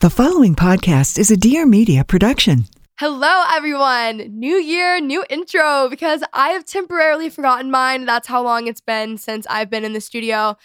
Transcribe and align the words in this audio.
The 0.00 0.10
following 0.10 0.54
podcast 0.54 1.18
is 1.18 1.32
a 1.32 1.36
Dear 1.36 1.66
Media 1.66 2.04
production. 2.04 2.66
Hello, 3.00 3.42
everyone. 3.52 4.38
New 4.38 4.54
year, 4.54 5.00
new 5.00 5.24
intro 5.28 5.88
because 5.88 6.22
I 6.32 6.50
have 6.50 6.64
temporarily 6.64 7.28
forgotten 7.30 7.68
mine. 7.68 8.04
That's 8.04 8.28
how 8.28 8.40
long 8.44 8.68
it's 8.68 8.80
been 8.80 9.18
since 9.18 9.44
I've 9.50 9.68
been 9.68 9.84
in 9.84 9.94
the 9.94 10.00
studio. 10.00 10.56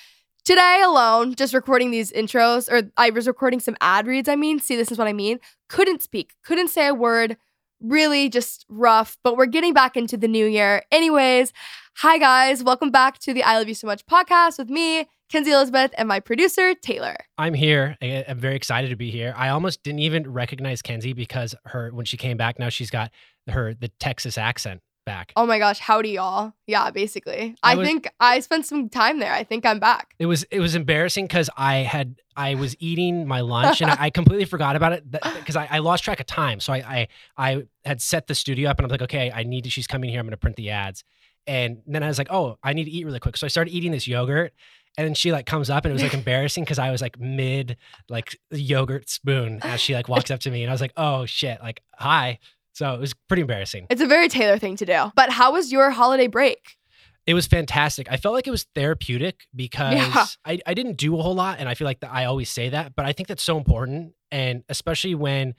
Today 0.45 0.83
alone, 0.85 1.33
just 1.33 1.55
recording 1.55 1.89
these 1.89 2.11
intros, 2.11 2.71
or 2.71 2.91
I 2.95 3.09
was 3.09 3.25
recording 3.25 3.59
some 3.59 3.75
ad 3.81 4.05
reads, 4.05 4.29
I 4.29 4.35
mean. 4.35 4.59
See, 4.59 4.75
this 4.75 4.91
is 4.91 4.99
what 4.99 5.07
I 5.07 5.13
mean. 5.13 5.39
Couldn't 5.67 6.03
speak, 6.03 6.35
couldn't 6.43 6.67
say 6.67 6.85
a 6.85 6.93
word. 6.93 7.35
Really 7.81 8.29
just 8.29 8.67
rough, 8.69 9.17
but 9.23 9.35
we're 9.35 9.47
getting 9.47 9.73
back 9.73 9.97
into 9.97 10.15
the 10.15 10.27
new 10.27 10.45
year. 10.45 10.83
Anyways, 10.91 11.53
hi 11.95 12.19
guys. 12.19 12.63
Welcome 12.63 12.91
back 12.91 13.17
to 13.21 13.33
the 13.33 13.41
I 13.41 13.57
Love 13.57 13.67
You 13.67 13.73
So 13.73 13.87
Much 13.87 14.05
podcast 14.05 14.59
with 14.59 14.69
me, 14.69 15.07
Kenzie 15.33 15.49
Elizabeth, 15.49 15.89
and 15.97 16.07
my 16.07 16.19
producer, 16.19 16.75
Taylor. 16.75 17.17
I'm 17.39 17.55
here. 17.55 17.97
I- 18.03 18.23
I'm 18.27 18.37
very 18.37 18.55
excited 18.55 18.91
to 18.91 18.95
be 18.95 19.09
here. 19.09 19.33
I 19.35 19.49
almost 19.49 19.81
didn't 19.81 20.01
even 20.01 20.31
recognize 20.31 20.83
Kenzie 20.83 21.13
because 21.13 21.55
her 21.65 21.89
when 21.89 22.05
she 22.05 22.17
came 22.17 22.37
back, 22.37 22.59
now 22.59 22.69
she's 22.69 22.91
got 22.91 23.09
her 23.49 23.73
the 23.73 23.87
Texas 23.87 24.37
accent 24.37 24.81
back. 25.07 25.33
Oh 25.35 25.47
my 25.47 25.57
gosh, 25.57 25.79
howdy 25.79 26.09
y'all. 26.11 26.53
Yeah, 26.67 26.91
basically. 26.91 27.55
I, 27.63 27.71
I 27.71 27.75
was- 27.75 27.87
think 27.87 28.07
I 28.19 28.41
spent 28.41 28.67
some 28.67 28.89
time 28.89 29.17
there. 29.17 29.33
I 29.33 29.43
think 29.43 29.65
I'm 29.65 29.79
back. 29.79 30.13
It 30.19 30.27
was 30.27 30.43
it 30.51 30.59
was 30.59 30.75
embarrassing 30.75 31.25
because 31.25 31.49
I 31.57 31.77
had 31.77 32.21
I 32.37 32.53
was 32.53 32.75
eating 32.79 33.27
my 33.27 33.41
lunch 33.41 33.81
and 33.81 33.89
I, 33.89 33.97
I 34.01 34.09
completely 34.11 34.45
forgot 34.45 34.75
about 34.75 34.93
it 34.93 35.09
because 35.09 35.55
I, 35.55 35.67
I 35.67 35.79
lost 35.79 36.03
track 36.03 36.19
of 36.19 36.27
time. 36.27 36.59
So 36.59 36.73
I, 36.73 37.07
I 37.37 37.47
I 37.55 37.63
had 37.85 38.03
set 38.03 38.27
the 38.27 38.35
studio 38.35 38.69
up 38.69 38.77
and 38.77 38.85
I'm 38.85 38.91
like, 38.91 39.01
okay, 39.01 39.31
I 39.33 39.41
need 39.41 39.63
to. 39.63 39.71
She's 39.71 39.87
coming 39.87 40.11
here. 40.11 40.19
I'm 40.19 40.27
gonna 40.27 40.37
print 40.37 40.57
the 40.57 40.69
ads. 40.69 41.03
And 41.47 41.81
then 41.87 42.03
I 42.03 42.07
was 42.07 42.19
like, 42.19 42.31
oh, 42.31 42.57
I 42.63 42.71
need 42.73 42.85
to 42.85 42.91
eat 42.91 43.03
really 43.05 43.19
quick. 43.19 43.35
So 43.35 43.45
I 43.45 43.49
started 43.49 43.71
eating 43.71 43.91
this 43.91 44.07
yogurt. 44.07 44.53
And 44.97 45.07
then 45.07 45.13
she 45.15 45.31
like 45.31 45.45
comes 45.45 45.69
up 45.69 45.85
and 45.85 45.91
it 45.91 45.93
was 45.93 46.03
like 46.03 46.13
embarrassing 46.13 46.63
because 46.63 46.77
I 46.79 46.91
was 46.91 47.01
like 47.01 47.19
mid 47.19 47.77
like 48.09 48.37
yogurt 48.51 49.09
spoon 49.09 49.59
as 49.63 49.81
she 49.81 49.95
like 49.95 50.07
walks 50.07 50.29
up 50.29 50.39
to 50.41 50.51
me 50.51 50.61
and 50.63 50.69
I 50.69 50.73
was 50.73 50.81
like, 50.81 50.93
oh 50.97 51.25
shit, 51.25 51.59
like 51.61 51.81
hi. 51.95 52.39
So 52.73 52.93
it 52.93 52.99
was 52.99 53.13
pretty 53.27 53.41
embarrassing. 53.41 53.87
It's 53.89 54.01
a 54.01 54.07
very 54.07 54.27
Taylor 54.29 54.57
thing 54.57 54.75
to 54.77 54.85
do. 54.85 55.11
But 55.15 55.29
how 55.31 55.53
was 55.53 55.71
your 55.71 55.91
holiday 55.91 56.27
break? 56.27 56.77
It 57.25 57.33
was 57.33 57.47
fantastic. 57.47 58.07
I 58.11 58.17
felt 58.17 58.35
like 58.35 58.47
it 58.47 58.51
was 58.51 58.65
therapeutic 58.75 59.47
because 59.55 59.93
Yeah. 59.93 60.25
I, 60.45 60.59
I 60.67 60.73
didn't 60.73 60.97
do 60.97 61.17
a 61.17 61.21
whole 61.21 61.35
lot. 61.35 61.59
And 61.59 61.69
I 61.69 61.73
feel 61.73 61.85
like 61.85 62.01
that 62.01 62.11
I 62.11 62.25
always 62.25 62.49
say 62.49 62.69
that, 62.69 62.95
but 62.95 63.05
I 63.05 63.13
think 63.13 63.27
that's 63.29 63.43
so 63.43 63.57
important. 63.57 64.13
And 64.31 64.63
especially 64.69 65.15
when 65.15 65.55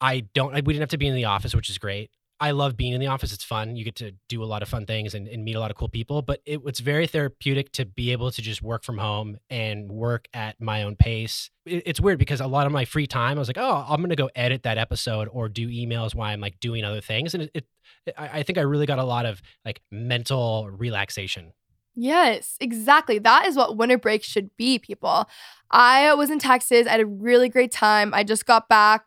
I 0.00 0.20
don't, 0.34 0.52
like, 0.52 0.66
we 0.66 0.72
didn't 0.72 0.82
have 0.82 0.90
to 0.90 0.98
be 0.98 1.06
in 1.06 1.14
the 1.14 1.26
office, 1.26 1.54
which 1.54 1.68
is 1.68 1.78
great. 1.78 2.10
I 2.40 2.50
love 2.50 2.76
being 2.76 2.92
in 2.92 3.00
the 3.00 3.06
office. 3.06 3.32
It's 3.32 3.44
fun. 3.44 3.76
You 3.76 3.84
get 3.84 3.94
to 3.96 4.12
do 4.28 4.42
a 4.42 4.44
lot 4.44 4.62
of 4.62 4.68
fun 4.68 4.86
things 4.86 5.14
and, 5.14 5.28
and 5.28 5.44
meet 5.44 5.54
a 5.54 5.60
lot 5.60 5.70
of 5.70 5.76
cool 5.76 5.88
people, 5.88 6.20
but 6.20 6.40
it, 6.44 6.60
it's 6.66 6.80
very 6.80 7.06
therapeutic 7.06 7.70
to 7.72 7.86
be 7.86 8.10
able 8.12 8.30
to 8.32 8.42
just 8.42 8.60
work 8.60 8.82
from 8.82 8.98
home 8.98 9.38
and 9.48 9.90
work 9.90 10.26
at 10.34 10.60
my 10.60 10.82
own 10.82 10.96
pace. 10.96 11.50
It- 11.64 11.84
it's 11.86 12.00
weird 12.00 12.18
because 12.18 12.40
a 12.40 12.46
lot 12.46 12.66
of 12.66 12.72
my 12.72 12.84
free 12.84 13.06
time, 13.06 13.38
I 13.38 13.40
was 13.40 13.48
like, 13.48 13.58
oh, 13.58 13.84
I'm 13.88 13.98
going 13.98 14.10
to 14.10 14.16
go 14.16 14.30
edit 14.34 14.64
that 14.64 14.78
episode 14.78 15.28
or 15.30 15.48
do 15.48 15.68
emails 15.68 16.14
while 16.14 16.30
I'm 16.30 16.40
like 16.40 16.58
doing 16.60 16.84
other 16.84 17.00
things. 17.00 17.34
And 17.34 17.44
it, 17.44 17.50
it 17.54 18.14
I 18.18 18.42
think 18.42 18.58
I 18.58 18.62
really 18.62 18.86
got 18.86 18.98
a 18.98 19.04
lot 19.04 19.24
of 19.26 19.40
like 19.64 19.80
mental 19.90 20.68
relaxation. 20.70 21.52
Yes, 21.94 22.56
exactly. 22.60 23.18
That 23.20 23.46
is 23.46 23.56
what 23.56 23.76
winter 23.76 23.96
break 23.96 24.24
should 24.24 24.50
be, 24.56 24.78
people. 24.80 25.28
I 25.70 26.12
was 26.14 26.28
in 26.28 26.40
Texas. 26.40 26.86
I 26.88 26.90
had 26.90 27.00
a 27.00 27.06
really 27.06 27.48
great 27.48 27.70
time. 27.70 28.12
I 28.12 28.24
just 28.24 28.46
got 28.46 28.68
back. 28.68 29.04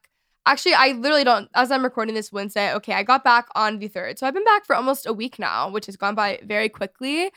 Actually, 0.47 0.75
I 0.75 0.93
literally 0.93 1.25
don't, 1.25 1.49
as 1.55 1.71
I'm 1.71 1.83
recording 1.83 2.15
this 2.15 2.31
Wednesday, 2.31 2.73
okay, 2.75 2.93
I 2.93 3.03
got 3.03 3.21
back 3.21 3.49
on 3.53 3.79
the 3.79 3.89
3rd. 3.89 4.17
So 4.17 4.25
I've 4.25 4.33
been 4.33 4.45
back 4.45 4.65
for 4.65 4.77
almost 4.77 5.05
a 5.05 5.11
week 5.11 5.37
now, 5.39 5.69
which 5.69 5.87
has 5.87 5.97
gone 5.97 6.15
by 6.15 6.39
very 6.41 6.69
quickly. 6.69 7.31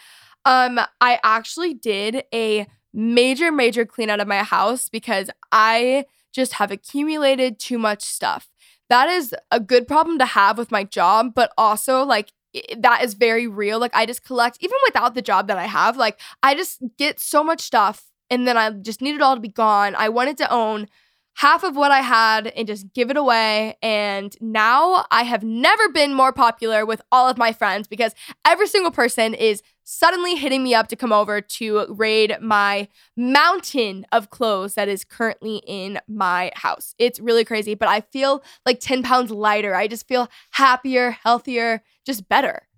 Um, 0.44 0.78
I 1.00 1.18
actually 1.24 1.74
did 1.74 2.22
a 2.32 2.68
major, 2.94 3.50
major 3.50 3.84
clean 3.84 4.10
out 4.10 4.20
of 4.20 4.28
my 4.28 4.44
house 4.44 4.88
because 4.88 5.28
I 5.50 6.04
just 6.32 6.54
have 6.54 6.70
accumulated 6.70 7.58
too 7.58 7.78
much 7.78 8.02
stuff. 8.02 8.48
That 8.88 9.08
is 9.08 9.34
a 9.50 9.58
good 9.58 9.88
problem 9.88 10.20
to 10.20 10.26
have 10.26 10.56
with 10.56 10.70
my 10.70 10.84
job, 10.84 11.32
but 11.34 11.52
also 11.58 12.04
like 12.04 12.32
that 12.78 13.02
is 13.02 13.14
very 13.14 13.48
real. 13.48 13.80
Like 13.80 13.94
I 13.94 14.06
just 14.06 14.24
collect, 14.24 14.58
even 14.60 14.76
without 14.86 15.16
the 15.16 15.22
job 15.22 15.48
that 15.48 15.58
I 15.58 15.66
have, 15.66 15.96
like 15.96 16.20
I 16.44 16.54
just 16.54 16.80
get 16.96 17.18
so 17.18 17.42
much 17.42 17.60
stuff 17.60 18.04
and 18.30 18.46
then 18.46 18.56
I 18.56 18.70
just 18.70 19.02
need 19.02 19.16
it 19.16 19.22
all 19.22 19.34
to 19.34 19.40
be 19.40 19.48
gone. 19.48 19.96
I 19.96 20.08
wanted 20.10 20.36
to 20.38 20.52
own 20.52 20.86
half 21.34 21.62
of 21.62 21.76
what 21.76 21.90
I 21.90 22.00
had 22.00 22.48
and 22.48 22.66
just 22.66 22.92
give 22.92 23.10
it 23.10 23.16
away. 23.16 23.76
And 23.82 24.36
now 24.40 25.06
I 25.10 25.22
have 25.22 25.42
never 25.42 25.88
been 25.88 26.12
more 26.14 26.32
popular 26.32 26.84
with 26.84 27.00
all 27.10 27.28
of 27.28 27.38
my 27.38 27.52
friends 27.52 27.88
because 27.88 28.14
every 28.44 28.66
single 28.66 28.90
person 28.90 29.34
is 29.34 29.62
suddenly 29.84 30.36
hitting 30.36 30.62
me 30.62 30.74
up 30.74 30.88
to 30.88 30.96
come 30.96 31.12
over 31.12 31.40
to 31.40 31.86
raid 31.88 32.36
my 32.40 32.88
mountain 33.16 34.06
of 34.12 34.30
clothes 34.30 34.74
that 34.74 34.88
is 34.88 35.04
currently 35.04 35.62
in 35.66 35.98
my 36.06 36.52
house. 36.54 36.94
It's 36.98 37.18
really 37.18 37.44
crazy, 37.44 37.74
but 37.74 37.88
I 37.88 38.02
feel 38.02 38.42
like 38.64 38.78
10 38.80 39.02
pounds 39.02 39.30
lighter. 39.30 39.74
I 39.74 39.88
just 39.88 40.06
feel 40.06 40.28
happier, 40.50 41.10
healthier, 41.10 41.82
just 42.06 42.28
better. 42.28 42.68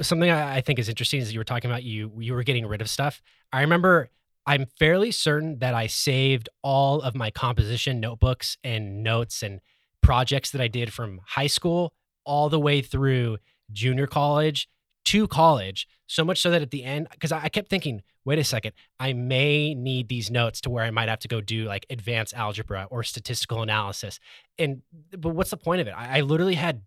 Something 0.00 0.30
I 0.30 0.60
think 0.60 0.78
is 0.78 0.88
interesting 0.88 1.20
is 1.20 1.32
you 1.32 1.40
were 1.40 1.44
talking 1.44 1.70
about 1.70 1.82
you 1.82 2.12
you 2.18 2.34
were 2.34 2.42
getting 2.42 2.66
rid 2.66 2.80
of 2.82 2.90
stuff. 2.90 3.22
I 3.52 3.62
remember 3.62 4.10
I'm 4.46 4.66
fairly 4.78 5.12
certain 5.12 5.58
that 5.60 5.74
I 5.74 5.86
saved 5.86 6.48
all 6.62 7.00
of 7.00 7.14
my 7.14 7.30
composition 7.30 8.00
notebooks 8.00 8.56
and 8.64 9.02
notes 9.02 9.42
and 9.42 9.60
projects 10.00 10.50
that 10.50 10.60
I 10.60 10.68
did 10.68 10.92
from 10.92 11.20
high 11.24 11.46
school 11.46 11.92
all 12.24 12.48
the 12.48 12.58
way 12.58 12.82
through 12.82 13.38
junior 13.72 14.06
college 14.06 14.68
to 15.04 15.28
college. 15.28 15.88
So 16.06 16.24
much 16.24 16.40
so 16.40 16.50
that 16.50 16.62
at 16.62 16.70
the 16.70 16.84
end, 16.84 17.08
because 17.10 17.32
I 17.32 17.48
kept 17.48 17.68
thinking, 17.68 18.02
wait 18.24 18.38
a 18.38 18.44
second, 18.44 18.72
I 19.00 19.12
may 19.12 19.74
need 19.74 20.08
these 20.08 20.30
notes 20.30 20.60
to 20.62 20.70
where 20.70 20.84
I 20.84 20.90
might 20.90 21.08
have 21.08 21.20
to 21.20 21.28
go 21.28 21.40
do 21.40 21.64
like 21.64 21.86
advanced 21.90 22.34
algebra 22.34 22.86
or 22.90 23.02
statistical 23.02 23.62
analysis. 23.62 24.20
And 24.58 24.82
but 25.16 25.30
what's 25.30 25.50
the 25.50 25.56
point 25.56 25.80
of 25.80 25.86
it? 25.86 25.92
I, 25.92 26.18
I 26.18 26.20
literally 26.20 26.54
had 26.54 26.82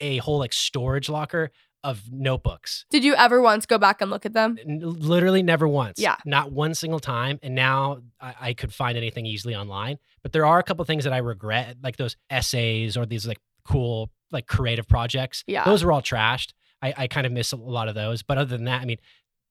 a 0.00 0.18
whole 0.18 0.38
like 0.38 0.52
storage 0.52 1.08
locker 1.08 1.50
of 1.84 2.02
notebooks. 2.10 2.84
Did 2.90 3.04
you 3.04 3.14
ever 3.14 3.40
once 3.40 3.66
go 3.66 3.78
back 3.78 4.00
and 4.00 4.10
look 4.10 4.24
at 4.24 4.32
them? 4.32 4.56
N- 4.60 4.80
literally 4.82 5.42
never 5.42 5.66
once. 5.66 5.98
Yeah. 5.98 6.16
Not 6.24 6.52
one 6.52 6.74
single 6.74 7.00
time. 7.00 7.38
And 7.42 7.54
now 7.54 8.02
I, 8.20 8.34
I 8.40 8.54
could 8.54 8.72
find 8.72 8.96
anything 8.96 9.26
easily 9.26 9.54
online. 9.54 9.98
But 10.22 10.32
there 10.32 10.46
are 10.46 10.58
a 10.58 10.62
couple 10.62 10.84
things 10.84 11.04
that 11.04 11.12
I 11.12 11.18
regret, 11.18 11.76
like 11.82 11.96
those 11.96 12.16
essays 12.30 12.96
or 12.96 13.06
these 13.06 13.26
like 13.26 13.38
cool, 13.64 14.10
like 14.30 14.46
creative 14.46 14.88
projects. 14.88 15.42
Yeah. 15.46 15.64
Those 15.64 15.84
were 15.84 15.92
all 15.92 16.02
trashed. 16.02 16.52
I, 16.80 16.94
I 16.96 17.06
kind 17.06 17.26
of 17.26 17.32
miss 17.32 17.52
a 17.52 17.56
lot 17.56 17.88
of 17.88 17.94
those. 17.94 18.22
But 18.22 18.38
other 18.38 18.56
than 18.56 18.64
that, 18.64 18.82
I 18.82 18.84
mean, 18.84 18.98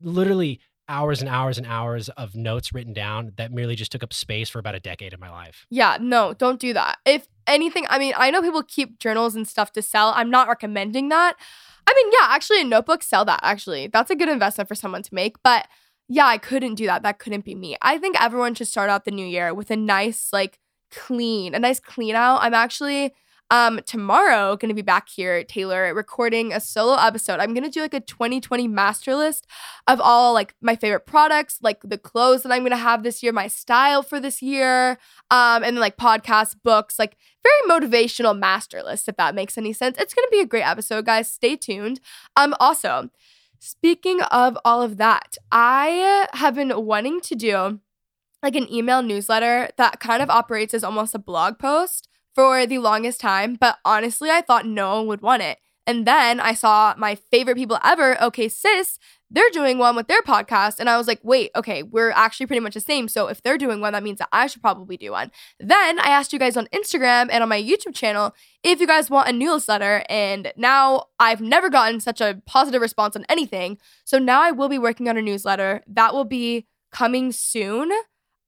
literally 0.02 0.60
hours 0.88 1.22
and 1.22 1.30
hours 1.30 1.58
and 1.58 1.66
hours 1.68 2.10
of 2.10 2.36
notes 2.36 2.74
written 2.74 2.92
down 2.92 3.32
that 3.38 3.52
merely 3.52 3.76
just 3.76 3.92
took 3.92 4.04
up 4.04 4.12
space 4.12 4.50
for 4.50 4.60
about 4.60 4.76
a 4.76 4.80
decade 4.80 5.14
of 5.14 5.20
my 5.20 5.30
life. 5.30 5.66
Yeah, 5.70 5.98
no, 6.02 6.34
don't 6.34 6.60
do 6.60 6.74
that. 6.74 6.98
If 7.06 7.28
anything, 7.48 7.86
I 7.90 7.98
mean, 7.98 8.14
I 8.18 8.30
know 8.30 8.42
people 8.42 8.64
keep 8.64 9.00
journals 9.00 9.36
and 9.36 9.48
stuff 9.48 9.72
to 9.74 9.82
sell. 9.82 10.12
I'm 10.16 10.30
not 10.30 10.50
recommending 10.50 11.10
that. 11.10 11.36
I 11.88 11.94
mean, 11.94 12.12
yeah, 12.12 12.28
actually, 12.30 12.62
a 12.62 12.66
notebook, 12.66 13.04
sell 13.04 13.26
that. 13.26 13.40
Actually, 13.44 13.88
that's 13.88 14.12
a 14.12 14.16
good 14.16 14.30
investment 14.30 14.68
for 14.68 14.76
someone 14.76 15.04
to 15.04 15.14
make. 15.14 15.42
But 15.44 15.68
yeah, 16.08 16.26
I 16.26 16.38
couldn't 16.38 16.76
do 16.76 16.86
that. 16.88 17.04
That 17.04 17.20
couldn't 17.20 17.46
be 17.46 17.56
me. 17.56 17.78
I 17.82 17.98
think 17.98 18.22
everyone 18.22 18.56
should 18.56 18.68
start 18.68 18.90
out 18.90 19.06
the 19.06 19.12
new 19.12 19.26
year 19.26 19.54
with 19.54 19.72
a 19.72 19.78
nice, 19.78 20.30
like, 20.34 20.60
clean, 20.92 21.56
a 21.56 21.60
nice 21.60 21.80
clean 21.80 22.16
out. 22.16 22.40
I'm 22.42 22.54
actually 22.54 23.14
um 23.52 23.82
tomorrow 23.86 24.56
gonna 24.56 24.74
be 24.74 24.82
back 24.82 25.10
here, 25.10 25.44
Taylor, 25.44 25.94
recording 25.94 26.54
a 26.54 26.60
solo 26.60 26.96
episode. 26.96 27.40
I'm 27.40 27.54
gonna 27.54 27.70
do 27.70 27.82
like 27.82 27.94
a 27.94 28.00
2020 28.00 28.68
master 28.68 29.14
list 29.14 29.46
of 29.88 30.00
all 30.02 30.34
like 30.34 30.56
my 30.62 30.76
favorite 30.76 31.06
products, 31.06 31.60
like 31.62 31.82
the 31.84 31.98
clothes 31.98 32.44
that 32.44 32.52
I'm 32.52 32.64
gonna 32.64 32.78
have 32.78 33.04
this 33.04 33.22
year, 33.22 33.34
my 33.34 33.48
style 33.48 34.02
for 34.02 34.20
this 34.20 34.42
year, 34.42 34.92
um, 35.30 35.64
and 35.64 35.76
then 35.76 35.80
like 35.80 35.98
podcasts, 35.98 36.56
books, 36.64 36.98
like 36.98 37.18
very 37.44 37.70
motivational 37.80 38.38
master 38.38 38.82
list, 38.82 39.10
if 39.10 39.18
that 39.18 39.36
makes 39.36 39.58
any 39.58 39.74
sense. 39.74 39.98
It's 40.00 40.14
gonna 40.14 40.28
be 40.32 40.40
a 40.40 40.46
great 40.48 40.64
episode, 40.68 41.06
guys. 41.06 41.30
Stay 41.30 41.58
tuned. 41.58 42.00
Um, 42.38 42.56
also, 42.60 43.10
speaking 43.60 44.22
of 44.22 44.58
all 44.64 44.82
of 44.82 44.96
that, 44.98 45.38
I 45.52 46.28
have 46.34 46.56
been 46.56 46.86
wanting 46.86 47.20
to 47.22 47.36
do 47.36 47.80
like 48.42 48.56
an 48.56 48.72
email 48.74 49.04
newsletter 49.04 49.70
that 49.78 50.00
kind 50.00 50.24
of 50.24 50.30
operates 50.30 50.74
as 50.74 50.84
almost 50.84 51.14
a 51.14 51.20
blog 51.20 51.60
post 51.60 52.08
for 52.34 52.66
the 52.66 52.78
longest 52.78 53.20
time, 53.20 53.56
but 53.60 53.78
honestly, 53.84 54.30
I 54.30 54.42
thought 54.42 54.66
no 54.66 54.98
one 54.98 55.08
would 55.08 55.22
want 55.22 55.44
it. 55.44 55.60
And 55.88 56.06
then 56.06 56.40
I 56.40 56.54
saw 56.54 56.94
my 56.98 57.16
favorite 57.16 57.58
people 57.58 57.80
ever, 57.84 58.22
OK 58.22 58.48
Sis, 58.50 59.00
they're 59.32 59.50
doing 59.52 59.78
one 59.78 59.96
with 59.96 60.08
their 60.08 60.22
podcast. 60.22 60.80
And 60.80 60.90
I 60.90 60.98
was 60.98 61.08
like, 61.08 61.20
wait, 61.24 61.52
okay, 61.56 61.84
we're 61.84 62.12
actually 62.12 62.46
pretty 62.46 62.60
much 62.60 62.74
the 62.76 62.82
same. 62.82 63.08
So 63.08 63.28
if 63.28 63.42
they're 63.42 63.58
doing 63.58 63.82
one, 63.82 63.94
that 63.94 64.04
means 64.04 64.20
that 64.20 64.30
I 64.32 64.48
should 64.48 64.62
probably 64.62 64.98
do 64.98 65.12
one. 65.12 65.32
Then 65.60 66.00
I 66.00 66.10
asked 66.10 66.34
you 66.34 66.40
guys 66.40 66.58
on 66.58 66.68
Instagram 66.68 67.30
and 67.32 67.42
on 67.42 67.50
my 67.50 67.62
YouTube 67.62 67.96
channel 67.96 68.36
if 68.64 68.80
you 68.80 68.88
guys 68.88 69.10
want 69.10 69.30
a 69.30 69.34
newsletter. 69.34 70.04
And 70.08 70.54
now 70.56 71.06
I've 71.20 71.42
never 71.42 71.70
gotten 71.70 72.00
such 72.00 72.22
a 72.22 72.42
positive 72.46 72.82
response 72.82 73.16
on 73.16 73.26
anything. 73.30 73.78
So 74.04 74.20
now 74.20 74.42
I 74.42 74.52
will 74.52 74.70
be 74.70 74.78
working 74.78 75.08
on 75.08 75.18
a 75.18 75.22
newsletter 75.22 75.82
that 75.88 76.14
will 76.14 76.26
be 76.26 76.68
coming 76.92 77.32
soon. 77.32 77.92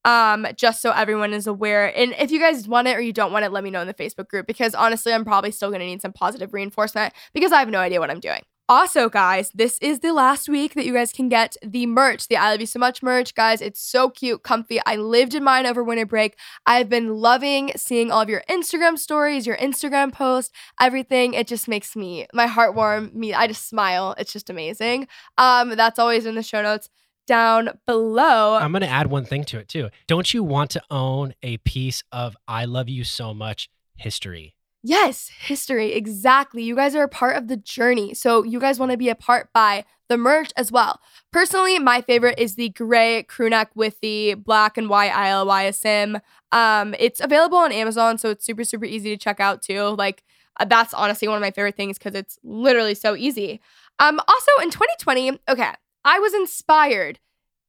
Um, 0.05 0.47
just 0.55 0.81
so 0.81 0.91
everyone 0.91 1.33
is 1.33 1.47
aware. 1.47 1.95
And 1.97 2.13
if 2.19 2.31
you 2.31 2.39
guys 2.39 2.67
want 2.67 2.87
it 2.87 2.95
or 2.95 3.01
you 3.01 3.13
don't 3.13 3.31
want 3.31 3.45
it, 3.45 3.51
let 3.51 3.63
me 3.63 3.69
know 3.69 3.81
in 3.81 3.87
the 3.87 3.93
Facebook 3.93 4.27
group 4.27 4.47
because 4.47 4.75
honestly, 4.75 5.13
I'm 5.13 5.25
probably 5.25 5.51
still 5.51 5.71
gonna 5.71 5.85
need 5.85 6.01
some 6.01 6.13
positive 6.13 6.53
reinforcement 6.53 7.13
because 7.33 7.51
I 7.51 7.59
have 7.59 7.69
no 7.69 7.79
idea 7.79 7.99
what 7.99 8.11
I'm 8.11 8.19
doing. 8.19 8.41
Also, 8.69 9.09
guys, 9.09 9.51
this 9.53 9.77
is 9.81 9.99
the 9.99 10.13
last 10.13 10.47
week 10.47 10.73
that 10.73 10.85
you 10.85 10.93
guys 10.93 11.11
can 11.11 11.27
get 11.27 11.57
the 11.61 11.85
merch, 11.85 12.29
the 12.29 12.37
I 12.37 12.49
Love 12.51 12.61
You 12.61 12.65
So 12.65 12.79
Much 12.79 13.03
merch. 13.03 13.35
Guys, 13.35 13.61
it's 13.61 13.81
so 13.81 14.09
cute, 14.09 14.41
comfy. 14.41 14.79
I 14.85 14.95
lived 14.95 15.35
in 15.35 15.43
mine 15.43 15.65
over 15.65 15.83
winter 15.83 16.05
break. 16.05 16.37
I've 16.65 16.87
been 16.87 17.15
loving 17.15 17.73
seeing 17.75 18.09
all 18.09 18.21
of 18.21 18.29
your 18.29 18.41
Instagram 18.49 18.97
stories, 18.97 19.45
your 19.45 19.57
Instagram 19.57 20.13
posts, 20.13 20.53
everything. 20.79 21.33
It 21.33 21.45
just 21.45 21.67
makes 21.67 21.93
me, 21.93 22.25
my 22.33 22.47
heart 22.47 22.73
warm. 22.73 23.11
Me, 23.13 23.33
I 23.33 23.47
just 23.47 23.67
smile. 23.67 24.15
It's 24.17 24.31
just 24.31 24.49
amazing. 24.49 25.09
Um, 25.37 25.71
That's 25.71 25.99
always 25.99 26.25
in 26.25 26.35
the 26.35 26.41
show 26.41 26.61
notes 26.61 26.89
down 27.25 27.69
below. 27.85 28.55
I'm 28.55 28.71
going 28.71 28.81
to 28.81 28.87
add 28.87 29.07
one 29.07 29.25
thing 29.25 29.43
to 29.45 29.59
it 29.59 29.67
too. 29.67 29.89
Don't 30.07 30.33
you 30.33 30.43
want 30.43 30.71
to 30.71 30.81
own 30.89 31.33
a 31.41 31.57
piece 31.57 32.03
of 32.11 32.35
I 32.47 32.65
Love 32.65 32.89
You 32.89 33.03
So 33.03 33.33
Much 33.33 33.69
history? 33.95 34.55
Yes, 34.85 35.31
history. 35.39 35.93
Exactly. 35.93 36.61
You 36.61 36.75
guys 36.75 36.93
are 36.93 37.03
a 37.03 37.09
part 37.09 37.37
of 37.37 37.47
the 37.47 37.55
journey. 37.55 38.13
So 38.13 38.43
you 38.43 38.59
guys 38.59 38.79
want 38.79 38.91
to 38.91 38.97
be 38.97 39.07
a 39.07 39.15
part 39.15 39.49
by 39.53 39.85
the 40.09 40.17
merch 40.17 40.51
as 40.57 40.73
well. 40.73 40.99
Personally, 41.31 41.79
my 41.79 42.01
favorite 42.01 42.37
is 42.37 42.55
the 42.55 42.69
gray 42.69 43.23
crew 43.23 43.49
neck 43.49 43.71
with 43.75 43.99
the 44.01 44.33
black 44.33 44.77
and 44.77 44.89
white 44.89 45.11
ILYSM. 45.11 46.19
Um, 46.51 46.95
it's 46.99 47.21
available 47.21 47.57
on 47.57 47.71
Amazon, 47.71 48.17
so 48.17 48.29
it's 48.29 48.45
super, 48.45 48.65
super 48.65 48.83
easy 48.83 49.09
to 49.11 49.17
check 49.17 49.39
out 49.39 49.61
too. 49.61 49.83
Like, 49.97 50.21
uh, 50.59 50.65
that's 50.65 50.93
honestly 50.93 51.29
one 51.29 51.37
of 51.37 51.41
my 51.41 51.51
favorite 51.51 51.77
things 51.77 51.97
because 51.97 52.13
it's 52.13 52.37
literally 52.43 52.93
so 52.93 53.15
easy. 53.15 53.61
Um, 53.99 54.19
also 54.19 54.51
in 54.61 54.69
2020, 54.69 55.39
okay, 55.49 55.71
I 56.05 56.19
was 56.19 56.33
inspired 56.33 57.19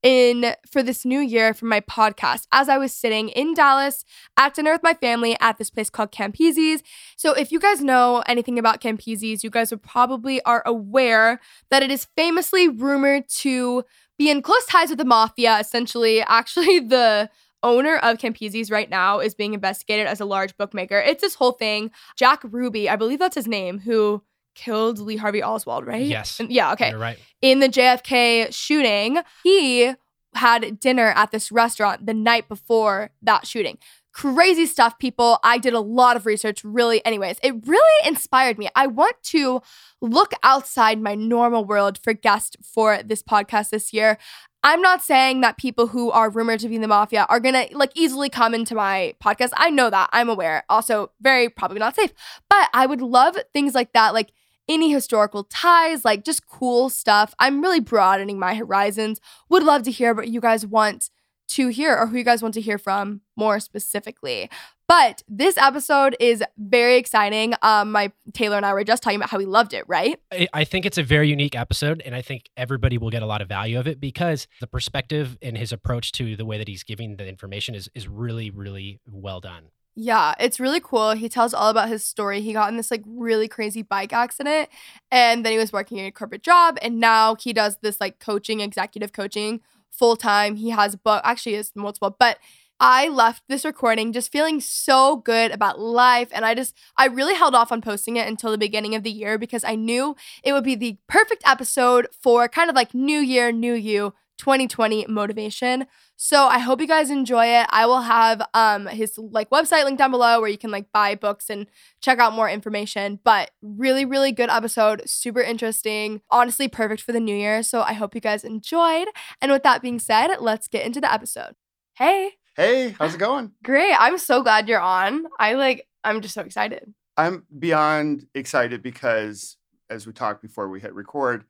in 0.05 0.55
for 0.71 0.83
this 0.83 1.05
new 1.05 1.19
year 1.19 1.55
for 1.55 1.65
my 1.65 1.81
podcast 1.81 2.47
as 2.53 2.69
I 2.69 2.77
was 2.77 2.95
sitting 2.95 3.31
in 3.31 3.55
Dallas 3.55 4.05
at 4.37 4.55
dinner 4.55 4.73
with 4.73 4.83
my 4.83 4.93
family 4.93 5.35
at 5.41 5.57
this 5.57 5.71
place 5.71 5.89
called 5.89 6.13
Campisi's. 6.13 6.83
So 7.17 7.33
if 7.33 7.51
you 7.51 7.59
guys 7.59 7.81
know 7.81 8.23
anything 8.27 8.59
about 8.59 8.83
Campisi's, 8.83 9.43
you 9.43 9.49
guys 9.49 9.73
probably 9.83 10.43
are 10.43 10.63
aware 10.67 11.41
that 11.71 11.83
it 11.83 11.91
is 11.91 12.07
famously 12.17 12.69
rumored 12.69 13.29
to 13.41 13.83
be 14.19 14.31
in 14.31 14.43
close 14.43 14.67
ties 14.67 14.91
with 14.91 14.99
the 14.99 15.07
mafia. 15.07 15.59
Essentially, 15.59 16.21
actually 16.21 16.81
the 16.81 17.31
owner 17.63 17.97
of 17.97 18.19
Campisi's 18.19 18.71
right 18.71 18.91
now 18.91 19.21
is 19.21 19.35
being 19.35 19.55
investigated 19.55 20.07
as 20.07 20.21
a 20.21 20.27
large 20.27 20.55
bookmaker. 20.59 20.99
It's 20.99 21.23
this 21.23 21.35
whole 21.35 21.53
thing. 21.53 21.91
Jack 22.15 22.43
Ruby, 22.45 22.91
I 22.91 22.97
believe 22.97 23.19
that's 23.19 23.35
his 23.35 23.49
name, 23.49 23.79
who 23.79 24.23
killed 24.55 24.99
Lee 24.99 25.17
Harvey 25.17 25.43
Oswald, 25.43 25.87
right? 25.87 26.05
Yes. 26.07 26.41
Yeah, 26.49 26.73
okay 26.73 26.91
You're 26.91 26.99
right. 26.99 27.19
in 27.43 27.61
the 27.61 27.69
JFK 27.69 28.53
shooting, 28.55 29.19
he 29.43 29.95
had 30.35 30.81
dinner 30.81 31.13
at 31.15 31.31
this 31.31 31.53
restaurant 31.53 32.07
the 32.07 32.15
night 32.15 32.49
before 32.49 33.11
that 33.23 33.47
shooting. 33.47 33.79
Crazy 34.13 34.67
stuff, 34.67 34.99
people. 34.99 35.39
I 35.43 35.59
did 35.59 35.75
a 35.75 35.81
lot 35.81 36.17
of 36.17 36.25
research, 36.25 36.63
really. 36.63 37.05
Anyways, 37.05 37.39
it 37.43 37.55
really 37.67 38.09
inspired 38.09 38.59
me. 38.59 38.69
I 38.77 38.87
want 38.87 39.17
to 39.25 39.61
look 40.01 40.33
outside 40.45 41.01
my 41.01 41.15
normal 41.17 41.65
world 41.65 41.99
for 41.99 42.13
guests 42.13 42.57
for 42.63 43.03
this 43.03 43.23
podcast 43.23 43.71
this 43.71 43.93
year. 43.93 44.19
I'm 44.63 44.81
not 44.81 45.03
saying 45.03 45.41
that 45.43 45.59
people 45.59 45.89
who 45.89 46.11
are 46.11 46.31
rumored 46.31 46.61
to 46.61 46.69
be 46.69 46.77
in 46.77 46.81
the 46.81 46.89
mafia 46.89 47.27
are 47.29 47.39
gonna 47.41 47.67
like 47.73 47.91
easily 47.95 48.31
come 48.31 48.55
into 48.55 48.75
my 48.75 49.15
podcast. 49.23 49.51
I 49.55 49.71
know 49.71 49.91
that. 49.91 50.09
I'm 50.13 50.29
aware. 50.31 50.65
Also, 50.69 51.11
very 51.21 51.49
probably 51.49 51.81
not 51.81 51.97
safe. 51.97 52.13
But 52.49 52.71
I 52.73 52.87
would 52.87 53.03
love 53.03 53.37
things 53.53 53.75
like 53.75 53.93
that, 53.93 54.15
like 54.15 54.33
any 54.69 54.91
historical 54.93 55.45
ties, 55.45 56.05
like 56.05 56.25
just 56.25 56.47
cool 56.47 56.89
stuff. 56.89 57.35
I'm 57.39 57.61
really 57.61 57.81
broadening 57.81 58.39
my 58.39 58.55
horizons. 58.55 59.21
Would 59.51 59.63
love 59.63 59.83
to 59.85 59.91
hear 59.91 60.15
what 60.15 60.29
you 60.29 60.41
guys 60.41 60.67
want 60.67 61.11
to 61.49 61.69
hear 61.69 61.95
or 61.97 62.07
who 62.07 62.17
you 62.17 62.25
guys 62.25 62.43
want 62.43 62.55
to 62.55 62.61
hear 62.61 62.79
from 62.79 63.21
more 63.37 63.61
specifically. 63.61 64.49
But 64.89 65.23
this 65.29 65.57
episode 65.59 66.17
is 66.21 66.43
very 66.59 66.97
exciting. 66.97 67.55
Um, 67.63 67.93
my 67.93 68.13
Taylor 68.33 68.57
and 68.57 68.67
I 68.67 68.73
were 68.75 68.85
just 68.85 69.03
talking 69.03 69.17
about 69.19 69.31
how 69.31 69.39
we 69.39 69.47
loved 69.47 69.73
it, 69.75 69.85
right? 69.87 70.19
I- 70.33 70.49
I 70.53 70.65
think 70.65 70.85
it's 70.87 70.99
a 70.99 71.03
very 71.03 71.29
unique 71.29 71.55
episode, 71.57 72.03
and 72.05 72.15
I 72.15 72.23
think 72.23 72.51
everybody 72.57 72.99
will 72.99 73.11
get 73.11 73.23
a 73.23 73.27
lot 73.27 73.41
of 73.43 73.49
value 73.49 73.79
of 73.79 73.87
it 73.87 73.99
because 74.01 74.47
the 74.61 74.67
perspective 74.67 75.39
and 75.43 75.57
his 75.57 75.73
approach 75.73 76.13
to 76.13 76.37
the 76.37 76.45
way 76.45 76.59
that 76.59 76.69
he's 76.69 76.83
giving 76.83 77.17
the 77.17 77.27
information 77.27 77.75
is 77.75 77.89
is 77.95 78.09
really, 78.09 78.51
really 78.51 79.01
well 79.07 79.41
done. 79.41 79.65
Yeah, 79.97 80.35
it's 80.41 80.59
really 80.59 80.81
cool. 80.81 81.13
He 81.13 81.29
tells 81.29 81.55
all 81.55 81.69
about 81.71 81.89
his 81.89 82.05
story. 82.05 82.41
He 82.41 82.53
got 82.53 82.69
in 82.69 82.77
this 82.77 82.91
like 82.91 83.03
really 83.07 83.47
crazy 83.47 83.83
bike 83.83 84.13
accident 84.13 84.69
and 85.13 85.45
then 85.45 85.53
he 85.53 85.59
was 85.59 85.73
working 85.73 85.99
in 85.99 86.07
a 86.07 86.13
corporate 86.13 86.43
job 86.43 86.79
and 86.83 86.99
now 86.99 87.37
he 87.37 87.53
does 87.53 87.79
this 87.81 88.01
like 88.01 88.19
coaching, 88.19 88.61
executive 88.61 89.13
coaching 89.13 89.61
full 89.93 90.17
time. 90.17 90.57
He 90.57 90.71
has 90.71 90.95
a 90.95 90.99
book, 90.99 91.23
actually 91.25 91.55
is 91.55 91.71
multiple, 91.77 92.17
but 92.19 92.39
I 92.81 93.07
left 93.09 93.45
this 93.49 93.65
recording 93.65 94.13
just 94.13 94.33
feeling 94.33 94.61
so 94.61 95.17
good 95.19 95.53
about 95.53 95.79
life 95.79 96.29
and 96.33 96.45
I 96.45 96.55
just 96.57 96.77
I 96.97 97.07
really 97.07 97.35
held 97.37 97.55
off 97.55 97.71
on 97.71 97.81
posting 97.81 98.17
it 98.17 98.27
until 98.27 98.51
the 98.51 98.59
beginning 98.59 98.97
of 98.97 99.05
the 99.05 99.13
year 99.13 99.39
because 99.39 99.63
I 99.63 99.77
knew 99.77 100.17
it 100.43 100.53
would 100.53 100.65
be 100.65 100.75
the 100.75 100.97
perfect 101.09 101.45
episode 101.47 102.09
for 102.21 102.49
kind 102.49 102.69
of 102.69 102.75
like 102.75 102.95
new 102.95 103.21
year, 103.21 103.53
new 103.53 103.75
you 103.75 104.13
2020 104.39 105.07
motivation. 105.09 105.87
So 106.17 106.47
I 106.47 106.59
hope 106.59 106.81
you 106.81 106.87
guys 106.87 107.11
enjoy 107.11 107.47
it. 107.47 107.67
I 107.71 107.87
will 107.87 108.03
have 108.03 108.43
um 108.55 108.87
his 108.87 109.19
like 109.19 109.51
website 109.51 109.85
linked 109.85 109.99
down 109.99 110.11
below 110.11 110.41
where 110.41 110.51
you 110.51 110.59
can 110.59 110.71
like 110.71 110.93
buy 110.93 111.15
books 111.15 111.51
and 111.51 111.67
check 112.01 112.19
out 112.19 112.33
more 112.33 112.49
information. 112.49 113.21
But 113.25 113.51
really, 113.63 114.05
really 114.05 114.33
good 114.33 114.51
episode, 114.51 115.03
super 115.07 115.41
interesting. 115.41 116.21
Honestly, 116.31 116.69
perfect 116.69 117.03
for 117.03 117.13
the 117.13 117.21
new 117.21 117.37
year. 117.37 117.63
So 117.63 117.83
I 117.83 117.93
hope 117.95 118.15
you 118.15 118.21
guys 118.21 118.45
enjoyed. 118.45 119.09
And 119.41 119.51
with 119.51 119.63
that 119.65 119.83
being 119.83 119.99
said, 119.99 120.37
let's 120.41 120.69
get 120.69 120.87
into 120.87 121.01
the 121.01 121.13
episode. 121.13 121.55
Hey, 121.95 122.33
Hey, 122.57 122.95
how's 122.99 123.15
it 123.15 123.19
going? 123.19 123.51
great. 123.65 123.95
I'm 123.99 124.17
so 124.17 124.43
glad 124.43 124.69
you're 124.69 124.81
on. 124.81 125.25
I 125.39 125.55
like 125.55 125.89
I'm 126.05 126.21
just 126.21 126.35
so 126.35 126.43
excited. 126.43 126.95
I'm 127.17 127.45
beyond 127.59 128.27
excited 128.35 128.83
because, 128.83 129.57
as 129.91 130.07
we 130.07 130.13
talked 130.13 130.43
before 130.43 130.69
we 130.69 130.81
hit 130.81 130.95
record, 130.95 131.45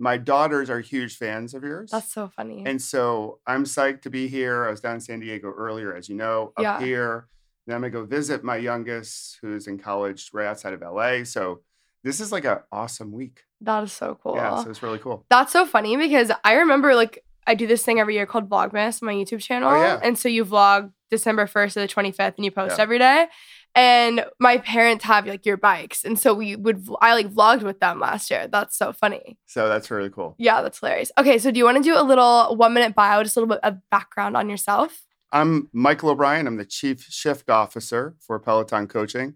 my 0.00 0.16
daughters 0.16 0.70
are 0.70 0.80
huge 0.80 1.16
fans 1.16 1.52
of 1.54 1.62
yours. 1.62 1.90
That's 1.90 2.10
so 2.12 2.28
funny. 2.34 2.64
and 2.66 2.80
so 2.80 3.38
I'm 3.46 3.64
psyched 3.64 4.02
to 4.02 4.10
be 4.10 4.26
here. 4.28 4.64
I 4.66 4.70
was 4.70 4.80
down 4.80 4.94
in 4.94 5.00
San 5.00 5.20
Diego 5.20 5.52
earlier, 5.56 5.94
as 5.94 6.08
you 6.08 6.16
know, 6.16 6.52
up 6.56 6.62
Yeah. 6.62 6.80
here. 6.80 7.28
Then 7.66 7.76
I'm 7.76 7.82
going 7.82 7.92
to 7.92 7.98
go 8.00 8.04
visit 8.06 8.42
my 8.42 8.56
youngest, 8.56 9.38
who's 9.42 9.66
in 9.66 9.78
college 9.78 10.30
right 10.32 10.46
outside 10.46 10.72
of 10.72 10.80
LA. 10.80 11.24
So 11.24 11.60
this 12.02 12.18
is 12.18 12.32
like 12.32 12.44
an 12.46 12.58
awesome 12.72 13.12
week. 13.12 13.44
that 13.60 13.84
is 13.84 13.92
so 13.92 14.18
cool. 14.22 14.36
Yeah, 14.36 14.62
so 14.64 14.70
it's 14.70 14.82
really 14.82 14.98
cool. 14.98 15.26
That's 15.28 15.52
so 15.52 15.66
funny 15.66 15.94
because 15.98 16.32
I 16.42 16.54
remember 16.54 16.94
like 16.94 17.22
I 17.46 17.54
do 17.54 17.66
this 17.66 17.84
thing 17.84 18.00
every 18.00 18.14
year 18.14 18.24
called 18.26 18.48
Vlogmas, 18.48 19.02
on 19.02 19.06
my 19.06 19.14
YouTube 19.14 19.40
channel. 19.40 19.70
Oh, 19.70 19.76
yeah. 19.76 20.00
And 20.02 20.18
so 20.18 20.28
you 20.30 20.44
vlog 20.46 20.92
December 21.10 21.46
1st 21.46 21.72
to 21.74 21.80
the 21.80 21.88
25th 21.88 22.36
and 22.36 22.44
you 22.46 22.50
post 22.50 22.76
Yeah. 22.78 22.82
every 22.82 22.98
day. 22.98 23.26
And 23.74 24.24
my 24.40 24.58
parents 24.58 25.04
have 25.04 25.26
like 25.26 25.46
your 25.46 25.56
bikes. 25.56 26.04
And 26.04 26.18
so 26.18 26.34
we 26.34 26.56
would, 26.56 26.88
i 27.00 27.14
like 27.14 27.30
vlogged 27.30 27.62
with 27.62 27.78
them 27.78 28.00
last 28.00 28.30
year. 28.30 28.48
That's 28.48 28.76
so 28.76 28.92
funny. 28.92 29.38
So 29.46 29.68
that's 29.68 29.90
really 29.90 30.10
cool. 30.10 30.34
Yeah, 30.38 30.62
that's 30.62 30.80
hilarious. 30.80 31.12
Okay, 31.16 31.38
so 31.38 31.50
do 31.50 31.58
you 31.58 31.64
want 31.64 31.76
to 31.76 31.82
do 31.82 31.96
a 31.96 32.02
little 32.02 32.56
one 32.56 32.74
minute 32.74 32.94
bio, 32.94 33.22
just 33.22 33.36
a 33.36 33.40
little 33.40 33.54
bit 33.54 33.62
of 33.62 33.78
background 33.90 34.36
on 34.36 34.48
yourself? 34.48 35.02
I'm 35.32 35.68
Michael 35.72 36.10
O'Brien. 36.10 36.48
I'm 36.48 36.56
the 36.56 36.64
chief 36.64 37.02
shift 37.02 37.48
officer 37.48 38.16
for 38.18 38.40
Peloton 38.40 38.88
Coaching. 38.88 39.34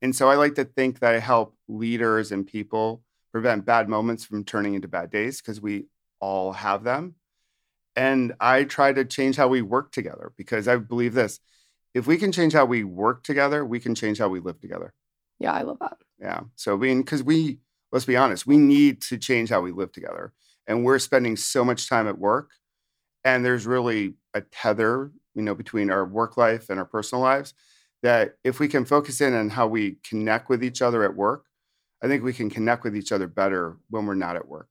And 0.00 0.16
so 0.16 0.30
I 0.30 0.36
like 0.36 0.54
to 0.54 0.64
think 0.64 1.00
that 1.00 1.14
I 1.14 1.18
help 1.18 1.54
leaders 1.68 2.32
and 2.32 2.46
people 2.46 3.02
prevent 3.32 3.66
bad 3.66 3.88
moments 3.88 4.24
from 4.24 4.44
turning 4.44 4.74
into 4.74 4.88
bad 4.88 5.10
days 5.10 5.40
because 5.40 5.60
we 5.60 5.86
all 6.20 6.52
have 6.52 6.84
them. 6.84 7.16
And 7.96 8.34
I 8.40 8.64
try 8.64 8.92
to 8.92 9.04
change 9.04 9.36
how 9.36 9.48
we 9.48 9.60
work 9.60 9.92
together 9.92 10.32
because 10.36 10.66
I 10.66 10.76
believe 10.76 11.14
this 11.14 11.40
if 11.94 12.06
we 12.06 12.16
can 12.16 12.32
change 12.32 12.52
how 12.52 12.64
we 12.64 12.84
work 12.84 13.22
together, 13.22 13.64
we 13.64 13.80
can 13.80 13.94
change 13.94 14.18
how 14.18 14.28
we 14.28 14.40
live 14.40 14.60
together. 14.60 14.92
Yeah, 15.38 15.52
I 15.52 15.62
love 15.62 15.78
that. 15.80 15.96
Yeah. 16.20 16.40
So, 16.56 16.74
I 16.74 16.76
mean, 16.76 17.02
because 17.02 17.22
we, 17.22 17.60
let's 17.92 18.04
be 18.04 18.16
honest, 18.16 18.46
we 18.46 18.56
need 18.56 19.00
to 19.02 19.16
change 19.16 19.48
how 19.48 19.60
we 19.60 19.72
live 19.72 19.92
together. 19.92 20.32
And 20.66 20.84
we're 20.84 20.98
spending 20.98 21.36
so 21.36 21.64
much 21.64 21.88
time 21.88 22.08
at 22.08 22.18
work. 22.18 22.50
And 23.24 23.44
there's 23.44 23.66
really 23.66 24.14
a 24.34 24.40
tether, 24.40 25.12
you 25.34 25.42
know, 25.42 25.54
between 25.54 25.90
our 25.90 26.04
work 26.04 26.36
life 26.36 26.68
and 26.68 26.78
our 26.78 26.84
personal 26.84 27.22
lives 27.22 27.54
that 28.02 28.36
if 28.44 28.60
we 28.60 28.68
can 28.68 28.84
focus 28.84 29.20
in 29.20 29.32
on 29.32 29.48
how 29.48 29.66
we 29.66 29.96
connect 30.06 30.48
with 30.48 30.62
each 30.62 30.82
other 30.82 31.04
at 31.04 31.16
work, 31.16 31.46
I 32.02 32.06
think 32.06 32.22
we 32.22 32.34
can 32.34 32.50
connect 32.50 32.84
with 32.84 32.94
each 32.94 33.12
other 33.12 33.26
better 33.26 33.78
when 33.88 34.04
we're 34.04 34.14
not 34.14 34.36
at 34.36 34.46
work, 34.46 34.68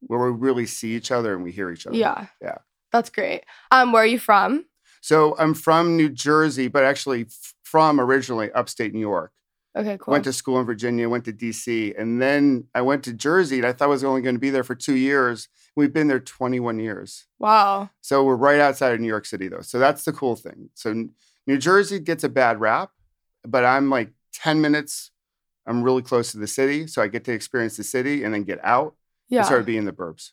where 0.00 0.30
we 0.30 0.38
really 0.38 0.64
see 0.64 0.94
each 0.94 1.10
other 1.10 1.34
and 1.34 1.44
we 1.44 1.52
hear 1.52 1.70
each 1.70 1.86
other. 1.86 1.96
Yeah. 1.96 2.26
Yeah. 2.40 2.58
That's 2.90 3.10
great. 3.10 3.44
Um, 3.70 3.92
where 3.92 4.02
are 4.02 4.06
you 4.06 4.18
from? 4.18 4.64
So 5.04 5.36
I'm 5.38 5.52
from 5.52 5.98
New 5.98 6.08
Jersey, 6.08 6.68
but 6.68 6.82
actually 6.82 7.26
from 7.62 8.00
originally 8.00 8.50
upstate 8.52 8.94
New 8.94 9.00
York. 9.00 9.32
Okay, 9.76 9.98
cool. 10.00 10.12
Went 10.12 10.24
to 10.24 10.32
school 10.32 10.58
in 10.58 10.64
Virginia, 10.64 11.10
went 11.10 11.26
to 11.26 11.32
DC, 11.32 11.92
and 12.00 12.22
then 12.22 12.68
I 12.74 12.80
went 12.80 13.04
to 13.04 13.12
Jersey. 13.12 13.58
And 13.58 13.66
I 13.66 13.74
thought 13.74 13.84
I 13.84 13.88
was 13.88 14.02
only 14.02 14.22
going 14.22 14.34
to 14.36 14.40
be 14.40 14.48
there 14.48 14.64
for 14.64 14.74
two 14.74 14.94
years. 14.94 15.50
We've 15.76 15.92
been 15.92 16.08
there 16.08 16.20
21 16.20 16.78
years. 16.78 17.26
wow. 17.38 17.90
So 18.00 18.24
we're 18.24 18.36
right 18.36 18.58
outside 18.60 18.94
of 18.94 19.00
New 19.00 19.06
York 19.08 19.26
City, 19.26 19.46
though. 19.48 19.60
So 19.60 19.78
that's 19.78 20.04
the 20.04 20.12
cool 20.14 20.36
thing. 20.36 20.70
So 20.72 21.08
New 21.46 21.58
Jersey 21.58 21.98
gets 21.98 22.24
a 22.24 22.30
bad 22.30 22.58
rap, 22.58 22.90
but 23.46 23.62
I'm 23.62 23.90
like 23.90 24.10
10 24.32 24.62
minutes. 24.62 25.10
I'm 25.66 25.82
really 25.82 26.00
close 26.00 26.32
to 26.32 26.38
the 26.38 26.46
city. 26.46 26.86
So 26.86 27.02
I 27.02 27.08
get 27.08 27.24
to 27.24 27.32
experience 27.32 27.76
the 27.76 27.84
city 27.84 28.24
and 28.24 28.32
then 28.32 28.44
get 28.44 28.58
out 28.64 28.94
Yeah. 29.28 29.40
and 29.40 29.46
start 29.46 29.66
being 29.66 29.80
in 29.80 29.84
the 29.84 29.92
burbs. 29.92 30.30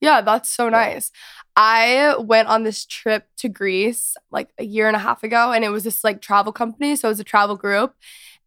Yeah, 0.00 0.20
that's 0.20 0.50
so 0.50 0.68
nice. 0.68 1.10
I 1.56 2.16
went 2.18 2.48
on 2.48 2.64
this 2.64 2.84
trip 2.84 3.26
to 3.38 3.48
Greece 3.48 4.16
like 4.30 4.50
a 4.58 4.64
year 4.64 4.86
and 4.88 4.96
a 4.96 4.98
half 5.00 5.22
ago, 5.22 5.52
and 5.52 5.64
it 5.64 5.70
was 5.70 5.84
this 5.84 6.04
like 6.04 6.20
travel 6.20 6.52
company. 6.52 6.96
So 6.96 7.08
it 7.08 7.12
was 7.12 7.20
a 7.20 7.24
travel 7.24 7.56
group. 7.56 7.94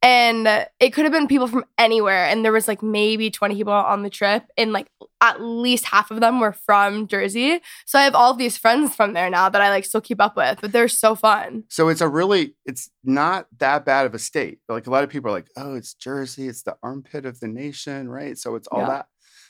and 0.04 0.48
it 0.80 0.92
could 0.94 1.06
have 1.06 1.12
been 1.12 1.28
people 1.28 1.48
from 1.48 1.66
anywhere 1.80 2.26
and 2.28 2.46
there 2.46 2.52
was 2.52 2.68
like 2.68 2.84
maybe 2.84 3.32
20 3.32 3.56
people 3.56 3.74
on 3.74 4.04
the 4.04 4.12
trip 4.12 4.44
and 4.56 4.72
like 4.72 4.92
at 5.22 5.42
least 5.42 5.86
half 5.86 6.12
of 6.12 6.20
them 6.20 6.40
were 6.40 6.52
from 6.54 7.08
jersey 7.08 7.60
so 7.88 7.98
i 7.98 8.04
have 8.04 8.14
all 8.14 8.36
these 8.36 8.58
friends 8.58 8.96
from 8.96 9.14
there 9.14 9.28
now 9.28 9.50
that 9.50 9.60
i 9.60 9.70
like 9.70 9.84
still 9.86 10.00
keep 10.00 10.22
up 10.22 10.38
with 10.38 10.60
but 10.62 10.72
they're 10.72 10.88
so 10.88 11.16
fun 11.16 11.64
So 11.70 11.90
it's 11.90 12.02
a 12.02 12.08
really, 12.08 12.54
it's 12.64 12.92
not 13.04 13.48
that 13.58 13.86
bad 13.86 14.06
of 14.06 14.14
a 14.14 14.20
state. 14.20 14.60
Like 14.70 14.86
a 14.86 14.92
lot 14.92 15.04
of 15.04 15.10
people 15.10 15.32
are 15.32 15.34
like, 15.34 15.50
oh, 15.58 15.74
it's 15.76 15.96
Jersey, 15.96 16.48
it's 16.48 16.62
the 16.62 16.78
armpit 16.84 17.26
of 17.26 17.40
the 17.40 17.48
nation, 17.48 18.08
right? 18.08 18.38
So 18.38 18.54
it's 18.56 18.68
all 18.68 18.82
Yeah. 18.82 18.88
that. 18.90 19.06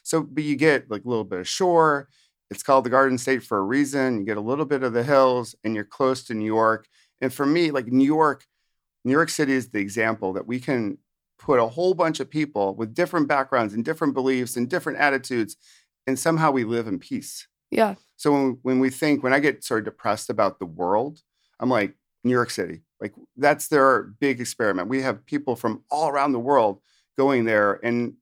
So, 0.07 0.21
but 0.21 0.43
you 0.43 0.55
get 0.55 0.89
like 0.89 1.03
a 1.03 1.09
little 1.09 1.25
bit 1.25 1.39
of 1.39 1.47
shore. 1.47 2.07
It's 2.49 2.63
called 2.63 2.85
the 2.85 2.89
Garden 2.89 3.17
State 3.17 3.43
for 3.43 3.57
a 3.57 3.61
reason. 3.61 4.19
You 4.19 4.25
get 4.25 4.37
a 4.37 4.41
little 4.41 4.63
bit 4.63 4.81
of 4.81 4.93
the 4.93 5.03
hills, 5.03 5.53
and 5.63 5.75
you're 5.75 5.83
close 5.83 6.23
to 6.25 6.33
New 6.33 6.45
York. 6.45 6.87
And 7.19 7.33
for 7.33 7.45
me, 7.45 7.71
like 7.71 7.87
New 7.87 8.05
York, 8.05 8.45
New 9.03 9.11
York 9.11 9.29
City 9.29 9.51
is 9.51 9.69
the 9.69 9.79
example 9.79 10.31
that 10.33 10.47
we 10.47 10.61
can 10.61 10.97
put 11.37 11.59
a 11.59 11.67
whole 11.67 11.93
bunch 11.93 12.21
of 12.21 12.29
people 12.29 12.73
with 12.73 12.93
different 12.93 13.27
backgrounds 13.27 13.73
and 13.73 13.83
different 13.83 14.13
beliefs 14.13 14.55
and 14.55 14.69
different 14.69 14.97
attitudes, 14.97 15.57
and 16.07 16.17
somehow 16.17 16.51
we 16.51 16.63
live 16.63 16.87
in 16.87 16.99
peace. 16.99 17.45
yeah 17.69 17.95
So 18.15 18.31
when, 18.31 18.59
when 18.61 18.79
we 18.79 18.89
think, 18.89 19.23
when 19.23 19.33
I 19.33 19.39
get 19.39 19.63
sort 19.63 19.79
of 19.79 19.85
depressed 19.85 20.29
about 20.29 20.59
the 20.59 20.65
world, 20.65 21.19
I'm 21.59 21.69
like, 21.69 21.95
New 22.23 22.31
York 22.31 22.49
City. 22.49 22.81
Like 23.01 23.13
that's 23.35 23.67
their 23.67 24.03
big 24.19 24.39
experiment. 24.39 24.87
We 24.87 25.01
have 25.01 25.25
people 25.25 25.55
from 25.55 25.83
all 25.91 26.07
around 26.09 26.31
the 26.31 26.39
world 26.39 26.79
going 27.17 27.45
there 27.45 27.79
and 27.83 28.13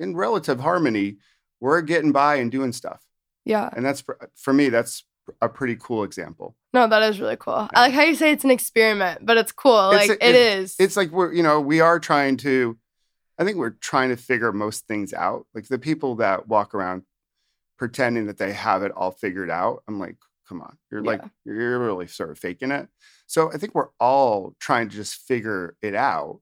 in 0.00 0.16
relative 0.16 0.58
harmony, 0.60 1.18
we're 1.60 1.82
getting 1.82 2.10
by 2.12 2.36
and 2.36 2.50
doing 2.50 2.72
stuff. 2.72 3.00
yeah 3.44 3.68
And 3.72 3.84
that's 3.84 4.00
for, 4.00 4.18
for 4.34 4.52
me, 4.52 4.68
that's 4.70 5.04
a 5.40 5.48
pretty 5.48 5.76
cool 5.76 6.02
example. 6.02 6.56
no 6.74 6.88
that 6.88 7.02
is 7.08 7.20
really 7.20 7.36
cool 7.36 7.68
i 7.74 7.82
like 7.82 7.92
how 7.94 8.02
you 8.02 8.16
say 8.16 8.32
it's 8.32 8.42
an 8.42 8.50
experiment 8.50 9.24
but 9.24 9.36
it's 9.36 9.52
cool 9.52 9.90
It's 9.92 10.08
like 10.08 10.18
a- 10.22 10.28
it 10.28 10.34
it- 10.34 10.58
is 10.58 10.74
It's 10.78 10.96
like 10.96 11.10
we're, 11.12 11.32
you 11.32 11.44
know, 11.44 11.60
we 11.60 11.80
are 11.80 12.00
trying 12.00 12.36
to, 12.38 12.76
I 13.38 13.44
think 13.44 13.56
we're 13.56 13.76
trying 13.92 14.08
to 14.10 14.16
figure 14.16 14.52
most 14.52 14.86
things 14.88 15.12
out. 15.14 15.46
Like 15.54 15.68
the 15.68 15.78
people 15.78 16.16
that 16.16 16.48
walk 16.48 16.74
around 16.74 17.02
pretending 17.78 18.26
that 18.26 18.38
they 18.38 18.52
have 18.52 18.82
it 18.82 18.92
all 18.92 19.10
figured 19.12 19.50
out, 19.50 19.82
I'm 19.88 19.98
like, 19.98 20.16
come 20.48 20.60
on, 20.60 20.76
you're 20.90 21.02
like, 21.02 21.22
you're 21.44 21.78
really 21.78 22.06
sort 22.08 22.30
of 22.30 22.38
faking 22.38 22.70
it. 22.72 22.88
So 23.26 23.52
I 23.52 23.56
think 23.58 23.74
we're 23.74 23.88
all 24.00 24.54
trying 24.58 24.88
to 24.90 24.96
just 24.96 25.14
figure 25.14 25.76
it 25.80 25.94
out. 25.94 26.40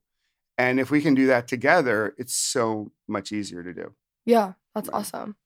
And 0.59 0.81
if 0.81 0.91
we 0.91 1.01
can 1.01 1.15
do 1.15 1.27
that 1.29 1.47
together, 1.49 2.15
it's 2.19 2.35
so 2.35 2.91
much 3.07 3.31
easier 3.33 3.63
to 3.63 3.73
do. 3.73 3.95
yeah 4.27 4.53
that's 4.75 4.89
Right. 4.91 4.99
awesome 4.99 5.37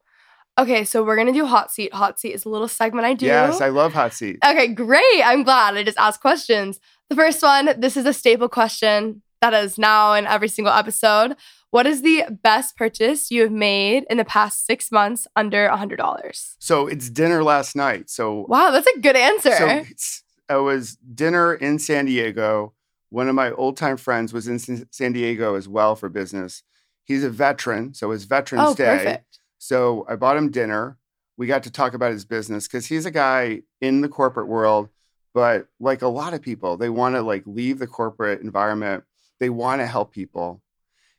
okay 0.58 0.84
so 0.84 1.02
we're 1.04 1.16
gonna 1.16 1.32
do 1.32 1.46
hot 1.46 1.70
seat 1.72 1.92
hot 1.94 2.18
seat 2.20 2.34
is 2.34 2.44
a 2.44 2.48
little 2.48 2.68
segment 2.68 3.06
i 3.06 3.14
do 3.14 3.24
Yes, 3.26 3.60
I 3.60 3.68
love 3.68 3.92
hot 3.94 4.12
seat. 4.12 4.38
Okay, 4.44 4.68
great. 4.68 5.22
I'm 5.24 5.42
glad. 5.44 5.74
I 5.76 5.82
just 5.84 5.96
asked 5.98 6.20
questions. 6.20 6.80
The 7.08 7.16
first 7.16 7.42
one, 7.42 7.64
this 7.78 7.96
is 7.96 8.04
a 8.06 8.12
staple 8.12 8.48
question 8.48 9.22
that 9.40 9.54
is 9.54 9.78
now 9.78 10.12
in 10.14 10.26
every 10.26 10.48
single 10.48 10.72
episode. 10.74 11.36
What 11.70 11.86
is 11.86 12.02
the 12.02 12.24
best 12.42 12.76
purchase 12.76 13.30
you 13.30 13.42
have 13.42 13.52
made 13.52 14.04
in 14.10 14.16
the 14.18 14.24
past 14.26 14.66
six 14.66 14.92
months 14.92 15.26
under 15.36 15.66
a 15.66 15.76
$100? 15.78 16.54
So 16.58 16.86
it's 16.86 17.08
dinner 17.08 17.42
last 17.42 17.74
night. 17.74 18.10
So 18.10 18.44
Wow, 18.48 18.70
that's 18.72 18.86
a 18.86 19.00
good 19.00 19.16
answer. 19.16 19.52
So 19.56 20.56
it 20.58 20.62
was 20.62 20.96
dinner 21.22 21.54
in 21.54 21.78
San 21.78 22.04
Diego. 22.06 22.74
One 23.12 23.28
of 23.28 23.34
my 23.34 23.50
old 23.52 23.76
time 23.76 23.98
friends 23.98 24.32
was 24.32 24.48
in 24.48 24.58
San 24.90 25.12
Diego 25.12 25.54
as 25.54 25.68
well 25.68 25.94
for 25.94 26.08
business. 26.08 26.62
He's 27.04 27.24
a 27.24 27.28
veteran, 27.28 27.92
so 27.92 28.10
it's 28.10 28.24
Veterans 28.24 28.70
oh, 28.70 28.74
Day. 28.74 28.96
perfect. 28.96 29.38
So 29.58 30.06
I 30.08 30.16
bought 30.16 30.38
him 30.38 30.50
dinner. 30.50 30.96
We 31.36 31.46
got 31.46 31.64
to 31.64 31.70
talk 31.70 31.92
about 31.92 32.12
his 32.12 32.24
business 32.24 32.66
because 32.66 32.86
he's 32.86 33.04
a 33.04 33.10
guy 33.10 33.64
in 33.82 34.00
the 34.00 34.08
corporate 34.08 34.48
world, 34.48 34.88
but 35.34 35.66
like 35.78 36.00
a 36.00 36.08
lot 36.08 36.32
of 36.32 36.40
people, 36.40 36.78
they 36.78 36.88
want 36.88 37.14
to 37.14 37.20
like 37.20 37.42
leave 37.44 37.78
the 37.78 37.86
corporate 37.86 38.40
environment. 38.40 39.04
They 39.40 39.50
want 39.50 39.82
to 39.82 39.86
help 39.86 40.14
people. 40.14 40.62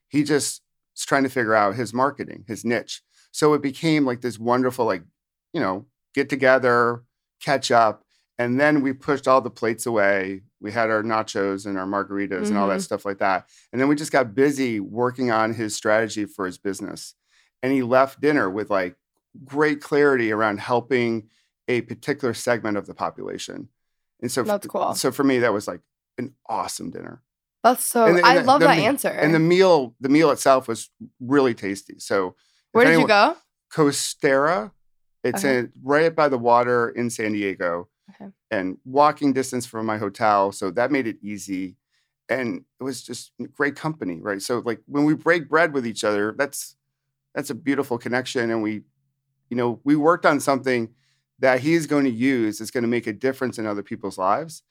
He 0.08 0.24
just 0.24 0.64
is 0.98 1.06
trying 1.06 1.24
to 1.24 1.30
figure 1.30 1.54
out 1.54 1.76
his 1.76 1.94
marketing, 1.94 2.44
his 2.48 2.66
niche. 2.66 3.04
So 3.32 3.54
it 3.54 3.62
became 3.62 4.04
like 4.04 4.22
this 4.22 4.40
wonderful, 4.40 4.86
like, 4.86 5.04
you 5.54 5.62
know, 5.62 5.86
get 6.16 6.28
together, 6.28 7.04
catch 7.40 7.70
up. 7.70 8.03
And 8.44 8.60
then 8.60 8.82
we 8.82 8.94
pushed 8.94 9.28
all 9.28 9.42
the 9.42 9.50
plates 9.50 9.86
away. 9.86 10.42
We 10.60 10.72
had 10.72 10.90
our 10.90 11.02
nachos 11.02 11.66
and 11.66 11.78
our 11.78 11.86
margaritas 11.86 12.48
and 12.48 12.58
all 12.58 12.68
that 12.68 12.76
mm-hmm. 12.76 12.82
stuff 12.82 13.06
like 13.06 13.20
that. 13.20 13.48
And 13.72 13.80
then 13.80 13.88
we 13.88 13.96
just 13.96 14.12
got 14.12 14.36
busy 14.36 14.80
working 14.80 15.32
on 15.32 15.54
his 15.54 15.76
strategy 15.76 16.26
for 16.26 16.46
his 16.46 16.58
business 16.58 17.16
and 17.64 17.72
he 17.72 17.82
left 17.82 18.20
dinner 18.20 18.50
with 18.50 18.70
like 18.70 18.98
great 19.46 19.82
clarity 19.82 20.32
around 20.32 20.60
helping 20.60 21.30
a 21.68 21.82
particular 21.82 22.34
segment 22.34 22.78
of 22.78 22.86
the 22.86 22.94
population. 22.94 23.70
And 24.22 24.30
so, 24.32 24.44
That's 24.44 24.68
cool. 24.68 24.94
so 24.94 25.12
for 25.12 25.24
me, 25.24 25.40
that 25.40 25.54
was 25.54 25.68
like 25.68 25.80
an 26.18 26.36
awesome 26.48 26.92
dinner. 26.92 27.24
That's 27.64 27.84
so, 27.84 28.14
the- 28.14 28.26
I 28.26 28.40
the- 28.40 28.44
love 28.44 28.60
the 28.60 28.68
that 28.68 28.78
answer. 28.78 29.08
And 29.08 29.34
the 29.34 29.40
meal, 29.40 29.96
the 30.02 30.10
meal 30.10 30.30
itself 30.32 30.68
was 30.68 30.90
really 31.22 31.54
tasty. 31.54 31.96
So, 32.00 32.36
Where 32.74 32.86
did 32.86 33.00
you 33.00 33.08
go? 33.08 33.38
Coasterra. 33.72 34.72
It's 35.24 35.46
Okay. 35.46 35.60
in, 35.60 35.72
right 35.82 36.14
by 36.14 36.28
the 36.28 36.38
water 36.38 36.90
in 36.90 37.10
San 37.10 37.32
Diego, 37.32 37.88
Okay. 38.10 38.32
and 38.52 38.78
walking 38.86 39.34
distance 39.34 39.66
from 39.66 39.86
my 39.86 39.98
hotel. 39.98 40.52
So 40.52 40.72
that 40.72 40.92
made 40.92 41.08
it 41.08 41.18
easy, 41.22 41.76
and 42.30 42.64
it 42.80 42.84
was 42.84 43.02
just 43.04 43.32
great 43.54 43.76
company, 43.76 44.20
right? 44.22 44.42
So 44.42 44.60
like 44.66 44.82
when 44.86 45.06
we 45.06 45.14
break 45.14 45.50
bread 45.50 45.74
with 45.74 45.88
each 45.88 46.04
other, 46.04 46.34
that's 46.38 46.76
that's 47.34 47.50
a 47.50 47.56
beautiful 47.56 47.98
connection, 47.98 48.52
and 48.52 48.62
we, 48.62 48.82
you 49.50 49.58
know, 49.58 49.80
we 49.84 49.96
worked 49.96 50.26
on 50.26 50.40
something 50.40 50.90
that 51.40 51.62
he's 51.62 51.88
going 51.88 52.04
to 52.06 52.12
use. 52.12 52.62
It's 52.62 52.72
going 52.72 52.84
to 52.84 52.88
make 52.88 53.08
a 53.08 53.14
difference 53.14 53.58
in 53.58 53.66
other 53.66 53.84
people's 53.84 54.18
lives, 54.18 54.64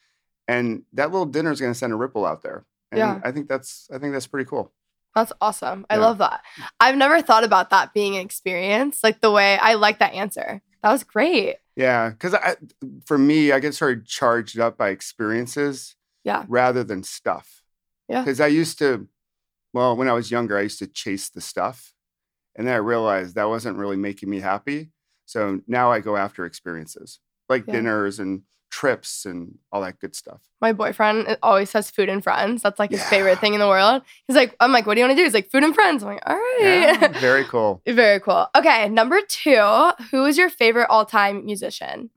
and 0.47 0.83
that 0.93 1.11
little 1.11 1.27
dinner 1.27 1.51
is 1.51 1.61
going 1.61 1.73
to 1.73 1.79
send 1.79 1.93
a 1.93 1.97
ripple 1.97 2.25
out 2.25 2.43
there. 2.43 2.65
And 2.93 2.99
Yeah. 2.99 3.21
I 3.25 3.33
think 3.33 3.49
that's 3.49 3.89
I 3.93 3.99
think 3.99 4.13
that's 4.13 4.27
pretty 4.27 4.49
cool. 4.49 4.73
That's 5.15 5.33
awesome. 5.41 5.85
I 5.91 5.97
Yeah. 5.97 6.01
love 6.03 6.19
that. 6.19 6.43
I've 6.81 6.97
never 6.97 7.21
thought 7.23 7.45
about 7.45 7.71
that 7.71 7.93
being 7.95 8.15
an 8.17 8.23
experience. 8.23 9.03
Like 9.03 9.21
the 9.21 9.31
way 9.31 9.59
I 9.59 9.75
like 9.75 9.99
that 9.99 10.13
answer. 10.15 10.63
That 10.83 10.93
was 10.93 11.05
great. 11.05 11.57
Yeah, 11.77 12.11
because 12.11 12.35
I, 12.35 12.57
for 13.07 13.17
me, 13.17 13.51
I 13.53 13.59
get 13.61 13.75
sort 13.75 13.97
of 13.99 14.07
charged 14.07 14.59
up 14.59 14.77
by 14.77 14.91
experiences, 14.91 15.97
Yeah. 16.25 16.45
rather 16.49 16.85
than 16.85 17.03
stuff. 17.03 17.63
Yeah. 18.09 18.21
because 18.23 18.41
I 18.41 18.49
used 18.49 18.79
to, 18.81 19.09
well, 19.73 19.97
when 19.97 20.09
I 20.09 20.13
was 20.13 20.31
younger, 20.31 20.59
I 20.59 20.63
used 20.63 20.81
to 20.81 20.87
chase 20.87 21.31
the 21.31 21.41
stuff, 21.41 21.95
and 22.55 22.67
then 22.67 22.75
I 22.75 22.79
realized 22.79 23.37
that 23.37 23.49
wasn't 23.49 23.79
really 23.79 23.97
making 23.97 24.29
me 24.29 24.41
happy. 24.41 24.91
So 25.25 25.61
now 25.67 25.91
I 25.91 26.01
go 26.01 26.17
after 26.17 26.45
experiences 26.45 27.21
like 27.49 27.65
Yeah. 27.67 27.75
dinners 27.75 28.19
and 28.19 28.43
trips 28.73 29.25
and 29.27 29.59
all 29.71 29.83
that 29.83 30.01
good 30.01 30.17
stuff. 30.17 30.41
My 30.61 30.73
boyfriend 30.73 31.37
always 31.43 31.71
says 31.71 31.91
food 31.91 32.09
and 32.09 32.23
friends. 32.25 32.63
That's 32.63 32.79
like 32.79 32.91
his 32.91 33.01
Yeah. 33.01 33.11
favorite 33.11 33.39
thing 33.39 33.53
in 33.55 33.61
the 33.61 33.69
world. 33.69 34.03
He's 34.27 34.35
like, 34.37 34.57
I'm 34.61 34.73
like, 34.73 34.87
what 34.87 34.95
do 34.95 35.01
you 35.01 35.07
want 35.07 35.17
to 35.17 35.21
do? 35.21 35.25
He's 35.25 35.35
like, 35.35 35.51
food 35.51 35.63
and 35.63 35.75
friends. 35.75 36.03
I'm 36.03 36.09
like, 36.09 36.23
all 36.27 36.35
right. 36.35 36.59
Yeah, 37.01 37.09
very 37.21 37.45
cool. 37.45 37.83
Very 37.87 38.19
cool. 38.19 38.49
Okay, 38.57 38.89
number 38.89 39.21
two, 39.29 39.91
who 40.11 40.25
is 40.25 40.39
your 40.39 40.49
favorite 40.51 40.87
all-time 40.89 41.45
musician? 41.45 42.11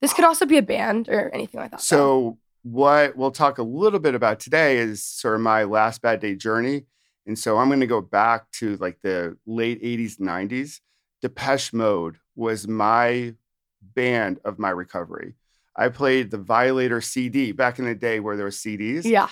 This 0.00 0.12
could 0.12 0.24
also 0.24 0.44
be 0.44 0.58
a 0.58 0.62
band 0.62 1.08
or 1.08 1.30
anything 1.32 1.60
like 1.60 1.70
that. 1.70 1.80
So, 1.80 2.36
what 2.64 3.16
we'll 3.16 3.30
talk 3.30 3.58
a 3.58 3.62
little 3.62 4.00
bit 4.00 4.14
about 4.16 4.40
today 4.40 4.78
is 4.78 5.04
sort 5.04 5.36
of 5.36 5.40
my 5.40 5.64
last 5.64 6.02
bad 6.02 6.20
day 6.20 6.34
journey. 6.34 6.86
And 7.26 7.38
so, 7.38 7.58
I'm 7.58 7.68
going 7.68 7.80
to 7.80 7.86
go 7.86 8.00
back 8.00 8.50
to 8.58 8.76
like 8.78 8.98
the 9.02 9.36
late 9.46 9.80
80s, 9.82 10.18
90s. 10.18 10.80
Depeche 11.22 11.72
Mode 11.72 12.16
was 12.34 12.66
my 12.66 13.34
band 13.80 14.40
of 14.44 14.58
my 14.58 14.70
recovery. 14.70 15.34
I 15.76 15.88
played 15.88 16.30
the 16.30 16.38
Violator 16.38 17.00
CD 17.00 17.52
back 17.52 17.78
in 17.78 17.84
the 17.86 17.94
day 17.94 18.20
where 18.20 18.36
there 18.36 18.44
were 18.46 18.50
CDs. 18.50 19.04
yeah, 19.04 19.28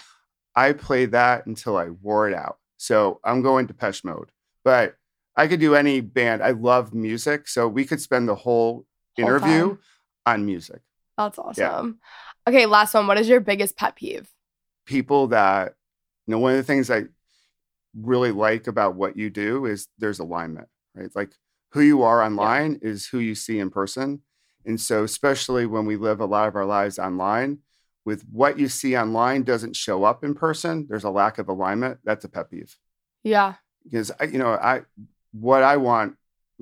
I 0.55 0.73
played 0.73 1.13
that 1.13 1.47
until 1.47 1.77
I 1.77 1.89
wore 1.91 2.29
it 2.29 2.35
out. 2.35 2.59
So, 2.79 3.21
I'm 3.25 3.43
going 3.43 3.67
Depeche 3.67 4.05
Mode. 4.05 4.31
But 4.65 4.97
I 5.37 5.47
could 5.49 5.61
do 5.61 5.75
any 5.75 6.01
band. 6.01 6.43
I 6.43 6.51
love 6.53 6.95
music. 6.95 7.47
So, 7.49 7.69
we 7.69 7.85
could 7.85 8.01
spend 8.01 8.29
the 8.29 8.35
whole 8.35 8.87
Whole 9.19 9.27
interview 9.27 9.69
time. 9.69 9.79
on 10.27 10.47
music. 10.47 10.81
that's 11.19 11.39
awesome. 11.39 11.99
Okay, 12.49 12.65
last 12.67 12.95
one. 12.95 13.07
What 13.07 13.19
is 13.19 13.29
your 13.29 13.41
biggest 13.41 13.77
pet 13.77 13.97
peeve? 13.97 14.29
people 14.87 15.27
that 15.29 15.75
you 16.27 16.33
know 16.33 16.39
one 16.39 16.51
of 16.53 16.57
the 16.57 16.63
things 16.65 16.91
i 16.91 17.03
really 18.01 18.33
like 18.33 18.67
about 18.67 18.97
what 18.97 19.17
you 19.17 19.31
do 19.31 19.67
is 19.67 19.87
there's 19.99 20.19
alignment 20.19 20.67
right 20.95 21.11
like 21.15 21.31
who 21.73 21.81
you 21.81 22.03
are 22.03 22.23
online 22.23 22.79
is 22.83 23.07
who 23.07 23.19
you 23.19 23.35
see 23.35 23.59
in 23.61 23.71
person 23.71 24.21
and 24.65 24.81
so 24.81 25.05
especially 25.05 25.67
when 25.67 25.87
we 25.87 25.97
live 25.97 26.21
a 26.21 26.27
lot 26.27 26.49
of 26.49 26.57
our 26.57 26.65
lives 26.65 26.99
online 26.99 27.59
with 28.05 28.23
what 28.33 28.59
you 28.59 28.69
see 28.69 28.97
online 28.97 29.43
doesn't 29.43 29.77
show 29.77 30.05
up 30.05 30.25
in 30.25 30.35
person 30.35 30.87
there's 30.89 31.05
a 31.05 31.11
lack 31.11 31.39
of 31.39 31.49
alignment 31.49 31.99
that's 32.05 32.25
a 32.25 32.29
pet 32.29 32.51
peeve 32.51 32.77
Yeah, 33.23 33.55
because 33.85 34.11
I, 34.21 34.25
you 34.25 34.39
know 34.39 34.51
i 34.51 34.83
what 35.33 35.63
i 35.63 35.77
want 35.77 36.17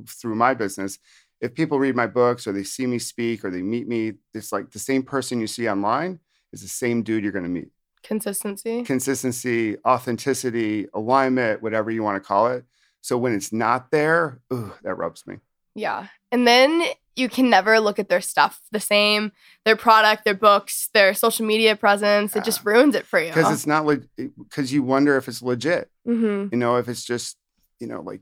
through 0.06 0.34
my 0.34 0.54
business 0.54 0.98
if 1.40 1.54
people 1.54 1.78
read 1.78 1.96
my 1.96 2.06
books 2.06 2.46
or 2.46 2.52
they 2.52 2.64
see 2.64 2.86
me 2.86 2.98
speak 2.98 3.44
or 3.44 3.50
they 3.50 3.62
meet 3.62 3.88
me 3.88 4.14
it's 4.34 4.52
like 4.52 4.70
the 4.70 4.78
same 4.78 5.02
person 5.02 5.40
you 5.40 5.46
see 5.46 5.68
online 5.68 6.20
is 6.52 6.62
the 6.62 6.68
same 6.68 7.02
dude 7.02 7.22
you're 7.22 7.32
going 7.32 7.44
to 7.44 7.50
meet 7.50 7.70
consistency. 8.02 8.82
consistency, 8.82 9.76
authenticity, 9.86 10.86
alignment, 10.94 11.62
whatever 11.62 11.90
you 11.90 12.02
want 12.02 12.22
to 12.22 12.26
call 12.26 12.48
it. 12.48 12.64
So 13.00 13.16
when 13.16 13.34
it's 13.34 13.52
not 13.52 13.90
there, 13.90 14.40
ooh, 14.52 14.72
that 14.82 14.94
rubs 14.94 15.26
me. 15.26 15.36
Yeah. 15.74 16.08
And 16.32 16.46
then 16.46 16.82
you 17.18 17.28
can 17.28 17.50
never 17.50 17.80
look 17.80 17.98
at 17.98 18.08
their 18.08 18.20
stuff 18.20 18.60
the 18.70 18.80
same, 18.80 19.32
their 19.64 19.76
product, 19.76 20.24
their 20.24 20.34
books, 20.34 20.88
their 20.94 21.12
social 21.14 21.44
media 21.44 21.76
presence. 21.76 22.36
It 22.36 22.44
just 22.44 22.64
ruins 22.64 22.94
it 22.94 23.04
for 23.06 23.20
you. 23.20 23.28
because 23.28 23.52
it's 23.52 23.66
not 23.66 23.84
like 23.86 24.02
because 24.16 24.72
you 24.72 24.82
wonder 24.82 25.16
if 25.16 25.28
it's 25.28 25.42
legit. 25.42 25.90
hmm 26.04 26.46
You 26.52 26.58
know, 26.58 26.76
if 26.76 26.88
it's 26.88 27.04
just 27.04 27.36
you 27.80 27.86
know 27.86 28.00
like 28.00 28.20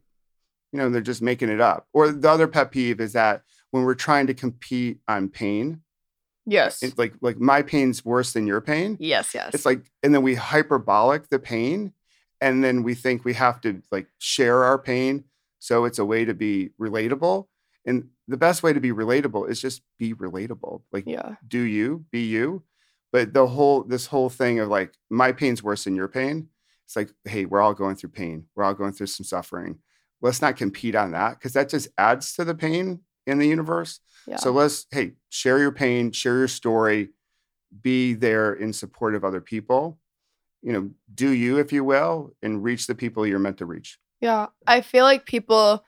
you 0.72 0.78
know 0.78 0.90
they're 0.90 1.00
just 1.00 1.22
making 1.22 1.48
it 1.48 1.60
up. 1.60 1.86
Or 1.92 2.10
the 2.10 2.28
other 2.30 2.48
pet 2.48 2.70
peeve 2.70 3.00
is 3.00 3.12
that 3.12 3.42
when 3.70 3.84
we're 3.84 3.94
trying 3.94 4.26
to 4.28 4.34
compete 4.34 4.98
on 5.08 5.28
pain, 5.28 5.82
Yes. 6.46 6.82
it's 6.82 6.96
like 6.96 7.14
like 7.20 7.38
my 7.38 7.62
pain's 7.62 8.04
worse 8.04 8.32
than 8.32 8.46
your 8.46 8.60
pain. 8.60 8.96
yes, 9.00 9.34
yes. 9.34 9.54
It's 9.54 9.66
like 9.66 9.90
and 10.02 10.14
then 10.14 10.22
we 10.22 10.34
hyperbolic 10.34 11.28
the 11.28 11.38
pain, 11.38 11.92
and 12.40 12.62
then 12.64 12.82
we 12.82 12.94
think 12.94 13.24
we 13.24 13.34
have 13.34 13.60
to 13.62 13.82
like 13.90 14.06
share 14.18 14.64
our 14.64 14.78
pain. 14.78 15.24
So 15.58 15.84
it's 15.84 15.98
a 15.98 16.04
way 16.04 16.24
to 16.24 16.34
be 16.34 16.70
relatable. 16.80 17.46
And 17.84 18.08
the 18.28 18.36
best 18.36 18.62
way 18.62 18.72
to 18.72 18.80
be 18.80 18.90
relatable 18.92 19.48
is 19.48 19.60
just 19.60 19.82
be 19.98 20.12
relatable. 20.14 20.82
Like 20.92 21.04
yeah. 21.06 21.36
do 21.46 21.60
you 21.60 22.04
be 22.10 22.26
you 22.26 22.62
but 23.12 23.32
the 23.32 23.46
whole 23.46 23.82
this 23.84 24.06
whole 24.06 24.28
thing 24.28 24.58
of 24.58 24.68
like 24.68 24.92
my 25.10 25.32
pain's 25.32 25.62
worse 25.62 25.84
than 25.84 25.94
your 25.96 26.08
pain 26.08 26.48
it's 26.84 26.96
like 26.96 27.10
hey 27.24 27.44
we're 27.44 27.60
all 27.60 27.72
going 27.74 27.94
through 27.96 28.10
pain 28.10 28.44
we're 28.54 28.64
all 28.64 28.74
going 28.74 28.92
through 28.92 29.06
some 29.06 29.24
suffering 29.24 29.78
let's 30.22 30.42
not 30.42 30.56
compete 30.56 30.94
on 30.96 31.12
that 31.12 31.34
because 31.38 31.52
that 31.52 31.68
just 31.68 31.88
adds 31.98 32.34
to 32.34 32.44
the 32.44 32.54
pain 32.54 33.00
in 33.26 33.38
the 33.38 33.46
universe 33.46 34.00
Yeah. 34.26 34.36
so 34.36 34.50
let's 34.50 34.86
hey 34.90 35.12
share 35.28 35.58
your 35.58 35.72
pain 35.72 36.10
share 36.10 36.36
your 36.36 36.48
story 36.48 37.10
be 37.82 38.14
there 38.14 38.52
in 38.54 38.72
support 38.72 39.14
of 39.14 39.24
other 39.24 39.40
people 39.40 39.98
you 40.62 40.72
know 40.72 40.90
do 41.14 41.30
you 41.30 41.58
if 41.58 41.72
you 41.72 41.84
will 41.84 42.32
and 42.42 42.62
reach 42.64 42.86
the 42.88 42.94
people 42.94 43.24
you're 43.26 43.38
meant 43.38 43.58
to 43.58 43.66
reach 43.66 43.98
Yeah, 44.20 44.46
I 44.66 44.80
feel 44.80 45.04
like 45.04 45.26
people, 45.26 45.84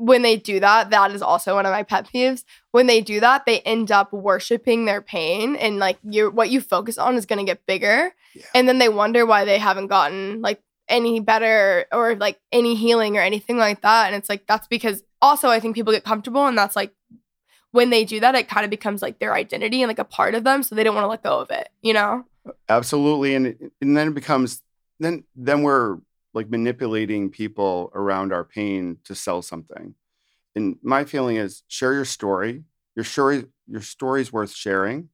when 0.00 0.22
they 0.22 0.36
do 0.36 0.60
that, 0.60 0.90
that 0.90 1.10
is 1.12 1.22
also 1.22 1.54
one 1.54 1.66
of 1.66 1.72
my 1.72 1.82
pet 1.82 2.08
peeves. 2.12 2.44
When 2.72 2.86
they 2.86 3.00
do 3.00 3.20
that, 3.20 3.46
they 3.46 3.60
end 3.60 3.92
up 3.92 4.12
worshiping 4.12 4.84
their 4.86 5.02
pain, 5.02 5.56
and 5.56 5.78
like 5.78 5.98
you, 6.02 6.30
what 6.30 6.50
you 6.50 6.60
focus 6.60 6.98
on 6.98 7.16
is 7.16 7.26
going 7.26 7.38
to 7.38 7.44
get 7.44 7.66
bigger, 7.66 8.12
Yeah. 8.34 8.42
and 8.54 8.68
then 8.68 8.78
they 8.78 8.88
wonder 8.88 9.26
why 9.26 9.44
they 9.44 9.58
haven't 9.58 9.88
gotten 9.88 10.40
like 10.40 10.60
any 10.88 11.20
better 11.20 11.86
or 11.92 12.16
like 12.16 12.40
any 12.50 12.74
healing 12.74 13.16
or 13.16 13.20
anything 13.20 13.56
like 13.58 13.82
that. 13.82 14.06
And 14.06 14.16
it's 14.16 14.28
like 14.28 14.46
that's 14.46 14.66
because 14.66 15.02
also 15.22 15.48
I 15.48 15.60
think 15.60 15.74
people 15.74 15.92
get 15.92 16.04
comfortable, 16.04 16.46
and 16.46 16.56
that's 16.58 16.74
like 16.76 16.92
when 17.72 17.90
they 17.90 18.04
do 18.04 18.18
that, 18.20 18.34
it 18.34 18.48
kind 18.48 18.64
of 18.64 18.70
becomes 18.70 19.00
like 19.02 19.18
their 19.20 19.34
identity 19.34 19.82
and 19.82 19.88
like 19.88 19.98
a 20.00 20.04
part 20.04 20.34
of 20.34 20.42
them, 20.44 20.62
so 20.62 20.74
they 20.74 20.82
don't 20.84 20.94
want 20.94 21.04
to 21.04 21.08
let 21.08 21.22
go 21.22 21.38
of 21.40 21.50
it. 21.50 21.68
You 21.82 21.92
know? 21.94 22.24
absolutely 22.70 23.34
and 23.34 23.70
and 23.82 23.96
then 23.96 24.08
it 24.08 24.14
becomes 24.14 24.62
then 24.98 25.22
then 25.36 25.62
we're 25.62 25.98
like 26.34 26.50
manipulating 26.50 27.30
people 27.30 27.90
around 27.94 28.32
our 28.32 28.44
pain 28.44 28.98
to 29.04 29.14
sell 29.14 29.42
something. 29.42 29.94
And 30.54 30.76
my 30.82 31.04
feeling 31.04 31.36
is 31.36 31.62
share 31.68 31.92
your 31.92 32.04
story. 32.04 32.64
Your 32.96 33.04
story 33.04 33.46
your 33.68 33.82
story's 33.82 34.32
worth 34.32 34.52
sharing 34.52 35.10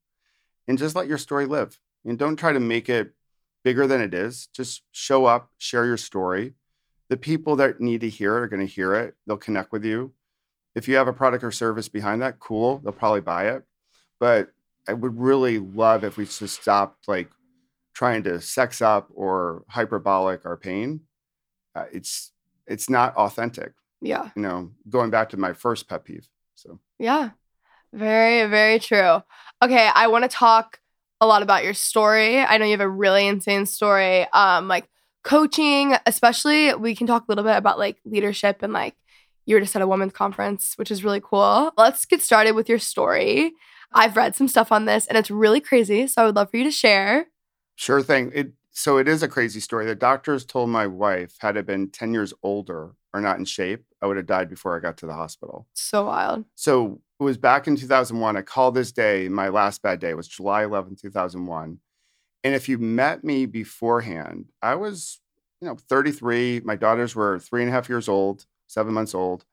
and 0.66 0.78
just 0.78 0.96
let 0.96 1.06
your 1.06 1.18
story 1.18 1.46
live. 1.46 1.78
And 2.04 2.18
don't 2.18 2.36
try 2.36 2.52
to 2.52 2.60
make 2.60 2.88
it 2.88 3.12
bigger 3.64 3.86
than 3.86 4.00
it 4.00 4.14
is. 4.14 4.48
Just 4.54 4.82
show 4.92 5.26
up 5.26 5.50
share 5.58 5.84
your 5.86 5.96
story. 5.96 6.54
The 7.08 7.16
people 7.16 7.56
that 7.56 7.80
need 7.80 8.00
to 8.00 8.08
hear 8.08 8.36
it 8.36 8.40
are 8.40 8.48
going 8.48 8.66
to 8.66 8.72
hear 8.72 8.94
it. 8.94 9.14
They'll 9.26 9.36
connect 9.36 9.72
with 9.72 9.84
you. 9.84 10.12
If 10.74 10.88
you 10.88 10.96
have 10.96 11.08
a 11.08 11.12
product 11.12 11.44
or 11.44 11.52
service 11.52 11.88
behind 11.88 12.22
that 12.22 12.38
cool 12.38 12.78
they'll 12.78 12.92
probably 12.92 13.20
buy 13.20 13.48
it. 13.48 13.64
But 14.18 14.50
i 14.88 14.92
would 14.92 15.18
really 15.18 15.58
love 15.58 16.04
if 16.04 16.16
we 16.16 16.24
just 16.24 16.60
stopped 16.60 17.08
like 17.08 17.28
trying 17.96 18.22
to 18.22 18.38
sex 18.40 18.82
up 18.82 19.08
or 19.14 19.64
hyperbolic 19.70 20.44
our 20.44 20.56
pain 20.68 21.00
uh, 21.74 21.86
it's 21.92 22.32
it's 22.66 22.88
not 22.90 23.14
authentic 23.16 23.72
Yeah. 24.02 24.28
you 24.36 24.42
know 24.42 24.70
going 24.88 25.10
back 25.10 25.30
to 25.30 25.36
my 25.38 25.52
first 25.54 25.88
pet 25.88 26.04
peeve 26.04 26.28
so 26.54 26.78
Yeah. 26.98 27.30
Very, 27.92 28.48
very 28.50 28.78
true. 28.78 29.22
Okay, 29.62 29.88
I 29.94 30.08
want 30.08 30.24
to 30.24 30.28
talk 30.28 30.80
a 31.20 31.26
lot 31.26 31.40
about 31.42 31.64
your 31.64 31.72
story. 31.72 32.40
I 32.40 32.58
know 32.58 32.66
you 32.66 32.72
have 32.72 32.80
a 32.80 32.88
really 33.04 33.26
insane 33.26 33.64
story. 33.64 34.26
Um, 34.32 34.68
like 34.68 34.86
coaching, 35.24 35.94
especially 36.04 36.74
we 36.74 36.94
can 36.94 37.06
talk 37.06 37.22
a 37.22 37.30
little 37.30 37.44
bit 37.44 37.56
about 37.56 37.78
like 37.78 37.96
leadership 38.04 38.62
and 38.62 38.72
like 38.72 38.94
you 39.46 39.54
were 39.54 39.60
just 39.60 39.76
at 39.76 39.80
a 39.82 39.86
women's 39.86 40.12
conference, 40.12 40.74
which 40.76 40.90
is 40.90 41.04
really 41.04 41.22
cool. 41.24 41.72
Let's 41.78 42.04
get 42.04 42.20
started 42.20 42.52
with 42.52 42.68
your 42.68 42.80
story. 42.80 43.52
I've 43.94 44.16
read 44.16 44.34
some 44.34 44.48
stuff 44.48 44.72
on 44.72 44.84
this 44.84 45.06
and 45.06 45.16
it's 45.16 45.30
really 45.30 45.60
crazy. 45.60 46.06
So 46.06 46.20
I 46.20 46.24
would 46.26 46.36
love 46.36 46.50
for 46.50 46.58
you 46.58 46.64
to 46.64 46.70
share. 46.70 47.26
Sure 47.76 48.02
thing. 48.02 48.32
It 48.34 48.52
so 48.72 48.98
it 48.98 49.08
is 49.08 49.22
a 49.22 49.28
crazy 49.28 49.60
story. 49.60 49.86
The 49.86 49.94
doctors 49.94 50.44
told 50.44 50.68
my 50.68 50.86
wife 50.86 51.36
had 51.38 51.56
I 51.56 51.62
been 51.62 51.88
10 51.88 52.12
years 52.12 52.34
older 52.42 52.94
or 53.14 53.20
not 53.22 53.38
in 53.38 53.46
shape, 53.46 53.84
I 54.02 54.06
would 54.06 54.18
have 54.18 54.26
died 54.26 54.50
before 54.50 54.76
I 54.76 54.80
got 54.80 54.98
to 54.98 55.06
the 55.06 55.14
hospital. 55.14 55.66
So 55.72 56.04
wild. 56.04 56.44
So 56.54 57.00
it 57.18 57.22
was 57.22 57.38
back 57.38 57.66
in 57.66 57.76
2001. 57.76 58.36
I 58.36 58.42
call 58.42 58.72
this 58.72 58.92
day 58.92 59.28
my 59.28 59.48
last 59.48 59.80
bad 59.80 60.00
day. 60.00 60.10
It 60.10 60.16
was 60.16 60.28
July 60.28 60.64
11, 60.64 60.96
2001. 60.96 61.78
And 62.44 62.54
if 62.54 62.68
you 62.68 62.76
met 62.76 63.24
me 63.24 63.46
beforehand, 63.46 64.50
I 64.60 64.74
was, 64.74 65.20
you 65.62 65.68
know, 65.68 65.76
33. 65.88 66.60
My 66.62 66.76
daughters 66.76 67.16
were 67.16 67.38
three 67.38 67.62
and 67.62 67.70
a 67.70 67.72
half 67.72 67.88
years 67.88 68.08
old, 68.08 68.44
seven 68.66 68.92
months 68.92 69.14
old, 69.14 69.46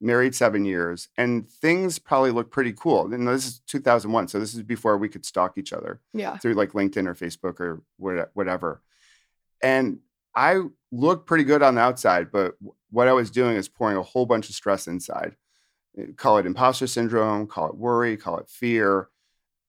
married 0.00 0.34
seven 0.34 0.64
years, 0.64 1.08
and 1.16 1.50
things 1.50 1.98
probably 1.98 2.30
looked 2.30 2.50
pretty 2.52 2.72
cool. 2.72 3.12
And 3.12 3.26
this 3.26 3.46
is 3.46 3.58
2001. 3.66 4.28
So 4.28 4.38
this 4.38 4.54
is 4.54 4.62
before 4.62 4.96
we 4.96 5.08
could 5.08 5.24
stalk 5.24 5.58
each 5.58 5.72
other 5.72 6.00
Yeah. 6.12 6.36
through 6.38 6.54
like 6.54 6.72
LinkedIn 6.72 7.06
or 7.06 7.14
Facebook 7.14 7.60
or 7.60 7.82
whatever. 8.34 8.82
And 9.62 9.98
I 10.34 10.62
looked 10.92 11.26
pretty 11.26 11.44
good 11.44 11.62
on 11.62 11.74
the 11.74 11.80
outside, 11.80 12.30
but 12.30 12.54
what 12.90 13.08
I 13.08 13.12
was 13.12 13.30
doing 13.30 13.56
is 13.56 13.68
pouring 13.68 13.96
a 13.96 14.02
whole 14.02 14.24
bunch 14.26 14.48
of 14.48 14.54
stress 14.54 14.86
inside. 14.86 15.34
Uh, 15.98 16.04
Call 16.16 16.38
it 16.38 16.46
imposter 16.46 16.86
syndrome, 16.86 17.46
call 17.48 17.68
it 17.68 17.74
worry, 17.76 18.16
call 18.16 18.38
it 18.38 18.48
fear. 18.48 19.08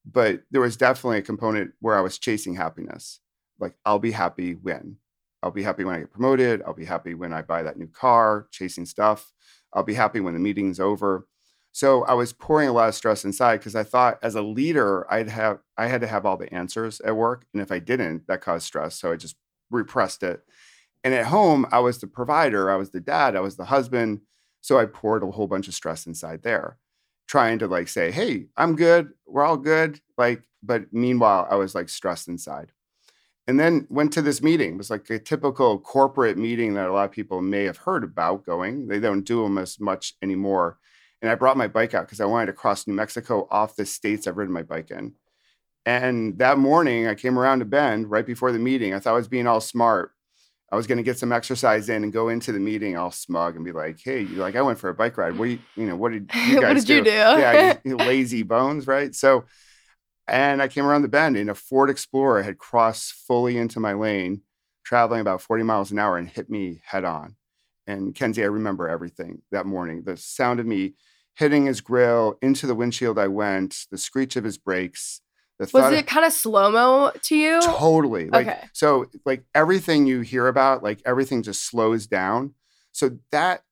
But 0.06 0.44
there 0.52 0.62
was 0.62 0.78
definitely 0.78 1.18
a 1.18 1.22
component 1.24 1.72
where 1.80 1.96
I 1.98 2.02
was 2.02 2.20
chasing 2.20 2.56
happiness. 2.56 3.20
Like, 3.60 3.74
I'll 3.86 4.00
be 4.00 4.12
happy 4.12 4.54
when. 4.54 4.98
I'll 5.42 5.52
be 5.52 5.64
happy 5.64 5.84
when 5.84 5.96
I 5.96 6.00
get 6.00 6.12
promoted. 6.12 6.62
I'll 6.66 6.74
be 6.74 6.86
happy 6.86 7.14
when 7.16 7.34
I 7.34 7.42
buy 7.42 7.64
that 7.64 7.78
new 7.78 7.88
car, 7.88 8.48
chasing 8.52 8.86
stuff. 8.86 9.32
I'll 9.74 9.84
be 9.84 9.94
happy 9.94 10.20
when 10.20 10.34
the 10.34 10.40
meeting's 10.40 10.80
over. 10.80 11.28
So 11.72 12.04
I 12.06 12.14
was 12.14 12.34
pouring 12.34 12.68
a 12.68 12.74
lot 12.74 12.90
of 12.90 12.96
stress 12.96 13.24
inside 13.26 13.58
because 13.58 13.76
I 13.76 13.84
thought 13.84 14.18
as 14.24 14.36
a 14.36 14.42
leader, 14.42 15.12
I'd 15.12 15.30
have 15.30 15.60
I 15.78 15.88
had 15.88 16.02
to 16.02 16.08
have 16.08 16.26
all 16.26 16.38
the 16.38 16.54
answers 16.54 17.00
at 17.02 17.16
work. 17.16 17.46
And 17.54 17.62
if 17.62 17.72
I 17.72 17.80
didn't, 17.80 18.28
that 18.28 18.42
caused 18.42 18.66
stress. 18.66 18.96
So 19.00 19.12
I 19.12 19.16
just 19.16 19.36
repressed 19.70 20.24
it. 20.24 20.42
And 21.04 21.14
at 21.14 21.28
home, 21.28 21.66
I 21.72 21.80
was 21.80 22.00
the 22.00 22.08
provider, 22.08 22.70
I 22.70 22.76
was 22.76 22.90
the 22.90 23.00
dad, 23.00 23.36
I 23.36 23.40
was 23.40 23.56
the 23.56 23.66
husband. 23.66 24.22
So 24.62 24.78
I 24.78 24.86
poured 24.86 25.24
a 25.24 25.32
whole 25.32 25.48
bunch 25.48 25.68
of 25.68 25.74
stress 25.74 26.06
inside 26.06 26.44
there, 26.44 26.78
trying 27.28 27.60
to 27.60 27.68
like 27.68 27.88
say, 27.88 28.12
hey, 28.12 28.48
I'm 28.58 28.76
good, 28.76 29.12
we're 29.26 29.44
all 29.44 29.58
good. 29.58 30.02
Like, 30.18 30.44
but 30.62 30.92
meanwhile, 30.92 31.48
I 31.50 31.56
was 31.56 31.76
like 31.76 31.88
stressed 31.88 32.28
inside. 32.28 32.72
And 33.50 33.60
then 33.60 33.88
went 33.90 34.14
to 34.14 34.22
this 34.22 34.44
meeting. 34.44 34.76
It 34.76 34.78
was 34.78 34.92
like 34.92 35.10
a 35.10 35.18
typical 35.18 35.80
corporate 35.80 36.38
meeting 36.38 36.76
that 36.76 36.88
a 36.88 36.94
lot 36.94 37.06
of 37.06 37.12
people 37.12 37.42
may 37.42 37.64
have 37.64 37.78
heard 37.78 38.04
about 38.04 38.46
going. 38.46 38.88
They 38.88 39.00
don't 39.00 39.24
do 39.24 39.42
them 39.42 39.58
as 39.58 39.80
much 39.80 40.14
anymore. 40.22 40.78
And 41.20 41.32
I 41.32 41.34
brought 41.34 41.58
my 41.58 41.68
bike 41.68 41.96
out 41.96 42.06
because 42.06 42.22
I 42.22 42.26
wanted 42.26 42.46
to 42.46 42.54
cross 42.54 42.86
New 42.86 42.94
Mexico 42.94 43.48
off 43.50 43.76
the 43.76 43.88
states 43.88 44.28
I've 44.28 44.38
ridden 44.38 44.54
my 44.54 44.62
bike 44.62 44.92
in. 44.92 45.14
And 45.84 46.38
that 46.38 46.60
morning, 46.60 47.08
I 47.08 47.16
came 47.16 47.40
around 47.40 47.58
to 47.58 47.66
Bend 47.66 48.12
right 48.12 48.24
before 48.24 48.52
the 48.52 48.60
meeting. 48.60 48.94
I 48.94 49.00
thought 49.00 49.14
I 49.16 49.18
was 49.18 49.28
being 49.28 49.48
all 49.48 49.62
smart. 49.62 50.12
I 50.72 50.76
was 50.76 50.86
going 50.86 51.00
to 51.00 51.04
get 51.04 51.18
some 51.18 51.32
exercise 51.32 51.90
in 51.90 52.04
and 52.04 52.14
go 52.14 52.30
into 52.30 52.52
the 52.52 52.60
meeting 52.60 52.98
all 52.98 53.10
smug 53.10 53.56
and 53.56 53.66
be 53.66 53.72
like, 53.72 54.00
"Hey, 54.00 54.20
you 54.20 54.36
like 54.36 54.58
I 54.58 54.62
went 54.62 54.78
for 54.78 54.90
a 54.90 54.94
bike 54.94 55.18
ride. 55.18 55.40
What 55.40 55.46
do 55.46 55.52
you, 55.54 55.60
you 55.76 55.88
know, 55.88 55.96
what 55.96 56.12
did 56.12 56.30
you 56.36 56.62
guys 56.62 56.62
what 56.62 56.74
did 56.76 56.86
do? 56.86 56.96
you 56.98 57.04
do? 57.04 57.10
yeah, 57.10 57.78
you, 57.84 57.90
you 57.92 57.98
lazy 57.98 58.44
bones, 58.44 58.86
right? 58.86 59.16
So, 59.16 59.46
and 60.30 60.62
I 60.62 60.68
came 60.68 60.86
around 60.86 61.02
the 61.02 61.08
bend 61.08 61.38
and 61.38 61.50
a 61.50 61.56
Ford 61.56 61.90
Explorer 61.90 62.44
had 62.44 62.58
crossed 62.58 63.14
fully 63.14 63.58
into 63.58 63.80
my 63.80 63.94
lane, 63.94 64.42
traveling 64.84 65.22
about 65.22 65.42
40 65.42 65.64
miles 65.64 65.92
an 65.92 66.00
hour 66.00 66.18
and 66.18 66.28
hit 66.30 66.50
me 66.50 66.82
head 66.86 67.06
on. 67.06 67.36
And 67.88 68.14
Kenzie, 68.14 68.44
I 68.44 68.48
remember 68.48 68.88
everything 68.88 69.42
that 69.52 69.66
morning. 69.66 70.04
The 70.04 70.16
sound 70.18 70.60
of 70.60 70.66
me 70.66 70.94
hitting 71.36 71.66
his 71.66 71.82
grill 71.82 72.38
into 72.42 72.68
the 72.68 72.76
windshield 72.76 73.18
I 73.18 73.28
went, 73.28 73.86
the 73.92 73.98
screech 73.98 74.36
of 74.36 74.44
his 74.44 74.58
brakes, 74.58 75.22
Was 75.60 75.92
it 75.92 76.08
kind 76.08 76.26
of 76.26 76.34
slow 76.34 76.72
mo 76.72 77.12
to 77.24 77.36
you? 77.36 77.60
Totally. 77.62 78.30
Like 78.30 78.48
Okay. 78.48 78.70
so 78.74 79.08
like 79.26 79.44
everything 79.56 80.06
you 80.06 80.22
hear 80.22 80.48
about, 80.48 80.84
like 80.84 81.02
everything 81.06 81.44
just 81.44 81.66
slows 81.66 82.08
down. 82.08 82.54
So 82.92 83.18
that 83.32 83.64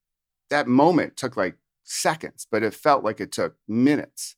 that 0.49 0.67
moment 0.67 1.17
took 1.17 1.37
like 1.37 1.57
seconds, 1.83 2.47
but 2.49 2.63
it 2.63 2.73
felt 2.73 3.03
like 3.03 3.19
it 3.19 3.31
took 3.31 3.55
minutes. 3.67 4.35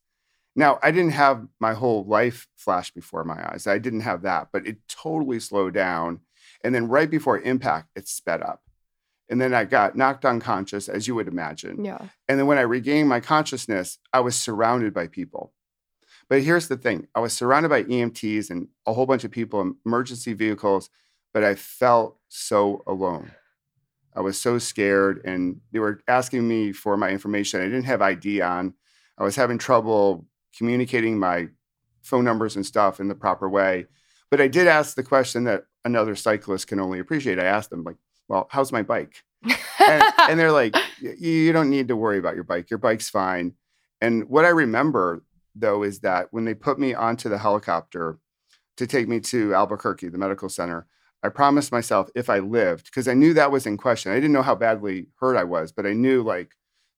Now, 0.56 0.78
I 0.82 0.90
didn't 0.90 1.12
have 1.12 1.46
my 1.60 1.74
whole 1.74 2.04
life 2.04 2.48
flash 2.56 2.90
before 2.90 3.24
my 3.24 3.52
eyes. 3.52 3.66
I 3.66 3.78
didn't 3.78 4.00
have 4.00 4.22
that, 4.22 4.48
but 4.52 4.66
it 4.66 4.78
totally 4.88 5.40
slowed 5.40 5.74
down. 5.74 6.20
And 6.64 6.74
then 6.74 6.88
right 6.88 7.08
before 7.08 7.40
impact, 7.40 7.88
it 7.94 8.08
sped 8.08 8.42
up. 8.42 8.62
And 9.28 9.40
then 9.40 9.54
I 9.54 9.64
got 9.64 9.96
knocked 9.96 10.24
unconscious, 10.24 10.88
as 10.88 11.06
you 11.06 11.14
would 11.14 11.28
imagine. 11.28 11.84
Yeah. 11.84 12.08
And 12.28 12.38
then 12.38 12.46
when 12.46 12.58
I 12.58 12.62
regained 12.62 13.08
my 13.08 13.20
consciousness, 13.20 13.98
I 14.12 14.20
was 14.20 14.34
surrounded 14.34 14.92
by 14.92 15.06
people. 15.06 15.52
But 16.28 16.42
here's 16.42 16.68
the 16.68 16.76
thing 16.76 17.06
I 17.14 17.20
was 17.20 17.32
surrounded 17.32 17.68
by 17.68 17.84
EMTs 17.84 18.50
and 18.50 18.68
a 18.86 18.92
whole 18.92 19.06
bunch 19.06 19.24
of 19.24 19.30
people 19.30 19.60
in 19.60 19.76
emergency 19.86 20.32
vehicles, 20.32 20.90
but 21.32 21.44
I 21.44 21.54
felt 21.54 22.18
so 22.28 22.82
alone. 22.86 23.30
I 24.14 24.20
was 24.20 24.36
so 24.36 24.58
scared, 24.58 25.22
and 25.24 25.60
they 25.72 25.78
were 25.78 26.00
asking 26.08 26.46
me 26.46 26.72
for 26.72 26.96
my 26.96 27.10
information. 27.10 27.60
I 27.60 27.64
didn't 27.64 27.84
have 27.84 28.02
ID 28.02 28.40
on. 28.40 28.74
I 29.16 29.22
was 29.22 29.36
having 29.36 29.58
trouble 29.58 30.26
communicating 30.56 31.18
my 31.18 31.48
phone 32.02 32.24
numbers 32.24 32.56
and 32.56 32.64
stuff 32.64 33.00
in 33.00 33.08
the 33.08 33.14
proper 33.14 33.48
way. 33.48 33.86
But 34.30 34.40
I 34.40 34.48
did 34.48 34.66
ask 34.66 34.94
the 34.94 35.02
question 35.02 35.44
that 35.44 35.64
another 35.84 36.14
cyclist 36.14 36.66
can 36.66 36.80
only 36.80 36.98
appreciate. 36.98 37.38
I 37.38 37.44
asked 37.44 37.70
them, 37.70 37.84
like, 37.84 37.96
well, 38.28 38.48
how's 38.50 38.72
my 38.72 38.82
bike? 38.82 39.22
and, 39.44 40.04
and 40.28 40.38
they're 40.38 40.52
like, 40.52 40.74
you 41.00 41.52
don't 41.52 41.70
need 41.70 41.88
to 41.88 41.96
worry 41.96 42.18
about 42.18 42.34
your 42.34 42.44
bike. 42.44 42.70
Your 42.70 42.78
bike's 42.78 43.10
fine. 43.10 43.54
And 44.00 44.28
what 44.28 44.44
I 44.44 44.50
remember 44.50 45.22
though 45.54 45.82
is 45.82 46.00
that 46.00 46.28
when 46.30 46.44
they 46.44 46.54
put 46.54 46.78
me 46.78 46.94
onto 46.94 47.28
the 47.28 47.38
helicopter 47.38 48.18
to 48.76 48.86
take 48.86 49.08
me 49.08 49.20
to 49.20 49.54
Albuquerque, 49.54 50.08
the 50.08 50.18
medical 50.18 50.48
center, 50.48 50.86
I 51.22 51.28
promised 51.28 51.72
myself 51.72 52.08
if 52.14 52.30
I 52.30 52.38
lived, 52.38 52.86
because 52.86 53.06
I 53.06 53.14
knew 53.14 53.34
that 53.34 53.52
was 53.52 53.66
in 53.66 53.76
question. 53.76 54.12
I 54.12 54.14
didn't 54.14 54.32
know 54.32 54.42
how 54.42 54.54
badly 54.54 55.08
hurt 55.18 55.36
I 55.36 55.44
was, 55.44 55.70
but 55.70 55.86
I 55.86 55.92
knew 55.92 56.22
like 56.22 56.52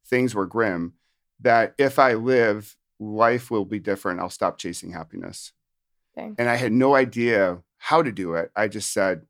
things 0.07 0.35
were 0.35 0.47
grim, 0.47 0.95
that 1.41 1.75
if 1.77 1.99
I 1.99 2.15
live, 2.15 2.77
life 3.03 3.51
will 3.51 3.65
be 3.65 3.79
different. 3.79 4.21
I'll 4.21 4.31
stop 4.31 4.59
chasing 4.59 4.93
happiness. 4.93 5.53
Dang. 6.17 6.37
And 6.39 6.49
I 6.49 6.57
had 6.57 6.73
no 6.73 6.95
idea 6.95 7.63
how 7.79 8.03
to 8.03 8.13
do 8.13 8.35
it. 8.35 8.51
I 8.55 8.69
just 8.69 8.93
said 8.93 9.23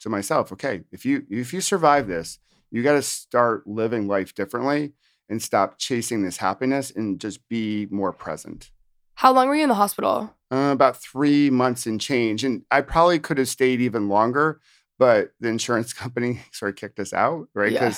to 0.00 0.08
myself, 0.08 0.52
okay, 0.52 0.82
if 0.92 1.06
you 1.06 1.24
if 1.30 1.52
you 1.52 1.60
survive 1.60 2.08
this, 2.08 2.38
you 2.70 2.82
got 2.82 2.94
to 2.94 3.02
start 3.02 3.66
living 3.66 4.06
life 4.06 4.34
differently 4.34 4.92
and 5.28 5.42
stop 5.42 5.78
chasing 5.78 6.22
this 6.22 6.36
happiness 6.36 6.90
and 6.90 7.20
just 7.20 7.48
be 7.48 7.86
more 7.90 8.12
present. 8.12 8.70
How 9.14 9.32
long 9.32 9.48
were 9.48 9.54
you 9.54 9.62
in 9.62 9.68
the 9.68 9.74
hospital? 9.74 10.34
Uh, 10.52 10.70
about 10.72 11.02
three 11.02 11.48
months 11.50 11.86
and 11.86 12.00
change. 12.00 12.44
And 12.44 12.62
I 12.70 12.82
probably 12.82 13.18
could 13.18 13.38
have 13.38 13.48
stayed 13.48 13.80
even 13.80 14.08
longer, 14.08 14.60
but 14.98 15.30
the 15.40 15.48
insurance 15.48 15.92
company 15.94 16.42
sort 16.52 16.70
of 16.70 16.76
kicked 16.76 17.00
us 17.00 17.12
out, 17.12 17.48
right? 17.54 17.72
Yeah. 17.72 17.94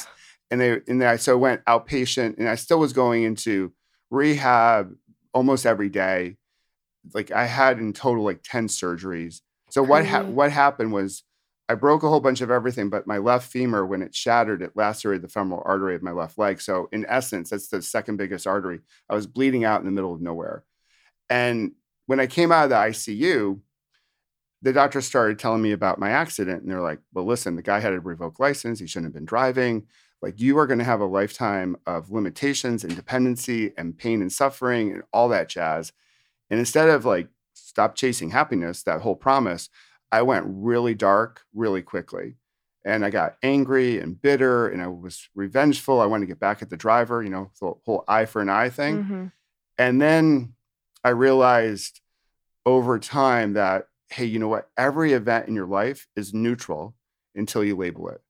And 0.50 0.60
they 0.60 0.80
and 0.86 1.02
I 1.02 1.16
so 1.16 1.32
I 1.32 1.36
went 1.36 1.64
outpatient 1.66 2.38
and 2.38 2.48
I 2.48 2.54
still 2.54 2.78
was 2.78 2.94
going 2.94 3.24
into 3.24 3.72
rehab 4.10 4.94
almost 5.32 5.66
every 5.66 5.88
day. 5.88 6.36
Like 7.14 7.30
I 7.30 7.46
had 7.46 7.78
in 7.78 7.92
total 7.92 8.24
like 8.24 8.40
10 8.42 8.68
surgeries. 8.68 9.40
So 9.70 9.82
what 9.82 10.06
ha- 10.06 10.24
what 10.24 10.50
happened 10.50 10.92
was 10.92 11.22
I 11.68 11.74
broke 11.74 12.02
a 12.02 12.08
whole 12.08 12.20
bunch 12.20 12.40
of 12.40 12.50
everything, 12.50 12.88
but 12.88 13.06
my 13.06 13.18
left 13.18 13.50
femur, 13.50 13.84
when 13.84 14.00
it 14.00 14.14
shattered, 14.14 14.62
it 14.62 14.72
lacerated 14.74 15.22
the 15.22 15.28
femoral 15.28 15.62
artery 15.66 15.94
of 15.94 16.02
my 16.02 16.12
left 16.12 16.38
leg. 16.38 16.62
So, 16.62 16.88
in 16.92 17.04
essence, 17.06 17.50
that's 17.50 17.68
the 17.68 17.82
second 17.82 18.16
biggest 18.16 18.46
artery. 18.46 18.80
I 19.10 19.14
was 19.14 19.26
bleeding 19.26 19.64
out 19.64 19.80
in 19.80 19.86
the 19.86 19.92
middle 19.92 20.14
of 20.14 20.22
nowhere. 20.22 20.64
And 21.28 21.72
when 22.06 22.20
I 22.20 22.26
came 22.26 22.52
out 22.52 22.64
of 22.64 22.70
the 22.70 22.76
ICU, 22.76 23.60
the 24.62 24.72
doctor 24.72 25.02
started 25.02 25.38
telling 25.38 25.60
me 25.60 25.72
about 25.72 25.98
my 25.98 26.10
accident. 26.10 26.62
And 26.62 26.70
they're 26.70 26.80
like, 26.80 27.00
well, 27.12 27.26
listen, 27.26 27.54
the 27.54 27.62
guy 27.62 27.80
had 27.80 27.92
a 27.92 28.00
revoked 28.00 28.40
license. 28.40 28.80
He 28.80 28.86
shouldn't 28.86 29.08
have 29.08 29.14
been 29.14 29.26
driving. 29.26 29.86
Like, 30.20 30.40
you 30.40 30.58
are 30.58 30.66
going 30.66 30.78
to 30.80 30.84
have 30.84 31.00
a 31.00 31.06
lifetime 31.06 31.76
of 31.86 32.10
limitations 32.10 32.82
and 32.84 32.94
dependency 32.96 33.72
and 33.76 33.96
pain 33.96 34.20
and 34.20 34.32
suffering 34.32 34.92
and 34.92 35.02
all 35.12 35.28
that 35.28 35.48
jazz. 35.48 35.92
And 36.50 36.58
instead 36.58 36.88
of 36.88 37.04
like, 37.04 37.28
stop 37.54 37.94
chasing 37.94 38.30
happiness, 38.30 38.82
that 38.82 39.02
whole 39.02 39.14
promise, 39.14 39.68
I 40.10 40.22
went 40.22 40.46
really 40.48 40.94
dark 40.94 41.42
really 41.54 41.82
quickly. 41.82 42.36
And 42.84 43.04
I 43.04 43.10
got 43.10 43.36
angry 43.42 44.00
and 44.00 44.20
bitter 44.20 44.66
and 44.68 44.80
I 44.80 44.86
was 44.86 45.28
revengeful. 45.34 46.00
I 46.00 46.06
wanted 46.06 46.26
to 46.26 46.32
get 46.32 46.40
back 46.40 46.62
at 46.62 46.70
the 46.70 46.76
driver, 46.76 47.22
you 47.22 47.28
know, 47.28 47.50
the 47.60 47.74
whole 47.84 48.04
eye 48.08 48.24
for 48.24 48.40
an 48.40 48.48
eye 48.48 48.70
thing. 48.70 49.04
Mhm. 49.04 49.32
And 49.76 50.00
then 50.00 50.54
I 51.04 51.10
realized 51.10 52.00
over 52.64 52.98
time 52.98 53.52
that, 53.52 53.88
hey, 54.10 54.24
you 54.24 54.38
know 54.38 54.48
what? 54.48 54.70
Every 54.76 55.12
event 55.12 55.48
in 55.48 55.54
your 55.54 55.66
life 55.66 56.08
is 56.16 56.32
neutral 56.32 56.96
until 57.34 57.62
you 57.62 57.76
label 57.76 58.08
it. 58.08 58.22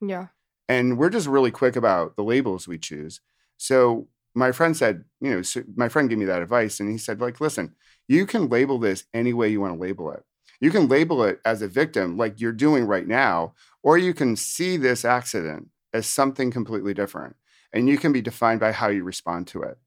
Yeah. 0.00 0.28
And 0.68 0.98
we're 0.98 1.10
just 1.10 1.26
really 1.26 1.50
quick 1.50 1.76
about 1.76 2.16
the 2.16 2.24
labels 2.24 2.66
we 2.66 2.78
choose. 2.78 3.20
So 3.56 4.08
my 4.34 4.52
friend 4.52 4.76
said, 4.76 5.04
you 5.20 5.30
know, 5.30 5.42
so 5.42 5.62
my 5.76 5.88
friend 5.88 6.08
gave 6.08 6.18
me 6.18 6.24
that 6.26 6.42
advice 6.42 6.80
and 6.80 6.90
he 6.90 6.98
said, 6.98 7.20
like, 7.20 7.40
listen, 7.40 7.74
you 8.08 8.26
can 8.26 8.48
label 8.48 8.78
this 8.78 9.04
any 9.14 9.32
way 9.32 9.48
you 9.48 9.60
want 9.60 9.74
to 9.74 9.80
label 9.80 10.10
it. 10.10 10.24
You 10.60 10.70
can 10.70 10.88
label 10.88 11.22
it 11.24 11.40
as 11.44 11.62
a 11.62 11.68
victim, 11.68 12.16
like 12.16 12.40
you're 12.40 12.52
doing 12.52 12.86
right 12.86 13.06
now, 13.06 13.54
or 13.82 13.98
you 13.98 14.14
can 14.14 14.36
see 14.36 14.76
this 14.76 15.04
accident 15.04 15.68
as 15.92 16.06
something 16.06 16.50
completely 16.50 16.94
different. 16.94 17.36
And 17.72 17.88
you 17.88 17.98
can 17.98 18.12
be 18.12 18.22
defined 18.22 18.60
by 18.60 18.72
how 18.72 18.88
you 18.88 19.04
respond 19.04 19.46
to 19.48 19.62
it. 19.62 19.78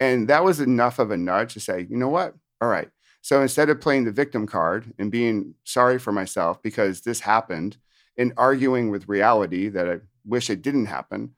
And 0.00 0.28
that 0.28 0.44
was 0.44 0.60
enough 0.60 0.98
of 0.98 1.10
a 1.10 1.16
nudge 1.16 1.54
to 1.54 1.60
say, 1.60 1.86
you 1.88 1.96
know 1.96 2.08
what? 2.08 2.34
All 2.60 2.68
right. 2.68 2.88
So 3.20 3.40
instead 3.40 3.70
of 3.70 3.80
playing 3.80 4.04
the 4.04 4.12
victim 4.12 4.46
card 4.46 4.92
and 4.98 5.10
being 5.10 5.54
sorry 5.64 5.98
for 5.98 6.12
myself 6.12 6.60
because 6.60 7.02
this 7.02 7.20
happened 7.20 7.76
and 8.16 8.32
arguing 8.36 8.90
with 8.90 9.08
reality 9.08 9.68
that 9.68 9.88
I 9.88 10.00
wish 10.24 10.50
it 10.50 10.62
didn't 10.62 10.86
happen, 10.86 11.34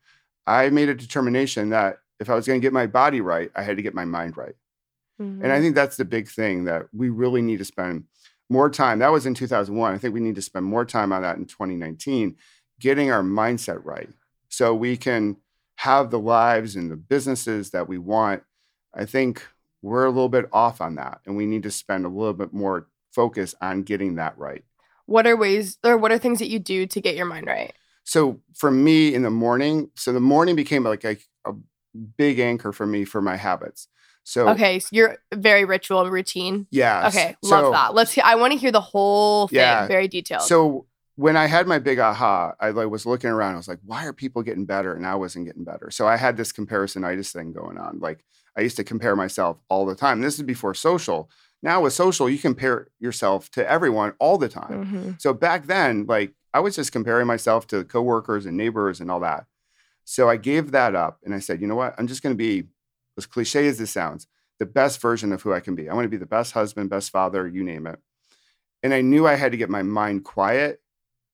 I 0.46 0.70
made 0.70 0.88
a 0.88 0.94
determination 0.94 1.70
that 1.70 1.98
if 2.20 2.28
I 2.30 2.34
was 2.34 2.46
going 2.46 2.60
to 2.60 2.64
get 2.64 2.72
my 2.72 2.86
body 2.86 3.20
right, 3.20 3.50
I 3.54 3.62
had 3.62 3.76
to 3.76 3.82
get 3.82 3.94
my 3.94 4.04
mind 4.04 4.36
right. 4.36 4.54
And 5.18 5.42
Mm-hmm. 5.42 5.50
I 5.50 5.60
think 5.60 5.74
that's 5.74 5.96
the 5.96 6.04
big 6.04 6.28
thing 6.28 6.64
that 6.64 6.86
we 6.92 7.08
really 7.08 7.42
need 7.42 7.58
to 7.58 7.64
spend 7.64 8.04
more 8.50 8.68
time. 8.68 8.98
That 8.98 9.12
was 9.12 9.26
in 9.26 9.34
2001. 9.34 9.94
I 9.94 9.98
think 9.98 10.14
we 10.14 10.20
need 10.20 10.34
to 10.34 10.42
spend 10.42 10.66
more 10.66 10.84
time 10.84 11.12
on 11.12 11.22
that 11.22 11.36
in 11.36 11.46
2019, 11.46 12.36
getting 12.80 13.10
our 13.10 13.22
mindset 13.22 13.84
right 13.84 14.08
so 14.48 14.74
we 14.74 14.96
can 14.96 15.36
have 15.76 16.10
the 16.10 16.18
lives 16.18 16.76
and 16.76 16.90
the 16.90 16.96
businesses 16.96 17.70
that 17.70 17.88
we 17.88 17.98
want. 17.98 18.42
I 18.92 19.04
think 19.04 19.46
we're 19.82 20.04
a 20.04 20.10
little 20.10 20.28
bit 20.28 20.48
off 20.52 20.80
on 20.80 20.96
that, 20.96 21.20
and 21.26 21.36
we 21.36 21.46
need 21.46 21.62
to 21.64 21.70
spend 21.70 22.06
a 22.06 22.08
little 22.08 22.32
bit 22.32 22.52
more 22.52 22.88
focus 23.12 23.54
on 23.60 23.82
getting 23.82 24.16
that 24.16 24.36
right. 24.38 24.64
What 25.06 25.26
are 25.26 25.36
ways 25.36 25.78
or 25.84 25.96
what 25.96 26.12
are 26.12 26.18
things 26.18 26.38
that 26.38 26.48
you 26.48 26.58
do 26.58 26.86
to 26.86 27.00
get 27.00 27.16
your 27.16 27.26
mind 27.26 27.46
right? 27.46 27.72
So 28.04 28.40
for 28.54 28.70
me 28.70 29.14
in 29.14 29.22
the 29.22 29.30
morning, 29.30 29.90
so 29.94 30.12
the 30.12 30.20
morning 30.20 30.56
became 30.56 30.84
like 30.84 31.04
a, 31.04 31.16
a 31.46 31.52
big 32.16 32.38
anchor 32.38 32.72
for 32.72 32.86
me 32.86 33.04
for 33.04 33.22
my 33.22 33.36
habits. 33.36 33.88
So 34.24 34.48
Okay, 34.50 34.78
so 34.78 34.88
you're 34.92 35.16
very 35.34 35.64
ritual 35.64 36.10
routine. 36.10 36.66
yeah. 36.70 37.08
Okay, 37.08 37.36
so- 37.44 37.50
love 37.50 37.72
that. 37.72 37.94
Let's. 37.94 38.12
Hear, 38.12 38.24
I 38.26 38.34
want 38.36 38.52
to 38.52 38.58
hear 38.58 38.72
the 38.72 38.80
whole 38.80 39.48
thing, 39.48 39.56
Yeah. 39.58 39.86
very 39.86 40.08
detailed. 40.08 40.42
So 40.42 40.86
when 41.16 41.36
I 41.36 41.46
had 41.46 41.66
my 41.66 41.78
big 41.78 41.98
aha, 41.98 42.52
I 42.58 42.70
like 42.70 42.88
was 42.90 43.04
looking 43.06 43.30
around. 43.30 43.54
I 43.54 43.56
was 43.58 43.68
like, 43.68 43.80
why 43.84 44.06
are 44.06 44.12
people 44.12 44.42
getting 44.42 44.64
better 44.64 44.94
and 44.94 45.06
I 45.06 45.14
wasn't 45.14 45.46
getting 45.46 45.64
better? 45.64 45.90
So 45.90 46.06
I 46.08 46.16
had 46.16 46.36
this 46.36 46.52
comparisonitis 46.52 47.32
thing 47.32 47.52
going 47.52 47.78
on. 47.78 48.00
Like 48.00 48.24
I 48.56 48.62
used 48.62 48.76
to 48.76 48.84
compare 48.84 49.14
myself 49.14 49.58
all 49.68 49.84
the 49.86 49.94
time. 49.94 50.20
This 50.20 50.36
is 50.36 50.42
before 50.42 50.74
social. 50.74 51.30
Now 51.64 51.80
with 51.80 51.94
social, 51.94 52.28
you 52.28 52.38
compare 52.38 52.88
yourself 53.00 53.50
to 53.52 53.68
everyone 53.68 54.12
all 54.20 54.36
the 54.36 54.50
time. 54.50 54.84
Mhm. 54.84 55.20
So 55.20 55.32
back 55.32 55.64
then, 55.66 56.04
like 56.06 56.34
I 56.52 56.60
was 56.60 56.76
just 56.76 56.92
comparing 56.92 57.26
myself 57.26 57.66
to 57.68 57.84
coworkers 57.84 58.44
and 58.44 58.54
neighbors 58.54 59.00
and 59.00 59.10
all 59.10 59.20
that. 59.20 59.46
So 60.04 60.28
I 60.28 60.36
gave 60.36 60.72
that 60.72 60.94
up 60.94 61.20
and 61.24 61.34
I 61.34 61.38
said, 61.38 61.62
you 61.62 61.66
know 61.66 61.74
what? 61.74 61.94
I'm 61.96 62.06
just 62.06 62.22
going 62.22 62.34
to 62.34 62.38
be, 62.38 62.68
as 63.16 63.24
cliche 63.24 63.66
as 63.66 63.78
this 63.78 63.90
sounds, 63.90 64.26
the 64.58 64.66
best 64.66 65.00
version 65.00 65.32
of 65.32 65.40
who 65.40 65.54
I 65.54 65.60
can 65.60 65.74
be. 65.74 65.88
I 65.88 65.94
want 65.94 66.04
to 66.04 66.10
be 66.10 66.18
the 66.18 66.26
best 66.26 66.52
husband, 66.52 66.90
best 66.90 67.10
father, 67.10 67.48
you 67.48 67.64
name 67.64 67.86
it. 67.86 67.98
And 68.82 68.92
I 68.92 69.00
knew 69.00 69.26
I 69.26 69.36
had 69.36 69.52
to 69.52 69.58
get 69.58 69.70
my 69.70 69.82
mind 69.82 70.24
quiet 70.24 70.82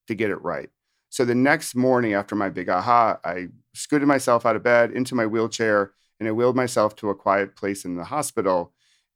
to 0.07 0.15
get 0.15 0.31
it 0.31 0.41
right. 0.43 0.71
So 1.09 1.25
the 1.25 1.35
next 1.35 1.75
morning 1.75 2.15
after 2.15 2.37
my 2.37 2.51
big 2.51 2.69
aha, 2.69 3.19
I 3.25 3.49
scooted 3.75 4.07
myself 4.07 4.47
out 4.47 4.55
of 4.55 4.63
bed 4.63 4.93
into 4.93 5.17
my 5.17 5.27
wheelchair 5.27 5.91
and 6.21 6.29
I 6.29 6.33
wheeled 6.33 6.55
myself 6.55 6.95
to 6.97 7.11
a 7.11 7.17
quiet 7.17 7.57
place 7.57 7.85
in 7.85 7.97
the 7.97 8.05
hospital. 8.05 8.73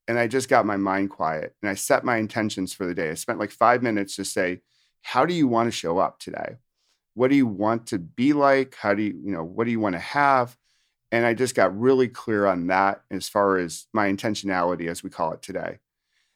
And 0.06 0.18
I 0.18 0.26
just 0.26 0.48
got 0.48 0.66
my 0.66 0.76
mind 0.76 1.10
quiet 1.10 1.54
and 1.62 1.70
I 1.70 1.74
set 1.74 2.04
my 2.04 2.18
intentions 2.18 2.74
for 2.74 2.84
the 2.84 2.94
day. 2.94 3.10
I 3.10 3.14
spent 3.14 3.38
like 3.38 3.50
five 3.50 3.82
minutes 3.82 4.16
to 4.16 4.24
say, 4.24 4.60
how 5.02 5.24
do 5.24 5.34
you 5.34 5.48
want 5.48 5.66
to 5.66 5.70
show 5.70 5.98
up 5.98 6.18
today? 6.18 6.56
What 7.14 7.28
do 7.28 7.36
you 7.36 7.46
want 7.46 7.86
to 7.88 7.98
be 7.98 8.32
like? 8.32 8.74
How 8.74 8.94
do 8.94 9.02
you, 9.02 9.18
you 9.24 9.32
know, 9.32 9.44
what 9.44 9.64
do 9.64 9.70
you 9.70 9.80
want 9.80 9.94
to 9.94 10.00
have? 10.00 10.56
And 11.12 11.24
I 11.24 11.32
just 11.32 11.54
got 11.54 11.78
really 11.78 12.08
clear 12.08 12.44
on 12.44 12.66
that 12.66 13.02
as 13.10 13.28
far 13.28 13.56
as 13.56 13.86
my 13.92 14.08
intentionality, 14.10 14.88
as 14.88 15.02
we 15.02 15.10
call 15.10 15.32
it 15.32 15.42
today. 15.42 15.78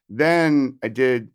Then 0.09 0.79
I 0.83 0.89
did 0.89 1.31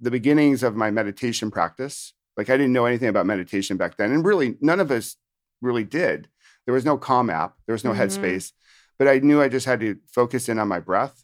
the 0.00 0.10
beginnings 0.10 0.62
of 0.62 0.76
my 0.76 0.90
meditation 0.90 1.50
practice. 1.50 2.12
Like 2.36 2.50
I 2.50 2.56
didn't 2.56 2.72
know 2.72 2.86
anything 2.86 3.08
about 3.08 3.26
meditation 3.26 3.76
back 3.76 3.96
then. 3.96 4.12
And 4.12 4.24
really, 4.24 4.56
none 4.60 4.80
of 4.80 4.90
us 4.90 5.16
really 5.60 5.84
did. 5.84 6.28
There 6.66 6.74
was 6.74 6.84
no 6.84 6.96
Calm 6.96 7.30
app, 7.30 7.56
there 7.66 7.74
was 7.74 7.84
no 7.84 7.92
Mhm. 7.92 7.98
Headspace, 7.98 8.52
but 8.98 9.08
I 9.08 9.18
knew 9.18 9.40
I 9.40 9.48
just 9.48 9.66
had 9.66 9.80
to 9.80 9.98
focus 10.06 10.48
in 10.48 10.58
on 10.58 10.68
my 10.68 10.80
breath. 10.80 11.23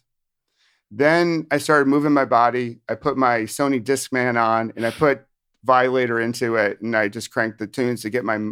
Then 0.91 1.47
I 1.49 1.57
started 1.57 1.87
moving 1.87 2.11
my 2.11 2.25
body. 2.25 2.81
I 2.89 2.95
put 2.95 3.17
my 3.17 3.39
Sony 3.41 3.81
Discman 3.81 4.39
on 4.39 4.73
and 4.75 4.85
I 4.85 4.91
put 4.91 5.25
Violator 5.63 6.19
into 6.19 6.57
it 6.57 6.81
and 6.81 6.95
I 6.95 7.07
just 7.07 7.31
cranked 7.31 7.59
the 7.59 7.67
tunes 7.67 8.01
to 8.01 8.09
get 8.09 8.25
my 8.25 8.51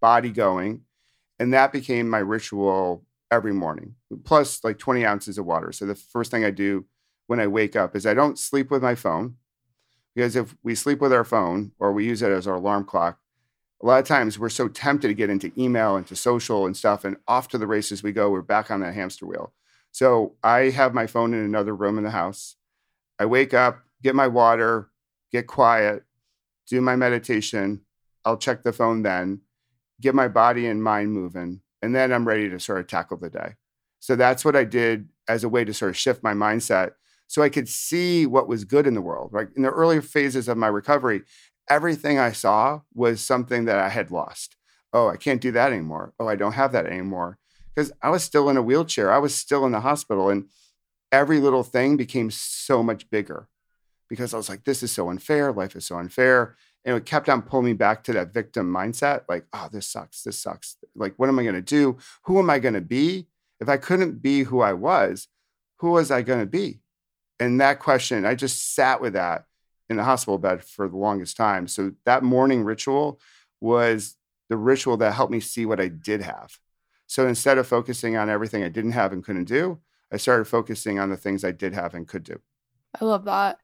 body 0.00 0.30
going. 0.30 0.82
And 1.40 1.52
that 1.52 1.72
became 1.72 2.08
my 2.08 2.18
ritual 2.18 3.04
every 3.30 3.52
morning, 3.52 3.94
plus 4.24 4.62
like 4.62 4.78
20 4.78 5.04
ounces 5.04 5.38
of 5.38 5.46
water. 5.46 5.72
So 5.72 5.86
the 5.86 5.94
first 5.94 6.30
thing 6.30 6.44
I 6.44 6.50
do 6.50 6.84
when 7.26 7.40
I 7.40 7.46
wake 7.46 7.74
up 7.74 7.96
is 7.96 8.06
I 8.06 8.14
don't 8.14 8.38
sleep 8.38 8.70
with 8.70 8.82
my 8.82 8.94
phone 8.94 9.36
because 10.14 10.36
if 10.36 10.54
we 10.62 10.74
sleep 10.74 11.00
with 11.00 11.12
our 11.12 11.24
phone 11.24 11.72
or 11.78 11.92
we 11.92 12.06
use 12.06 12.22
it 12.22 12.30
as 12.30 12.46
our 12.46 12.56
alarm 12.56 12.84
clock, 12.84 13.18
a 13.82 13.86
lot 13.86 13.98
of 13.98 14.06
times 14.06 14.38
we're 14.38 14.48
so 14.48 14.68
tempted 14.68 15.08
to 15.08 15.14
get 15.14 15.30
into 15.30 15.50
email, 15.56 15.96
into 15.96 16.14
social 16.14 16.66
and 16.66 16.76
stuff, 16.76 17.04
and 17.04 17.16
off 17.26 17.48
to 17.48 17.58
the 17.58 17.66
races 17.66 18.02
we 18.02 18.12
go. 18.12 18.30
We're 18.30 18.42
back 18.42 18.70
on 18.70 18.80
that 18.80 18.94
hamster 18.94 19.26
wheel. 19.26 19.54
So 19.92 20.36
I 20.42 20.70
have 20.70 20.94
my 20.94 21.06
phone 21.06 21.34
in 21.34 21.40
another 21.40 21.74
room 21.74 21.98
in 21.98 22.04
the 22.04 22.10
house. 22.10 22.56
I 23.18 23.26
wake 23.26 23.52
up, 23.54 23.80
get 24.02 24.14
my 24.14 24.28
water, 24.28 24.90
get 25.32 25.46
quiet, 25.46 26.04
do 26.66 26.80
my 26.80 26.96
meditation. 26.96 27.82
I'll 28.24 28.38
check 28.38 28.62
the 28.62 28.72
phone 28.72 29.02
then, 29.02 29.40
get 30.00 30.14
my 30.14 30.28
body 30.28 30.66
and 30.66 30.82
mind 30.82 31.12
moving, 31.12 31.60
and 31.82 31.94
then 31.94 32.12
I'm 32.12 32.26
ready 32.26 32.48
to 32.50 32.60
sort 32.60 32.80
of 32.80 32.86
tackle 32.86 33.16
the 33.16 33.30
day. 33.30 33.54
So 33.98 34.16
that's 34.16 34.44
what 34.44 34.56
I 34.56 34.64
did 34.64 35.08
as 35.28 35.44
a 35.44 35.48
way 35.48 35.64
to 35.64 35.74
sort 35.74 35.90
of 35.90 35.96
shift 35.96 36.22
my 36.22 36.32
mindset 36.32 36.92
so 37.26 37.42
I 37.42 37.48
could 37.48 37.68
see 37.68 38.26
what 38.26 38.48
was 38.48 38.64
good 38.64 38.86
in 38.86 38.94
the 38.94 39.00
world. 39.00 39.30
Right. 39.32 39.48
In 39.54 39.62
the 39.62 39.70
earlier 39.70 40.02
phases 40.02 40.48
of 40.48 40.56
my 40.56 40.66
recovery, 40.66 41.22
everything 41.68 42.18
I 42.18 42.32
saw 42.32 42.80
was 42.94 43.20
something 43.20 43.66
that 43.66 43.78
I 43.78 43.88
had 43.88 44.10
lost. 44.10 44.56
Oh, 44.92 45.08
I 45.08 45.16
can't 45.16 45.40
do 45.40 45.52
that 45.52 45.72
anymore. 45.72 46.12
Oh, 46.18 46.26
I 46.26 46.34
don't 46.34 46.54
have 46.54 46.72
that 46.72 46.86
anymore. 46.86 47.38
Because 47.74 47.92
I 48.02 48.10
was 48.10 48.24
still 48.24 48.48
in 48.48 48.56
a 48.56 48.62
wheelchair. 48.62 49.12
I 49.12 49.18
was 49.18 49.34
still 49.34 49.64
in 49.64 49.72
the 49.72 49.80
hospital. 49.80 50.28
And 50.28 50.48
every 51.12 51.40
little 51.40 51.62
thing 51.62 51.96
became 51.96 52.30
so 52.30 52.82
much 52.82 53.10
bigger 53.10 53.48
because 54.08 54.34
I 54.34 54.36
was 54.36 54.48
like, 54.48 54.64
this 54.64 54.82
is 54.82 54.90
so 54.90 55.08
unfair. 55.08 55.52
Life 55.52 55.76
is 55.76 55.86
so 55.86 55.96
unfair. 55.96 56.56
And 56.84 56.96
it 56.96 57.04
kept 57.04 57.28
on 57.28 57.42
pulling 57.42 57.66
me 57.66 57.72
back 57.74 58.04
to 58.04 58.12
that 58.14 58.32
victim 58.32 58.72
mindset 58.72 59.22
like, 59.28 59.44
oh, 59.52 59.68
this 59.70 59.86
sucks. 59.86 60.22
This 60.22 60.40
sucks. 60.40 60.76
Like, 60.94 61.14
what 61.16 61.28
am 61.28 61.38
I 61.38 61.42
going 61.42 61.54
to 61.54 61.62
do? 61.62 61.98
Who 62.24 62.38
am 62.38 62.50
I 62.50 62.58
going 62.58 62.74
to 62.74 62.80
be? 62.80 63.28
If 63.60 63.68
I 63.68 63.76
couldn't 63.76 64.22
be 64.22 64.42
who 64.44 64.60
I 64.60 64.72
was, 64.72 65.28
who 65.78 65.90
was 65.90 66.10
I 66.10 66.22
going 66.22 66.40
to 66.40 66.46
be? 66.46 66.80
And 67.38 67.60
that 67.60 67.78
question, 67.78 68.24
I 68.24 68.34
just 68.34 68.74
sat 68.74 69.00
with 69.00 69.12
that 69.12 69.44
in 69.88 69.96
the 69.96 70.04
hospital 70.04 70.38
bed 70.38 70.64
for 70.64 70.88
the 70.88 70.96
longest 70.96 71.36
time. 71.36 71.66
So 71.68 71.92
that 72.04 72.22
morning 72.22 72.64
ritual 72.64 73.20
was 73.60 74.16
the 74.48 74.56
ritual 74.56 74.96
that 74.98 75.12
helped 75.12 75.32
me 75.32 75.40
see 75.40 75.66
what 75.66 75.80
I 75.80 75.88
did 75.88 76.22
have. 76.22 76.58
So 77.10 77.26
instead 77.26 77.58
of 77.58 77.66
focusing 77.66 78.16
on 78.16 78.30
everything 78.30 78.62
I 78.62 78.68
didn't 78.68 78.92
have 78.92 79.12
and 79.12 79.24
couldn't 79.24 79.46
do, 79.48 79.80
I 80.12 80.16
started 80.16 80.44
focusing 80.44 81.00
on 81.00 81.10
the 81.10 81.16
things 81.16 81.42
I 81.44 81.50
did 81.50 81.74
have 81.74 81.92
and 81.92 82.06
could 82.06 82.22
do. 82.22 82.40
I 83.00 83.04
love 83.04 83.24
that. 83.24 83.58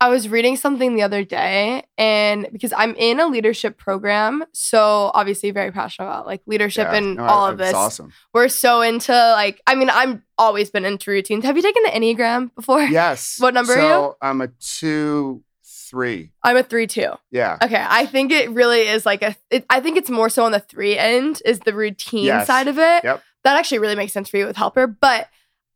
I 0.00 0.08
was 0.08 0.28
reading 0.28 0.54
something 0.56 0.94
the 0.94 1.02
other 1.02 1.24
day, 1.24 1.82
and 1.98 2.46
because 2.52 2.72
I'm 2.76 2.94
in 2.94 3.18
a 3.18 3.26
leadership 3.26 3.76
program, 3.76 4.44
so 4.52 5.10
obviously 5.14 5.50
very 5.50 5.72
passionate 5.72 6.06
about 6.06 6.26
like 6.26 6.42
leadership 6.46 6.86
Yeah, 6.92 6.96
and 6.98 7.16
no, 7.16 7.24
all 7.24 7.46
I- 7.46 7.50
of 7.50 7.58
this. 7.58 7.74
awesome. 7.74 8.12
We're 8.32 8.48
so 8.48 8.82
into 8.82 9.10
like, 9.12 9.60
I 9.66 9.74
mean, 9.74 9.90
I'm 9.90 10.22
always 10.38 10.70
been 10.70 10.84
into 10.84 11.10
routines. 11.10 11.44
Have 11.44 11.56
you 11.56 11.62
taken 11.62 11.82
the 11.82 11.90
Enneagram 11.90 12.54
before? 12.54 12.82
Yes. 12.82 13.36
What 13.40 13.52
number 13.54 13.72
are 13.72 13.76
so 13.80 14.02
you? 14.10 14.14
I'm 14.22 14.42
a 14.42 14.48
two, 14.60 15.42
three. 15.90 16.32
I'm 16.42 16.56
a 16.56 16.62
three 16.62 16.86
two. 16.86 17.12
Yeah. 17.30 17.58
Okay, 17.62 17.84
I 17.86 18.06
think 18.06 18.32
it 18.32 18.50
really 18.50 18.82
is 18.88 19.04
like 19.06 19.22
a. 19.22 19.34
It, 19.50 19.64
I 19.70 19.80
think 19.80 19.96
it's 19.96 20.10
more 20.10 20.28
so 20.28 20.44
on 20.44 20.52
the 20.52 20.60
three 20.60 20.96
end 20.98 21.40
is 21.44 21.60
the 21.60 21.74
routine 21.74 22.24
Yes. 22.24 22.46
side 22.46 22.68
of 22.68 22.78
it. 22.78 23.04
Yep. 23.04 23.22
That 23.44 23.56
actually 23.56 23.78
really 23.78 23.94
makes 23.96 24.12
sense 24.12 24.28
for 24.28 24.36
you 24.38 24.46
with 24.46 24.56
Helper, 24.56 24.86
but 24.86 25.28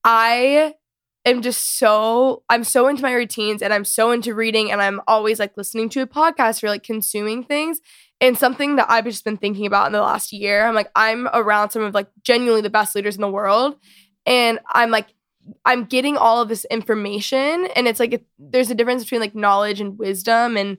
I 0.05 0.75
am 1.25 1.43
just 1.43 1.79
so 1.79 2.43
I'm 2.49 2.65
so 2.65 2.89
into 2.89 3.03
my 3.03 3.13
routines 3.13 3.63
and 3.63 3.73
I'm 3.73 3.85
so 3.85 4.11
into 4.11 4.35
reading 4.35 4.73
and 4.73 4.81
I'm 4.81 5.01
always 5.07 5.39
like 5.39 5.57
listening 5.57 5.89
to 5.91 6.01
a 6.01 6.07
podcast 6.07 6.63
or 6.65 6.69
like 6.69 6.83
consuming 6.83 7.45
things. 7.45 7.81
And 8.23 8.37
something 8.37 8.77
that 8.77 8.87
I've 8.91 9.05
just 9.05 9.25
been 9.25 9.39
thinking 9.39 9.65
about 9.65 9.87
in 9.87 9.93
the 9.93 10.01
last 10.03 10.31
year, 10.33 10.67
I'm 10.67 10.75
like 10.75 10.91
I'm 10.95 11.27
around 11.33 11.71
some 11.71 11.83
of 11.83 11.95
like 11.95 12.09
genuinely 12.23 12.61
the 12.61 12.69
best 12.71 12.95
leaders 12.95 13.15
in 13.15 13.23
the 13.23 13.31
world, 13.31 13.77
and 14.27 14.59
I'm 14.71 14.91
like 14.91 15.07
I'm 15.65 15.85
getting 15.85 16.17
all 16.17 16.43
of 16.43 16.49
this 16.49 16.65
information, 16.67 17.69
and 17.75 17.89
it's 17.89 18.01
like 18.01 18.25
there's 18.39 18.71
a 18.71 18.75
difference 18.75 19.05
between 19.05 19.21
like 19.21 19.35
knowledge 19.35 19.81
and 19.81 19.99
wisdom, 19.99 20.57
and 20.57 20.79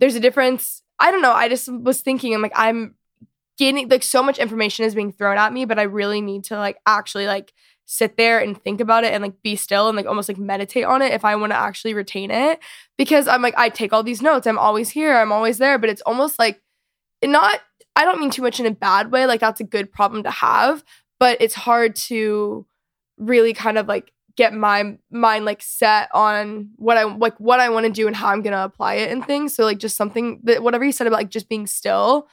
there's 0.00 0.14
a 0.14 0.20
difference. 0.20 0.82
I 0.98 1.10
don't 1.10 1.22
know. 1.22 1.32
I 1.32 1.48
just 1.48 1.72
was 1.72 2.00
thinking, 2.00 2.34
I'm 2.34 2.42
like 2.42 2.52
I'm 2.54 2.94
getting 3.58 3.88
like 3.88 4.02
so 4.02 4.22
much 4.22 4.38
information 4.38 4.84
is 4.84 4.94
being 4.94 5.12
thrown 5.12 5.36
at 5.36 5.52
me, 5.52 5.64
but 5.64 5.78
I 5.78 5.82
really 5.82 6.20
need 6.20 6.44
to 6.44 6.56
like 6.56 6.78
actually 6.86 7.26
like 7.26 7.52
sit 7.90 8.18
there 8.18 8.38
and 8.38 8.62
think 8.62 8.80
about 8.80 9.04
it 9.04 9.14
and 9.14 9.22
like 9.22 9.42
be 9.42 9.56
still 9.56 9.88
and 9.88 9.96
like 9.96 10.04
almost 10.04 10.28
like 10.28 10.38
meditate 10.38 10.84
on 10.84 11.00
it 11.00 11.12
if 11.12 11.24
I 11.24 11.34
want 11.36 11.52
to 11.52 11.56
actually 11.56 11.94
retain 11.94 12.30
it. 12.30 12.60
Because 12.98 13.26
I'm 13.26 13.40
like, 13.40 13.54
I 13.56 13.70
take 13.70 13.94
all 13.94 14.02
these 14.02 14.20
notes. 14.22 14.46
I'm 14.46 14.58
always 14.58 14.90
here. 14.90 15.16
I'm 15.16 15.32
always 15.32 15.56
there. 15.56 15.78
But 15.78 15.88
it's 15.88 16.02
almost 16.02 16.38
like 16.38 16.60
not, 17.24 17.60
I 17.96 18.04
don't 18.04 18.20
mean 18.20 18.30
too 18.30 18.42
much 18.42 18.60
in 18.60 18.66
a 18.66 18.70
bad 18.70 19.10
way. 19.10 19.26
Like 19.26 19.40
that's 19.40 19.60
a 19.60 19.64
good 19.64 19.90
problem 19.90 20.22
to 20.24 20.30
have, 20.30 20.84
but 21.18 21.38
it's 21.40 21.54
hard 21.54 21.96
to 21.96 22.66
really 23.18 23.52
kind 23.52 23.78
of 23.78 23.86
like 23.88 24.12
get 24.36 24.54
my 24.54 24.96
mind 25.10 25.44
like 25.44 25.60
set 25.60 26.08
on 26.14 26.70
what 26.76 26.96
I 26.96 27.02
like 27.02 27.38
what 27.38 27.58
I 27.58 27.70
want 27.70 27.86
to 27.86 27.92
do 27.92 28.06
and 28.06 28.14
how 28.14 28.28
I'm 28.28 28.40
gonna 28.42 28.64
apply 28.64 28.94
it 28.94 29.10
and 29.10 29.26
things. 29.26 29.54
So 29.54 29.64
like 29.64 29.78
just 29.78 29.96
something 29.96 30.40
that 30.44 30.62
whatever 30.62 30.84
you 30.84 30.92
said 30.92 31.06
about 31.06 31.18
like 31.18 31.30
just 31.30 31.48
being 31.48 31.66
still 31.66 32.28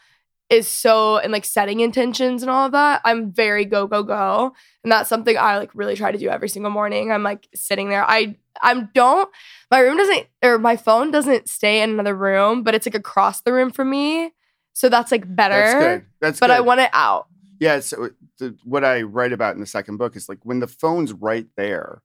is 0.50 0.68
so 0.68 1.18
and 1.18 1.32
like 1.32 1.46
setting 1.46 1.80
intentions 1.80 2.44
and 2.44 2.50
all 2.52 2.68
of 2.68 2.74
that. 2.74 3.02
I'm 3.04 3.32
very 3.32 3.66
go 3.66 3.88
go 3.88 4.04
go, 4.04 4.54
and 4.84 4.92
that's 4.92 5.10
something 5.10 5.36
I 5.36 5.58
like 5.58 5.72
really 5.74 5.96
try 5.96 6.12
to 6.12 6.18
do 6.18 6.30
every 6.30 6.50
single 6.50 6.72
morning. 6.72 7.12
I'm 7.12 7.24
like 7.24 7.48
sitting 7.56 7.90
there. 7.90 8.06
I 8.08 8.36
I'm 8.62 8.90
don't 8.94 9.30
my 9.72 9.80
room 9.80 9.98
doesn't 9.98 10.28
or 10.44 10.60
my 10.60 10.78
phone 10.78 11.10
doesn't 11.12 11.50
stay 11.50 11.82
in 11.82 11.90
another 11.90 12.16
room, 12.16 12.64
but 12.64 12.76
it's 12.76 12.86
like 12.86 12.96
across 12.96 13.42
the 13.42 13.52
room 13.52 13.72
from 13.72 13.90
me. 13.90 14.32
So 14.74 14.90
that's 14.90 15.12
like 15.12 15.24
better. 15.36 15.56
That's 15.56 15.74
good. 15.74 16.06
That's 16.22 16.40
good 16.40 16.48
but 16.48 16.48
good. 16.48 16.58
I 16.58 16.62
want 16.62 16.82
it 16.82 16.90
out. 16.94 17.28
Yeah. 17.60 17.80
So 17.80 18.10
the, 18.40 18.58
what 18.64 18.84
I 18.84 19.04
write 19.04 19.34
about 19.34 19.56
in 19.56 19.62
the 19.62 19.66
second 19.66 19.98
book 19.98 20.16
is 20.16 20.30
like 20.30 20.40
when 20.44 20.60
the 20.60 20.68
phone's 20.68 21.14
right 21.14 21.48
there. 21.56 22.02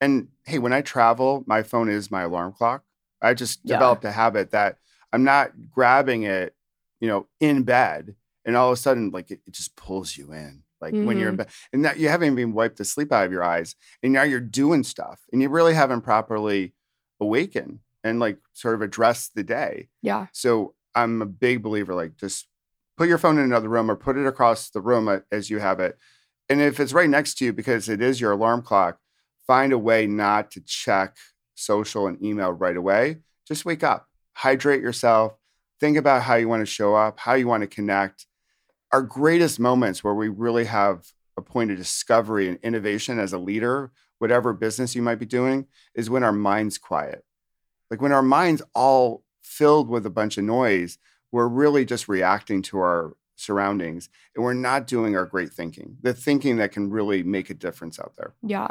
And 0.00 0.28
hey, 0.46 0.58
when 0.58 0.72
I 0.72 0.80
travel, 0.80 1.44
my 1.46 1.62
phone 1.62 1.88
is 1.88 2.10
my 2.10 2.22
alarm 2.22 2.52
clock. 2.52 2.84
I 3.20 3.34
just 3.34 3.60
Yeah. 3.64 3.76
developed 3.76 4.04
a 4.04 4.12
habit 4.12 4.50
that 4.52 4.76
I'm 5.12 5.24
not 5.24 5.52
grabbing 5.70 6.22
it, 6.22 6.54
you 7.00 7.08
know, 7.08 7.26
in 7.38 7.64
bed. 7.64 8.14
And 8.44 8.56
all 8.56 8.68
of 8.68 8.72
a 8.72 8.76
sudden, 8.76 9.10
like 9.10 9.30
it, 9.30 9.40
it 9.46 9.52
just 9.52 9.76
pulls 9.76 10.16
you 10.16 10.32
in. 10.32 10.62
Like 10.80 10.94
when 10.94 11.18
you're 11.18 11.28
in 11.28 11.34
mm-hmm. 11.34 11.42
bed, 11.42 11.48
and 11.74 11.84
that 11.84 11.98
you 11.98 12.08
haven't 12.08 12.32
even 12.32 12.54
wiped 12.54 12.78
the 12.78 12.86
sleep 12.86 13.12
out 13.12 13.26
of 13.26 13.32
your 13.32 13.44
eyes, 13.44 13.76
and 14.02 14.14
now 14.14 14.22
you're 14.22 14.40
doing 14.40 14.82
stuff, 14.82 15.20
and 15.30 15.42
you 15.42 15.50
really 15.50 15.74
haven't 15.74 16.00
properly 16.00 16.72
awakened 17.20 17.80
and 18.02 18.18
like 18.18 18.38
sort 18.54 18.74
of 18.74 18.80
addressed 18.80 19.34
the 19.34 19.42
day. 19.42 19.88
Yeah. 20.00 20.28
So 20.32 20.74
I'm 20.94 21.20
a 21.20 21.26
big 21.26 21.62
believer, 21.62 21.94
like 21.94 22.16
just 22.16 22.46
put 23.00 23.08
your 23.08 23.16
phone 23.16 23.38
in 23.38 23.44
another 23.44 23.70
room 23.70 23.90
or 23.90 23.96
put 23.96 24.18
it 24.18 24.26
across 24.26 24.68
the 24.68 24.80
room 24.82 25.22
as 25.32 25.48
you 25.48 25.58
have 25.58 25.80
it. 25.80 25.96
And 26.50 26.60
if 26.60 26.78
it's 26.78 26.92
right 26.92 27.08
next 27.08 27.38
to 27.38 27.46
you 27.46 27.52
because 27.54 27.88
it 27.88 28.02
is 28.02 28.20
your 28.20 28.32
alarm 28.32 28.60
clock, 28.60 28.98
find 29.46 29.72
a 29.72 29.78
way 29.78 30.06
not 30.06 30.50
to 30.50 30.60
check 30.60 31.16
social 31.54 32.06
and 32.06 32.22
email 32.22 32.52
right 32.52 32.76
away. 32.76 33.20
Just 33.48 33.64
wake 33.64 33.82
up, 33.82 34.10
hydrate 34.34 34.82
yourself, 34.82 35.32
think 35.80 35.96
about 35.96 36.24
how 36.24 36.34
you 36.34 36.46
want 36.46 36.60
to 36.60 36.66
show 36.66 36.94
up, 36.94 37.20
how 37.20 37.32
you 37.32 37.46
want 37.46 37.62
to 37.62 37.66
connect. 37.66 38.26
Our 38.92 39.00
greatest 39.00 39.58
moments 39.58 40.04
where 40.04 40.14
we 40.14 40.28
really 40.28 40.66
have 40.66 41.06
a 41.38 41.42
point 41.42 41.70
of 41.70 41.78
discovery 41.78 42.50
and 42.50 42.58
innovation 42.62 43.18
as 43.18 43.32
a 43.32 43.38
leader, 43.38 43.92
whatever 44.18 44.52
business 44.52 44.94
you 44.94 45.00
might 45.00 45.14
be 45.14 45.24
doing, 45.24 45.68
is 45.94 46.10
when 46.10 46.22
our 46.22 46.32
mind's 46.32 46.76
quiet. 46.76 47.24
Like 47.90 48.02
when 48.02 48.12
our 48.12 48.20
mind's 48.20 48.60
all 48.74 49.24
filled 49.42 49.88
with 49.88 50.04
a 50.04 50.10
bunch 50.10 50.36
of 50.36 50.44
noise, 50.44 50.98
we're 51.32 51.48
really 51.48 51.84
just 51.84 52.08
reacting 52.08 52.62
to 52.62 52.78
our 52.78 53.16
surroundings 53.36 54.08
and 54.34 54.44
we're 54.44 54.52
not 54.52 54.86
doing 54.86 55.16
our 55.16 55.26
great 55.26 55.52
thinking, 55.52 55.96
the 56.02 56.14
thinking 56.14 56.56
that 56.56 56.72
can 56.72 56.90
really 56.90 57.22
make 57.22 57.50
a 57.50 57.54
difference 57.54 57.98
out 57.98 58.12
there. 58.16 58.34
Yeah. 58.42 58.70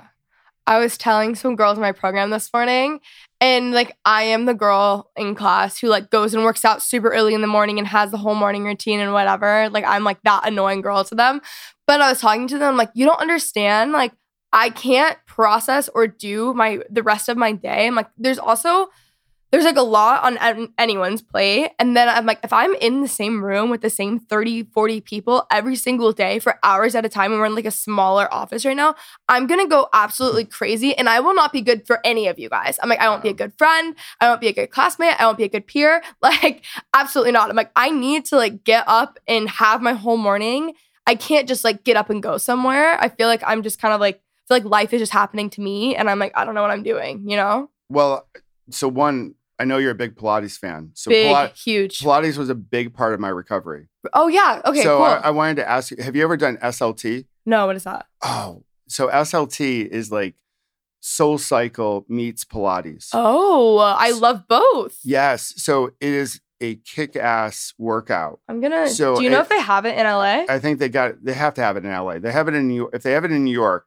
I 0.68 0.78
was 0.78 1.00
telling 1.00 1.34
some 1.34 1.56
girls 1.56 1.80
in 1.80 1.82
my 1.82 1.94
program 1.94 2.30
this 2.30 2.54
morning, 2.54 3.00
and 3.42 3.72
like 3.72 3.98
I 4.06 4.24
am 4.24 4.46
the 4.46 4.54
girl 4.54 5.10
in 5.18 5.34
class 5.34 5.80
who 5.80 5.88
like 5.88 6.12
goes 6.12 6.36
and 6.36 6.44
works 6.44 6.64
out 6.64 6.84
super 6.84 7.10
early 7.10 7.34
in 7.34 7.42
the 7.42 7.48
morning 7.48 7.80
and 7.80 7.88
has 7.88 8.12
the 8.12 8.18
whole 8.18 8.36
morning 8.36 8.66
routine 8.66 9.00
and 9.00 9.12
whatever. 9.12 9.68
Like 9.70 9.84
I'm 9.84 10.04
like 10.04 10.22
that 10.24 10.48
annoying 10.48 10.82
girl 10.82 11.04
to 11.06 11.16
them. 11.16 11.42
But 11.88 12.02
I 12.02 12.10
was 12.10 12.22
talking 12.22 12.48
to 12.50 12.60
them 12.60 12.78
like, 12.78 12.92
you 12.94 13.08
don't 13.08 13.20
understand. 13.20 13.94
Like 13.94 14.12
I 14.54 14.70
can't 14.70 15.18
process 15.26 15.90
or 15.90 16.06
do 16.06 16.54
my 16.54 16.82
the 16.88 17.02
rest 17.02 17.30
of 17.30 17.38
my 17.38 17.52
day. 17.52 17.88
I'm 17.88 17.96
like, 17.96 18.10
there's 18.16 18.38
also 18.38 18.90
there's 19.52 19.64
like 19.64 19.78
a 19.78 19.82
lot 19.82 20.24
on 20.24 20.70
anyone's 20.78 21.22
plate. 21.22 21.72
And 21.80 21.98
then 21.98 22.08
I'm 22.08 22.26
like, 22.26 22.40
if 22.44 22.54
I'm 22.54 22.74
in 22.76 23.02
the 23.02 23.08
same 23.08 23.44
room 23.44 23.70
with 23.70 23.82
the 23.82 23.90
same 23.90 24.20
30, 24.20 24.64
40 24.64 25.02
people 25.02 25.48
every 25.52 25.76
single 25.76 26.12
day 26.12 26.40
for 26.40 26.60
hours 26.64 26.94
at 26.96 27.06
a 27.06 27.10
time, 27.10 27.32
and 27.32 27.42
we're 27.42 27.48
in 27.48 27.56
like 27.56 27.66
a 27.66 27.72
smaller 27.72 28.32
office 28.34 28.66
right 28.66 28.78
now, 28.78 28.96
I'm 29.28 29.48
gonna 29.48 29.68
go 29.68 29.90
absolutely 29.94 30.46
crazy 30.46 30.96
and 30.96 31.10
I 31.10 31.20
will 31.20 31.34
not 31.34 31.52
be 31.52 31.62
good 31.62 31.88
for 31.88 32.00
any 32.06 32.28
of 32.28 32.38
you 32.38 32.50
guys. 32.50 32.80
I'm 32.82 32.90
like, 32.90 33.00
I 33.00 33.10
won't 33.10 33.24
be 33.24 33.30
a 33.30 33.34
good 33.34 33.54
friend. 33.58 33.96
I 34.22 34.30
won't 34.30 34.42
be 34.42 34.48
a 34.48 34.54
good 34.54 34.70
classmate. 34.70 35.20
I 35.20 35.26
won't 35.26 35.38
be 35.38 35.46
a 35.46 35.50
good 35.50 35.68
peer. 35.68 36.04
Like, 36.22 36.64
absolutely 36.94 37.32
not. 37.32 37.50
I'm 37.50 37.56
like, 37.56 37.72
I 37.76 37.90
need 37.90 38.26
to 38.26 38.36
like 38.36 38.64
get 38.64 38.84
up 38.88 39.18
and 39.28 39.50
have 39.50 39.82
my 39.82 39.94
whole 39.94 40.18
morning. 40.18 40.74
I 41.08 41.16
can't 41.16 41.48
just 41.48 41.64
like 41.64 41.84
get 41.84 41.98
up 41.98 42.10
and 42.10 42.22
go 42.22 42.38
somewhere. 42.38 43.02
I 43.02 43.10
feel 43.10 43.28
like 43.28 43.42
I'm 43.48 43.64
just 43.64 43.82
kind 43.82 43.94
of 43.94 44.00
like, 44.00 44.18
I 44.18 44.42
feel 44.48 44.58
like 44.58 44.66
life 44.66 44.94
is 44.94 45.02
just 45.02 45.12
happening 45.12 45.50
to 45.52 45.62
me 45.62 45.96
and 45.96 46.10
I'm 46.10 46.20
like, 46.20 46.34
I 46.36 46.46
don't 46.46 46.54
know 46.54 46.62
what 46.62 46.72
I'm 46.72 46.84
doing, 46.84 47.28
you 47.28 47.36
know? 47.36 47.70
Well, 47.90 48.28
so 48.70 48.88
one, 48.88 49.36
I 49.60 49.66
know 49.66 49.78
you're 49.78 49.92
a 49.92 49.96
big 49.96 50.16
Pilates 50.16 50.58
fan. 50.58 50.92
So 50.94 51.10
Big, 51.12 51.28
Pilates, 51.28 51.62
huge. 51.62 52.00
Pilates 52.00 52.38
was 52.38 52.50
a 52.50 52.56
big 52.56 52.94
part 52.94 53.14
of 53.14 53.20
my 53.20 53.28
recovery. 53.30 53.90
oh, 54.14 54.28
yeah. 54.30 54.62
Okay, 54.66 54.84
so 54.84 54.98
cool. 54.98 55.06
I, 55.06 55.16
I 55.16 55.30
wanted 55.32 55.56
to 55.58 55.70
ask 55.70 55.92
you, 55.92 55.98
have 56.02 56.16
you 56.16 56.24
ever 56.24 56.38
done 56.38 56.58
SLT? 56.58 57.26
no, 57.46 57.66
what 57.68 57.76
is 57.76 57.84
that? 57.84 58.06
Oh, 58.22 58.64
so 58.88 59.08
SLT 59.10 59.88
is 59.88 60.12
like 60.12 60.36
Soul 61.02 61.38
Cycle 61.38 62.06
meets 62.10 62.44
Pilates. 62.46 63.10
Oh, 63.14 63.78
I 63.78 64.12
love 64.12 64.48
both. 64.48 64.98
Yes. 65.04 65.54
So 65.58 65.88
it 66.00 66.10
is 66.14 66.42
a 66.62 66.76
kick-ass 66.76 67.74
workout. 67.78 68.40
I'm 68.50 68.60
gonna. 68.62 68.90
So 68.90 69.16
do 69.16 69.24
you 69.24 69.30
know 69.30 69.40
it- 69.40 69.44
if 69.44 69.50
they 69.50 69.62
have 69.62 69.86
it 69.86 69.98
in 69.98 70.06
LA? 70.06 70.46
I 70.50 70.60
think 70.60 70.80
they 70.80 70.90
got 70.90 71.24
they 71.24 71.34
have 71.34 71.54
to 71.56 71.62
have 71.62 71.78
it 71.78 71.86
in 71.86 71.92
LA. 71.92 72.20
They 72.20 72.32
have 72.32 72.48
it 72.50 72.54
in 72.54 72.68
New 72.68 72.90
If 72.94 73.04
they 73.04 73.12
have 73.14 73.24
it 73.26 73.32
in 73.32 73.44
New 73.46 73.52
York, 73.54 73.86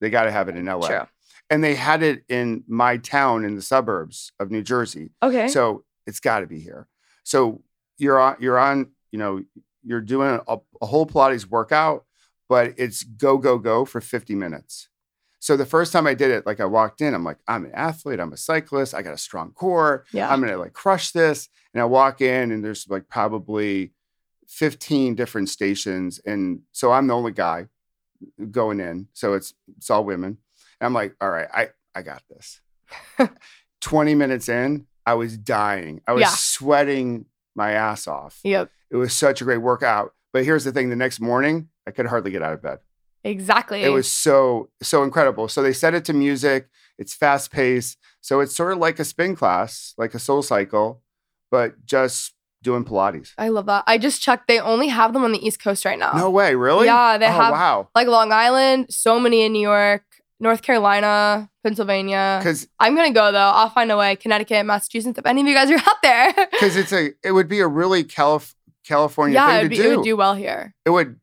they 0.00 0.10
got 0.10 0.24
to 0.24 0.32
have 0.32 0.48
it 0.48 0.56
in 0.56 0.64
LA. 0.66 0.86
True. 0.88 1.06
And 1.50 1.64
they 1.64 1.74
had 1.74 2.02
it 2.02 2.24
in 2.28 2.64
my 2.68 2.98
town 2.98 3.44
in 3.44 3.54
the 3.54 3.62
suburbs 3.62 4.32
of 4.38 4.50
New 4.50 4.62
Jersey. 4.62 5.10
Okay. 5.22 5.48
So 5.48 5.84
it's 6.06 6.20
got 6.20 6.40
to 6.40 6.46
be 6.46 6.60
here. 6.60 6.86
So 7.24 7.62
you're 7.96 8.18
on 8.18 8.36
you're 8.38 8.58
on, 8.58 8.90
you 9.12 9.18
know, 9.18 9.42
you're 9.82 10.00
doing 10.00 10.40
a, 10.46 10.56
a 10.80 10.86
whole 10.86 11.06
Pilates 11.06 11.46
workout 11.46 12.04
but 12.48 12.74
it's 12.78 13.02
go, 13.04 13.38
go, 13.38 13.58
go 13.58 13.84
for 13.84 14.00
50 14.00 14.34
minutes. 14.34 14.88
So 15.40 15.56
the 15.56 15.66
first 15.66 15.92
time 15.92 16.06
I 16.06 16.14
did 16.14 16.30
it, 16.30 16.46
like 16.46 16.60
I 16.60 16.64
walked 16.64 17.00
in, 17.00 17.14
I'm 17.14 17.22
like, 17.22 17.38
I'm 17.46 17.64
an 17.64 17.72
athlete, 17.72 18.18
I'm 18.18 18.32
a 18.32 18.36
cyclist, 18.36 18.94
I 18.94 19.02
got 19.02 19.14
a 19.14 19.18
strong 19.18 19.52
core, 19.52 20.04
Yeah. 20.12 20.32
I'm 20.32 20.40
gonna 20.40 20.56
like 20.56 20.72
crush 20.72 21.12
this. 21.12 21.48
And 21.72 21.80
I 21.80 21.84
walk 21.84 22.20
in 22.20 22.50
and 22.50 22.64
there's 22.64 22.88
like 22.88 23.08
probably 23.08 23.92
15 24.48 25.14
different 25.14 25.48
stations. 25.48 26.18
And 26.24 26.62
so 26.72 26.90
I'm 26.90 27.06
the 27.06 27.14
only 27.14 27.32
guy 27.32 27.66
going 28.50 28.80
in. 28.80 29.08
So 29.12 29.34
it's 29.34 29.54
it's 29.76 29.90
all 29.90 30.04
women. 30.04 30.38
And 30.80 30.86
I'm 30.86 30.94
like, 30.94 31.14
all 31.20 31.30
right, 31.30 31.48
I, 31.52 31.68
I 31.94 32.02
got 32.02 32.22
this. 32.30 32.60
20 33.80 34.14
minutes 34.14 34.48
in, 34.48 34.86
I 35.06 35.14
was 35.14 35.36
dying. 35.36 36.00
I 36.06 36.12
was 36.12 36.22
Yeah. 36.22 36.28
sweating 36.30 37.26
my 37.54 37.72
ass 37.72 38.06
off. 38.06 38.40
Yep. 38.44 38.70
It 38.90 38.96
was 38.96 39.12
such 39.12 39.40
a 39.40 39.44
great 39.44 39.58
workout. 39.58 40.12
But 40.32 40.44
here's 40.44 40.64
the 40.64 40.72
thing 40.72 40.90
the 40.90 40.96
next 40.96 41.20
morning, 41.20 41.68
I 41.86 41.90
could 41.90 42.06
hardly 42.06 42.30
get 42.30 42.42
out 42.42 42.52
of 42.52 42.62
bed. 42.62 42.78
Exactly. 43.24 43.82
It 43.82 43.88
was 43.90 44.10
so, 44.10 44.70
so 44.82 45.02
incredible. 45.02 45.48
So 45.48 45.62
they 45.62 45.72
set 45.72 45.94
it 45.94 46.04
to 46.06 46.12
music, 46.12 46.68
it's 46.98 47.14
fast 47.14 47.50
paced. 47.50 47.98
So 48.20 48.40
it's 48.40 48.54
sort 48.54 48.72
of 48.72 48.78
like 48.78 48.98
a 48.98 49.04
spin 49.04 49.34
class, 49.36 49.94
like 49.98 50.14
a 50.14 50.18
soul 50.18 50.42
cycle, 50.42 51.02
but 51.50 51.84
just 51.84 52.34
doing 52.62 52.84
Pilates. 52.84 53.32
I 53.38 53.48
love 53.48 53.66
that. 53.66 53.84
I 53.86 53.98
just 53.98 54.20
checked. 54.20 54.48
They 54.48 54.60
only 54.60 54.88
have 54.88 55.12
them 55.12 55.24
on 55.24 55.32
the 55.32 55.44
East 55.44 55.62
Coast 55.62 55.84
right 55.84 55.98
now. 55.98 56.12
No 56.12 56.30
way, 56.30 56.54
really? 56.54 56.86
Yeah, 56.86 57.16
they 57.18 57.26
oh, 57.26 57.30
have- 57.30 57.52
Wow. 57.52 57.88
Like 57.94 58.08
Long 58.08 58.32
Island, 58.32 58.86
so 58.90 59.18
many 59.20 59.42
in 59.42 59.52
New 59.52 59.62
York, 59.62 60.02
North 60.40 60.62
Carolina, 60.62 61.50
Pennsylvania. 61.64 62.38
Because 62.40 62.68
I'm 62.78 62.94
gonna 62.94 63.12
go 63.12 63.32
though. 63.32 63.38
I'll 63.38 63.70
find 63.70 63.90
a 63.90 63.96
way. 63.96 64.16
Connecticut, 64.16 64.64
Massachusetts. 64.66 65.18
If 65.18 65.26
any 65.26 65.40
of 65.40 65.46
you 65.46 65.54
guys 65.54 65.70
are 65.70 65.76
out 65.78 66.02
there, 66.02 66.32
because 66.52 66.76
it's 66.76 66.92
a 66.92 67.10
it 67.24 67.32
would 67.32 67.48
be 67.48 67.60
a 67.60 67.66
really 67.68 68.04
Calif- 68.04 68.54
California 68.86 69.34
yeah, 69.34 69.48
thing 69.60 69.62
to 69.64 69.68
be, 69.68 69.76
do. 69.76 69.92
it 69.92 69.96
would 69.96 70.04
do 70.04 70.16
well 70.16 70.34
here. 70.34 70.74
It 70.84 70.90
would, 70.90 71.18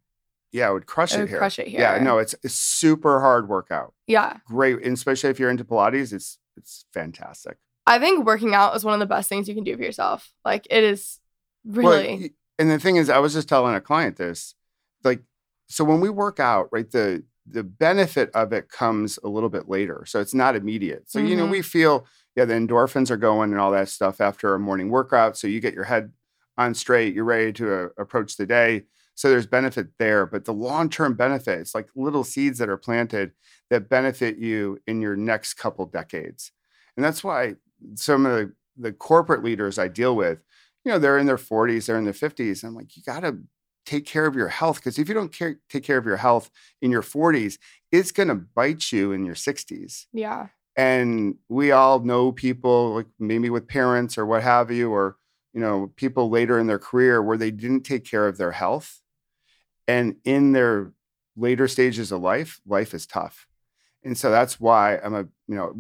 yeah, 0.51 0.69
it 0.69 0.73
would 0.73 0.86
crush 0.86 1.13
It 1.13 1.17
it, 1.17 1.19
would 1.21 1.30
here. 1.30 1.38
crush 1.38 1.60
it 1.60 1.67
here. 1.67 1.80
Yeah, 1.82 1.99
no, 2.04 2.17
it's 2.17 2.36
a 2.43 2.49
super 2.49 3.21
hard 3.21 3.47
workout. 3.49 3.93
Yeah, 4.08 4.38
Great, 4.47 4.84
and 4.84 4.93
especially 4.93 5.30
if 5.30 5.39
you're 5.39 5.49
into 5.49 5.63
Pilates, 5.65 6.12
it's 6.13 6.38
it's 6.58 6.86
fantastic. 6.93 7.58
I 7.88 7.99
think 7.99 8.25
working 8.25 8.54
out 8.56 8.75
is 8.75 8.84
one 8.84 8.93
of 8.95 8.99
the 8.99 9.06
best 9.06 9.30
things 9.30 9.47
you 9.47 9.56
can 9.56 9.63
do 9.63 9.75
for 9.78 9.84
yourself. 9.84 10.32
Like 10.43 10.67
it 10.69 10.84
is 10.84 11.19
really. 11.65 12.17
y- 12.17 12.30
and 12.60 12.69
the 12.71 12.80
thing 12.80 12.95
is, 12.95 13.10
I 13.10 13.19
was 13.19 13.34
just 13.34 13.49
telling 13.49 13.75
a 13.75 13.82
client 13.82 14.15
this, 14.15 14.56
like, 15.04 15.21
so 15.67 15.84
when 15.84 15.99
we 15.99 16.10
work 16.10 16.39
out, 16.39 16.69
right, 16.71 16.89
the 16.89 17.23
the 17.48 17.64
benefit 17.64 18.30
of 18.34 18.54
it 18.54 18.70
comes 18.70 19.20
a 19.24 19.28
little 19.30 19.50
bit 19.50 19.70
later, 19.70 20.04
so 20.08 20.20
it's 20.20 20.34
not 20.34 20.56
immediate. 20.56 21.10
So 21.10 21.20
you 21.20 21.36
know, 21.36 21.46
Mhm. 21.46 21.52
we 21.52 21.62
feel 21.62 22.08
yeah, 22.36 22.46
the 22.46 22.54
endorphins 22.56 23.10
are 23.12 23.18
going 23.18 23.52
and 23.52 23.60
all 23.62 23.72
that 23.72 23.88
stuff 23.90 24.20
after 24.20 24.54
a 24.56 24.60
morning 24.60 24.90
workout. 24.90 25.38
So 25.38 25.48
you 25.48 25.62
get 25.62 25.74
your 25.74 25.86
head 25.86 26.12
on 26.58 26.74
straight, 26.74 27.14
you're 27.14 27.24
ready 27.26 27.54
to 27.54 27.74
uh, 27.86 27.90
approach 27.98 28.38
the 28.38 28.46
day. 28.46 28.86
So 29.16 29.30
there's 29.30 29.48
benefit 29.48 29.88
there, 30.00 30.26
but 30.26 30.44
the 30.46 30.54
long 30.54 30.90
term 30.90 31.14
benefits, 31.16 31.74
like 31.74 31.88
little 31.96 32.24
seeds 32.26 32.58
that 32.60 32.70
are 32.70 32.78
planted 32.78 33.32
that 33.70 33.90
benefit 33.90 34.38
you 34.38 34.80
in 34.88 35.02
your 35.02 35.16
next 35.16 35.54
couple 35.56 35.86
decades, 35.86 36.52
and 36.98 37.04
that's 37.06 37.24
why 37.24 37.56
some 37.96 38.26
of 38.26 38.32
the, 38.34 38.54
the 38.78 38.92
corporate 38.94 39.44
leaders 39.44 39.78
I 39.80 39.88
deal 39.88 40.16
with 40.16 40.40
you 40.84 40.92
know, 40.92 41.00
they're 41.00 41.18
in 41.18 41.26
their 41.26 41.38
40s, 41.38 41.88
they're 41.88 41.98
in 41.98 42.04
their 42.04 42.14
50s. 42.14 42.64
I'm 42.64 42.76
like, 42.76 42.96
you 42.96 43.02
got 43.04 43.22
to 43.22 43.38
take 43.86 44.06
care 44.06 44.26
of 44.26 44.36
your 44.36 44.48
health 44.48 44.78
because 44.78 44.98
if 44.98 45.08
you 45.08 45.13
don't 45.13 45.32
care, 45.32 45.60
take 45.69 45.84
care 45.84 45.98
of 45.98 46.06
your 46.06 46.17
health 46.17 46.50
in 46.82 46.91
your 46.91 47.02
40s, 47.02 47.58
it's 47.91 48.12
going 48.12 48.30
to 48.30 48.36
bite 48.36 48.91
you 48.91 49.12
in 49.12 49.26
your 49.26 49.36
60s. 49.36 50.06
yeah, 50.12 50.48
And 50.76 51.36
we 51.50 51.71
all 51.71 52.00
know 52.00 52.32
people, 52.32 52.95
like 52.95 53.08
maybe 53.19 53.50
with 53.50 53.67
parents 53.67 54.17
or 54.17 54.26
what 54.26 54.43
have 54.43 54.71
you, 54.71 54.91
or, 54.91 55.17
you 55.54 55.62
know, 55.62 55.91
people 55.95 56.30
later 56.30 56.60
in 56.60 56.67
their 56.67 56.80
career 56.80 57.21
where 57.21 57.38
they 57.38 57.52
didn't 57.52 57.84
take 57.84 58.04
care 58.04 58.28
of 58.28 58.38
their 58.38 58.52
health. 58.52 59.02
And 59.88 60.15
in 60.24 60.52
their 60.52 60.91
later 61.38 61.67
stages 61.67 62.12
of 62.12 62.21
life, 62.21 62.60
life 62.65 62.93
is 62.93 63.06
tough. 63.06 63.48
And 64.04 64.17
so 64.17 64.32
that's 64.32 64.60
why 64.60 64.98
I'm 64.98 65.13
a, 65.15 65.26
you 65.48 65.56
know, 65.56 65.76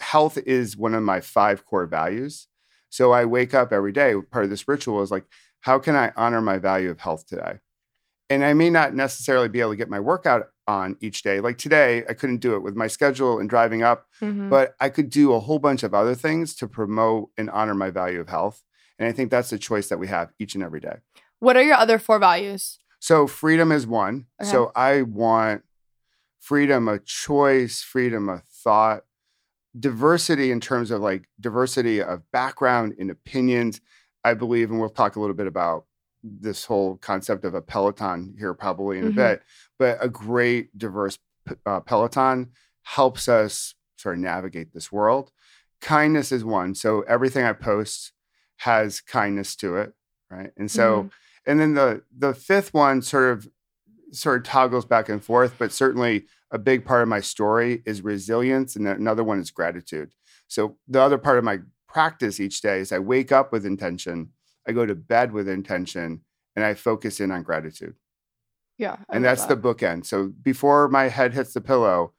health 0.00 0.38
is 0.38 0.76
one 0.76 0.94
of 0.94 1.02
my 1.02 1.20
five 1.20 1.64
core 1.64 1.86
values. 1.86 2.48
So 2.90 3.12
I 3.12 3.24
wake 3.24 3.54
up 3.54 3.72
every 3.72 3.92
day. 3.92 4.14
Part 4.30 4.44
of 4.44 4.50
this 4.50 4.68
ritual 4.68 5.02
is 5.02 5.10
like, 5.10 5.24
how 5.64 5.78
can 5.78 5.96
I 5.96 6.12
honor 6.14 6.42
my 6.42 6.58
value 6.58 6.90
of 6.90 7.00
health 7.00 7.26
today? 7.26 7.60
And 8.28 8.44
I 8.44 8.52
may 8.52 8.68
not 8.68 8.94
necessarily 8.94 9.48
be 9.48 9.60
able 9.60 9.70
to 9.70 9.76
get 9.76 9.88
my 9.88 9.98
workout 10.00 10.48
on 10.66 10.96
each 11.00 11.22
day. 11.22 11.40
Like 11.40 11.56
today, 11.56 12.04
I 12.06 12.12
couldn't 12.12 12.38
do 12.38 12.54
it 12.54 12.60
with 12.62 12.76
my 12.76 12.86
schedule 12.86 13.38
and 13.38 13.48
driving 13.48 13.82
up, 13.82 14.06
Mhm. 14.20 14.50
but 14.50 14.74
I 14.78 14.90
could 14.90 15.08
do 15.08 15.32
a 15.32 15.40
whole 15.40 15.58
bunch 15.58 15.82
of 15.82 15.94
other 15.94 16.14
things 16.14 16.54
to 16.56 16.68
promote 16.68 17.30
and 17.38 17.48
honor 17.48 17.74
my 17.74 17.88
value 17.88 18.20
of 18.20 18.28
health. 18.28 18.62
And 18.98 19.08
I 19.08 19.12
think 19.12 19.30
that's 19.30 19.48
the 19.48 19.58
choice 19.58 19.88
that 19.88 19.98
we 19.98 20.06
have 20.08 20.32
each 20.38 20.54
and 20.54 20.62
every 20.62 20.80
day. 20.80 20.98
what 21.40 21.56
are 21.58 21.62
your 21.62 21.76
other 21.76 21.98
four 21.98 22.18
values? 22.18 22.78
So 23.00 23.26
freedom 23.26 23.70
is 23.72 23.86
one. 23.86 24.26
Okay. 24.40 24.50
So 24.50 24.70
I 24.74 25.02
want 25.02 25.62
freedom 26.40 26.88
of 26.88 27.04
choice, 27.04 27.82
freedom 27.82 28.28
of 28.30 28.44
thought, 28.44 29.04
diversity 29.78 30.50
in 30.50 30.60
terms 30.60 30.90
of 30.90 31.00
like 31.02 31.28
diversity 31.40 32.00
of 32.02 32.22
background 32.32 32.94
and 32.98 33.10
opinions. 33.10 33.80
I 34.24 34.34
believe, 34.34 34.70
and 34.70 34.80
we'll 34.80 34.88
talk 34.90 35.16
a 35.16 35.20
little 35.20 35.36
bit 35.36 35.46
about 35.46 35.84
this 36.22 36.64
whole 36.64 36.96
concept 36.96 37.44
of 37.44 37.54
a 37.54 37.60
peloton 37.60 38.34
here 38.38 38.54
probably 38.54 38.98
in 38.98 39.04
Mhm. 39.04 39.10
a 39.10 39.12
bit, 39.12 39.42
but 39.78 39.98
a 40.00 40.08
great 40.08 40.76
diverse 40.76 41.18
uh, 41.66 41.80
peloton 41.80 42.50
helps 42.82 43.28
us 43.28 43.74
sort 43.96 44.14
of 44.16 44.22
navigate 44.22 44.72
this 44.72 44.90
world. 44.90 45.30
Kindness 45.82 46.32
is 46.32 46.44
one. 46.44 46.74
So 46.74 47.02
everything 47.02 47.44
I 47.44 47.52
post 47.52 48.12
has 48.58 49.02
kindness 49.02 49.54
to 49.56 49.76
it, 49.76 49.92
right? 50.30 50.52
And 50.56 50.70
so 50.70 51.04
Mhm. 51.04 51.10
and 51.46 51.60
then 51.60 51.74
the 51.74 52.02
the 52.16 52.32
fifth 52.32 52.72
one 52.72 53.02
sort 53.02 53.30
of 53.32 53.48
sort 54.12 54.38
of 54.38 54.44
toggles 54.44 54.86
back 54.86 55.08
and 55.10 55.22
forth, 55.22 55.56
but 55.58 55.72
certainly 55.72 56.26
a 56.50 56.58
big 56.58 56.84
part 56.84 57.02
of 57.02 57.08
my 57.08 57.20
story 57.20 57.82
is 57.84 58.00
resilience, 58.02 58.76
and 58.76 58.86
another 58.88 59.24
one 59.24 59.40
is 59.40 59.50
gratitude. 59.50 60.14
So 60.48 60.78
the 60.88 61.00
other 61.02 61.18
part 61.18 61.36
of 61.36 61.44
my 61.44 61.58
practice 61.94 62.40
each 62.40 62.60
day 62.60 62.80
is 62.80 62.90
I 62.92 62.98
wake 62.98 63.30
up 63.32 63.52
with 63.52 63.64
intention, 63.64 64.30
I 64.68 64.72
go 64.72 64.84
to 64.84 64.96
bed 64.96 65.32
with 65.32 65.48
intention, 65.48 66.22
and 66.56 66.64
I 66.64 66.74
focus 66.74 67.20
in 67.20 67.30
on 67.30 67.42
gratitude. 67.44 67.94
yeah, 68.78 68.96
I 69.08 69.16
and 69.16 69.24
that's 69.24 69.46
that. 69.46 69.62
the 69.62 69.74
bookend. 69.74 70.04
So 70.04 70.32
before 70.42 70.88
my 70.88 71.04
head 71.04 71.32
hits 71.32 71.54
the 71.54 71.60
pillow, 71.60 72.12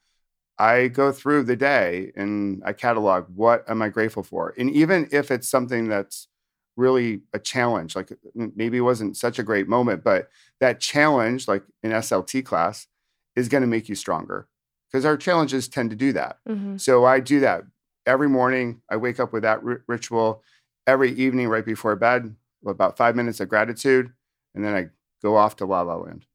I 0.57 0.87
go 0.87 1.11
through 1.11 1.43
the 1.43 1.57
day 1.57 2.13
and 2.15 2.63
I 2.65 2.71
catalog 2.71 3.25
what 3.35 3.69
am 3.69 3.81
I 3.81 3.89
grateful 3.89 4.23
for. 4.23 4.53
And 4.57 4.69
even 4.71 5.09
if 5.11 5.29
it's 5.29 5.49
something 5.49 5.89
that's 5.89 6.29
really 6.77 7.21
a 7.33 7.39
challenge, 7.39 7.95
like 7.95 8.09
maybe 8.33 8.77
it 8.77 8.81
wasn't 8.91 9.17
such 9.17 9.37
a 9.39 9.43
great 9.43 9.67
moment, 9.67 10.03
but 10.03 10.29
that 10.61 10.79
challenge, 10.79 11.49
like 11.49 11.63
in 11.83 11.91
SLT 11.91 12.45
class, 12.45 12.87
is 13.35 13.49
going 13.49 13.61
to 13.61 13.67
make 13.67 13.89
you 13.89 13.95
stronger 13.95 14.47
because 14.89 15.03
our 15.05 15.17
challenges 15.17 15.67
tend 15.67 15.89
to 15.89 15.95
do 15.97 16.13
that. 16.13 16.37
Mhm. 16.47 16.79
So 16.79 17.03
I 17.03 17.19
do 17.19 17.41
that 17.41 17.63
every 18.05 18.29
morning. 18.29 18.81
I 18.89 18.97
wake 18.97 19.19
up 19.19 19.33
with 19.33 19.43
that 19.43 19.63
ri- 19.63 19.81
ritual. 19.87 20.43
Every 20.87 21.11
evening, 21.13 21.47
right 21.47 21.65
before 21.65 21.95
bed, 21.95 22.35
about 22.65 22.97
five 22.97 23.15
minutes 23.15 23.39
of 23.39 23.49
gratitude, 23.49 24.11
and 24.53 24.63
then 24.63 24.75
I 24.75 24.89
go 25.21 25.35
off 25.35 25.55
to 25.57 25.65
La 25.65 25.81
La 25.81 25.95
Land. 25.95 26.25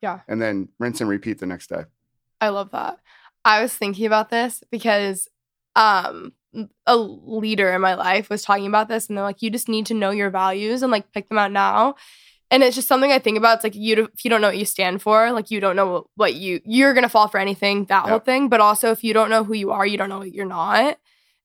Yeah. 0.00 0.20
And 0.28 0.40
then 0.40 0.68
rinse 0.78 1.00
and 1.00 1.10
repeat 1.10 1.38
the 1.38 1.46
next 1.46 1.68
day. 1.68 1.84
I 2.40 2.48
love 2.48 2.70
that. 2.70 2.98
I 3.44 3.62
was 3.62 3.74
thinking 3.74 4.06
about 4.06 4.30
this 4.30 4.62
because 4.70 5.28
um 5.76 6.32
a 6.86 6.96
leader 6.96 7.72
in 7.72 7.80
my 7.80 7.94
life 7.94 8.28
was 8.28 8.42
talking 8.42 8.66
about 8.66 8.88
this 8.88 9.08
and 9.08 9.16
they're 9.16 9.24
like 9.24 9.40
you 9.40 9.50
just 9.50 9.68
need 9.68 9.86
to 9.86 9.94
know 9.94 10.10
your 10.10 10.30
values 10.30 10.82
and 10.82 10.90
like 10.90 11.12
pick 11.12 11.28
them 11.28 11.38
out 11.38 11.52
now. 11.52 11.94
And 12.50 12.64
it's 12.64 12.74
just 12.74 12.88
something 12.88 13.12
I 13.12 13.20
think 13.20 13.38
about. 13.38 13.56
It's 13.56 13.64
like 13.64 13.76
you 13.76 14.08
if 14.12 14.24
you 14.24 14.30
don't 14.30 14.40
know 14.40 14.48
what 14.48 14.58
you 14.58 14.64
stand 14.64 15.00
for, 15.02 15.30
like 15.30 15.52
you 15.52 15.60
don't 15.60 15.76
know 15.76 16.08
what 16.16 16.34
you 16.34 16.60
you're 16.64 16.94
gonna 16.94 17.08
fall 17.08 17.28
for 17.28 17.38
anything, 17.38 17.84
that 17.84 18.08
whole 18.08 18.18
thing. 18.18 18.48
But 18.48 18.60
also 18.60 18.90
if 18.90 19.04
you 19.04 19.12
don't 19.12 19.30
know 19.30 19.44
who 19.44 19.54
you 19.54 19.70
are, 19.70 19.86
you 19.86 19.96
don't 19.96 20.08
know 20.08 20.18
what 20.18 20.32
you're 20.32 20.46
not. 20.46 20.98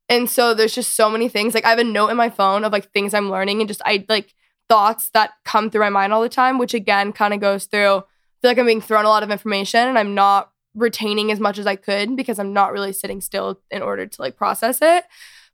And 0.08 0.30
so 0.30 0.54
there's 0.54 0.76
just 0.76 0.96
so 0.96 1.10
many 1.10 1.30
things. 1.30 1.54
Like 1.54 1.66
I 1.66 1.70
have 1.70 1.80
a 1.80 1.84
note 1.84 2.10
in 2.10 2.18
my 2.18 2.30
phone 2.30 2.64
of 2.64 2.72
like 2.72 2.92
things 2.92 3.14
I'm 3.14 3.30
learning 3.30 3.62
and 3.62 3.68
just 3.68 3.82
I 3.86 4.06
like 4.08 4.34
thoughts 4.70 5.10
that 5.14 5.32
come 5.44 5.70
through 5.70 5.82
my 5.82 5.90
mind 5.90 6.14
all 6.14 6.22
the 6.22 6.30
time, 6.30 6.58
which 6.58 6.74
again 6.74 7.12
kind 7.12 7.34
of 7.34 7.40
goes 7.40 7.66
through. 7.66 7.98
I 7.98 8.02
feel 8.42 8.52
like 8.52 8.60
I'm 8.60 8.66
being 8.66 8.82
thrown 8.82 9.06
a 9.06 9.10
lot 9.10 9.24
of 9.24 9.32
information 9.32 9.88
and 9.88 9.98
I'm 9.98 10.14
not 10.14 10.52
retaining 10.76 11.32
as 11.32 11.40
much 11.40 11.58
as 11.58 11.66
I 11.66 11.76
could 11.76 12.16
because 12.16 12.38
I'm 12.38 12.54
not 12.54 12.72
really 12.74 12.94
sitting 12.94 13.22
still 13.22 13.62
in 13.72 13.82
order 13.82 14.06
to 14.06 14.22
like 14.22 14.36
process 14.36 14.80
it. 14.82 15.06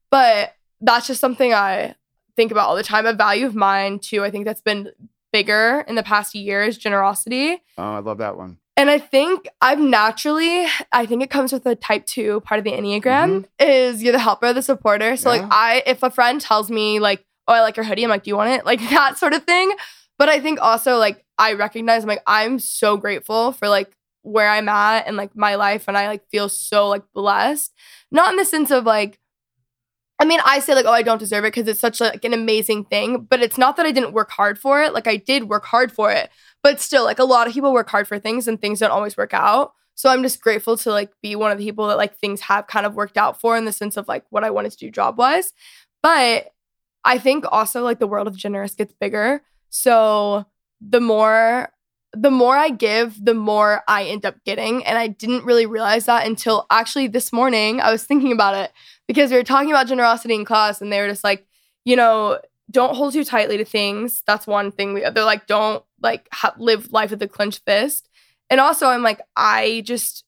But 0.09 0.55
that's 0.81 1.07
just 1.07 1.21
something 1.21 1.53
I 1.53 1.95
think 2.35 2.51
about 2.51 2.67
all 2.67 2.75
the 2.75 2.83
time. 2.83 3.05
A 3.05 3.13
value 3.13 3.45
of 3.45 3.55
mine 3.55 3.99
too. 3.99 4.23
I 4.23 4.31
think 4.31 4.45
that's 4.45 4.61
been 4.61 4.91
bigger 5.31 5.85
in 5.87 5.95
the 5.95 6.03
past 6.03 6.35
years, 6.35 6.77
generosity. 6.77 7.61
Oh, 7.77 7.93
I 7.93 7.99
love 7.99 8.17
that 8.17 8.35
one. 8.35 8.57
And 8.81 8.89
I 8.89 8.97
think 8.97 9.47
I've 9.61 9.79
naturally, 9.79 10.65
I 10.91 11.05
think 11.05 11.21
it 11.21 11.29
comes 11.29 11.53
with 11.53 11.67
a 11.67 11.75
type 11.75 12.07
two 12.07 12.41
part 12.41 12.57
of 12.57 12.63
the 12.63 12.71
Enneagram 12.71 13.01
mm-hmm. 13.03 13.43
is 13.59 14.01
you're 14.01 14.11
the 14.11 14.17
helper, 14.17 14.53
the 14.53 14.63
supporter. 14.63 15.15
So 15.17 15.31
Yeah. 15.31 15.41
like 15.41 15.51
I 15.51 15.83
if 15.85 16.01
a 16.01 16.09
friend 16.09 16.41
tells 16.41 16.71
me 16.71 16.99
like, 16.99 17.23
oh, 17.47 17.53
I 17.53 17.61
like 17.61 17.77
your 17.77 17.83
hoodie, 17.83 18.03
I'm 18.03 18.09
like, 18.09 18.23
do 18.23 18.31
you 18.31 18.35
want 18.35 18.49
it? 18.49 18.65
Like 18.65 18.79
that 18.89 19.19
sort 19.19 19.33
of 19.33 19.43
thing. 19.43 19.71
But 20.17 20.29
I 20.29 20.39
think 20.39 20.59
also 20.59 20.97
like 20.97 21.23
I 21.37 21.53
recognize 21.53 22.01
I'm 22.01 22.09
like, 22.09 22.23
I'm 22.25 22.57
so 22.57 22.97
grateful 22.97 23.51
for 23.51 23.69
like 23.69 23.95
where 24.23 24.49
I'm 24.49 24.67
at 24.67 25.05
and 25.05 25.15
like 25.15 25.35
my 25.35 25.55
life 25.55 25.83
and 25.87 25.95
I 25.95 26.07
like 26.07 26.27
feel 26.31 26.49
so 26.49 26.89
like 26.89 27.03
blessed. 27.13 27.71
Not 28.11 28.31
in 28.31 28.37
the 28.37 28.45
sense 28.45 28.71
of 28.71 28.85
like 28.85 29.19
I 30.21 30.25
mean, 30.25 30.39
I 30.45 30.59
say 30.59 30.75
like, 30.75 30.85
oh, 30.85 30.91
I 30.91 31.01
don't 31.01 31.17
deserve 31.17 31.45
it 31.45 31.47
because 31.47 31.67
it's 31.67 31.79
such 31.79 31.99
like 31.99 32.23
an 32.23 32.33
amazing 32.33 32.85
thing. 32.85 33.25
But 33.27 33.41
it's 33.41 33.57
not 33.57 33.75
that 33.77 33.87
I 33.87 33.91
didn't 33.91 34.13
work 34.13 34.29
hard 34.29 34.59
for 34.59 34.83
it. 34.83 34.93
Like 34.93 35.07
I 35.07 35.15
did 35.15 35.49
work 35.49 35.65
hard 35.65 35.91
for 35.91 36.11
it. 36.11 36.29
But 36.61 36.79
still, 36.79 37.03
like 37.03 37.17
a 37.17 37.23
lot 37.23 37.47
of 37.47 37.53
people 37.53 37.73
work 37.73 37.89
hard 37.89 38.07
for 38.07 38.19
things 38.19 38.47
and 38.47 38.61
things 38.61 38.79
don't 38.79 38.91
always 38.91 39.17
work 39.17 39.33
out. 39.33 39.73
So 39.95 40.09
I'm 40.09 40.21
just 40.21 40.39
grateful 40.39 40.77
to 40.77 40.91
like 40.91 41.09
be 41.23 41.35
one 41.35 41.51
of 41.51 41.57
the 41.57 41.65
people 41.65 41.87
that 41.87 41.97
like 41.97 42.17
things 42.17 42.41
have 42.41 42.67
kind 42.67 42.85
of 42.85 42.93
worked 42.93 43.17
out 43.17 43.41
for 43.41 43.57
in 43.57 43.65
the 43.65 43.71
sense 43.71 43.97
of 43.97 44.07
like 44.07 44.23
what 44.29 44.43
I 44.43 44.51
wanted 44.51 44.73
to 44.73 44.77
do 44.77 44.91
job 44.91 45.17
wise. 45.17 45.53
But 46.03 46.51
I 47.03 47.17
think 47.17 47.45
also 47.51 47.81
like 47.81 47.97
the 47.97 48.05
world 48.05 48.27
of 48.27 48.37
generous 48.37 48.75
gets 48.75 48.93
bigger. 48.93 49.41
So 49.69 50.45
the 50.81 51.01
more 51.01 51.69
the 52.13 52.31
more 52.31 52.57
I 52.57 52.69
give, 52.69 53.23
the 53.23 53.33
more 53.33 53.83
I 53.87 54.03
end 54.03 54.25
up 54.25 54.35
getting. 54.45 54.85
And 54.85 54.97
I 54.97 55.07
didn't 55.07 55.45
really 55.45 55.65
realize 55.65 56.05
that 56.05 56.27
until 56.27 56.65
actually 56.69 57.07
this 57.07 57.31
morning. 57.31 57.79
I 57.79 57.91
was 57.91 58.03
thinking 58.03 58.33
about 58.33 58.55
it 58.55 58.71
because 59.11 59.29
we 59.29 59.35
were 59.35 59.43
talking 59.43 59.71
about 59.71 59.87
generosity 59.87 60.33
in 60.33 60.45
class 60.45 60.81
and 60.81 60.89
they 60.89 61.01
were 61.01 61.09
just 61.09 61.23
like, 61.23 61.45
you 61.83 61.97
know, 61.97 62.39
don't 62.69 62.95
hold 62.95 63.11
too 63.11 63.25
tightly 63.25 63.57
to 63.57 63.65
things. 63.65 64.23
That's 64.25 64.47
one 64.47 64.71
thing. 64.71 64.93
We, 64.93 65.01
they're 65.01 65.25
like, 65.25 65.47
don't 65.47 65.83
like 66.01 66.29
ha- 66.31 66.55
live 66.57 66.93
life 66.93 67.11
with 67.11 67.21
a 67.21 67.27
clenched 67.27 67.63
fist. 67.65 68.07
And 68.49 68.61
also, 68.61 68.87
I'm 68.87 69.03
like, 69.03 69.19
I 69.35 69.83
just, 69.85 70.23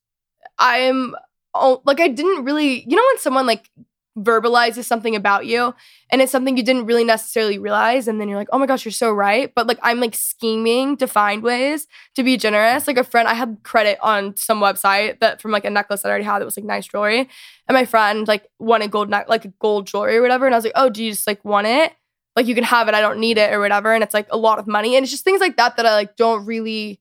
I'm 0.60 1.16
oh, 1.54 1.82
like, 1.86 2.02
I 2.02 2.10
didn't 2.10 2.44
really, 2.44 2.84
you 2.84 2.98
know, 2.98 3.04
when 3.10 3.20
someone 3.20 3.48
like 3.48 3.70
verbalizes 4.18 4.84
something 4.86 5.16
about 5.16 5.48
you 5.48 5.74
and 6.12 6.22
it's 6.22 6.32
something 6.32 6.56
you 6.56 6.64
didn't 6.64 6.86
really 6.86 7.04
necessarily 7.04 7.58
realize 7.58 8.08
and 8.08 8.22
then 8.22 8.30
you're 8.30 8.38
like 8.38 8.50
oh 8.52 8.60
my 8.60 8.68
gosh 8.68 8.86
you're 8.86 8.92
so 8.92 9.12
right. 9.12 9.52
But 9.56 9.66
like 9.66 9.80
i'm 9.82 10.00
like 10.00 10.14
scheming 10.14 10.98
to 10.98 11.08
find 11.08 11.42
ways 11.42 11.88
to 12.16 12.24
be 12.24 12.38
generous. 12.38 12.88
Like 12.88 12.98
a 12.98 13.04
friend 13.04 13.28
i 13.28 13.34
had 13.34 13.58
credit 13.64 13.98
on 14.02 14.36
some 14.36 14.60
website 14.60 15.20
that 15.20 15.42
from 15.42 15.52
like 15.52 15.66
a 15.66 15.70
necklace 15.70 16.04
that 16.04 16.10
i 16.10 16.12
already 16.12 16.26
had 16.26 16.40
that 16.40 16.46
was 16.46 16.58
like 16.58 16.66
nice 16.66 16.88
jewelry 16.88 17.20
and 17.68 17.76
my 17.76 17.86
friend 17.86 18.28
like 18.28 18.48
wanted 18.60 18.92
gold 18.92 19.10
ne- 19.10 19.26
like 19.28 19.46
a 19.46 19.54
gold 19.60 19.88
jewelry 19.88 20.18
or 20.18 20.22
whatever 20.22 20.46
and 20.46 20.54
i 20.54 20.58
was 20.58 20.66
like 20.66 20.74
oh 20.76 20.90
do 20.90 21.04
you 21.04 21.12
just 21.12 21.26
like 21.28 21.44
want 21.44 21.68
it? 21.68 21.92
Like 22.36 22.48
you 22.48 22.56
can 22.56 22.64
have 22.64 22.88
it 22.88 22.94
i 22.94 23.02
don't 23.02 23.20
need 23.20 23.38
it 23.38 23.52
or 23.52 23.60
whatever 23.60 23.94
and 23.94 24.04
it's 24.04 24.14
like 24.14 24.28
a 24.30 24.38
lot 24.38 24.60
of 24.60 24.68
money 24.68 24.96
and 24.96 25.04
it's 25.04 25.12
just 25.12 25.24
things 25.24 25.42
like 25.42 25.58
that 25.58 25.78
that 25.78 25.86
i 25.86 25.94
like 25.94 26.16
don't 26.16 26.46
really 26.46 27.00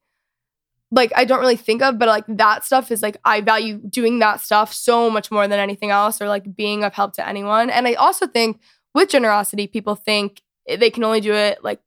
like 0.93 1.11
I 1.16 1.24
don't 1.24 1.40
really 1.40 1.57
think 1.57 1.82
of, 1.82 1.99
but 1.99 2.07
like 2.07 2.24
that 2.28 2.64
stuff 2.64 2.93
is 2.93 3.03
like 3.03 3.16
I 3.24 3.40
value 3.40 3.78
doing 3.78 4.18
that 4.20 4.40
stuff 4.40 4.72
so 4.72 5.11
much 5.11 5.30
more 5.30 5.49
than 5.49 5.59
anything 5.59 5.90
else 5.90 6.20
or 6.20 6.28
like 6.28 6.55
being 6.55 6.84
of 6.84 6.93
help 6.93 7.14
to 7.14 7.26
anyone. 7.26 7.70
And 7.70 7.88
I 7.88 7.95
also 7.95 8.26
think 8.26 8.61
with 8.95 9.09
generosity, 9.09 9.66
people 9.66 9.95
think 9.95 10.43
they 10.68 10.90
can 10.90 11.03
only 11.03 11.20
do 11.20 11.32
it 11.32 11.64
like 11.64 11.80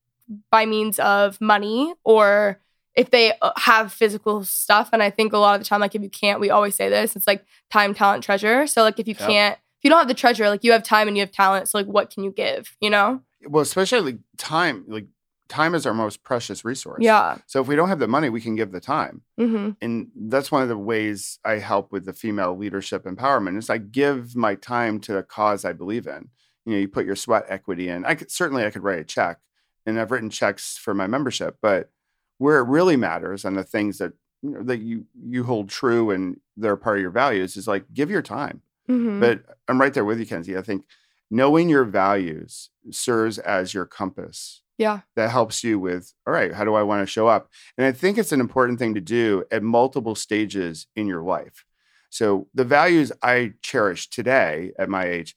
by 0.51 0.65
means 0.65 0.97
of 0.99 1.39
money 1.39 1.93
or 2.03 2.59
if 2.95 3.11
they 3.11 3.33
uh, 3.41 3.51
have 3.57 3.93
physical 3.93 4.43
stuff. 4.43 4.89
And 4.91 5.03
I 5.03 5.11
think 5.11 5.33
a 5.33 5.37
lot 5.37 5.53
of 5.55 5.61
the 5.61 5.65
time, 5.65 5.81
like 5.81 5.93
if 5.93 6.01
you 6.01 6.09
can't, 6.09 6.39
we 6.39 6.49
always 6.49 6.73
say 6.75 6.89
this, 6.89 7.15
it's 7.15 7.27
like 7.27 7.45
time, 7.71 7.93
talent, 7.93 8.23
treasure. 8.23 8.65
So 8.65 8.81
like 8.81 8.99
if 8.99 9.07
you 9.07 9.15
Yep. 9.19 9.29
can't, 9.29 9.53
if 9.53 9.83
you 9.83 9.89
don't 9.91 9.99
have 9.99 10.07
the 10.07 10.13
treasure, 10.15 10.49
like 10.49 10.63
you 10.63 10.71
have 10.71 10.81
time 10.81 11.07
and 11.07 11.15
you 11.15 11.21
have 11.21 11.31
talent. 11.31 11.69
So 11.69 11.77
like 11.77 11.87
what 11.87 12.09
can 12.09 12.23
you 12.23 12.31
give, 12.31 12.75
you 12.81 12.89
know? 12.89 13.21
Well, 13.47 13.61
especially 13.61 14.13
like, 14.13 14.19
time. 14.37 14.85
Like 14.87 15.05
time 15.47 15.75
is 15.75 15.85
our 15.85 15.93
most 15.93 16.23
precious 16.23 16.65
resource. 16.65 16.99
Yeah. 17.01 17.37
So 17.45 17.61
if 17.61 17.67
we 17.67 17.75
don't 17.75 17.89
have 17.89 17.99
the 17.99 18.07
money, 18.07 18.29
we 18.29 18.41
can 18.41 18.55
give 18.55 18.71
the 18.71 18.79
time. 18.81 19.21
hmm 19.37 19.71
and 19.81 20.09
that's 20.15 20.51
one 20.51 20.63
of 20.63 20.69
the 20.69 20.77
ways 20.77 21.39
I 21.43 21.59
help 21.59 21.91
with 21.91 22.05
the 22.05 22.13
female 22.13 22.57
leadership 22.57 23.03
empowerment 23.05 23.57
is 23.57 23.69
I 23.69 23.77
give 23.77 24.35
my 24.35 24.55
time 24.55 24.99
to 25.01 25.17
a 25.17 25.23
cause 25.23 25.65
I 25.65 25.73
believe 25.73 26.07
in. 26.07 26.29
You 26.65 26.73
know, 26.73 26.79
you 26.79 26.87
put 26.87 27.05
your 27.05 27.15
sweat 27.15 27.45
equity 27.47 27.89
in. 27.89 28.05
I 28.05 28.15
could 28.15 28.31
certainly 28.31 28.65
I 28.65 28.71
could 28.71 28.83
write 28.83 28.99
a 28.99 29.03
check, 29.03 29.39
and 29.85 29.99
I've 29.99 30.11
written 30.11 30.29
checks 30.29 30.77
for 30.77 30.93
my 30.93 31.07
membership, 31.07 31.57
but 31.61 31.91
where 32.37 32.59
it 32.59 32.67
really 32.67 32.95
matters 32.97 33.45
and 33.45 33.55
the 33.57 33.63
things 33.63 33.97
that 33.99 34.13
you 34.41 34.49
know, 34.51 34.63
that 34.63 34.79
you 34.79 35.05
you 35.23 35.43
hold 35.43 35.69
true 35.69 36.11
and 36.11 36.39
they're 36.57 36.75
part 36.77 36.97
of 36.97 37.01
your 37.01 37.11
values 37.11 37.55
is 37.57 37.67
like 37.67 37.85
give 37.93 38.09
your 38.09 38.21
time. 38.21 38.61
hmm 38.87 39.19
But 39.19 39.43
I'm 39.67 39.79
right 39.79 39.93
there 39.93 40.05
with 40.05 40.19
you, 40.19 40.25
Kenzie. 40.25 40.57
I 40.57 40.61
think 40.61 40.85
knowing 41.29 41.69
your 41.69 41.83
values 41.85 42.69
serves 42.91 43.37
as 43.39 43.73
your 43.73 43.85
compass 43.85 44.61
yeah. 44.77 45.01
that 45.15 45.31
helps 45.31 45.63
you 45.63 45.79
with 45.79 46.13
all 46.25 46.33
right 46.33 46.53
how 46.53 46.63
do 46.63 46.73
i 46.73 46.83
want 46.83 47.01
to 47.01 47.11
show 47.11 47.27
up? 47.27 47.49
And 47.77 47.85
i 47.85 47.91
think 47.91 48.17
it's 48.17 48.31
an 48.31 48.39
important 48.39 48.79
thing 48.79 48.93
to 48.95 49.01
do 49.01 49.43
at 49.51 49.63
multiple 49.63 50.15
stages 50.15 50.87
in 50.95 51.07
your 51.07 51.23
life. 51.23 51.65
So 52.09 52.47
the 52.53 52.63
values 52.63 53.11
i 53.21 53.53
cherish 53.61 54.09
today 54.09 54.71
at 54.79 54.89
my 54.89 55.05
age 55.05 55.35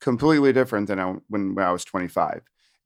completely 0.00 0.52
different 0.52 0.88
than 0.88 0.98
I, 0.98 1.14
when, 1.28 1.54
when 1.54 1.64
i 1.64 1.72
was 1.72 1.84
25 1.84 2.42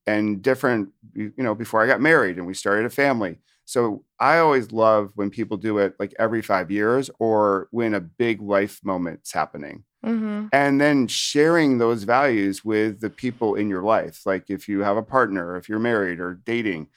and 0.06 0.42
different 0.42 0.90
you 1.14 1.32
know 1.38 1.54
before 1.54 1.82
i 1.82 1.86
got 1.86 2.00
married 2.00 2.36
and 2.36 2.46
we 2.46 2.54
started 2.54 2.86
a 2.86 2.90
family. 2.90 3.38
So 3.64 4.04
i 4.18 4.38
always 4.38 4.72
love 4.72 5.12
when 5.14 5.30
people 5.30 5.56
do 5.56 5.78
it 5.78 5.94
like 5.98 6.14
every 6.18 6.42
five 6.42 6.70
years 6.70 7.10
or 7.18 7.68
when 7.70 7.94
a 7.94 8.00
big 8.00 8.42
life 8.42 8.80
moment's 8.84 9.32
happening 9.32 9.84
hmm 10.04 10.46
and 10.52 10.80
then 10.80 11.08
sharing 11.08 11.78
those 11.78 12.04
values 12.04 12.64
with 12.64 13.00
the 13.00 13.10
people 13.10 13.54
in 13.56 13.68
your 13.68 13.82
life 13.82 14.26
like 14.26 14.50
if 14.50 14.68
you 14.68 14.80
have 14.80 14.96
a 14.96 15.02
partner 15.02 15.56
if 15.56 15.68
you're 15.68 15.78
married 15.78 16.20
or 16.20 16.34
dating 16.44 16.88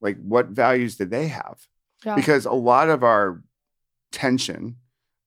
like 0.00 0.18
what 0.22 0.48
values 0.48 0.96
do 0.96 1.04
they 1.04 1.28
have? 1.28 1.58
Yeah. 2.04 2.16
because 2.16 2.44
a 2.46 2.52
lot 2.52 2.90
of 2.90 3.02
our 3.04 3.42
tension 4.12 4.76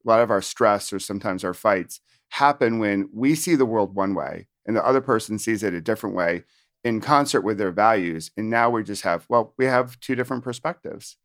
a 0.06 0.10
lot 0.10 0.22
of 0.22 0.32
our 0.32 0.42
stress 0.42 0.94
or 0.94 1.00
sometimes 1.00 1.44
our 1.44 1.54
fights 1.54 2.00
happen 2.30 2.80
when 2.80 3.10
we 3.14 3.36
see 3.36 3.56
the 3.56 3.66
world 3.66 3.96
one 3.96 4.14
way 4.16 4.48
and 4.66 4.76
the 4.76 4.86
other 4.86 5.02
person 5.02 5.40
sees 5.40 5.64
it 5.64 5.74
a 5.74 5.82
different 5.82 6.16
way 6.16 6.44
in 6.84 7.02
concert 7.02 7.42
with 7.42 7.58
their 7.58 7.72
values. 7.72 8.32
And 8.38 8.50
now 8.50 8.70
we 8.70 8.84
just 8.84 9.02
have 9.04 9.26
well 9.30 9.54
we 9.58 9.66
have 9.66 10.00
two 10.00 10.16
different 10.16 10.44
perspectives. 10.44 11.18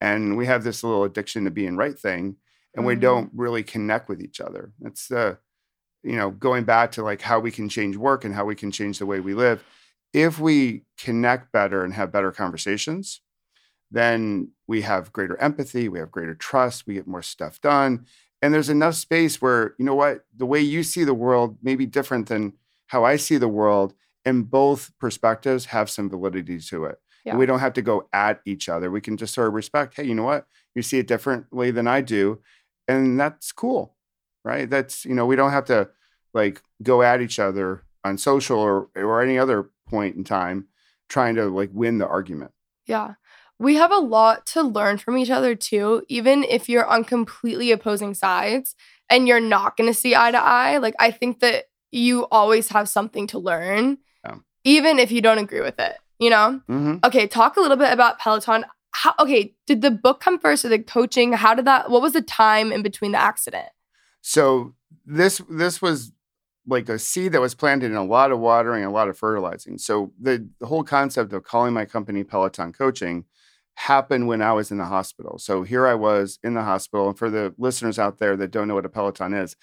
And 0.00 0.36
we 0.36 0.46
have 0.46 0.64
this 0.64 0.84
little 0.84 1.04
addiction 1.04 1.44
to 1.44 1.50
being 1.50 1.76
right 1.76 1.98
thing 1.98 2.36
and 2.74 2.84
we 2.86 2.96
Mhm. 2.96 3.00
don't 3.00 3.30
really 3.34 3.62
connect 3.62 4.08
with 4.08 4.20
each 4.22 4.40
other. 4.40 4.72
It's 4.82 5.08
the 5.08 5.38
you 6.06 6.16
know 6.16 6.30
going 6.30 6.64
back 6.64 6.92
to 6.92 7.02
like 7.02 7.20
how 7.20 7.40
we 7.40 7.50
can 7.50 7.68
change 7.68 7.96
work 7.96 8.24
and 8.24 8.34
how 8.34 8.44
we 8.44 8.54
can 8.54 8.70
change 8.70 8.98
the 8.98 9.06
way 9.06 9.20
we 9.20 9.34
live 9.34 9.62
if 10.12 10.38
we 10.38 10.82
connect 10.96 11.52
better 11.52 11.84
and 11.84 11.92
have 11.92 12.12
better 12.12 12.30
conversations 12.30 13.20
then 13.90 14.50
we 14.66 14.82
have 14.82 15.12
greater 15.12 15.36
empathy 15.38 15.88
we 15.88 15.98
have 15.98 16.10
greater 16.10 16.34
trust 16.34 16.86
we 16.86 16.94
get 16.94 17.06
more 17.06 17.22
stuff 17.22 17.60
done. 17.60 18.06
And 18.42 18.52
there's 18.52 18.68
enough 18.68 18.94
space 18.94 19.40
where 19.40 19.74
you 19.78 19.84
know 19.84 19.94
what 19.94 20.24
the 20.36 20.46
way 20.46 20.60
you 20.60 20.82
see 20.82 21.04
the 21.04 21.14
world 21.14 21.58
may 21.62 21.74
be 21.74 21.86
different 21.86 22.28
than 22.28 22.52
how 22.88 23.04
i 23.04 23.16
see 23.16 23.36
the 23.36 23.48
world 23.48 23.94
and 24.24 24.48
both 24.48 24.92
perspectives 25.00 25.66
have 25.66 25.90
some 25.90 26.10
validity 26.10 26.60
to 26.60 26.84
it. 26.84 26.98
Yeah. 27.24 27.32
and 27.32 27.38
we 27.40 27.46
don't 27.46 27.60
have 27.60 27.72
to 27.74 27.82
go 27.82 28.08
at 28.12 28.40
each 28.44 28.68
other. 28.68 28.90
We 28.90 29.00
can 29.00 29.16
just 29.16 29.34
sort 29.34 29.48
of 29.48 29.54
respect 29.54 29.94
hey 29.96 30.04
you 30.04 30.14
know 30.14 30.24
what? 30.24 30.46
You 30.74 30.82
see 30.82 30.98
it 30.98 31.08
differently 31.08 31.70
than 31.70 31.88
i 31.88 32.00
do. 32.00 32.40
And 32.88 33.18
that's 33.18 33.50
cool 33.50 33.95
right 34.46 34.70
that's 34.70 35.04
you 35.04 35.14
know 35.14 35.26
we 35.26 35.36
don't 35.36 35.50
have 35.50 35.64
to 35.66 35.88
like 36.32 36.62
go 36.82 37.02
at 37.02 37.20
each 37.20 37.38
other 37.38 37.82
on 38.04 38.16
social 38.16 38.58
or 38.58 38.88
or 38.94 39.20
any 39.22 39.38
other 39.38 39.70
point 39.88 40.16
in 40.16 40.24
time 40.24 40.66
trying 41.08 41.34
to 41.34 41.44
like 41.46 41.70
win 41.72 41.98
the 41.98 42.06
argument 42.06 42.52
Yeah. 42.86 43.14
We 43.58 43.76
have 43.76 43.90
a 43.90 43.96
lot 44.16 44.44
to 44.52 44.62
learn 44.62 44.98
from 44.98 45.16
each 45.16 45.30
other 45.30 45.54
too, 45.54 46.02
even 46.08 46.44
if 46.44 46.68
you're 46.68 46.84
on 46.84 47.04
completely 47.04 47.70
opposing 47.72 48.12
sides 48.12 48.74
and 49.08 49.26
you're 49.26 49.40
not 49.56 49.78
going 49.78 49.88
to 49.88 49.98
see 49.98 50.14
eye 50.14 50.30
to 50.30 50.36
eye. 50.38 50.76
Like, 50.76 50.94
I 51.00 51.10
think 51.10 51.40
that 51.40 51.64
you 51.90 52.26
always 52.30 52.68
have 52.68 52.86
something 52.86 53.26
to 53.28 53.38
learn, 53.38 53.96
Yeah. 54.22 54.34
even 54.64 54.98
if 54.98 55.10
you 55.10 55.22
don't 55.22 55.38
agree 55.38 55.62
with 55.62 55.78
it, 55.80 55.96
you 56.18 56.28
know? 56.28 56.60
mm-hmm. 56.68 56.96
Okay, 57.02 57.26
talk 57.26 57.56
a 57.56 57.60
little 57.62 57.78
bit 57.78 57.92
about 57.94 58.18
Peloton. 58.18 58.66
How, 58.90 59.14
okay, 59.20 59.54
did 59.66 59.80
the 59.80 59.90
book 59.90 60.20
come 60.20 60.38
first 60.38 60.66
or 60.66 60.68
the 60.68 60.78
coaching? 60.78 61.32
How 61.32 61.54
did 61.54 61.64
that, 61.64 61.88
what 61.88 62.02
was 62.02 62.12
the 62.12 62.20
time 62.20 62.72
in 62.72 62.82
between 62.82 63.12
the 63.12 63.18
accident? 63.30 63.68
So 64.28 64.74
this 65.04 65.40
this 65.48 65.80
was 65.80 66.10
like 66.66 66.88
a 66.88 66.98
seed 66.98 67.30
that 67.30 67.40
was 67.40 67.54
planted 67.54 67.92
in 67.92 67.96
a 67.96 68.04
lot 68.04 68.32
of 68.32 68.40
watering, 68.40 68.84
a 68.84 68.90
lot 68.90 69.08
of 69.08 69.16
fertilizing. 69.16 69.78
So 69.78 70.10
the, 70.20 70.48
the 70.58 70.66
whole 70.66 70.82
concept 70.82 71.32
of 71.32 71.44
calling 71.44 71.72
my 71.72 71.84
company 71.84 72.24
Peloton 72.24 72.72
Coaching 72.72 73.24
happened 73.76 74.26
when 74.26 74.42
I 74.42 74.52
was 74.52 74.72
in 74.72 74.78
the 74.78 74.86
hospital. 74.86 75.38
So 75.38 75.62
here 75.62 75.86
I 75.86 75.94
was 75.94 76.40
in 76.42 76.54
the 76.54 76.64
hospital. 76.64 77.06
And 77.06 77.16
for 77.16 77.30
the 77.30 77.54
listeners 77.56 78.00
out 78.00 78.18
there 78.18 78.36
that 78.36 78.50
don't 78.50 78.66
know 78.66 78.74
what 78.74 78.84
a 78.84 78.88
Peloton 78.88 79.32
is, 79.32 79.54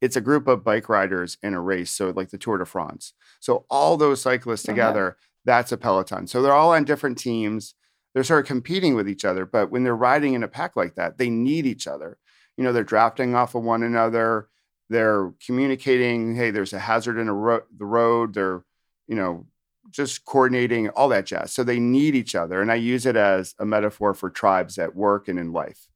it's 0.00 0.14
a 0.14 0.20
group 0.20 0.46
of 0.46 0.62
bike 0.62 0.88
riders 0.88 1.36
in 1.42 1.52
a 1.52 1.60
race. 1.60 1.90
So 1.90 2.10
like 2.10 2.30
the 2.30 2.38
Tour 2.38 2.58
de 2.58 2.64
France. 2.64 3.14
So 3.40 3.66
all 3.68 3.96
those 3.96 4.22
cyclists 4.22 4.62
together, 4.62 5.16
that's 5.44 5.72
a 5.72 5.76
Peloton. 5.76 6.28
So 6.28 6.42
they're 6.42 6.52
all 6.52 6.74
on 6.74 6.84
different 6.84 7.18
teams. 7.18 7.74
They're 8.14 8.22
sort 8.22 8.44
of 8.44 8.46
competing 8.46 8.94
with 8.94 9.08
each 9.08 9.24
other. 9.24 9.46
But 9.46 9.72
when 9.72 9.82
they're 9.82 9.96
riding 9.96 10.34
in 10.34 10.44
a 10.44 10.48
pack 10.48 10.76
like 10.76 10.94
that, 10.94 11.18
they 11.18 11.28
need 11.28 11.66
each 11.66 11.88
other. 11.88 12.18
You 12.56 12.64
know, 12.64 12.72
they're 12.72 12.84
drafting 12.84 13.34
off 13.34 13.54
of 13.54 13.62
one 13.62 13.82
another. 13.82 14.48
They're 14.88 15.32
communicating 15.44 16.34
hey 16.34 16.50
there's 16.50 16.74
a 16.74 16.78
hazard 16.78 17.18
in 17.18 17.28
a 17.28 17.34
ro- 17.34 17.64
the 17.76 17.86
road. 17.86 18.34
They're 18.34 18.62
you 19.06 19.16
know 19.16 19.46
just 19.90 20.24
coordinating 20.24 20.88
all 20.90 21.08
that 21.08 21.26
jazz. 21.26 21.52
So 21.52 21.64
they 21.64 21.80
need 21.80 22.14
each 22.14 22.34
other 22.34 22.60
and 22.60 22.70
i 22.70 22.76
use 22.76 23.06
it 23.06 23.16
as 23.16 23.54
a 23.58 23.66
metaphor 23.66 24.14
for 24.14 24.30
tribes 24.30 24.78
at 24.78 24.94
work 24.94 25.28
and 25.28 25.38
in 25.38 25.52
life. 25.52 25.86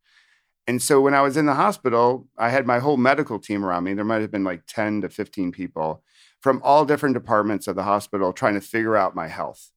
And 0.66 0.82
so 0.82 1.00
when 1.00 1.14
i 1.14 1.20
was 1.20 1.36
in 1.36 1.46
the 1.46 1.54
hospital 1.54 2.26
i 2.38 2.48
had 2.48 2.66
my 2.66 2.78
whole 2.78 2.96
medical 2.96 3.38
team 3.38 3.64
around 3.64 3.84
me. 3.84 3.94
There 3.94 4.04
might 4.04 4.22
have 4.22 4.30
been 4.30 4.44
like 4.44 4.62
10 4.66 5.02
to 5.02 5.08
15 5.08 5.52
people 5.52 6.02
from 6.40 6.60
all 6.64 6.84
different 6.84 7.14
departments 7.14 7.66
of 7.66 7.76
the 7.76 7.82
hospital 7.82 8.32
trying 8.32 8.54
to 8.54 8.60
figure 8.60 8.96
out 8.96 9.14
my 9.14 9.28
health. 9.28 9.70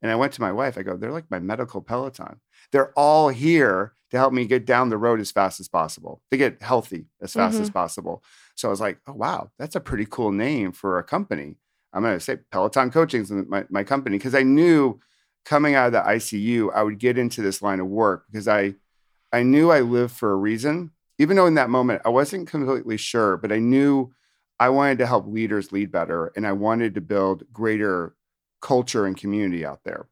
And 0.00 0.10
I 0.10 0.16
went 0.16 0.32
to 0.34 0.40
my 0.40 0.52
wife, 0.52 0.78
I 0.78 0.82
go, 0.82 0.96
they're 0.96 1.12
like 1.12 1.30
my 1.30 1.38
medical 1.38 1.82
Peloton. 1.82 2.40
They're 2.70 2.92
all 2.96 3.28
here 3.28 3.94
to 4.12 4.18
help 4.18 4.32
me 4.34 4.44
get 4.44 4.66
down 4.66 4.90
the 4.90 4.98
road 4.98 5.20
as 5.20 5.32
fast 5.32 5.58
as 5.58 5.68
possible, 5.68 6.20
to 6.30 6.36
get 6.36 6.60
healthy 6.60 7.06
as 7.22 7.32
fast 7.32 7.58
as 7.58 7.68
mm-hmm. 7.68 7.78
possible. 7.78 8.22
So 8.54 8.68
I 8.68 8.70
was 8.70 8.80
like, 8.80 8.98
oh, 9.06 9.14
wow, 9.14 9.50
that's 9.58 9.74
a 9.74 9.80
pretty 9.80 10.06
cool 10.08 10.30
name 10.30 10.72
for 10.72 10.98
a 10.98 11.02
company. 11.02 11.56
I'm 11.94 12.02
going 12.02 12.16
to 12.16 12.20
say 12.20 12.36
Peloton 12.50 12.90
Coaching 12.90 13.22
is 13.22 13.30
my, 13.30 13.64
my 13.70 13.84
company 13.84 14.18
because 14.18 14.34
I 14.34 14.42
knew 14.42 15.00
coming 15.46 15.74
out 15.74 15.86
of 15.86 15.92
the 15.92 16.00
ICU, 16.00 16.70
I 16.74 16.82
would 16.82 16.98
get 16.98 17.16
into 17.16 17.40
this 17.40 17.62
line 17.62 17.80
of 17.80 17.86
work 17.86 18.26
because 18.30 18.46
I, 18.46 18.74
I 19.32 19.42
knew 19.44 19.70
I 19.70 19.80
lived 19.80 20.14
for 20.14 20.30
a 20.30 20.36
reason. 20.36 20.90
Even 21.18 21.36
though 21.36 21.46
in 21.46 21.54
that 21.54 21.70
moment 21.70 22.02
I 22.04 22.10
wasn't 22.10 22.48
completely 22.48 22.98
sure, 22.98 23.38
but 23.38 23.50
I 23.50 23.58
knew 23.58 24.12
I 24.60 24.68
wanted 24.68 24.98
to 24.98 25.06
help 25.06 25.26
leaders 25.26 25.72
lead 25.72 25.90
better 25.90 26.32
and 26.36 26.46
I 26.46 26.52
wanted 26.52 26.94
to 26.96 27.00
build 27.00 27.44
greater 27.50 28.14
culture 28.60 29.06
and 29.06 29.16
community 29.16 29.64
out 29.64 29.80
there. 29.84 30.08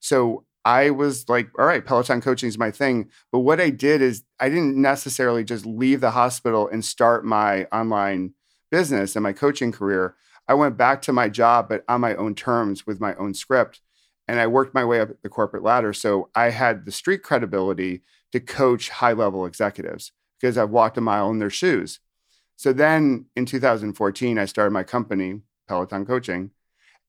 So 0.00 0.44
I 0.64 0.90
was 0.90 1.28
like, 1.28 1.50
all 1.58 1.66
right, 1.66 1.84
Peloton 1.84 2.20
coaching 2.20 2.48
is 2.48 2.58
my 2.58 2.70
thing. 2.70 3.10
But 3.32 3.40
what 3.40 3.60
I 3.60 3.70
did 3.70 4.02
is 4.02 4.24
I 4.38 4.48
didn't 4.48 4.76
necessarily 4.76 5.44
just 5.44 5.64
leave 5.64 6.00
the 6.00 6.10
hospital 6.10 6.68
and 6.68 6.84
start 6.84 7.24
my 7.24 7.64
online 7.66 8.34
business 8.70 9.16
and 9.16 9.22
my 9.22 9.32
coaching 9.32 9.72
career. 9.72 10.14
I 10.46 10.54
went 10.54 10.76
back 10.76 11.02
to 11.02 11.12
my 11.12 11.28
job, 11.28 11.68
but 11.68 11.84
on 11.88 12.00
my 12.00 12.14
own 12.16 12.34
terms 12.34 12.86
with 12.86 13.00
my 13.00 13.14
own 13.16 13.34
script. 13.34 13.80
And 14.26 14.40
I 14.40 14.46
worked 14.46 14.74
my 14.74 14.84
way 14.84 15.00
up 15.00 15.10
the 15.22 15.28
corporate 15.28 15.62
ladder. 15.62 15.92
So 15.92 16.28
I 16.34 16.50
had 16.50 16.84
the 16.84 16.92
street 16.92 17.22
credibility 17.22 18.02
to 18.32 18.40
coach 18.40 18.90
high 18.90 19.14
level 19.14 19.46
executives 19.46 20.12
because 20.38 20.58
I've 20.58 20.70
walked 20.70 20.98
a 20.98 21.00
mile 21.00 21.30
in 21.30 21.38
their 21.38 21.50
shoes. 21.50 22.00
So 22.56 22.72
then 22.72 23.26
in 23.36 23.46
2014, 23.46 24.38
I 24.38 24.44
started 24.44 24.72
my 24.72 24.82
company, 24.82 25.40
Peloton 25.66 26.04
Coaching. 26.04 26.50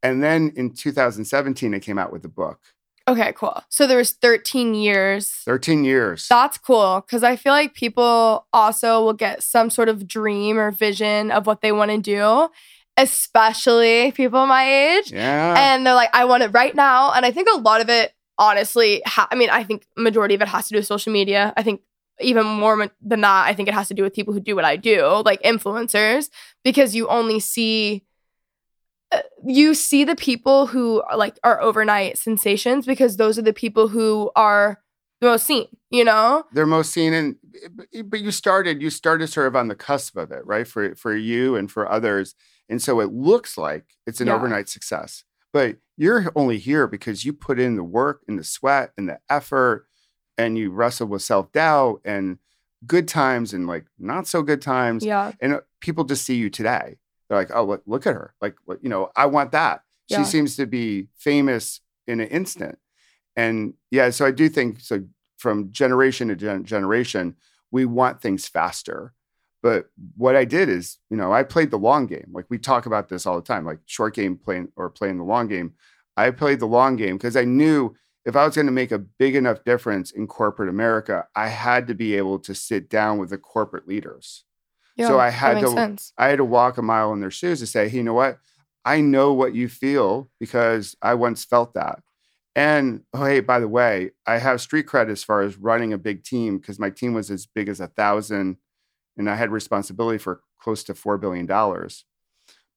And 0.02 0.24
then 0.24 0.54
in 0.56 0.74
2017, 0.74 1.74
I 1.74 1.80
came 1.80 1.98
out 1.98 2.14
with 2.14 2.22
the 2.22 2.30
book. 2.30 2.60
Okay, 3.10 3.34
cool. 3.36 3.64
So 3.70 3.88
there 3.88 3.98
was 3.98 4.12
13 4.12 4.76
years. 4.76 5.32
13 5.46 5.84
years. 5.84 6.28
That's 6.30 6.60
cool 6.60 7.02
because 7.06 7.24
I 7.24 7.36
feel 7.36 7.54
like 7.54 7.74
people 7.74 8.46
also 8.54 9.04
will 9.04 9.14
get 9.14 9.42
some 9.42 9.72
sort 9.72 9.90
of 9.90 10.08
dream 10.08 10.60
or 10.60 10.70
vision 10.70 11.32
of 11.32 11.48
what 11.48 11.62
they 11.62 11.72
want 11.72 11.90
to 11.90 11.98
do, 11.98 12.50
especially 12.98 14.12
people 14.12 14.46
my 14.46 14.64
age. 14.98 15.12
yeah. 15.12 15.56
And 15.58 15.86
they're 15.86 15.96
like, 15.96 16.12
I 16.14 16.26
want 16.26 16.44
it 16.44 16.50
right 16.50 16.76
now. 16.76 17.12
And 17.14 17.26
I 17.26 17.32
think 17.32 17.48
a 17.52 17.58
lot 17.58 17.82
of 17.82 17.90
it, 17.90 18.14
honestly, 18.38 19.02
ha- 19.06 19.28
I 19.32 19.36
mean, 19.36 19.50
I 19.50 19.64
think 19.64 19.88
majority 19.98 20.36
of 20.36 20.42
it 20.42 20.48
has 20.48 20.68
to 20.68 20.74
do 20.74 20.78
with 20.78 20.86
social 20.86 21.12
media. 21.12 21.52
I 21.58 21.64
think 21.64 21.82
even 22.22 22.46
more 22.46 22.90
than 23.02 23.22
that, 23.22 23.48
I 23.48 23.54
think 23.54 23.70
it 23.70 23.74
has 23.74 23.88
to 23.88 23.94
do 23.94 24.04
with 24.04 24.14
people 24.14 24.34
who 24.34 24.40
do 24.40 24.56
what 24.56 24.66
I 24.66 24.76
do, 24.76 25.24
like 25.26 25.42
influencers, 25.42 26.30
because 26.64 26.94
you 26.94 27.08
only 27.08 27.40
see 27.40 28.04
you 29.46 29.74
see 29.74 30.04
the 30.04 30.16
people 30.16 30.68
who 30.68 31.02
are 31.04 31.18
like 31.18 31.40
are 31.44 31.62
overnight 31.62 32.18
sensations 32.18 32.86
because 32.86 33.18
those 33.18 33.38
are 33.40 33.44
the 33.44 33.54
people 33.54 33.88
who 33.88 34.32
are 34.36 34.80
the 35.22 35.28
most 35.28 35.46
seen, 35.46 35.68
you 35.90 36.04
know? 36.04 36.44
they're 36.54 36.66
most 36.66 36.92
seen 36.94 37.14
and 37.14 37.36
but 38.06 38.20
you 38.22 38.32
started 38.32 38.82
you 38.82 38.90
started 38.90 39.28
sort 39.28 39.48
of 39.48 39.56
on 39.56 39.68
the 39.68 39.76
cusp 39.76 40.16
of 40.18 40.32
it 40.32 40.46
right 40.46 40.68
for 40.68 40.96
for 40.96 41.16
you 41.16 41.56
and 41.56 41.72
for 41.72 41.90
others 41.92 42.36
and 42.70 42.82
so 42.82 43.00
it 43.00 43.12
looks 43.12 43.58
like 43.58 43.86
it's 44.06 44.22
an 44.22 44.28
Yeah. 44.28 44.36
overnight 44.36 44.70
success 44.70 45.24
but 45.52 45.78
you're 45.98 46.32
only 46.36 46.58
here 46.60 46.88
because 46.88 47.26
you 47.26 47.34
put 47.34 47.60
in 47.60 47.76
the 47.76 47.84
work 47.84 48.22
and 48.28 48.38
the 48.40 48.44
sweat 48.44 48.92
and 48.98 49.10
the 49.10 49.20
effort 49.30 49.88
and 50.38 50.58
you 50.58 50.70
wrestle 50.72 51.08
with 51.08 51.22
self-doubt 51.24 52.00
and 52.06 52.38
good 52.88 53.08
times 53.10 53.54
and 53.54 53.68
like 53.68 53.86
not 53.98 54.26
so 54.28 54.42
good 54.44 54.62
times 54.62 55.04
Yeah. 55.04 55.34
and 55.42 55.54
uh, 55.56 55.62
people 55.82 56.04
just 56.06 56.24
see 56.24 56.36
you 56.36 56.50
today 56.50 56.98
they're 57.30 57.38
like 57.38 57.52
oh 57.54 57.64
look, 57.64 57.84
look 57.86 58.08
at 58.08 58.16
her. 58.16 58.34
Like 58.42 58.56
what 58.66 58.84
you 58.84 58.90
know 58.90 59.12
i 59.16 59.26
want 59.26 59.52
that. 59.52 59.82
Yeah. 60.08 60.20
she 60.20 60.26
seems 60.26 60.56
to 60.58 60.66
be 60.66 61.08
famous 61.16 61.82
in 62.08 62.20
an 62.20 62.28
instant. 62.28 62.78
And 63.36 63.74
yeah 63.92 64.10
so 64.10 64.26
i 64.26 64.32
do 64.32 64.50
think 64.50 64.82
so 64.82 65.04
from 65.38 65.72
generation 65.72 66.28
to 66.30 66.36
gen- 66.36 66.66
generation 66.66 67.36
we 67.72 67.86
want 67.86 68.22
things 68.22 68.48
faster. 68.48 69.14
But 69.62 69.90
what 70.18 70.36
i 70.36 70.46
did 70.46 70.70
is 70.70 70.98
you 71.10 71.18
know 71.18 71.32
i 71.32 71.44
played 71.44 71.72
the 71.72 71.78
long 71.78 72.08
game. 72.08 72.30
Like 72.32 72.46
we 72.50 72.58
talk 72.58 72.86
about 72.86 73.10
this 73.10 73.26
all 73.26 73.36
the 73.36 73.42
time 73.42 73.66
like 73.66 73.80
short 73.86 74.16
game 74.16 74.38
playing 74.38 74.72
or 74.76 74.90
playing 74.90 75.18
the 75.18 75.24
long 75.24 75.48
game. 75.48 75.74
I 76.18 76.32
played 76.32 76.60
the 76.60 76.66
long 76.68 76.96
game 76.98 77.18
because 77.18 77.38
i 77.38 77.46
knew 77.46 77.96
if 78.26 78.36
i 78.36 78.46
was 78.46 78.56
going 78.56 78.66
to 78.66 78.72
make 78.72 78.92
a 78.92 79.00
big 79.00 79.36
enough 79.36 79.64
difference 79.64 80.12
in 80.12 80.28
corporate 80.28 80.70
america 80.70 81.26
i 81.36 81.48
had 81.48 81.88
to 81.88 81.94
be 81.94 82.16
able 82.16 82.40
to 82.40 82.54
sit 82.54 82.90
down 82.90 83.18
with 83.18 83.30
the 83.30 83.38
corporate 83.38 83.88
leaders 83.88 84.44
yeah. 85.00 85.08
So 85.08 85.20
I 85.20 85.30
had 85.30 85.60
to- 85.62 85.68
sense. 85.70 86.14
I 86.18 86.28
had 86.28 86.38
to 86.38 86.46
walk 86.46 86.78
a 86.78 86.82
mile 86.82 87.12
in 87.14 87.20
their 87.20 87.32
shoes 87.32 87.60
to 87.60 87.66
say, 87.68 87.88
hey, 87.90 87.98
you 87.98 88.04
know 88.04 88.14
what? 88.14 88.40
I 88.86 89.02
know 89.02 89.34
what 89.34 89.54
you 89.56 89.68
feel 89.68 90.30
because 90.40 90.96
I 91.02 91.14
once 91.16 91.44
felt 91.44 91.74
that. 91.74 92.02
And 92.56 93.04
oh, 93.14 93.26
hey, 93.26 93.40
by 93.40 93.60
the 93.60 93.68
way, 93.68 94.12
I 94.26 94.38
have 94.40 94.60
street 94.62 94.88
cred 94.88 95.10
as 95.10 95.24
far 95.24 95.42
as 95.42 95.58
running 95.58 95.94
a 95.94 95.98
big 95.98 96.24
team 96.24 96.58
because 96.58 96.80
my 96.80 96.90
team 96.90 97.14
was 97.14 97.30
as 97.32 97.46
big 97.46 97.70
as 97.70 97.80
a 97.80 97.88
thousand 97.88 98.58
and 99.18 99.30
I 99.30 99.36
had 99.36 99.52
responsibility 99.52 100.18
for 100.18 100.42
close 100.60 100.84
to 100.86 100.94
$4 100.94 101.20
billion. 101.20 101.46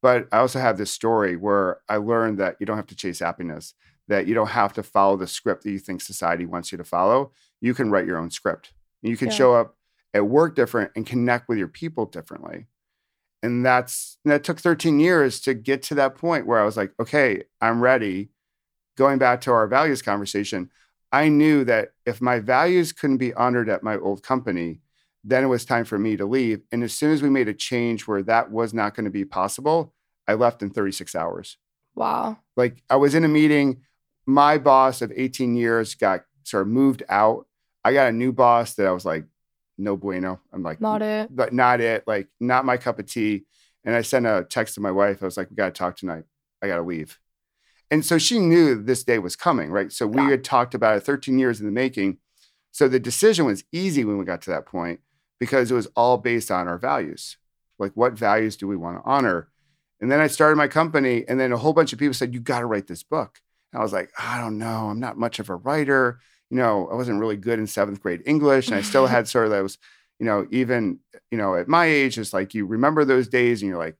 But 0.02 0.28
I 0.32 0.38
also 0.38 0.58
have 0.58 0.78
this 0.78 0.90
story 0.90 1.36
where 1.36 1.80
I 1.88 1.96
learned 1.96 2.38
that 2.38 2.56
you 2.58 2.66
don't 2.66 2.76
have 2.76 2.88
to 2.88 2.96
chase 2.96 3.20
happiness, 3.20 3.74
that 4.08 4.26
you 4.26 4.34
don't 4.34 4.48
have 4.48 4.72
to 4.74 4.82
follow 4.82 5.16
the 5.16 5.26
script 5.28 5.62
that 5.64 5.70
you 5.70 5.78
think 5.78 6.00
society 6.00 6.44
wants 6.46 6.72
you 6.72 6.78
to 6.78 6.84
follow. 6.84 7.32
You 7.60 7.72
can 7.74 7.90
write 7.90 8.06
your 8.06 8.18
own 8.18 8.30
script. 8.30 8.72
You 9.02 9.16
can 9.16 9.28
Yeah. 9.28 9.34
show 9.34 9.54
up 9.54 9.76
at 10.14 10.26
work 10.26 10.54
different 10.54 10.92
and 10.96 11.06
connect 11.06 11.48
with 11.48 11.58
your 11.58 11.68
people 11.68 12.06
differently. 12.06 12.66
And 13.42 13.64
that's 13.64 14.18
and 14.24 14.32
that 14.32 14.44
took 14.44 14.60
13 14.60 15.00
years 15.00 15.40
to 15.40 15.54
get 15.54 15.82
to 15.84 15.94
that 15.96 16.16
point 16.16 16.46
where 16.46 16.60
I 16.60 16.64
was 16.64 16.76
like, 16.76 16.92
okay, 17.00 17.42
I'm 17.60 17.80
ready. 17.80 18.30
Going 18.96 19.18
back 19.18 19.40
to 19.42 19.52
our 19.52 19.66
values 19.66 20.02
conversation, 20.02 20.70
I 21.10 21.28
knew 21.28 21.64
that 21.64 21.92
if 22.06 22.20
my 22.20 22.38
values 22.38 22.92
couldn't 22.92 23.16
be 23.16 23.34
honored 23.34 23.68
at 23.68 23.82
my 23.82 23.96
old 23.96 24.22
company, 24.22 24.80
then 25.24 25.44
it 25.44 25.48
was 25.48 25.64
time 25.64 25.84
for 25.84 25.98
me 25.98 26.16
to 26.16 26.26
leave. 26.26 26.62
And 26.72 26.84
as 26.84 26.92
soon 26.92 27.12
as 27.12 27.22
we 27.22 27.30
made 27.30 27.48
a 27.48 27.54
change 27.54 28.06
where 28.06 28.22
that 28.24 28.50
was 28.50 28.74
not 28.74 28.94
going 28.94 29.04
to 29.04 29.10
be 29.10 29.24
possible, 29.24 29.94
I 30.26 30.34
left 30.34 30.62
in 30.62 30.70
36 30.70 31.14
hours. 31.14 31.56
Wow. 31.94 32.38
Like 32.56 32.82
I 32.88 32.96
was 32.96 33.14
in 33.14 33.24
a 33.24 33.28
meeting, 33.28 33.82
my 34.26 34.58
boss 34.58 35.02
of 35.02 35.12
18 35.14 35.54
years 35.54 35.94
got 35.94 36.24
sort 36.44 36.62
of 36.62 36.68
moved 36.68 37.02
out. 37.08 37.46
I 37.84 37.92
got 37.92 38.08
a 38.08 38.12
new 38.12 38.32
boss 38.32 38.74
that 38.74 38.86
I 38.86 38.92
was 38.92 39.04
like, 39.04 39.24
no 39.78 39.96
bueno. 39.96 40.40
I'm 40.52 40.62
like, 40.62 40.80
Not 40.80 41.02
it. 41.02 41.34
but 41.34 41.52
not 41.52 41.80
it. 41.80 42.04
Like, 42.06 42.28
not 42.40 42.64
my 42.64 42.76
cup 42.76 42.98
of 42.98 43.06
tea. 43.06 43.44
And 43.84 43.94
I 43.94 44.02
sent 44.02 44.26
a 44.26 44.46
text 44.48 44.74
to 44.76 44.80
my 44.80 44.90
wife. 44.90 45.22
I 45.22 45.24
was 45.26 45.36
like, 45.36 45.50
we 45.50 45.56
got 45.56 45.66
to 45.66 45.78
talk 45.78 45.96
tonight. 45.96 46.24
I 46.62 46.68
got 46.68 46.76
to 46.76 46.82
leave. 46.82 47.18
And 47.90 48.04
so 48.04 48.16
she 48.16 48.38
knew 48.38 48.80
this 48.80 49.04
day 49.04 49.18
was 49.18 49.36
coming, 49.36 49.70
right? 49.70 49.92
So 49.92 50.06
we 50.06 50.22
Yeah. 50.22 50.30
had 50.30 50.44
talked 50.44 50.74
about 50.74 50.96
it 50.96 51.00
13 51.02 51.38
years 51.38 51.60
in 51.60 51.66
the 51.66 51.72
making. 51.72 52.18
So 52.70 52.88
the 52.88 53.00
decision 53.00 53.44
was 53.44 53.64
easy 53.72 54.04
when 54.04 54.18
we 54.18 54.24
got 54.24 54.40
to 54.42 54.50
that 54.50 54.66
point 54.66 55.00
because 55.38 55.70
it 55.70 55.74
was 55.74 55.88
all 55.96 56.16
based 56.16 56.50
on 56.50 56.68
our 56.68 56.78
values. 56.78 57.36
Like, 57.78 57.92
what 57.94 58.12
values 58.14 58.56
do 58.56 58.66
we 58.68 58.76
want 58.76 58.98
to 58.98 59.02
honor? 59.10 59.48
And 60.00 60.10
then 60.10 60.20
I 60.20 60.26
started 60.26 60.56
my 60.56 60.68
company, 60.68 61.24
and 61.28 61.38
then 61.38 61.52
a 61.52 61.56
whole 61.56 61.72
bunch 61.72 61.92
of 61.92 61.98
people 61.98 62.14
said, 62.14 62.32
You 62.34 62.40
got 62.40 62.60
to 62.60 62.66
write 62.66 62.86
this 62.86 63.02
book. 63.02 63.40
And 63.72 63.80
I 63.80 63.82
was 63.82 63.92
like, 63.92 64.10
I 64.18 64.40
don't 64.40 64.58
know. 64.58 64.88
I'm 64.88 65.00
not 65.00 65.18
much 65.18 65.38
of 65.38 65.48
a 65.50 65.54
writer. 65.56 66.18
You 66.52 66.58
know, 66.58 66.86
I 66.92 66.94
wasn't 66.94 67.18
really 67.18 67.38
good 67.38 67.58
in 67.58 67.66
seventh 67.66 68.02
grade 68.02 68.22
English. 68.26 68.66
And 68.66 68.76
I 68.76 68.82
still 68.82 69.06
had 69.06 69.26
sort 69.34 69.46
of 69.46 69.50
those, 69.52 69.78
you 70.18 70.26
know, 70.26 70.46
even, 70.50 70.98
you 71.30 71.38
know, 71.38 71.54
at 71.54 71.66
my 71.66 71.86
age, 71.86 72.18
it's 72.18 72.34
like 72.34 72.52
you 72.52 72.66
remember 72.66 73.06
those 73.06 73.26
days 73.26 73.62
and 73.62 73.70
you're 73.70 73.78
like, 73.78 73.96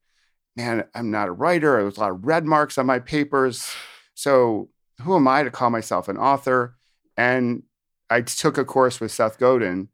man, 0.54 0.84
I'm 0.94 1.10
not 1.10 1.28
a 1.28 1.32
writer. 1.32 1.80
There's 1.80 1.96
a 1.96 2.00
lot 2.00 2.10
of 2.10 2.26
red 2.26 2.44
marks 2.44 2.76
on 2.76 2.84
my 2.84 2.98
papers. 2.98 3.70
So 4.12 4.68
who 5.00 5.16
am 5.16 5.26
I 5.26 5.44
to 5.44 5.50
call 5.50 5.70
myself 5.70 6.08
an 6.08 6.18
author? 6.18 6.76
And 7.16 7.62
I 8.10 8.20
took 8.20 8.58
a 8.58 8.66
course 8.66 9.00
with 9.00 9.12
Seth 9.12 9.38
Godin, 9.38 9.88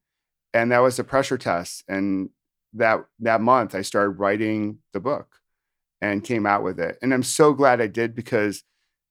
and 0.53 0.73
that 0.73 0.81
was 0.81 0.97
the 0.97 1.05
pressure 1.05 1.39
test. 1.39 1.85
And 1.87 2.31
that 2.75 3.05
that 3.21 3.41
month, 3.41 3.77
I 3.77 3.83
started 3.83 4.19
writing 4.19 4.79
the 4.93 4.99
book 4.99 5.37
and 6.01 6.25
came 6.25 6.45
out 6.45 6.65
with 6.65 6.81
it. 6.81 6.99
And 7.03 7.15
I'm 7.15 7.23
so 7.23 7.53
glad 7.53 7.81
I 7.81 7.87
did 7.87 8.17
because 8.17 8.65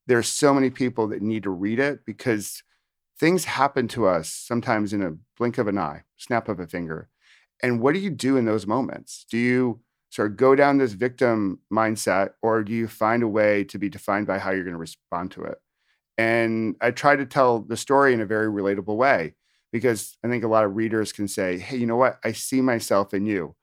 there's 0.08 0.28
so 0.28 0.54
many 0.54 0.70
people 0.70 1.08
that 1.08 1.22
need 1.22 1.44
to 1.44 1.50
read 1.50 1.80
it 1.80 2.06
because 2.06 2.64
things 3.20 3.46
happen 3.46 3.88
to 3.90 4.06
us 4.08 4.30
sometimes 4.30 4.94
in 4.94 5.02
a 5.02 5.16
blink 5.38 5.58
of 5.58 5.68
an 5.68 5.78
eye, 5.78 6.04
snap 6.18 6.50
of 6.50 6.60
a 6.60 6.68
finger. 6.68 7.10
And 7.62 7.82
what 7.82 7.94
do 7.94 8.00
you 8.00 8.10
do 8.10 8.38
in 8.38 8.46
those 8.46 8.68
moments? 8.68 9.26
Do 9.30 9.38
you 9.38 9.82
sort 10.10 10.32
of 10.32 10.38
go 10.38 10.56
down 10.56 10.78
this 10.78 10.94
victim 10.94 11.60
mindset 11.72 12.32
or 12.42 12.64
do 12.64 12.72
you 12.72 12.88
find 12.88 13.24
a 13.24 13.28
way 13.28 13.64
to 13.66 13.78
be 13.78 13.90
defined 13.90 14.28
by 14.28 14.40
how 14.40 14.52
you're 14.52 14.64
going 14.64 14.74
to 14.74 14.80
respond 14.80 15.32
to 15.32 15.44
it? 15.44 15.58
And 16.18 16.76
I 16.82 16.92
try 16.92 17.16
to 17.16 17.26
tell 17.26 17.60
the 17.60 17.78
story 17.78 18.14
in 18.14 18.22
a 18.22 18.26
very 18.26 18.48
relatable 18.48 18.96
way 18.96 19.36
because 19.72 20.18
I 20.24 20.28
think 20.28 20.44
a 20.44 20.48
lot 20.48 20.66
of 20.66 20.76
readers 20.76 21.12
can 21.12 21.28
say, 21.28 21.58
hey, 21.58 21.78
you 21.78 21.86
know 21.86 21.96
what? 21.96 22.20
I 22.24 22.32
see 22.32 22.62
myself 22.62 23.14
in 23.14 23.26
you. 23.26 23.56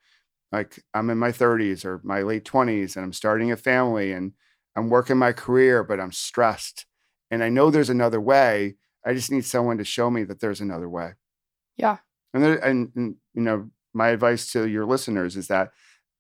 Like 0.53 0.83
I'm 0.93 1.11
in 1.11 1.19
my 1.19 1.33
30s 1.33 1.85
or 1.85 2.01
my 2.05 2.23
late 2.23 2.45
20s 2.45 2.97
and 2.97 3.05
I'm 3.05 3.13
starting 3.13 3.51
a 3.51 3.57
family 3.57 4.13
and 4.13 4.33
I'm 4.77 4.89
working 4.89 5.17
my 5.17 5.33
career, 5.33 5.83
but 5.83 5.99
I'm 5.99 6.13
stressed. 6.13 6.87
And 7.31 7.43
I 7.43 7.49
know 7.49 7.71
there's 7.71 7.91
another 7.91 8.21
way. 8.21 8.77
I 9.05 9.15
just 9.15 9.31
need 9.31 9.45
someone 9.45 9.79
to 9.79 9.85
show 9.85 10.11
me 10.11 10.25
that 10.25 10.41
there's 10.41 10.61
another 10.61 10.89
way. 10.89 11.13
Yeah. 11.77 11.99
And, 12.33 12.43
there, 12.43 12.57
and, 12.57 12.91
and 12.97 13.17
you 13.35 13.43
know, 13.43 13.71
my 13.93 14.09
advice 14.09 14.51
to 14.53 14.67
your 14.67 14.87
listeners 14.87 15.37
is 15.37 15.49
that 15.49 15.71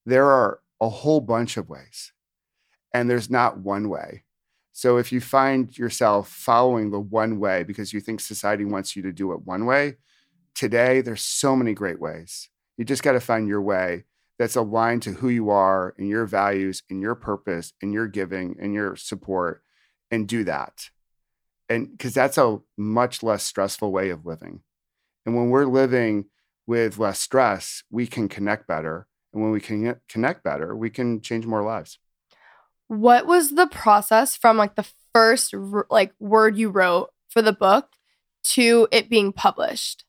there 0.06 0.26
are 0.26 0.60
a 0.80 0.88
whole 0.88 1.20
bunch 1.20 1.56
of 1.56 1.68
ways, 1.68 2.12
and 2.92 3.08
there's 3.08 3.30
not 3.30 3.58
one 3.58 3.88
way. 3.88 4.24
So 4.72 4.96
if 4.96 5.12
you 5.12 5.20
find 5.20 5.76
yourself 5.78 6.28
following 6.28 6.90
the 6.90 7.00
one 7.00 7.38
way 7.38 7.62
because 7.62 7.92
you 7.92 8.00
think 8.00 8.20
society 8.20 8.64
wants 8.64 8.96
you 8.96 9.02
to 9.02 9.12
do 9.12 9.32
it 9.32 9.46
one 9.46 9.66
way, 9.66 9.96
today 10.54 11.00
there's 11.00 11.22
so 11.22 11.54
many 11.56 11.74
great 11.74 12.00
ways. 12.00 12.48
You 12.76 12.84
just 12.84 13.02
got 13.02 13.12
to 13.12 13.20
find 13.20 13.48
your 13.48 13.62
way 13.62 14.04
that's 14.38 14.56
aligned 14.56 15.02
to 15.02 15.12
who 15.12 15.28
you 15.28 15.48
are 15.50 15.94
and 15.96 16.08
your 16.08 16.26
values 16.26 16.82
and 16.90 17.00
your 17.00 17.14
purpose 17.14 17.72
and 17.80 17.92
your 17.92 18.08
giving 18.08 18.56
and 18.60 18.74
your 18.74 18.96
support 18.96 19.62
and 20.10 20.26
do 20.26 20.42
that. 20.44 20.90
And 21.74 21.90
because 21.90 22.14
that's 22.14 22.38
a 22.38 22.58
much 22.76 23.22
less 23.22 23.42
stressful 23.44 23.90
way 23.90 24.10
of 24.10 24.24
living. 24.24 24.60
And 25.26 25.34
when 25.34 25.50
we're 25.50 25.66
living 25.66 26.26
with 26.66 26.98
less 26.98 27.20
stress, 27.20 27.82
we 27.90 28.06
can 28.06 28.28
connect 28.28 28.66
better. 28.66 29.06
And 29.32 29.42
when 29.42 29.50
we 29.50 29.60
can 29.60 29.96
connect 30.08 30.44
better, 30.44 30.76
we 30.76 30.90
can 30.90 31.20
change 31.20 31.46
more 31.46 31.62
lives. 31.62 31.98
What 32.86 33.26
was 33.26 33.50
the 33.50 33.66
process 33.66 34.36
from 34.36 34.56
like 34.56 34.76
the 34.76 34.86
first 35.12 35.54
like 35.90 36.12
word 36.20 36.56
you 36.56 36.68
wrote 36.68 37.10
for 37.28 37.42
the 37.42 37.52
book 37.52 37.88
to 38.52 38.86
it 38.92 39.10
being 39.10 39.32
published? 39.32 40.04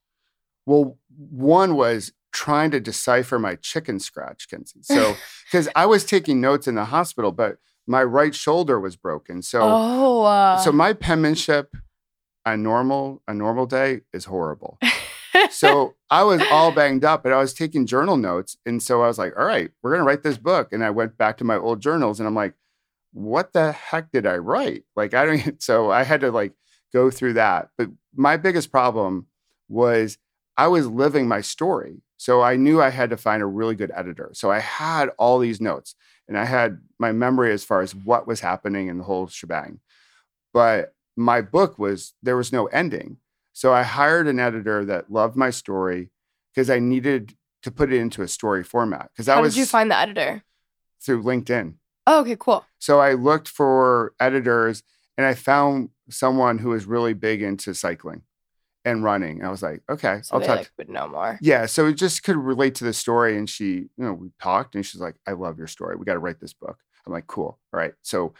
Well, 0.66 0.98
one 1.18 1.76
was 1.76 2.12
trying 2.32 2.70
to 2.72 2.80
decipher 2.80 3.40
my 3.40 3.56
chicken 3.56 4.00
scratch, 4.00 4.50
Kenzie. 4.50 4.84
So, 4.84 5.16
because 5.46 5.70
I 5.76 5.86
was 5.86 6.04
taking 6.06 6.42
notes 6.42 6.68
in 6.68 6.76
the 6.76 6.86
hospital, 6.86 7.32
but 7.32 7.58
my 7.88 8.04
right 8.04 8.34
shoulder 8.34 8.80
was 8.80 8.96
broken. 8.96 9.42
So, 9.42 9.60
oh, 9.64 10.24
uh, 10.24 10.58
so 10.58 10.72
my 10.72 10.94
penmanship 10.94 11.76
a 12.46 12.56
normal 12.56 13.22
a 13.28 13.34
normal 13.34 13.66
day 13.66 14.02
is 14.14 14.26
horrible. 14.26 14.78
so 15.50 15.96
I 16.10 16.24
was 16.24 16.42
all 16.52 16.72
banged 16.76 17.04
up, 17.04 17.24
but 17.24 17.34
I 17.34 17.40
was 17.40 17.54
taking 17.54 17.86
journal 17.86 18.18
notes, 18.18 18.58
and 18.66 18.82
so 18.82 19.02
I 19.02 19.08
was 19.08 19.18
like, 19.18 19.34
"All 19.38 19.46
right, 19.46 19.72
we're 19.82 19.92
gonna 19.92 20.04
write 20.04 20.24
this 20.24 20.38
book." 20.38 20.72
And 20.72 20.84
I 20.84 20.92
went 20.92 21.18
back 21.18 21.38
to 21.38 21.44
my 21.44 21.58
old 21.58 21.82
journals, 21.82 22.20
and 22.20 22.28
I'm 22.28 22.36
like, 22.36 22.54
"What 23.14 23.54
the 23.54 23.72
heck 23.72 24.12
did 24.12 24.26
I 24.26 24.38
write?" 24.38 24.84
Like 24.96 25.14
I 25.14 25.26
don't. 25.26 25.62
So 25.62 25.92
I 25.92 26.04
had 26.04 26.22
to 26.22 26.32
like 26.32 26.54
go 26.94 27.10
through 27.10 27.34
that. 27.34 27.70
But 27.78 27.90
my 28.16 28.38
biggest 28.38 28.72
problem 28.72 29.28
was 29.68 30.18
I 30.56 30.68
was 30.68 30.88
living 30.88 31.28
my 31.28 31.42
story. 31.42 32.02
So 32.18 32.42
I 32.42 32.56
knew 32.56 32.82
I 32.82 32.90
had 32.90 33.10
to 33.10 33.18
find 33.18 33.42
a 33.42 33.46
really 33.48 33.76
good 33.76 33.92
editor. 33.94 34.32
So 34.34 34.50
I 34.50 34.60
had 34.60 35.10
all 35.18 35.38
these 35.40 35.60
notes 35.60 35.96
and 36.28 36.38
I 36.38 36.46
had 36.46 36.80
my 37.00 37.12
memory 37.12 37.52
as 37.52 37.64
far 37.64 37.82
as 37.82 37.94
what 37.94 38.28
was 38.28 38.40
happening 38.40 38.88
in 38.88 38.98
the 38.98 39.04
whole 39.04 39.28
shebang. 39.28 39.80
But 40.54 40.94
my 41.16 41.42
book 41.42 41.78
was, 41.78 42.14
there 42.24 42.38
was 42.38 42.52
no 42.52 42.66
ending. 42.68 43.18
So 43.54 43.74
I 43.74 43.84
hired 43.84 44.28
an 44.28 44.40
editor 44.40 44.84
that 44.86 45.12
loved 45.12 45.36
my 45.36 45.50
story 45.50 46.12
because 46.54 46.70
I 46.70 46.80
needed 46.80 47.36
to 47.64 47.72
put 47.72 47.92
it 47.92 48.00
into 48.00 48.22
a 48.22 48.28
story 48.28 48.64
format. 48.64 49.10
Because 49.14 49.30
I 49.30 49.36
how 49.36 49.42
was 49.42 49.54
did 49.54 49.62
you 49.62 49.66
find 49.66 49.92
the 49.92 49.98
editor? 49.98 50.44
through 51.02 51.24
LinkedIn. 51.24 51.76
Oh, 52.08 52.22
okay, 52.22 52.36
cool. 52.38 52.66
So 52.80 53.00
I 53.00 53.14
looked 53.14 53.48
for 53.48 54.14
editors 54.20 54.84
and 55.18 55.26
I 55.26 55.34
found 55.34 55.90
someone 56.10 56.60
who 56.60 56.70
was 56.70 56.86
really 56.86 57.14
big 57.14 57.42
into 57.42 57.74
cycling 57.74 58.24
and 58.86 59.04
running. 59.04 59.44
I 59.44 59.50
was 59.50 59.62
like, 59.62 59.82
okay, 59.90 60.20
So 60.24 60.36
I'll 60.36 60.42
talk. 60.42 60.58
like 60.60 60.72
would 60.78 60.90
know 60.90 61.08
more. 61.08 61.38
Yeah, 61.42 61.66
so 61.66 61.88
it 61.88 61.94
just 61.94 62.24
could 62.24 62.38
relate 62.38 62.76
to 62.76 62.84
the 62.86 62.94
story. 62.94 63.38
And 63.38 63.50
she, 63.50 63.66
you 63.66 63.90
know, 63.98 64.14
we 64.14 64.30
talked 64.42 64.76
and 64.76 64.86
she's 64.86 65.02
like, 65.02 65.16
I 65.28 65.32
love 65.32 65.58
your 65.58 65.68
story. 65.68 65.96
We 65.98 66.06
got 66.06 66.14
to 66.14 66.20
write 66.20 66.40
this 66.40 66.54
book. 66.54 66.78
I'm 67.06 67.12
like, 67.14 67.28
cool. 67.28 67.60
All 67.74 67.80
right. 67.80 67.94
So, 68.04 68.34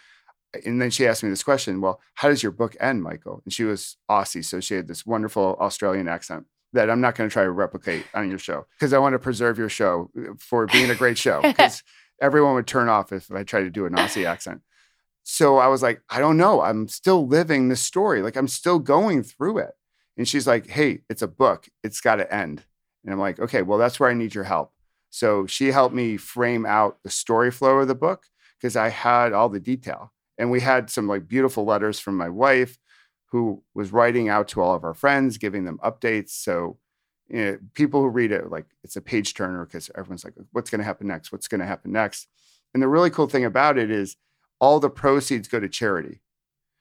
and 0.66 0.82
then 0.82 0.90
she 0.92 1.06
asked 1.06 1.22
me 1.24 1.30
this 1.30 1.44
question 1.44 1.82
Well, 1.82 2.00
how 2.14 2.30
does 2.30 2.42
your 2.42 2.52
book 2.54 2.78
end, 2.80 3.04
Michael? 3.04 3.42
And 3.44 3.52
she 3.54 3.66
was 3.66 3.98
Aussie. 4.10 4.46
So 4.46 4.60
she 4.62 4.76
had 4.76 4.88
this 4.88 5.06
wonderful 5.06 5.58
Australian 5.60 6.08
accent 6.08 6.46
that 6.74 6.90
I'm 6.90 7.02
not 7.02 7.16
going 7.16 7.30
to 7.30 7.34
try 7.34 7.44
to 7.44 7.52
replicate 7.52 8.06
on 8.14 8.30
your 8.30 8.40
show 8.40 8.66
because 8.80 8.94
I 8.94 9.00
want 9.00 9.14
to 9.14 9.20
preserve 9.20 9.58
your 9.58 9.70
show 9.70 10.10
uh, 10.18 10.34
for 10.38 10.66
being 10.68 10.90
a 10.90 10.96
great 10.96 11.18
show 11.18 11.42
because 11.44 11.84
everyone 12.22 12.54
would 12.56 12.68
turn 12.68 12.88
off 12.88 13.12
if 13.12 13.32
I 13.32 13.44
tried 13.44 13.64
to 13.64 13.70
do 13.70 13.86
an 13.86 13.94
Aussie 13.94 14.26
accent. 14.26 14.62
So 15.24 15.58
I 15.58 15.68
was 15.68 15.82
like, 15.82 16.02
I 16.10 16.20
don't 16.20 16.38
know. 16.38 16.62
I'm 16.62 16.88
still 16.88 17.28
living 17.28 17.68
this 17.68 17.82
story. 17.82 18.22
Like 18.22 18.36
I'm 18.36 18.48
still 18.48 18.80
going 18.80 19.24
through 19.24 19.58
it. 19.58 19.72
And 20.18 20.28
she's 20.28 20.48
like, 20.48 20.68
hey, 20.68 21.02
it's 21.10 21.22
a 21.22 21.28
book. 21.28 21.68
It's 21.84 22.02
got 22.02 22.16
to 22.16 22.34
end. 22.34 22.64
And 23.04 23.14
I'm 23.14 23.20
like, 23.20 23.40
okay, 23.40 23.62
well, 23.62 23.78
that's 23.78 24.00
where 24.00 24.10
I 24.10 24.14
need 24.14 24.34
your 24.34 24.46
help. 24.46 24.72
So 25.10 25.46
she 25.46 25.72
helped 25.72 25.96
me 25.96 26.18
frame 26.18 26.66
out 26.66 26.98
the 27.04 27.10
story 27.10 27.52
flow 27.52 27.80
of 27.80 27.88
the 27.88 27.96
book 27.96 28.26
because 28.60 28.76
I 28.76 28.90
had 28.90 29.34
all 29.34 29.50
the 29.50 29.60
detail. 29.60 30.12
And 30.38 30.52
we 30.52 30.60
had 30.62 30.90
some 30.90 31.08
like 31.08 31.28
beautiful 31.28 31.66
letters 31.66 32.00
from 32.00 32.18
my 32.18 32.30
wife 32.30 32.78
who 33.28 33.64
was 33.74 33.92
writing 33.92 34.30
out 34.30 34.48
to 34.50 34.62
all 34.62 34.76
of 34.76 34.84
our 34.84 34.94
friends, 34.94 35.38
giving 35.38 35.66
them 35.66 35.80
updates. 35.84 36.30
So 36.32 36.78
you 37.28 37.38
know, 37.38 37.58
people 37.74 38.02
who 38.02 38.10
read 38.10 38.32
it, 38.32 38.52
like 38.52 38.66
it's 38.84 38.96
a 38.96 39.02
page 39.02 39.34
turner 39.34 39.66
because 39.66 39.90
everyone's 39.96 40.24
like, 40.24 40.36
what's 40.52 40.70
going 40.70 40.80
to 40.80 40.86
happen 40.86 41.08
next? 41.08 41.32
What's 41.32 41.48
going 41.48 41.62
to 41.62 41.68
happen 41.68 41.92
next? 41.92 42.28
And 42.74 42.84
the 42.84 42.88
really 42.88 43.10
cool 43.10 43.28
thing 43.28 43.46
about 43.46 43.78
it 43.78 43.90
is 43.90 44.18
all 44.60 44.80
the 44.80 44.90
proceeds 44.90 45.48
go 45.48 45.60
to 45.60 45.70
charity. 45.70 46.22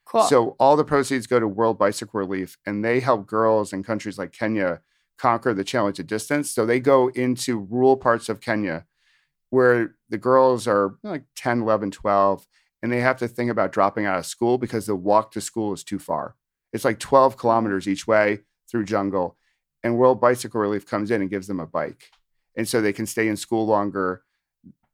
Cool. 0.05 0.23
So 0.23 0.55
all 0.59 0.75
the 0.75 0.85
proceeds 0.85 1.27
go 1.27 1.39
to 1.39 1.47
World 1.47 1.77
Bicycle 1.77 2.19
Relief, 2.19 2.57
and 2.65 2.85
they 2.85 2.99
help 2.99 3.25
girls 3.25 3.73
in 3.73 3.83
countries 3.83 4.17
like 4.17 4.31
Kenya 4.31 4.81
conquer 5.17 5.53
the 5.53 5.63
challenge 5.63 5.99
of 5.99 6.07
distance. 6.07 6.51
So 6.51 6.65
they 6.65 6.79
go 6.79 7.07
into 7.09 7.59
rural 7.59 7.97
parts 7.97 8.29
of 8.29 8.41
Kenya 8.41 8.85
where 9.49 9.95
the 10.09 10.17
girls 10.17 10.67
are 10.67 10.97
like 11.01 11.23
10, 11.37 11.61
11, 11.61 11.91
12, 11.91 12.45
and 12.83 12.91
they 12.91 12.99
have 12.99 13.17
to 13.17 13.27
think 13.27 13.49
about 13.49 13.71
dropping 13.71 14.05
out 14.05 14.19
of 14.19 14.25
school 14.25 14.57
because 14.57 14.85
the 14.85 14.95
walk 14.95 15.31
to 15.31 15.39
school 15.39 15.71
is 15.71 15.81
too 15.81 15.97
far. 15.97 16.35
It's 16.73 16.83
like 16.83 16.99
12 16.99 17.37
kilometers 17.37 17.87
each 17.87 18.05
way 18.05 18.39
through 18.69 18.83
jungle. 18.83 19.37
And 19.81 19.97
World 19.97 20.19
Bicycle 20.19 20.59
Relief 20.59 20.85
comes 20.85 21.09
in 21.09 21.21
and 21.21 21.29
gives 21.29 21.47
them 21.47 21.61
a 21.61 21.65
bike. 21.65 22.11
And 22.57 22.67
so 22.67 22.81
they 22.81 22.91
can 22.91 23.05
stay 23.05 23.29
in 23.29 23.37
school 23.37 23.65
longer. 23.65 24.24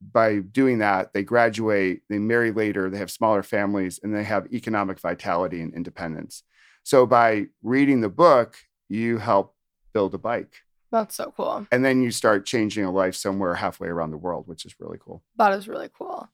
By 0.02 0.40
doing 0.40 0.80
that, 0.80 1.14
they 1.14 1.24
graduate, 1.24 2.02
they 2.10 2.18
marry 2.18 2.52
later, 2.52 2.90
they 2.90 2.98
have 2.98 3.12
smaller 3.12 3.44
families, 3.44 4.00
and 4.02 4.16
they 4.16 4.24
have 4.24 4.52
economic 4.52 5.00
vitality 5.00 5.62
and 5.62 5.74
independence. 5.74 6.44
So 6.84 7.06
by 7.06 7.48
reading 7.62 8.02
the 8.02 8.10
book, 8.10 8.58
you 8.90 9.20
help 9.20 9.56
build 9.94 10.14
a 10.14 10.18
bike. 10.18 10.56
That's 10.92 11.16
so 11.16 11.34
cool. 11.36 11.68
And 11.72 11.86
then 11.86 12.02
you 12.02 12.12
start 12.12 12.46
changing 12.46 12.84
a 12.84 12.92
life 12.92 13.16
somewhere 13.16 13.56
halfway 13.56 13.88
around 13.88 14.12
the 14.12 14.18
world, 14.18 14.48
which 14.48 14.66
is 14.66 14.76
really 14.80 14.98
cool. 15.00 15.24
That 15.38 15.54
is 15.54 15.68
really 15.68 15.90
cool. 15.98 16.30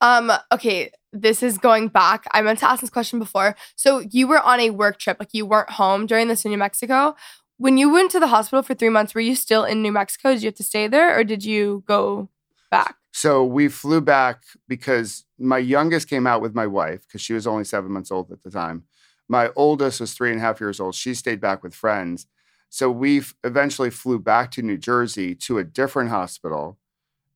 Um, 0.00 0.32
okay, 0.52 0.90
this 1.12 1.42
is 1.42 1.58
going 1.58 1.88
back. 1.88 2.24
I 2.32 2.40
meant 2.42 2.60
to 2.60 2.70
ask 2.70 2.80
this 2.80 2.90
question 2.90 3.18
before. 3.18 3.56
So 3.76 3.98
you 3.98 4.28
were 4.28 4.40
on 4.40 4.60
a 4.60 4.70
work 4.70 4.98
trip, 4.98 5.18
like 5.18 5.34
you 5.34 5.44
weren't 5.44 5.70
home 5.70 6.06
during 6.06 6.28
this 6.28 6.44
in 6.44 6.50
New 6.50 6.58
Mexico. 6.58 7.16
When 7.58 7.76
you 7.76 7.90
went 7.90 8.12
to 8.12 8.20
the 8.20 8.28
hospital 8.28 8.62
for 8.62 8.74
three 8.74 8.88
months, 8.88 9.14
were 9.14 9.20
you 9.20 9.34
still 9.34 9.64
in 9.64 9.82
New 9.82 9.92
Mexico? 9.92 10.32
Did 10.32 10.42
you 10.42 10.46
have 10.46 10.54
to 10.54 10.64
stay 10.64 10.86
there 10.86 11.18
or 11.18 11.24
did 11.24 11.44
you 11.44 11.82
go 11.86 12.28
back? 12.70 12.96
So 13.12 13.44
we 13.44 13.68
flew 13.68 14.00
back 14.00 14.42
because 14.68 15.24
my 15.38 15.58
youngest 15.58 16.08
came 16.08 16.26
out 16.26 16.40
with 16.42 16.54
my 16.54 16.66
wife 16.66 17.02
because 17.06 17.20
she 17.20 17.32
was 17.32 17.46
only 17.46 17.64
seven 17.64 17.90
months 17.90 18.10
old 18.10 18.30
at 18.30 18.42
the 18.42 18.50
time. 18.50 18.84
My 19.28 19.50
oldest 19.56 20.00
was 20.00 20.14
three 20.14 20.30
and 20.30 20.38
a 20.38 20.42
half 20.42 20.60
years 20.60 20.80
old. 20.80 20.94
She 20.94 21.14
stayed 21.14 21.40
back 21.40 21.62
with 21.62 21.74
friends. 21.74 22.26
So 22.70 22.90
we 22.90 23.18
f- 23.18 23.34
eventually 23.44 23.90
flew 23.90 24.18
back 24.18 24.50
to 24.52 24.62
New 24.62 24.76
Jersey 24.76 25.34
to 25.36 25.58
a 25.58 25.64
different 25.64 26.10
hospital 26.10 26.78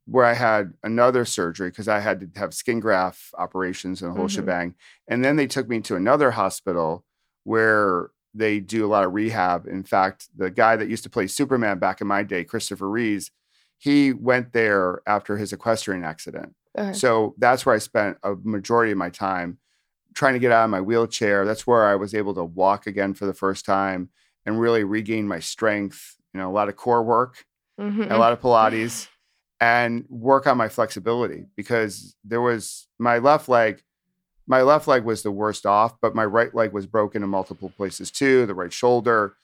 where 0.06 0.24
I 0.24 0.34
had 0.34 0.74
another 0.82 1.24
surgery 1.24 1.70
because 1.70 1.88
I 1.88 2.00
had 2.00 2.20
to 2.20 2.40
have 2.40 2.54
skin 2.54 2.80
graft 2.80 3.20
operations 3.38 4.02
and 4.02 4.10
a 4.10 4.14
whole 4.14 4.26
Mhm. 4.26 4.30
shebang. 4.30 4.74
And 5.08 5.24
then 5.24 5.36
they 5.36 5.46
took 5.46 5.68
me 5.68 5.80
to 5.82 5.96
another 5.96 6.32
hospital 6.32 7.04
where 7.44 8.10
they 8.34 8.60
do 8.60 8.84
a 8.84 8.88
lot 8.88 9.04
of 9.04 9.12
rehab. 9.14 9.66
In 9.66 9.84
fact, 9.84 10.28
the 10.36 10.50
guy 10.50 10.76
that 10.76 10.88
used 10.88 11.04
to 11.04 11.10
play 11.10 11.26
Superman 11.26 11.78
back 11.78 12.00
in 12.00 12.06
my 12.06 12.22
day, 12.22 12.44
Christopher 12.44 12.88
Reeves, 12.88 13.30
he 13.82 14.12
went 14.12 14.52
there 14.52 15.02
after 15.08 15.36
his 15.36 15.52
equestrian 15.52 16.04
accident. 16.04 16.54
Okay. 16.78 16.92
So 16.92 17.34
that's 17.36 17.66
where 17.66 17.74
I 17.74 17.78
spent 17.78 18.16
a 18.22 18.36
majority 18.44 18.92
of 18.92 18.98
my 18.98 19.10
time 19.10 19.58
trying 20.14 20.34
to 20.34 20.38
get 20.38 20.52
out 20.52 20.62
of 20.62 20.70
my 20.70 20.80
wheelchair. 20.80 21.44
That's 21.44 21.66
where 21.66 21.84
I 21.84 21.96
was 21.96 22.14
able 22.14 22.32
to 22.34 22.44
walk 22.44 22.86
again 22.86 23.12
for 23.12 23.26
the 23.26 23.34
first 23.34 23.64
time 23.64 24.10
and 24.46 24.60
really 24.60 24.84
regain 24.84 25.26
my 25.26 25.40
strength. 25.40 26.14
You 26.32 26.38
know, 26.38 26.48
a 26.48 26.52
lot 26.52 26.68
of 26.68 26.76
core 26.76 27.02
work, 27.02 27.44
Mhm. 27.80 28.08
a 28.08 28.16
lot 28.18 28.32
of 28.32 28.40
Pilates, 28.40 29.08
and 29.60 30.04
work 30.08 30.46
on 30.46 30.56
my 30.56 30.68
flexibility 30.68 31.46
because 31.56 32.14
there 32.22 32.40
was 32.40 32.86
my 33.00 33.18
left 33.18 33.48
leg. 33.48 33.82
My 34.46 34.62
left 34.62 34.86
leg 34.86 35.02
was 35.02 35.24
the 35.24 35.32
worst 35.32 35.66
off, 35.66 36.00
but 36.00 36.14
my 36.14 36.24
right 36.24 36.54
leg 36.54 36.72
was 36.72 36.86
broken 36.86 37.24
in 37.24 37.28
multiple 37.30 37.72
places 37.76 38.12
too. 38.12 38.46
The 38.46 38.54
right 38.54 38.72
shoulder, 38.72 39.34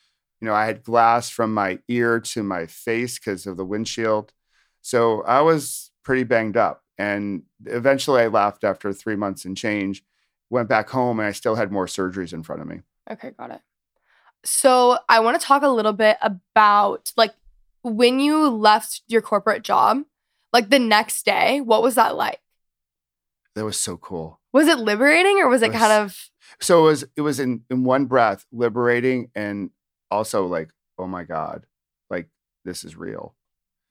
you 0.40 0.46
know, 0.46 0.54
I 0.54 0.66
had 0.66 0.82
glass 0.84 1.28
from 1.30 1.52
my 1.54 1.78
ear 1.88 2.20
to 2.20 2.42
my 2.42 2.66
face 2.66 3.18
because 3.18 3.46
of 3.46 3.56
the 3.56 3.64
windshield. 3.64 4.32
So 4.82 5.22
I 5.22 5.40
was 5.40 5.90
pretty 6.04 6.24
banged 6.24 6.56
up. 6.56 6.82
And 6.96 7.42
eventually 7.66 8.22
I 8.22 8.26
left 8.28 8.64
after 8.64 8.92
three 8.92 9.16
months 9.16 9.44
and 9.44 9.56
change, 9.56 10.02
went 10.50 10.68
back 10.68 10.90
home, 10.90 11.20
and 11.20 11.28
I 11.28 11.32
still 11.32 11.54
had 11.54 11.70
more 11.70 11.86
surgeries 11.86 12.32
in 12.32 12.42
front 12.42 12.62
of 12.62 12.68
me. 12.68 12.80
Okay, 13.10 13.32
got 13.38 13.50
it. 13.50 13.60
So 14.44 14.98
I 15.08 15.20
want 15.20 15.40
to 15.40 15.46
talk 15.46 15.62
a 15.62 15.68
little 15.68 15.92
bit 15.92 16.16
about 16.22 17.12
like 17.16 17.34
when 17.82 18.20
you 18.20 18.48
left 18.48 19.02
your 19.08 19.22
corporate 19.22 19.62
job, 19.62 20.02
like 20.52 20.70
the 20.70 20.78
next 20.78 21.24
day, 21.24 21.60
what 21.60 21.82
was 21.82 21.94
that 21.96 22.16
like? 22.16 22.40
That 23.54 23.64
was 23.64 23.78
so 23.78 23.96
cool. 23.96 24.40
Was 24.52 24.68
it 24.68 24.78
liberating 24.78 25.38
or 25.38 25.48
was 25.48 25.62
it 25.62 25.66
It 25.66 25.72
was- 25.72 25.80
kind 25.80 25.92
of 26.04 26.30
So 26.60 26.80
it 26.80 26.90
was 26.90 27.04
it 27.16 27.20
was 27.22 27.40
in 27.40 27.62
in 27.70 27.84
one 27.84 28.06
breath 28.06 28.46
liberating 28.52 29.30
and 29.34 29.70
also 30.10 30.46
like, 30.46 30.70
oh 30.98 31.06
my 31.06 31.24
God, 31.24 31.66
like 32.10 32.28
this 32.64 32.84
is 32.84 32.96
real. 32.96 33.34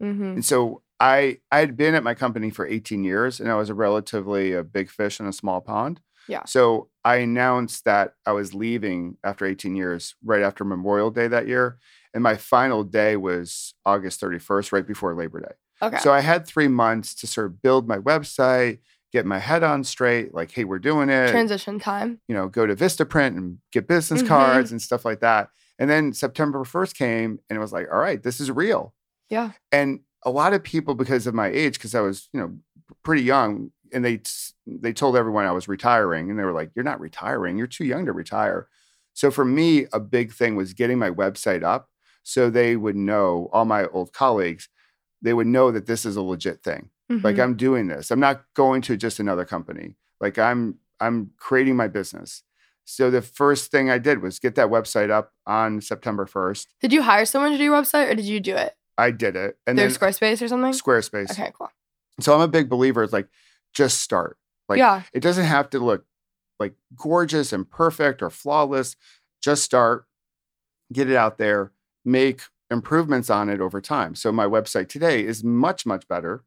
Mhm. 0.01 0.33
And 0.35 0.45
so 0.45 0.81
I 0.99 1.39
I 1.51 1.59
had 1.59 1.77
been 1.77 1.95
at 1.95 2.03
my 2.03 2.13
company 2.13 2.49
for 2.49 2.65
18 2.65 3.03
years 3.03 3.39
and 3.39 3.51
I 3.51 3.55
was 3.55 3.69
a 3.69 3.73
relatively 3.73 4.53
a 4.53 4.63
big 4.63 4.89
fish 4.89 5.19
in 5.19 5.25
a 5.27 5.33
small 5.33 5.61
pond. 5.61 6.01
Yeah. 6.27 6.43
So 6.45 6.89
I 7.05 7.17
announced 7.17 7.85
that 7.85 8.15
I 8.25 8.33
was 8.33 8.53
leaving 8.53 9.17
after 9.23 9.45
18 9.45 9.75
years, 9.75 10.15
right 10.23 10.41
after 10.41 10.65
Memorial 10.65 11.09
Day 11.11 11.27
that 11.29 11.47
year. 11.47 11.77
And 12.13 12.21
my 12.21 12.35
final 12.35 12.83
day 12.83 13.15
was 13.15 13.73
August 13.85 14.19
31st, 14.21 14.71
right 14.73 14.85
before 14.85 15.13
Labor 15.15 15.39
Day. 15.39 15.53
Okay. 15.81 15.99
So 15.99 16.11
I 16.11 16.19
had 16.21 16.45
three 16.45 16.67
months 16.67 17.13
to 17.15 17.27
sort 17.27 17.45
of 17.45 17.61
build 17.61 17.87
my 17.87 17.99
website, 17.99 18.79
get 19.13 19.25
my 19.25 19.39
head 19.39 19.63
on 19.63 19.83
straight, 19.85 20.33
like, 20.33 20.51
hey, 20.51 20.63
we're 20.65 20.79
doing 20.79 21.09
it. 21.09 21.29
Transition 21.31 21.79
time. 21.79 22.19
you 22.27 22.35
know, 22.35 22.49
go 22.49 22.65
to 22.65 22.75
Vistaprint 22.75 23.37
and 23.37 23.59
get 23.71 23.87
business 23.87 24.21
Mhm. 24.23 24.27
cards 24.27 24.71
and 24.71 24.81
stuff 24.81 25.05
like 25.05 25.21
that. 25.21 25.49
And 25.79 25.89
then 25.89 26.13
September 26.13 26.63
1st 26.63 26.95
came 26.95 27.39
and 27.49 27.57
it 27.57 27.59
was 27.59 27.71
like, 27.73 27.87
all 27.91 27.99
right, 27.99 28.21
this 28.21 28.39
is 28.39 28.49
real. 28.51 28.93
Yeah. 29.29 29.51
And 29.71 29.99
a 30.23 30.31
lot 30.31 30.53
of 30.53 30.63
people, 30.63 30.95
because 30.95 31.27
of 31.27 31.33
my 31.35 31.47
age, 31.47 31.73
because 31.75 31.93
I 31.95 32.01
was, 32.01 32.29
you 32.33 32.39
know, 32.39 32.57
pretty 33.03 33.21
young, 33.23 33.71
and 33.93 34.03
they 34.03 34.21
they 34.65 34.91
told 34.93 35.15
everyone 35.15 35.45
I 35.45 35.51
was 35.51 35.67
retiring, 35.67 36.29
and 36.29 36.37
they 36.39 36.43
were 36.43 36.51
like, 36.53 36.71
"You're 36.75 36.83
not 36.83 36.99
retiring. 36.99 37.57
You're 37.57 37.67
too 37.67 37.85
young 37.85 38.05
to 38.05 38.11
retire." 38.13 38.67
So 39.13 39.31
for 39.31 39.45
me, 39.45 39.85
a 39.93 39.99
big 39.99 40.33
thing 40.33 40.55
was 40.55 40.73
getting 40.73 40.97
my 40.99 41.09
website 41.11 41.63
up, 41.63 41.89
so 42.23 42.49
they 42.49 42.75
would 42.75 42.95
know 42.95 43.49
all 43.53 43.65
my 43.65 43.85
old 43.87 44.13
colleagues, 44.13 44.69
they 45.21 45.33
would 45.33 45.47
know 45.47 45.71
that 45.71 45.85
this 45.85 46.05
is 46.05 46.15
a 46.17 46.21
legit 46.21 46.63
thing. 46.63 46.89
Like 47.23 47.37
Mhm. 47.37 47.43
I'm 47.43 47.55
doing 47.57 47.87
this. 47.87 48.11
I'm 48.11 48.19
not 48.19 48.43
going 48.55 48.81
to 48.83 48.97
just 48.97 49.19
another 49.19 49.45
company. 49.45 49.95
Like 50.19 50.37
I'm 50.37 50.79
I'm 50.99 51.31
creating 51.37 51.75
my 51.77 51.87
business. 51.87 52.43
So 52.89 53.11
the 53.11 53.21
first 53.21 53.69
thing 53.69 53.89
I 53.89 53.97
did 53.97 54.21
was 54.21 54.39
get 54.39 54.55
that 54.55 54.69
website 54.69 55.11
up 55.11 55.33
on 55.45 55.81
September 55.81 56.25
1st. 56.25 56.67
did 56.79 56.93
you 56.93 57.01
hire 57.01 57.25
someone 57.25 57.51
to 57.51 57.57
do 57.57 57.65
your 57.65 57.75
website 57.75 58.09
or 58.09 58.15
did 58.15 58.23
you 58.23 58.39
do 58.39 58.55
it? 58.55 58.77
I 58.97 59.11
did 59.11 59.35
it. 59.35 59.57
And 59.67 59.77
Through 59.77 59.89
then 59.89 59.97
Squarespace 59.97 60.41
or 60.41 60.47
something? 60.47 60.71
Squarespace. 60.71 61.31
Okay, 61.31 61.51
cool. 61.53 61.69
So 62.21 62.33
I'm 62.33 62.39
a 62.39 62.47
big 62.47 62.69
believer. 62.69 63.03
It's 63.03 63.11
like 63.11 63.27
just 63.73 63.99
start. 63.99 64.37
Like 64.69 64.79
yeah. 64.79 65.01
it 65.11 65.19
doesn't 65.19 65.43
have 65.43 65.69
to 65.71 65.79
look 65.79 66.05
like 66.61 66.75
gorgeous 66.95 67.51
and 67.51 67.69
perfect 67.69 68.21
or 68.21 68.29
flawless. 68.29 68.95
Just 69.41 69.63
start, 69.63 70.05
get 70.93 71.09
it 71.09 71.15
out 71.17 71.37
there, 71.37 71.73
make 72.05 72.43
improvements 72.71 73.29
on 73.29 73.49
it 73.49 73.59
over 73.59 73.81
time. 73.81 74.15
So 74.15 74.31
my 74.31 74.45
website 74.45 74.87
today 74.87 75.25
is 75.25 75.43
much, 75.43 75.85
much 75.85 76.07
better 76.07 76.45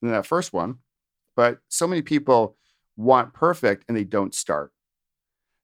than 0.00 0.12
that 0.12 0.24
first 0.24 0.52
one. 0.52 0.78
But 1.34 1.58
so 1.68 1.88
many 1.88 2.02
people 2.02 2.56
want 2.96 3.34
perfect 3.34 3.86
and 3.88 3.96
they 3.96 4.04
don't 4.04 4.36
start. 4.36 4.72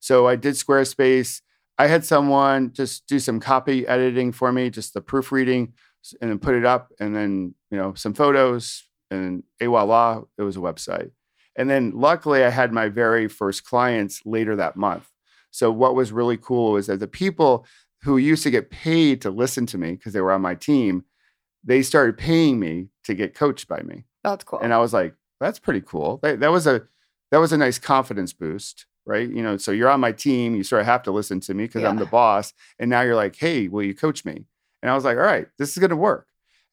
So 0.00 0.26
I 0.26 0.36
did 0.36 0.54
Squarespace. 0.54 1.40
I 1.78 1.86
had 1.88 2.04
someone 2.04 2.72
just 2.72 3.06
do 3.06 3.18
some 3.18 3.40
copy 3.40 3.86
editing 3.86 4.32
for 4.32 4.52
me, 4.52 4.70
just 4.70 4.94
the 4.94 5.00
proofreading, 5.00 5.74
and 6.20 6.30
then 6.30 6.38
put 6.38 6.54
it 6.54 6.64
up, 6.64 6.92
and 7.00 7.14
then 7.14 7.54
you 7.70 7.76
know 7.76 7.94
some 7.94 8.14
photos, 8.14 8.84
and 9.10 9.42
et 9.60 9.66
voila, 9.66 10.22
it 10.38 10.42
was 10.42 10.56
a 10.56 10.60
website. 10.60 11.10
And 11.56 11.70
then 11.70 11.92
luckily, 11.94 12.44
I 12.44 12.50
had 12.50 12.72
my 12.72 12.88
very 12.88 13.28
first 13.28 13.64
clients 13.64 14.22
later 14.24 14.56
that 14.56 14.76
month. 14.76 15.10
So 15.50 15.70
what 15.70 15.94
was 15.94 16.12
really 16.12 16.36
cool 16.36 16.72
was 16.72 16.86
that 16.86 17.00
the 17.00 17.08
people 17.08 17.66
who 18.02 18.18
used 18.18 18.42
to 18.42 18.50
get 18.50 18.70
paid 18.70 19.22
to 19.22 19.30
listen 19.30 19.66
to 19.66 19.78
me 19.78 19.92
because 19.92 20.12
they 20.12 20.20
were 20.20 20.32
on 20.32 20.42
my 20.42 20.54
team, 20.54 21.04
they 21.64 21.82
started 21.82 22.18
paying 22.18 22.60
me 22.60 22.88
to 23.04 23.14
get 23.14 23.34
coached 23.34 23.66
by 23.66 23.80
me. 23.80 24.04
That's 24.22 24.44
cool. 24.44 24.60
And 24.60 24.72
I 24.72 24.78
was 24.78 24.92
like, 24.92 25.14
that's 25.40 25.58
pretty 25.58 25.80
cool. 25.80 26.20
That, 26.22 26.40
that 26.40 26.52
was 26.52 26.66
a 26.66 26.82
that 27.32 27.38
was 27.38 27.52
a 27.52 27.58
nice 27.58 27.78
confidence 27.78 28.32
boost, 28.32 28.86
right? 29.06 29.28
You 29.28 29.42
know, 29.42 29.56
so 29.56 29.70
you're 29.70 29.88
on 29.88 30.00
my 30.00 30.12
team, 30.12 30.56
you 30.56 30.64
sort 30.64 30.80
of 30.80 30.86
have 30.86 31.04
to 31.04 31.12
listen 31.12 31.40
to 31.40 31.54
me 31.54 31.64
because 31.64 31.84
I'm 31.84 31.96
the 31.96 32.06
boss. 32.06 32.52
And 32.78 32.90
now 32.90 33.02
you're 33.02 33.14
like, 33.14 33.36
hey, 33.36 33.68
will 33.68 33.84
you 33.84 33.94
coach 33.94 34.24
me? 34.24 34.44
And 34.82 34.90
I 34.90 34.94
was 34.94 35.04
like, 35.04 35.16
all 35.16 35.22
right, 35.22 35.46
this 35.58 35.70
is 35.70 35.78
gonna 35.78 35.96
work. 35.96 36.26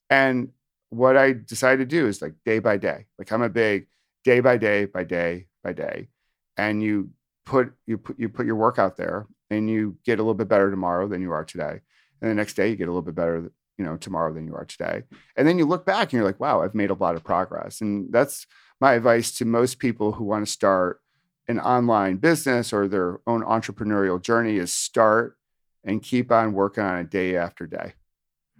And 0.09 0.49
what 0.89 1.15
I 1.15 1.33
decided 1.33 1.77
to 1.77 1.85
do 1.85 2.07
is 2.07 2.21
like 2.21 2.33
day 2.45 2.59
by 2.59 2.77
day. 2.77 3.05
Like 3.17 3.31
I'm 3.31 3.41
a 3.41 3.49
big 3.49 3.87
day 4.23 4.39
by 4.39 4.57
day 4.57 4.85
by 4.85 5.03
day 5.03 5.47
by 5.63 5.73
day. 5.73 6.09
And 6.57 6.83
you 6.83 7.11
put 7.45 7.73
you 7.85 7.97
put 7.97 8.19
you 8.19 8.29
put 8.29 8.45
your 8.45 8.55
work 8.55 8.79
out 8.79 8.97
there 8.97 9.27
and 9.49 9.69
you 9.69 9.97
get 10.05 10.19
a 10.19 10.23
little 10.23 10.33
bit 10.33 10.47
better 10.47 10.69
tomorrow 10.69 11.07
than 11.07 11.21
you 11.21 11.31
are 11.31 11.45
today. 11.45 11.81
And 12.21 12.31
the 12.31 12.35
next 12.35 12.55
day 12.55 12.69
you 12.69 12.75
get 12.75 12.87
a 12.87 12.91
little 12.91 13.01
bit 13.01 13.15
better, 13.15 13.51
you 13.77 13.85
know, 13.85 13.97
tomorrow 13.97 14.33
than 14.33 14.47
you 14.47 14.55
are 14.55 14.65
today. 14.65 15.03
And 15.35 15.47
then 15.47 15.57
you 15.57 15.65
look 15.65 15.85
back 15.85 16.03
and 16.03 16.13
you're 16.13 16.25
like, 16.25 16.39
wow, 16.39 16.61
I've 16.61 16.75
made 16.75 16.89
a 16.89 16.95
lot 16.95 17.15
of 17.15 17.23
progress. 17.23 17.81
And 17.81 18.11
that's 18.11 18.47
my 18.79 18.93
advice 18.93 19.31
to 19.37 19.45
most 19.45 19.79
people 19.79 20.13
who 20.13 20.23
want 20.23 20.45
to 20.45 20.51
start 20.51 21.01
an 21.47 21.59
online 21.59 22.17
business 22.17 22.71
or 22.71 22.87
their 22.87 23.19
own 23.27 23.43
entrepreneurial 23.43 24.21
journey 24.21 24.57
is 24.57 24.73
start 24.73 25.37
and 25.83 26.01
keep 26.01 26.31
on 26.31 26.53
working 26.53 26.83
on 26.83 26.99
it 26.99 27.09
day 27.09 27.35
after 27.35 27.67
day 27.67 27.93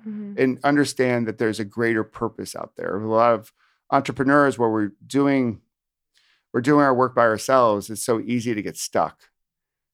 Mhm. 0.06 0.38
and 0.38 0.60
understand 0.64 1.28
that 1.28 1.38
there's 1.38 1.60
a 1.62 1.66
greater 1.66 2.04
purpose 2.04 2.56
out 2.56 2.76
there. 2.76 2.98
A 2.98 3.08
lot 3.08 3.34
of 3.34 3.54
entrepreneurs 3.90 4.58
where 4.58 4.70
we're 4.70 4.92
doing 5.06 5.62
we're 6.54 6.62
doing 6.62 6.86
our 6.86 6.94
work 6.94 7.16
by 7.16 7.24
ourselves, 7.24 7.90
it's 7.90 8.04
so 8.04 8.20
easy 8.20 8.54
to 8.54 8.62
get 8.62 8.78
stuck. 8.78 9.32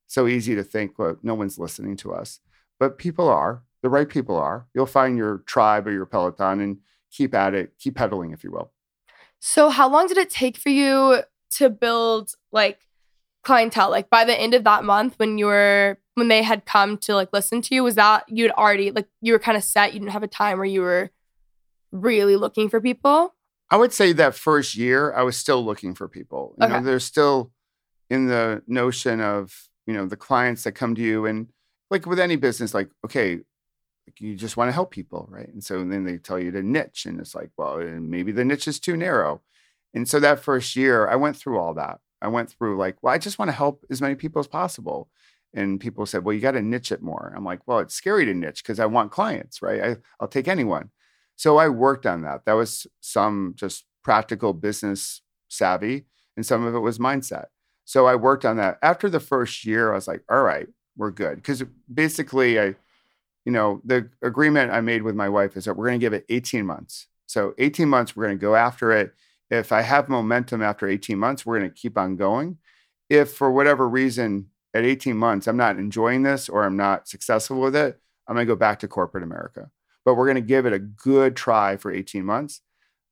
So 0.07 0.27
easy 0.27 0.55
to 0.55 0.63
think, 0.63 0.99
well, 0.99 1.17
no 1.23 1.33
one's 1.33 1.57
listening 1.57 1.95
to 1.97 2.11
us. 2.11 2.41
But 2.79 2.97
people 2.97 3.29
are, 3.29 3.63
the 3.81 3.89
right 3.89 4.09
people 4.09 4.35
are. 4.35 4.67
You'll 4.73 4.85
find 4.85 5.17
your 5.17 5.37
tribe 5.45 5.87
or 5.87 5.91
your 5.91 6.05
peloton 6.05 6.59
and 6.59 6.79
keep 7.11 7.33
at 7.33 7.53
it, 7.53 7.77
keep 7.79 7.95
pedaling, 7.95 8.31
if 8.31 8.43
you 8.43 8.51
will. 8.51 8.73
So 9.39 9.69
how 9.69 9.87
long 9.87 10.07
did 10.07 10.17
it 10.17 10.29
take 10.29 10.57
for 10.57 10.67
you 10.67 11.21
to 11.51 11.69
build 11.69 12.33
like 12.51 12.79
clientele? 13.43 13.89
Like 13.89 14.09
by 14.09 14.25
the 14.25 14.39
end 14.39 14.53
of 14.53 14.63
that 14.65 14.83
month 14.83 15.15
when 15.17 15.37
you 15.37 15.45
were 15.47 15.97
when 16.15 16.27
they 16.27 16.43
had 16.43 16.65
come 16.65 16.97
to 16.97 17.15
like 17.15 17.29
listen 17.31 17.61
to 17.63 17.75
you, 17.75 17.83
was 17.83 17.95
that 17.95 18.25
you'd 18.27 18.51
already 18.51 18.91
like 18.91 19.07
you 19.21 19.33
were 19.33 19.39
kind 19.39 19.57
of 19.57 19.63
set, 19.63 19.93
you 19.93 19.99
didn't 19.99 20.11
have 20.11 20.23
a 20.23 20.27
time 20.27 20.57
where 20.57 20.65
you 20.65 20.81
were 20.81 21.11
really 21.91 22.35
looking 22.35 22.69
for 22.69 22.81
people? 22.81 23.33
I 23.71 23.77
would 23.77 23.93
say 23.93 24.13
that 24.13 24.35
first 24.35 24.75
year, 24.75 25.13
I 25.13 25.21
was 25.23 25.37
still 25.37 25.63
looking 25.63 25.93
for 25.93 26.07
people. 26.07 26.55
You 26.59 26.67
know, 26.67 26.75
Okay. 26.75 26.85
there's 26.85 27.05
still 27.05 27.51
in 28.09 28.25
the 28.25 28.63
notion 28.67 29.21
of, 29.21 29.67
you 29.85 29.93
know, 29.93 30.07
the 30.07 30.17
clients 30.17 30.63
that 30.63 30.71
come 30.71 30.95
to 30.95 31.01
you 31.01 31.25
and 31.25 31.47
like 31.91 32.05
with 32.05 32.19
any 32.19 32.35
business, 32.35 32.73
like, 32.73 32.89
okay, 33.05 33.39
you 34.17 34.35
just 34.35 34.57
want 34.57 34.67
to 34.69 34.73
help 34.73 34.89
people, 34.91 35.27
right? 35.29 35.47
And 35.47 35.63
so 35.63 35.83
then 35.85 36.03
they 36.03 36.17
tell 36.17 36.39
you 36.39 36.51
to 36.51 36.63
niche, 36.63 37.05
and 37.05 37.19
it's 37.19 37.35
like, 37.35 37.51
well, 37.57 37.79
eh, 37.79 37.99
maybe 37.99 38.31
the 38.31 38.43
niche 38.43 38.67
is 38.67 38.79
too 38.79 38.97
narrow. 38.97 39.41
And 39.93 40.07
so 40.07 40.19
that 40.19 40.39
first 40.39 40.75
year, 40.75 41.07
I 41.07 41.15
went 41.15 41.35
through 41.35 41.59
all 41.59 41.73
that. 41.75 41.99
I 42.21 42.27
went 42.27 42.49
through 42.49 42.77
like, 42.77 42.97
well, 43.01 43.13
I 43.13 43.17
just 43.17 43.39
want 43.39 43.49
to 43.49 43.55
help 43.55 43.85
as 43.89 44.01
many 44.01 44.15
people 44.15 44.39
as 44.39 44.47
possible. 44.47 45.09
And 45.53 45.79
people 45.79 46.05
said, 46.05 46.23
well, 46.23 46.33
you 46.33 46.41
got 46.41 46.51
to 46.51 46.61
niche 46.61 46.91
it 46.91 47.01
more. 47.01 47.33
I'm 47.35 47.43
like, 47.43 47.67
well, 47.67 47.79
it's 47.79 47.95
scary 47.95 48.25
to 48.25 48.33
niche 48.33 48.61
because 48.61 48.79
I 48.79 48.85
want 48.85 49.11
clients, 49.11 49.61
right? 49.61 49.81
I, 49.81 49.95
I'll 50.19 50.27
take 50.27 50.47
anyone. 50.47 50.91
So 51.35 51.57
I 51.57 51.69
worked 51.69 52.05
on 52.05 52.21
that. 52.21 52.45
That 52.45 52.53
was 52.53 52.85
some 53.01 53.53
just 53.55 53.85
practical 54.03 54.53
business 54.53 55.21
savvy, 55.47 56.05
and 56.35 56.45
some 56.45 56.65
of 56.65 56.75
it 56.75 56.79
was 56.79 56.99
mindset. 56.99 57.45
So 57.85 58.05
I 58.05 58.15
worked 58.15 58.45
on 58.45 58.57
that. 58.57 58.77
After 58.83 59.09
the 59.09 59.19
first 59.19 59.65
year, 59.65 59.91
I 59.91 59.95
was 59.95 60.07
like, 60.07 60.21
all 60.29 60.43
right, 60.43 60.67
we're 60.95 61.11
good. 61.11 61.37
Because 61.37 61.63
basically, 61.91 62.59
I, 62.59 62.75
you 63.45 63.51
know, 63.51 63.81
the 63.83 64.09
agreement 64.21 64.71
I 64.71 64.81
made 64.81 65.01
with 65.01 65.15
my 65.15 65.29
wife 65.29 65.57
is 65.57 65.65
that 65.65 65.75
we're 65.75 65.87
going 65.87 65.99
to 65.99 66.05
give 66.05 66.13
it 66.13 66.25
18 66.29 66.65
months. 66.65 67.07
So 67.25 67.53
18 67.57 67.89
months, 67.89 68.15
we're 68.15 68.25
going 68.25 68.37
to 68.37 68.41
go 68.41 68.55
after 68.55 68.91
it. 68.91 69.13
If 69.49 69.71
I 69.71 69.81
have 69.81 70.09
momentum 70.09 70.61
after 70.61 70.87
18 70.87 71.17
months, 71.17 71.45
we're 71.45 71.59
going 71.59 71.69
to 71.69 71.75
keep 71.75 71.97
on 71.97 72.15
going. 72.15 72.57
If 73.09 73.33
for 73.33 73.51
whatever 73.51 73.87
reason 73.89 74.47
at 74.73 74.85
18 74.85 75.17
months 75.17 75.47
I'm 75.47 75.57
not 75.57 75.77
enjoying 75.77 76.23
this 76.23 76.47
or 76.47 76.63
I'm 76.63 76.77
not 76.77 77.07
successful 77.07 77.59
with 77.59 77.75
it, 77.75 77.99
I'm 78.27 78.35
going 78.35 78.45
to 78.45 78.53
go 78.53 78.57
back 78.57 78.79
to 78.79 78.87
corporate 78.87 79.23
America. 79.23 79.71
But 80.05 80.15
we're 80.15 80.27
going 80.27 80.35
to 80.35 80.41
give 80.41 80.65
it 80.65 80.73
a 80.73 80.79
good 80.79 81.35
try 81.35 81.77
for 81.77 81.91
18 81.91 82.23
months. 82.23 82.61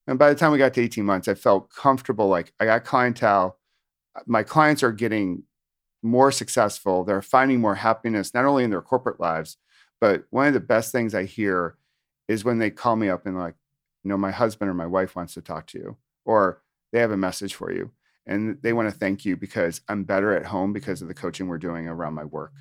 And 0.06 0.20
by 0.20 0.30
the 0.30 0.36
time 0.36 0.52
we 0.52 0.58
got 0.58 0.74
to 0.76 0.82
18 0.82 1.04
months, 1.04 1.28
I 1.28 1.34
felt 1.34 1.74
comfortable. 1.74 2.28
Like 2.28 2.54
I 2.60 2.66
got 2.66 2.86
clientele. 2.86 3.58
My 4.26 4.44
clients 4.44 4.84
are 4.84 4.92
getting 4.92 5.44
more 6.02 6.32
successful. 6.32 7.04
They're 7.04 7.22
finding 7.22 7.60
more 7.60 7.76
happiness, 7.76 8.34
not 8.34 8.46
only 8.46 8.64
in 8.64 8.70
their 8.70 8.82
corporate 8.82 9.20
lives, 9.20 9.58
but 10.00 10.26
one 10.30 10.48
of 10.48 10.54
the 10.54 10.60
best 10.60 10.92
things 10.92 11.14
I 11.16 11.26
hear 11.26 11.78
is 12.28 12.46
when 12.46 12.60
they 12.60 12.70
call 12.70 12.96
me 12.96 13.10
up 13.10 13.26
and 13.26 13.38
like, 13.38 13.56
you 14.04 14.10
know, 14.10 14.18
my 14.18 14.32
husband 14.32 14.70
or 14.70 14.74
my 14.74 14.86
wife 14.86 15.16
wants 15.16 15.34
to 15.34 15.42
talk 15.42 15.68
to 15.68 15.80
you, 15.80 15.98
or 16.28 16.62
they 16.92 17.00
have 17.00 17.12
a 17.12 17.18
message 17.18 17.56
for 17.56 17.72
you 17.72 17.92
and 18.26 18.58
they 18.62 18.74
want 18.74 18.90
to 18.92 18.96
thank 18.98 19.26
you 19.26 19.36
because 19.38 19.82
I'm 19.88 20.04
better 20.04 20.36
at 20.36 20.46
home 20.48 20.74
because 20.74 21.02
of 21.02 21.08
the 21.08 21.14
coaching 21.14 21.48
we're 21.48 21.58
doing 21.58 21.88
around 21.88 22.14
my 22.14 22.26
work. 22.26 22.54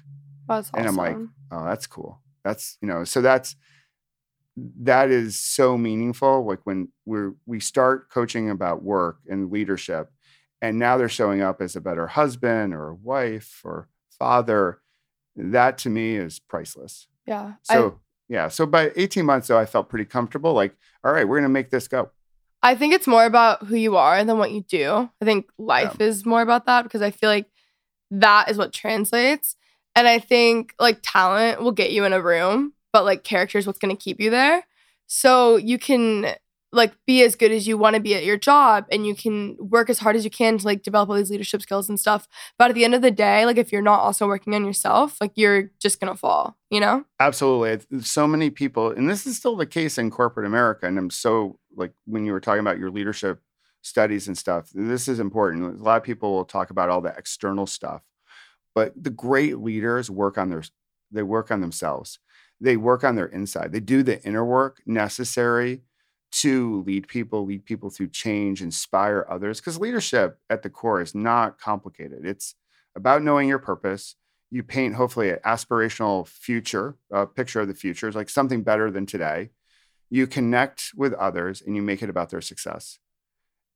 That's 0.48 0.68
awesome. 0.70 0.78
And 0.78 0.88
I'm 0.88 0.96
like, 0.96 1.16
oh, 1.50 1.64
that's 1.64 1.86
cool. 1.86 2.20
That's, 2.44 2.78
you 2.80 2.88
know, 2.88 3.04
so 3.04 3.20
that's, 3.20 3.56
that 4.82 5.10
is 5.10 5.38
so 5.38 5.76
meaningful. 5.76 6.46
Like 6.46 6.60
when 6.64 6.88
we're, 7.04 7.34
we 7.44 7.60
start 7.60 8.08
coaching 8.10 8.48
about 8.50 8.82
work 8.82 9.18
and 9.28 9.50
leadership, 9.50 10.10
and 10.62 10.78
now 10.78 10.96
they're 10.96 11.08
showing 11.08 11.42
up 11.42 11.60
as 11.60 11.76
a 11.76 11.80
better 11.80 12.06
husband 12.06 12.72
or 12.72 12.94
wife 12.94 13.60
or 13.64 13.88
father. 14.18 14.80
That 15.36 15.76
to 15.78 15.90
me 15.90 16.16
is 16.16 16.38
priceless. 16.38 17.08
yeah. 17.26 17.54
I- 17.68 17.74
So, 17.74 18.00
yeah. 18.28 18.48
So 18.48 18.64
by 18.66 18.90
18 18.96 19.26
months, 19.26 19.48
though, 19.48 19.58
I 19.58 19.66
felt 19.66 19.88
pretty 19.90 20.06
comfortable. 20.06 20.54
Like, 20.54 20.74
all 21.04 21.12
right, 21.12 21.28
we're 21.28 21.36
going 21.36 21.42
to 21.48 21.48
make 21.50 21.70
this 21.70 21.86
go. 21.88 22.10
I 22.66 22.74
think 22.74 22.94
it's 22.94 23.06
more 23.06 23.24
about 23.24 23.64
who 23.64 23.76
you 23.76 23.96
are 23.96 24.24
than 24.24 24.38
what 24.38 24.50
you 24.50 24.60
do. 24.60 25.08
I 25.22 25.24
think 25.24 25.46
life 25.56 26.00
is 26.00 26.26
more 26.26 26.42
about 26.42 26.66
that 26.66 26.82
because 26.82 27.00
I 27.00 27.12
feel 27.12 27.30
like 27.30 27.46
that 28.10 28.50
is 28.50 28.58
what 28.58 28.72
translates. 28.72 29.54
And 29.94 30.08
I 30.08 30.18
think 30.18 30.74
like 30.80 30.98
talent 31.00 31.62
will 31.62 31.70
get 31.70 31.92
you 31.92 32.02
in 32.02 32.12
a 32.12 32.20
room, 32.20 32.72
but 32.92 33.04
like 33.04 33.22
character 33.22 33.56
is 33.56 33.68
what's 33.68 33.78
going 33.78 33.96
to 33.96 34.02
keep 34.02 34.20
you 34.20 34.30
there. 34.30 34.64
So 35.06 35.54
you 35.54 35.78
can 35.78 36.34
like 36.72 36.92
be 37.06 37.22
as 37.22 37.36
good 37.36 37.52
as 37.52 37.68
you 37.68 37.78
want 37.78 37.94
to 37.94 38.02
be 38.02 38.16
at 38.16 38.24
your 38.24 38.36
job 38.36 38.84
and 38.90 39.06
you 39.06 39.14
can 39.14 39.56
work 39.60 39.88
as 39.88 40.00
hard 40.00 40.16
as 40.16 40.24
you 40.24 40.30
can 40.30 40.58
to 40.58 40.66
like 40.66 40.82
develop 40.82 41.08
all 41.08 41.14
these 41.14 41.30
leadership 41.30 41.62
skills 41.62 41.88
and 41.88 41.98
stuff 41.98 42.26
but 42.58 42.70
at 42.70 42.74
the 42.74 42.84
end 42.84 42.92
of 42.92 43.02
the 43.02 43.10
day 43.10 43.46
like 43.46 43.56
if 43.56 43.70
you're 43.70 43.80
not 43.80 44.00
also 44.00 44.26
working 44.26 44.52
on 44.52 44.64
yourself 44.64 45.16
like 45.20 45.30
you're 45.36 45.70
just 45.80 46.00
gonna 46.00 46.16
fall 46.16 46.56
you 46.70 46.80
know 46.80 47.04
Absolutely. 47.18 48.02
So 48.02 48.26
many 48.26 48.50
people, 48.50 48.90
and 48.90 49.08
this 49.08 49.26
is 49.26 49.38
still 49.38 49.56
the 49.56 49.66
case 49.66 49.96
in 49.96 50.10
corporate 50.10 50.46
America. 50.46 50.86
And 50.86 50.98
I'm 50.98 51.10
so 51.10 51.58
like 51.76 51.92
when 52.06 52.24
you 52.24 52.32
were 52.32 52.40
talking 52.40 52.60
about 52.60 52.78
your 52.78 52.90
leadership 52.90 53.40
studies 53.82 54.26
and 54.26 54.36
stuff, 54.36 54.70
this 54.74 55.06
is 55.06 55.20
important. 55.20 55.80
A 55.80 55.82
lot 55.82 55.98
of 55.98 56.02
people 56.02 56.32
will 56.32 56.44
talk 56.44 56.70
about 56.70 56.88
all 56.88 57.00
the 57.00 57.14
external 57.16 57.66
stuff, 57.66 58.02
but 58.74 58.92
the 59.00 59.10
great 59.10 59.58
leaders 59.58 60.10
work 60.10 60.38
on 60.38 60.50
their 60.50 60.62
they 61.12 61.22
work 61.22 61.50
on 61.50 61.60
themselves. 61.60 62.18
They 62.60 62.76
work 62.76 63.04
on 63.04 63.16
their 63.16 63.26
inside. 63.26 63.72
They 63.72 63.80
do 63.80 64.02
the 64.02 64.22
inner 64.24 64.44
work 64.44 64.82
necessary 64.86 65.82
to 66.32 66.82
lead 66.86 67.06
people, 67.08 67.46
lead 67.46 67.64
people 67.64 67.90
through 67.90 68.08
change, 68.08 68.60
inspire 68.60 69.26
others. 69.28 69.60
Because 69.60 69.78
leadership 69.78 70.38
at 70.50 70.62
the 70.62 70.70
core 70.70 71.00
is 71.00 71.14
not 71.14 71.58
complicated. 71.58 72.26
It's 72.26 72.54
about 72.94 73.22
knowing 73.22 73.48
your 73.48 73.58
purpose. 73.58 74.16
You 74.50 74.62
paint 74.62 74.94
hopefully 74.94 75.30
an 75.30 75.38
aspirational 75.44 76.26
future, 76.26 76.96
a 77.10 77.26
picture 77.26 77.60
of 77.60 77.68
the 77.68 77.74
future, 77.74 78.06
it's 78.06 78.16
like 78.16 78.28
something 78.28 78.62
better 78.62 78.90
than 78.90 79.06
today. 79.06 79.50
You 80.10 80.26
connect 80.26 80.92
with 80.96 81.12
others 81.14 81.62
and 81.62 81.74
you 81.74 81.82
make 81.82 82.02
it 82.02 82.10
about 82.10 82.30
their 82.30 82.40
success. 82.40 82.98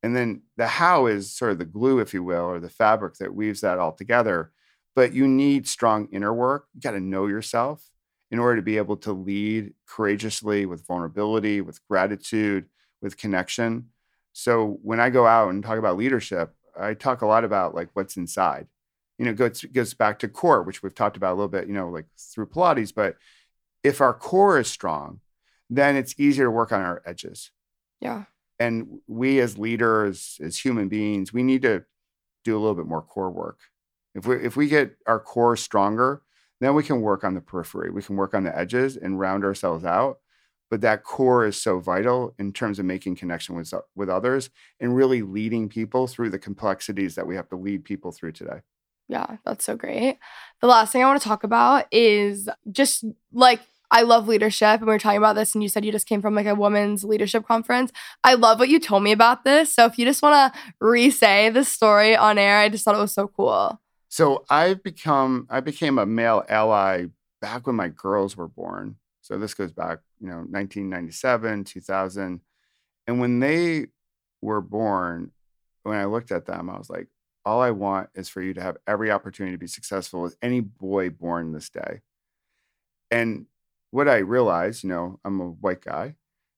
And 0.03 0.15
then 0.15 0.41
the 0.57 0.67
how 0.67 1.05
is 1.05 1.35
sort 1.35 1.51
of 1.51 1.59
the 1.59 1.65
glue, 1.65 1.99
if 1.99 2.13
you 2.13 2.23
will, 2.23 2.45
or 2.45 2.59
the 2.59 2.69
fabric 2.69 3.15
that 3.15 3.35
weaves 3.35 3.61
that 3.61 3.79
all 3.79 3.91
together. 3.91 4.51
But 4.95 5.13
you 5.13 5.27
need 5.27 5.67
strong 5.67 6.07
inner 6.11 6.33
work. 6.33 6.67
You 6.73 6.81
got 6.81 6.91
to 6.91 6.99
know 6.99 7.27
yourself 7.27 7.87
in 8.31 8.39
order 8.39 8.55
to 8.55 8.61
be 8.61 8.77
able 8.77 8.97
to 8.97 9.11
lead 9.11 9.73
courageously 9.85 10.65
with 10.65 10.85
vulnerability, 10.87 11.61
with 11.61 11.85
gratitude, 11.87 12.65
with 13.01 13.17
connection. 13.17 13.89
So 14.33 14.79
when 14.81 14.99
I 14.99 15.09
go 15.09 15.27
out 15.27 15.49
and 15.49 15.63
talk 15.63 15.77
about 15.77 15.97
leadership, 15.97 16.53
I 16.79 16.93
talk 16.93 17.21
a 17.21 17.27
lot 17.27 17.43
about 17.43 17.75
like 17.75 17.89
what's 17.93 18.17
inside. 18.17 18.67
You 19.17 19.25
know, 19.25 19.33
goes, 19.33 19.61
goes 19.61 19.93
back 19.93 20.19
to 20.19 20.27
core, 20.27 20.63
which 20.63 20.81
we've 20.81 20.95
talked 20.95 21.17
about 21.17 21.33
a 21.33 21.35
little 21.35 21.49
bit, 21.49 21.67
you 21.67 21.73
know, 21.73 21.89
like 21.89 22.05
through 22.17 22.47
Pilates. 22.47 22.93
But 22.95 23.17
if 23.83 24.01
our 24.01 24.13
core 24.13 24.59
is 24.59 24.67
strong, 24.67 25.19
then 25.71 25.95
it's 25.95 26.13
easier 26.19 26.45
to 26.45 26.51
work 26.51 26.71
on 26.71 26.81
our 26.81 27.01
edges. 27.05 27.51
yeah 27.99 28.25
And 28.59 28.99
we 29.07 29.39
as 29.39 29.57
leaders, 29.57 30.37
as 30.43 30.59
human 30.63 30.89
beings, 30.89 31.33
we 31.33 31.41
need 31.41 31.63
to 31.63 31.85
do 32.43 32.55
a 32.55 32.59
little 32.59 32.75
bit 32.75 32.85
more 32.85 33.01
core 33.01 33.31
work. 33.31 33.59
If 34.13 34.27
we 34.27 34.35
if 34.35 34.55
we 34.55 34.67
get 34.67 34.97
our 35.07 35.19
core 35.19 35.55
stronger, 35.55 36.21
then 36.59 36.75
we 36.75 36.83
can 36.83 37.01
work 37.01 37.23
on 37.23 37.33
the 37.33 37.41
periphery. 37.41 37.89
We 37.89 38.03
can 38.03 38.17
work 38.17 38.33
on 38.33 38.43
the 38.43 38.55
edges 38.55 38.97
and 38.97 39.19
round 39.19 39.43
ourselves 39.43 39.85
out. 39.85 40.19
But 40.69 40.81
that 40.81 41.03
core 41.03 41.45
is 41.45 41.61
so 41.61 41.79
vital 41.79 42.33
in 42.39 42.53
terms 42.53 42.79
of 42.79 42.85
making 42.85 43.15
connection 43.15 43.55
with 43.55 43.73
with 43.95 44.09
others 44.09 44.49
and 44.79 44.95
really 44.95 45.21
leading 45.21 45.69
people 45.69 46.07
through 46.07 46.29
the 46.29 46.39
complexities 46.39 47.15
that 47.15 47.27
we 47.27 47.35
have 47.35 47.49
to 47.49 47.55
lead 47.55 47.83
people 47.83 48.11
through 48.11 48.33
today. 48.33 48.61
Yeah, 49.07 49.37
that's 49.45 49.65
so 49.65 49.75
great. 49.75 50.19
The 50.61 50.67
last 50.67 50.93
thing 50.93 51.03
I 51.03 51.07
want 51.07 51.21
to 51.21 51.27
talk 51.27 51.43
about 51.43 51.85
is 51.91 52.47
just 52.71 53.03
like 53.33 53.59
I 53.91 54.03
love 54.03 54.27
leadership, 54.27 54.79
and 54.79 54.87
we 54.87 54.93
were 54.93 54.99
talking 54.99 55.17
about 55.17 55.35
this, 55.35 55.53
and 55.53 55.61
you 55.61 55.69
said 55.69 55.83
you 55.83 55.91
just 55.91 56.07
came 56.07 56.21
from 56.21 56.33
like 56.33 56.45
a 56.47 56.55
women's 56.55 57.03
leadership 57.03 57.45
conference. 57.45 57.91
I 58.23 58.35
love 58.35 58.59
what 58.59 58.69
you 58.69 58.79
told 58.79 59.03
me 59.03 59.11
about 59.11 59.43
this. 59.43 59.75
So 59.75 59.85
if 59.85 59.99
you 59.99 60.05
just 60.05 60.21
want 60.21 60.53
to 60.53 60.59
re-say 60.79 61.49
the 61.49 61.65
story 61.65 62.15
on 62.15 62.37
air, 62.37 62.57
I 62.57 62.69
just 62.69 62.85
thought 62.85 62.95
it 62.95 62.99
was 62.99 63.13
so 63.13 63.27
cool. 63.27 63.79
So 64.07 64.45
I've 64.49 64.81
become 64.81 65.47
I 65.49 65.59
became 65.59 65.97
a 65.97 66.05
male 66.05 66.43
ally 66.49 67.07
back 67.41 67.67
when 67.67 67.75
my 67.75 67.89
girls 67.89 68.35
were 68.35 68.47
born. 68.47 68.95
So 69.21 69.37
this 69.37 69.53
goes 69.53 69.71
back, 69.71 69.99
you 70.19 70.27
know, 70.27 70.37
1997, 70.37 71.63
2000. 71.63 72.41
And 73.07 73.19
when 73.19 73.39
they 73.39 73.87
were 74.41 74.61
born, 74.61 75.31
when 75.83 75.97
I 75.97 76.05
looked 76.05 76.31
at 76.31 76.45
them, 76.45 76.69
I 76.69 76.77
was 76.77 76.89
like, 76.89 77.07
all 77.45 77.61
I 77.61 77.71
want 77.71 78.09
is 78.13 78.29
for 78.29 78.41
you 78.41 78.53
to 78.53 78.61
have 78.61 78.77
every 78.87 79.11
opportunity 79.11 79.55
to 79.55 79.59
be 79.59 79.67
successful 79.67 80.21
with 80.21 80.35
any 80.41 80.59
boy 80.59 81.09
born 81.09 81.53
this 81.53 81.69
day. 81.69 82.01
And 83.09 83.45
what 83.91 84.07
I 84.07 84.17
realized, 84.17 84.83
you 84.83 84.89
know, 84.89 85.19
I'm 85.23 85.39
a 85.39 85.49
white 85.49 85.81
guy, 85.81 86.15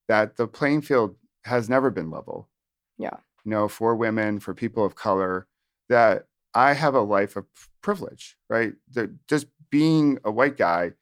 that 0.08 0.38
the 0.38 0.48
playing 0.48 0.82
field 0.82 1.16
has 1.46 1.70
never 1.70 1.90
been 1.90 2.10
level. 2.10 2.50
Yeah. 2.98 3.18
You 3.44 3.52
know, 3.52 3.68
for 3.68 3.96
women, 3.96 4.40
for 4.40 4.54
people 4.54 4.86
of 4.86 4.96
color, 4.96 5.48
that 5.90 6.28
I 6.54 6.74
have 6.74 6.96
a 6.96 7.02
life 7.02 7.36
of 7.36 7.46
privilege, 7.82 8.38
right? 8.50 8.74
That 8.94 9.28
just 9.28 9.48
being 9.70 10.20
a 10.24 10.32
white 10.32 10.56
guy, 10.56 10.94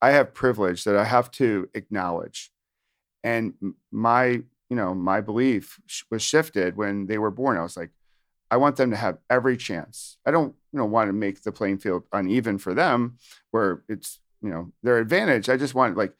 I 0.00 0.10
have 0.10 0.34
privilege 0.34 0.84
that 0.84 0.96
I 0.96 1.04
have 1.04 1.30
to 1.32 1.68
acknowledge. 1.74 2.52
And 3.24 3.54
my, 3.90 4.26
you 4.26 4.76
know, 4.76 4.94
my 4.94 5.20
belief 5.20 5.80
sh- 5.86 6.04
was 6.10 6.22
shifted 6.22 6.76
when 6.76 7.06
they 7.06 7.18
were 7.18 7.32
born. 7.32 7.56
I 7.56 7.62
was 7.62 7.76
like, 7.76 7.90
I 8.50 8.58
want 8.58 8.76
them 8.76 8.90
to 8.90 8.96
have 8.96 9.18
every 9.28 9.56
chance. 9.56 10.18
I 10.24 10.30
don't, 10.30 10.54
you 10.72 10.78
know, 10.78 10.84
want 10.84 11.08
to 11.08 11.12
make 11.12 11.42
the 11.42 11.52
playing 11.52 11.78
field 11.78 12.04
uneven 12.12 12.58
for 12.58 12.74
them 12.74 13.16
where 13.50 13.82
it's, 13.88 14.20
you 14.42 14.50
know, 14.50 14.72
their 14.82 14.98
advantage. 14.98 15.48
I 15.48 15.56
just 15.56 15.74
want 15.74 15.96
like 15.96 16.12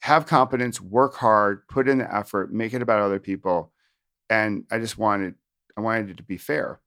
have 0.00 0.26
competence, 0.26 0.80
work 0.80 1.16
hard, 1.16 1.66
put 1.68 1.88
in 1.88 1.98
the 1.98 2.14
effort, 2.14 2.52
make 2.52 2.74
it 2.74 2.82
about 2.82 3.00
other 3.00 3.18
people. 3.18 3.72
And 4.28 4.64
I 4.70 4.78
just 4.78 4.98
wanted, 4.98 5.34
I 5.76 5.80
wanted 5.80 6.10
it 6.10 6.16
to 6.18 6.22
be 6.22 6.36
fair. 6.36 6.80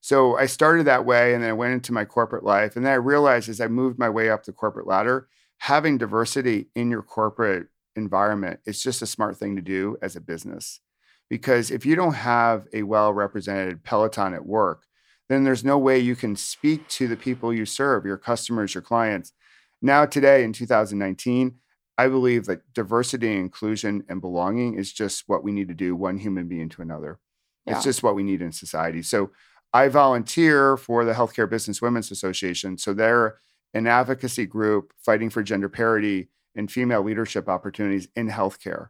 So 0.00 0.36
I 0.36 0.46
started 0.46 0.86
that 0.86 1.04
way 1.04 1.34
and 1.34 1.42
then 1.42 1.50
I 1.50 1.54
went 1.54 1.74
into 1.74 1.92
my 1.92 2.04
corporate 2.04 2.44
life. 2.44 2.76
And 2.76 2.84
then 2.84 2.92
I 2.92 2.96
realized 2.96 3.48
as 3.48 3.60
I 3.60 3.66
moved 3.66 3.98
my 3.98 4.08
way 4.08 4.30
up 4.30 4.44
the 4.44 4.52
corporate 4.52 4.86
ladder, 4.86 5.28
having 5.58 5.98
diversity 5.98 6.68
in 6.74 6.90
your 6.90 7.02
corporate 7.02 7.66
environment 7.96 8.60
is 8.64 8.82
just 8.82 9.02
a 9.02 9.06
smart 9.06 9.36
thing 9.36 9.56
to 9.56 9.62
do 9.62 9.96
as 10.00 10.14
a 10.14 10.20
business. 10.20 10.80
Because 11.28 11.70
if 11.70 11.84
you 11.84 11.94
don't 11.96 12.14
have 12.14 12.66
a 12.72 12.84
well 12.84 13.12
represented 13.12 13.84
Peloton 13.84 14.34
at 14.34 14.46
work, 14.46 14.84
then 15.28 15.44
there's 15.44 15.64
no 15.64 15.76
way 15.76 15.98
you 15.98 16.16
can 16.16 16.36
speak 16.36 16.88
to 16.88 17.06
the 17.06 17.16
people 17.16 17.52
you 17.52 17.66
serve, 17.66 18.06
your 18.06 18.16
customers, 18.16 18.74
your 18.74 18.82
clients. 18.82 19.32
Now, 19.80 20.06
today 20.06 20.44
in 20.44 20.52
2019, 20.52 21.56
I 21.96 22.08
believe 22.08 22.46
that 22.46 22.72
diversity, 22.72 23.36
inclusion, 23.36 24.04
and 24.08 24.20
belonging 24.20 24.74
is 24.74 24.92
just 24.92 25.24
what 25.26 25.42
we 25.42 25.52
need 25.52 25.68
to 25.68 25.74
do 25.74 25.96
one 25.96 26.18
human 26.18 26.46
being 26.46 26.68
to 26.70 26.82
another. 26.82 27.18
Yeah. 27.66 27.74
It's 27.74 27.84
just 27.84 28.02
what 28.02 28.14
we 28.14 28.22
need 28.22 28.40
in 28.40 28.52
society. 28.52 29.02
So 29.02 29.30
I 29.72 29.88
volunteer 29.88 30.76
for 30.76 31.04
the 31.04 31.12
Healthcare 31.12 31.50
Business 31.50 31.82
Women's 31.82 32.10
Association. 32.10 32.78
So 32.78 32.94
they're 32.94 33.38
an 33.74 33.86
advocacy 33.86 34.46
group 34.46 34.92
fighting 34.98 35.28
for 35.28 35.42
gender 35.42 35.68
parity 35.68 36.28
and 36.54 36.70
female 36.70 37.02
leadership 37.02 37.48
opportunities 37.48 38.08
in 38.16 38.30
healthcare. 38.30 38.88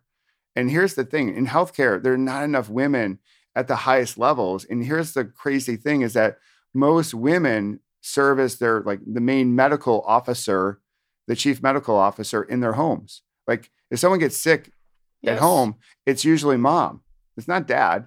And 0.55 0.71
here's 0.71 0.95
the 0.95 1.05
thing 1.05 1.35
in 1.35 1.47
healthcare, 1.47 2.03
there 2.03 2.13
are 2.13 2.19
not 2.19 2.45
enough 2.45 2.69
women 2.69 3.19
at 3.55 3.69
the 3.69 3.77
highest 3.77 4.19
levels. 4.19 4.65
And 4.65 4.85
here's 4.85 5.15
the 5.15 5.25
crazy 5.25 5.77
thing 5.77 6.03
is 6.03 6.13
that 6.13 6.39
most 6.75 7.15
women 7.15 7.81
serve 8.01 8.39
as 8.39 8.59
their 8.59 8.81
like 8.83 9.01
the 9.07 9.21
main 9.21 9.55
medical 9.55 10.03
officer, 10.07 10.81
the 11.27 11.37
chief 11.37 11.63
medical 11.63 11.97
officer 11.97 12.43
in 12.43 12.61
their 12.61 12.75
homes. 12.75 13.23
Like 13.47 13.71
if 13.91 13.99
someone 13.99 14.21
gets 14.21 14.37
sick 14.37 14.73
at 15.27 15.39
home, 15.39 15.77
it's 16.07 16.25
usually 16.25 16.57
mom. 16.57 17.03
It's 17.37 17.49
not 17.49 17.67
dad. 17.67 18.07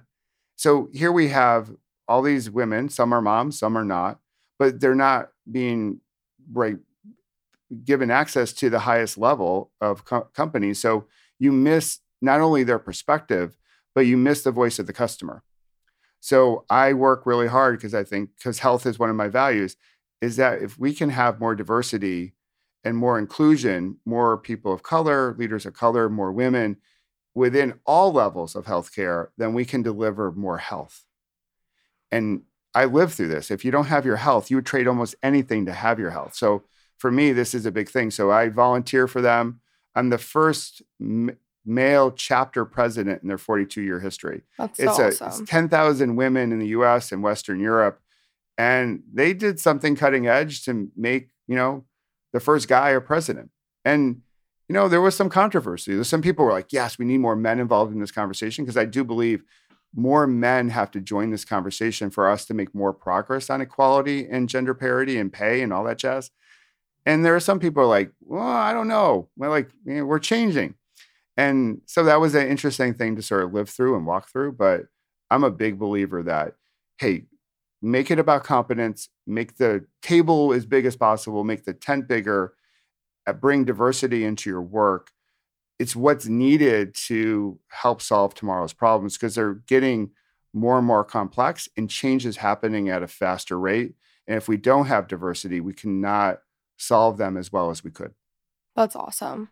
So 0.56 0.88
here 0.92 1.12
we 1.12 1.28
have 1.28 1.70
all 2.08 2.22
these 2.22 2.50
women, 2.50 2.88
some 2.88 3.12
are 3.12 3.22
moms, 3.22 3.58
some 3.58 3.76
are 3.76 3.84
not, 3.84 4.18
but 4.58 4.80
they're 4.80 4.94
not 4.94 5.30
being 5.50 6.00
right 6.52 6.76
given 7.84 8.10
access 8.10 8.52
to 8.52 8.68
the 8.68 8.80
highest 8.80 9.16
level 9.16 9.70
of 9.80 10.04
co- 10.04 10.28
companies. 10.34 10.80
So 10.80 11.06
you 11.38 11.52
miss 11.52 12.00
not 12.20 12.40
only 12.40 12.64
their 12.64 12.78
perspective, 12.78 13.56
but 13.94 14.06
you 14.06 14.16
miss 14.16 14.42
the 14.42 14.52
voice 14.52 14.78
of 14.78 14.86
the 14.86 14.92
customer. 14.92 15.42
So 16.22 16.64
I 16.70 16.92
work 16.92 17.26
really 17.26 17.48
hard 17.48 17.76
because 17.76 17.94
I 17.94 18.04
think 18.04 18.30
because 18.38 18.60
health 18.60 18.86
is 18.86 18.96
one 18.96 19.10
of 19.10 19.16
my 19.16 19.26
values, 19.26 19.76
is 20.20 20.36
that 20.36 20.62
if 20.62 20.78
we 20.78 20.94
can 20.94 21.10
have 21.10 21.40
more 21.40 21.56
diversity 21.56 22.34
and 22.84 22.96
more 22.96 23.18
inclusion, 23.18 23.96
more 24.06 24.38
people 24.38 24.72
of 24.72 24.84
color, 24.84 25.34
leaders 25.36 25.66
of 25.66 25.74
color, 25.74 26.08
more 26.08 26.30
women 26.30 26.76
within 27.34 27.74
all 27.84 28.12
levels 28.12 28.54
of 28.54 28.66
healthcare, 28.66 29.28
then 29.36 29.52
we 29.52 29.64
can 29.64 29.82
deliver 29.82 30.30
more 30.30 30.58
health. 30.58 31.04
And 32.12 32.42
I 32.72 32.84
live 32.84 33.12
through 33.12 33.28
this. 33.28 33.50
If 33.50 33.64
you 33.64 33.72
don't 33.72 33.86
have 33.86 34.06
your 34.06 34.16
health, 34.16 34.48
you 34.48 34.56
would 34.56 34.66
trade 34.66 34.86
almost 34.86 35.16
anything 35.24 35.66
to 35.66 35.72
have 35.72 35.98
your 35.98 36.10
health. 36.10 36.36
So 36.36 36.62
for 36.98 37.10
me, 37.10 37.32
this 37.32 37.52
is 37.52 37.66
a 37.66 37.72
big 37.72 37.88
thing. 37.88 38.12
So 38.12 38.30
I 38.30 38.48
volunteer 38.48 39.08
for 39.08 39.20
them. 39.20 39.60
I'm 39.96 40.10
the 40.10 40.18
first 40.18 40.82
male 41.64 42.10
chapter 42.10 42.64
president 42.64 43.22
in 43.22 43.28
their 43.28 43.38
42 43.38 43.82
year 43.82 44.00
history. 44.00 44.42
That's 44.58 44.78
It's, 44.80 44.96
so 44.96 45.04
a, 45.04 45.06
awesome. 45.08 45.42
it's 45.42 45.50
10,000 45.50 46.16
women 46.16 46.52
in 46.52 46.58
the 46.58 46.68
US 46.68 47.12
and 47.12 47.22
Western 47.22 47.60
Europe. 47.60 48.00
And 48.58 49.02
they 49.12 49.32
did 49.32 49.58
something 49.60 49.96
cutting 49.96 50.26
edge 50.26 50.64
to 50.64 50.90
make, 50.96 51.28
you 51.46 51.56
know, 51.56 51.84
the 52.32 52.40
first 52.40 52.68
guy 52.68 52.90
a 52.90 53.00
president. 53.00 53.50
And, 53.84 54.22
you 54.68 54.74
know, 54.74 54.88
there 54.88 55.00
was 55.00 55.14
some 55.16 55.28
controversy. 55.28 55.94
There's 55.94 56.08
some 56.08 56.22
people 56.22 56.44
were 56.44 56.52
like, 56.52 56.72
yes, 56.72 56.98
we 56.98 57.04
need 57.04 57.18
more 57.18 57.36
men 57.36 57.60
involved 57.60 57.92
in 57.92 58.00
this 58.00 58.12
conversation 58.12 58.64
because 58.64 58.76
I 58.76 58.84
do 58.84 59.04
believe 59.04 59.42
more 59.94 60.26
men 60.26 60.70
have 60.70 60.90
to 60.92 61.00
join 61.00 61.30
this 61.30 61.44
conversation 61.44 62.10
for 62.10 62.28
us 62.28 62.44
to 62.46 62.54
make 62.54 62.74
more 62.74 62.92
progress 62.92 63.50
on 63.50 63.60
equality 63.60 64.26
and 64.30 64.48
gender 64.48 64.74
parity 64.74 65.18
and 65.18 65.32
pay 65.32 65.62
and 65.62 65.72
all 65.72 65.84
that 65.84 65.98
jazz. 65.98 66.30
And 67.04 67.24
there 67.24 67.34
are 67.34 67.40
some 67.40 67.58
people 67.58 67.86
like, 67.88 68.12
well, 68.20 68.42
I 68.42 68.72
don't 68.72 68.88
know. 68.88 69.28
We're 69.36 69.48
like, 69.50 69.70
"Yeah, 69.84 70.02
we're 70.02 70.20
changing. 70.20 70.74
And 71.36 71.80
so 71.86 72.04
that 72.04 72.20
was 72.20 72.34
an 72.34 72.48
interesting 72.48 72.94
thing 72.94 73.16
to 73.16 73.22
sort 73.22 73.44
of 73.44 73.54
live 73.54 73.68
through 73.68 73.96
and 73.96 74.06
walk 74.06 74.28
through. 74.30 74.52
But 74.52 74.82
I'm 75.30 75.44
a 75.44 75.50
big 75.50 75.78
believer 75.78 76.22
that, 76.24 76.54
hey, 76.98 77.24
make 77.80 78.10
it 78.10 78.18
about 78.18 78.44
competence, 78.44 79.08
make 79.26 79.56
the 79.56 79.86
table 80.02 80.52
as 80.52 80.66
big 80.66 80.84
as 80.86 80.96
possible, 80.96 81.42
make 81.42 81.64
the 81.64 81.74
tent 81.74 82.06
bigger, 82.06 82.54
uh, 83.26 83.32
bring 83.32 83.64
diversity 83.64 84.24
into 84.24 84.50
your 84.50 84.62
work. 84.62 85.10
It's 85.78 85.96
what's 85.96 86.26
needed 86.26 86.94
to 87.06 87.58
help 87.68 88.02
solve 88.02 88.34
tomorrow's 88.34 88.72
problems 88.72 89.16
because 89.16 89.34
they're 89.34 89.54
getting 89.54 90.10
more 90.52 90.78
and 90.78 90.86
more 90.86 91.04
complex 91.04 91.68
and 91.76 91.88
change 91.88 92.26
is 92.26 92.36
happening 92.36 92.88
at 92.88 93.02
a 93.02 93.08
faster 93.08 93.58
rate. 93.58 93.94
And 94.26 94.36
if 94.36 94.48
we 94.48 94.56
don't 94.56 94.86
have 94.86 95.08
diversity, 95.08 95.60
we 95.60 95.72
cannot 95.72 96.40
solve 96.76 97.16
them 97.16 97.36
as 97.36 97.50
well 97.50 97.70
as 97.70 97.82
we 97.82 97.90
could. 97.90 98.12
That's 98.76 98.94
awesome. 98.94 99.50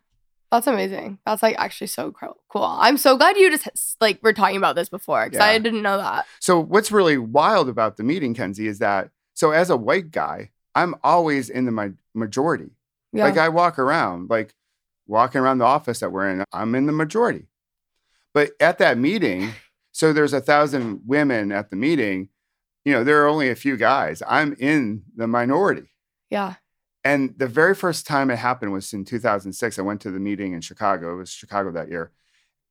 That's 0.51 0.67
amazing. 0.67 1.17
That's 1.25 1.41
like 1.41 1.55
actually 1.57 1.87
so 1.87 2.11
cool. 2.11 2.37
I'm 2.63 2.97
so 2.97 3.15
glad 3.17 3.37
you 3.37 3.49
just 3.49 3.69
like 4.01 4.21
were 4.21 4.33
talking 4.33 4.57
about 4.57 4.75
this 4.75 4.89
before 4.89 5.23
because 5.25 5.39
I 5.39 5.57
didn't 5.59 5.81
know 5.81 5.97
that. 5.97 6.25
So 6.39 6.59
what's 6.59 6.91
really 6.91 7.17
wild 7.17 7.69
about 7.69 7.95
the 7.95 8.03
meeting, 8.03 8.33
Kenzie, 8.33 8.67
is 8.67 8.79
that 8.79 9.11
so 9.33 9.51
as 9.51 9.69
a 9.69 9.77
white 9.77 10.11
guy, 10.11 10.51
I'm 10.75 10.95
always 11.03 11.49
in 11.49 11.65
the 11.65 11.71
mi- 11.71 11.95
majority. 12.13 12.71
Yeah. 13.13 13.23
Like 13.25 13.37
I 13.37 13.47
walk 13.49 13.79
around, 13.79 14.29
like 14.29 14.53
walking 15.07 15.39
around 15.41 15.59
the 15.59 15.65
office 15.65 15.99
that 15.99 16.11
we're 16.11 16.29
in, 16.29 16.43
I'm 16.51 16.75
in 16.75 16.85
the 16.85 16.91
majority. 16.93 17.47
But 18.33 18.51
at 18.59 18.77
that 18.79 18.97
meeting, 18.97 19.51
so 19.93 20.11
there's 20.13 20.33
a 20.33 20.41
thousand 20.41 21.01
women 21.05 21.51
at 21.51 21.69
the 21.69 21.75
meeting, 21.77 22.29
you 22.83 22.91
know, 22.93 23.03
there 23.03 23.23
are 23.23 23.27
only 23.27 23.49
a 23.49 23.55
few 23.55 23.77
guys. 23.77 24.21
I'm 24.27 24.53
in 24.59 25.03
the 25.15 25.27
minority. 25.27 25.87
yeah. 26.29 26.55
And 27.03 27.33
the 27.37 27.47
very 27.47 27.73
first 27.73 28.05
time 28.05 28.29
it 28.29 28.37
happened 28.37 28.71
was 28.71 28.93
in 28.93 29.05
2006. 29.05 29.79
I 29.79 29.81
went 29.81 30.01
to 30.01 30.11
the 30.11 30.19
meeting 30.19 30.53
in 30.53 30.61
Chicago. 30.61 31.13
It 31.13 31.17
was 31.17 31.31
Chicago 31.31 31.71
that 31.71 31.89
year. 31.89 32.11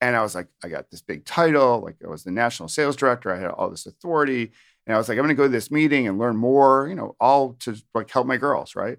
And 0.01 0.16
I 0.16 0.22
was 0.22 0.35
like, 0.35 0.47
I 0.64 0.68
got 0.68 0.91
this 0.91 1.03
big 1.03 1.24
title. 1.24 1.81
Like 1.81 1.97
I 2.05 2.09
was 2.09 2.22
the 2.22 2.31
national 2.31 2.68
sales 2.68 2.97
director. 2.97 3.33
I 3.33 3.39
had 3.39 3.51
all 3.51 3.70
this 3.70 3.87
authority. 3.87 4.53
And 4.87 4.95
I 4.95 4.99
was 4.99 5.09
like, 5.09 5.18
I'm 5.18 5.24
going 5.24 5.28
to 5.28 5.35
go 5.35 5.45
to 5.45 5.49
this 5.49 5.70
meeting 5.70 6.09
and 6.09 6.18
learn 6.18 6.37
more, 6.37 6.87
you 6.89 6.95
know, 6.95 7.16
all 7.20 7.55
to 7.61 7.76
like 7.95 8.11
help 8.11 8.26
my 8.26 8.37
girls. 8.37 8.74
Right. 8.74 8.99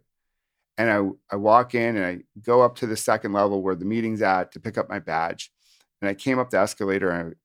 And 0.78 0.90
I, 0.90 1.34
I 1.34 1.36
walk 1.38 1.76
in 1.76 1.96
and 1.96 2.06
I 2.06 2.20
go 2.42 2.62
up 2.62 2.76
to 2.78 2.88
the 2.88 2.98
second 2.98 3.34
level 3.34 3.62
where 3.62 3.76
the 3.76 3.86
meeting's 3.86 4.22
at 4.22 4.52
to 4.52 4.60
pick 4.60 4.78
up 4.78 4.90
my 4.90 5.00
badge. 5.00 5.52
And 6.02 6.10
I 6.10 6.14
came 6.14 6.40
up 6.40 6.50
the 6.50 6.60
escalator 6.60 7.10
and 7.10 7.36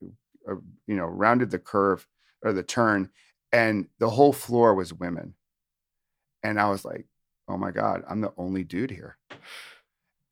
I, 0.49 0.53
you 0.87 0.97
know, 0.97 1.07
rounded 1.07 1.51
the 1.51 1.59
curve 1.59 2.07
or 2.43 2.53
the 2.53 2.63
turn 2.63 3.11
and 3.53 3.87
the 3.99 4.11
whole 4.11 4.33
floor 4.33 4.75
was 4.75 4.93
women. 4.93 5.35
And 6.43 6.61
I 6.61 6.69
was 6.69 6.85
like, 6.85 7.07
oh 7.49 7.57
my 7.57 7.71
God, 7.71 8.03
I'm 8.09 8.21
the 8.21 8.33
only 8.37 8.65
dude 8.65 8.91
here. 8.91 9.17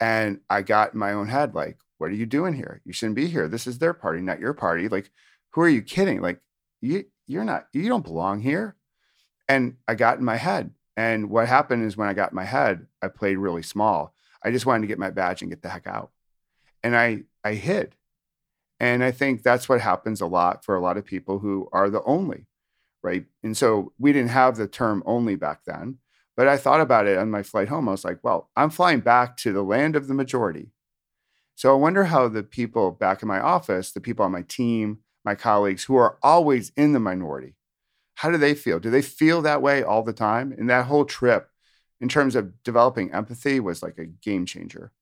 And 0.00 0.40
I 0.50 0.62
got 0.62 0.94
in 0.94 0.98
my 0.98 1.12
own 1.12 1.28
head, 1.28 1.54
like, 1.54 1.78
what 1.98 2.10
are 2.10 2.14
you 2.14 2.26
doing 2.26 2.54
here? 2.54 2.80
You 2.84 2.92
shouldn't 2.92 3.16
be 3.16 3.28
here. 3.28 3.48
This 3.48 3.66
is 3.66 3.78
their 3.78 3.94
party, 3.94 4.20
not 4.20 4.40
your 4.40 4.54
party. 4.54 4.88
Like, 4.88 5.10
who 5.50 5.62
are 5.62 5.68
you 5.68 5.82
kidding? 5.82 6.20
Like, 6.20 6.40
you 6.80 7.04
you're 7.26 7.44
not, 7.44 7.68
you 7.72 7.88
don't 7.88 8.04
belong 8.04 8.40
here. 8.40 8.76
And 9.48 9.76
I 9.88 9.94
got 9.94 10.18
in 10.18 10.24
my 10.24 10.36
head. 10.36 10.72
And 10.96 11.30
what 11.30 11.48
happened 11.48 11.84
is 11.84 11.96
when 11.96 12.08
I 12.08 12.14
got 12.14 12.32
in 12.32 12.36
my 12.36 12.44
head, 12.44 12.86
I 13.02 13.08
played 13.08 13.38
really 13.38 13.62
small. 13.62 14.14
I 14.42 14.50
just 14.50 14.66
wanted 14.66 14.82
to 14.82 14.86
get 14.88 14.98
my 14.98 15.10
badge 15.10 15.40
and 15.40 15.50
get 15.50 15.62
the 15.62 15.68
heck 15.68 15.86
out. 15.86 16.10
And 16.82 16.96
I 16.96 17.24
I 17.42 17.54
hid. 17.54 17.96
And 18.80 19.02
I 19.02 19.10
think 19.10 19.42
that's 19.42 19.68
what 19.68 19.80
happens 19.80 20.20
a 20.20 20.26
lot 20.26 20.64
for 20.64 20.74
a 20.74 20.80
lot 20.80 20.98
of 20.98 21.04
people 21.04 21.38
who 21.38 21.68
are 21.72 21.88
the 21.88 22.02
only, 22.02 22.46
right? 23.02 23.24
And 23.42 23.56
so 23.56 23.92
we 23.98 24.12
didn't 24.12 24.30
have 24.30 24.56
the 24.56 24.66
term 24.66 25.02
only 25.06 25.36
back 25.36 25.60
then. 25.64 25.98
But 26.37 26.49
I 26.49 26.57
thought 26.57 26.80
about 26.80 27.07
it 27.07 27.18
on 27.18 27.30
my 27.30 27.43
flight 27.43 27.68
home. 27.68 27.89
I 27.89 27.93
was 27.93 28.05
like, 28.05 28.18
well, 28.22 28.51
I'm 28.57 28.70
flying 28.70 29.01
back 29.01 29.37
to 29.39 29.53
the 29.53 29.62
land 29.62 29.95
of 29.95 30.09
the 30.09 30.14
majority. 30.14 30.70
So 31.55 31.72
I 31.72 31.76
wonder 31.76 32.05
how 32.05 32.28
the 32.28 32.43
people 32.43 32.91
back 32.91 33.22
in 33.22 33.28
my 33.28 33.41
office, 33.41 33.93
the 33.93 34.01
people 34.01 34.24
on 34.24 34.32
my 34.32 34.43
team, 34.43 34.99
my 35.24 35.37
colleagues 35.37 35.85
who 35.85 35.97
are 35.97 36.18
always 36.22 36.72
in 36.76 36.93
the 36.93 37.01
minority, 37.01 37.55
how 38.16 38.30
do 38.30 38.37
they 38.37 38.55
feel? 38.55 38.80
Do 38.80 38.91
they 38.91 39.03
feel 39.03 39.43
that 39.43 39.62
way 39.62 39.82
all 39.82 40.03
the 40.03 40.12
time? 40.12 40.53
And 40.53 40.68
that 40.68 40.87
whole 40.87 41.05
trip, 41.05 41.49
in 42.01 42.09
terms 42.09 42.35
of 42.35 42.62
developing 42.64 43.12
empathy, 43.12 43.61
was 43.61 43.82
like 43.82 43.99
a 43.99 44.07
game 44.07 44.47
changer. 44.47 44.93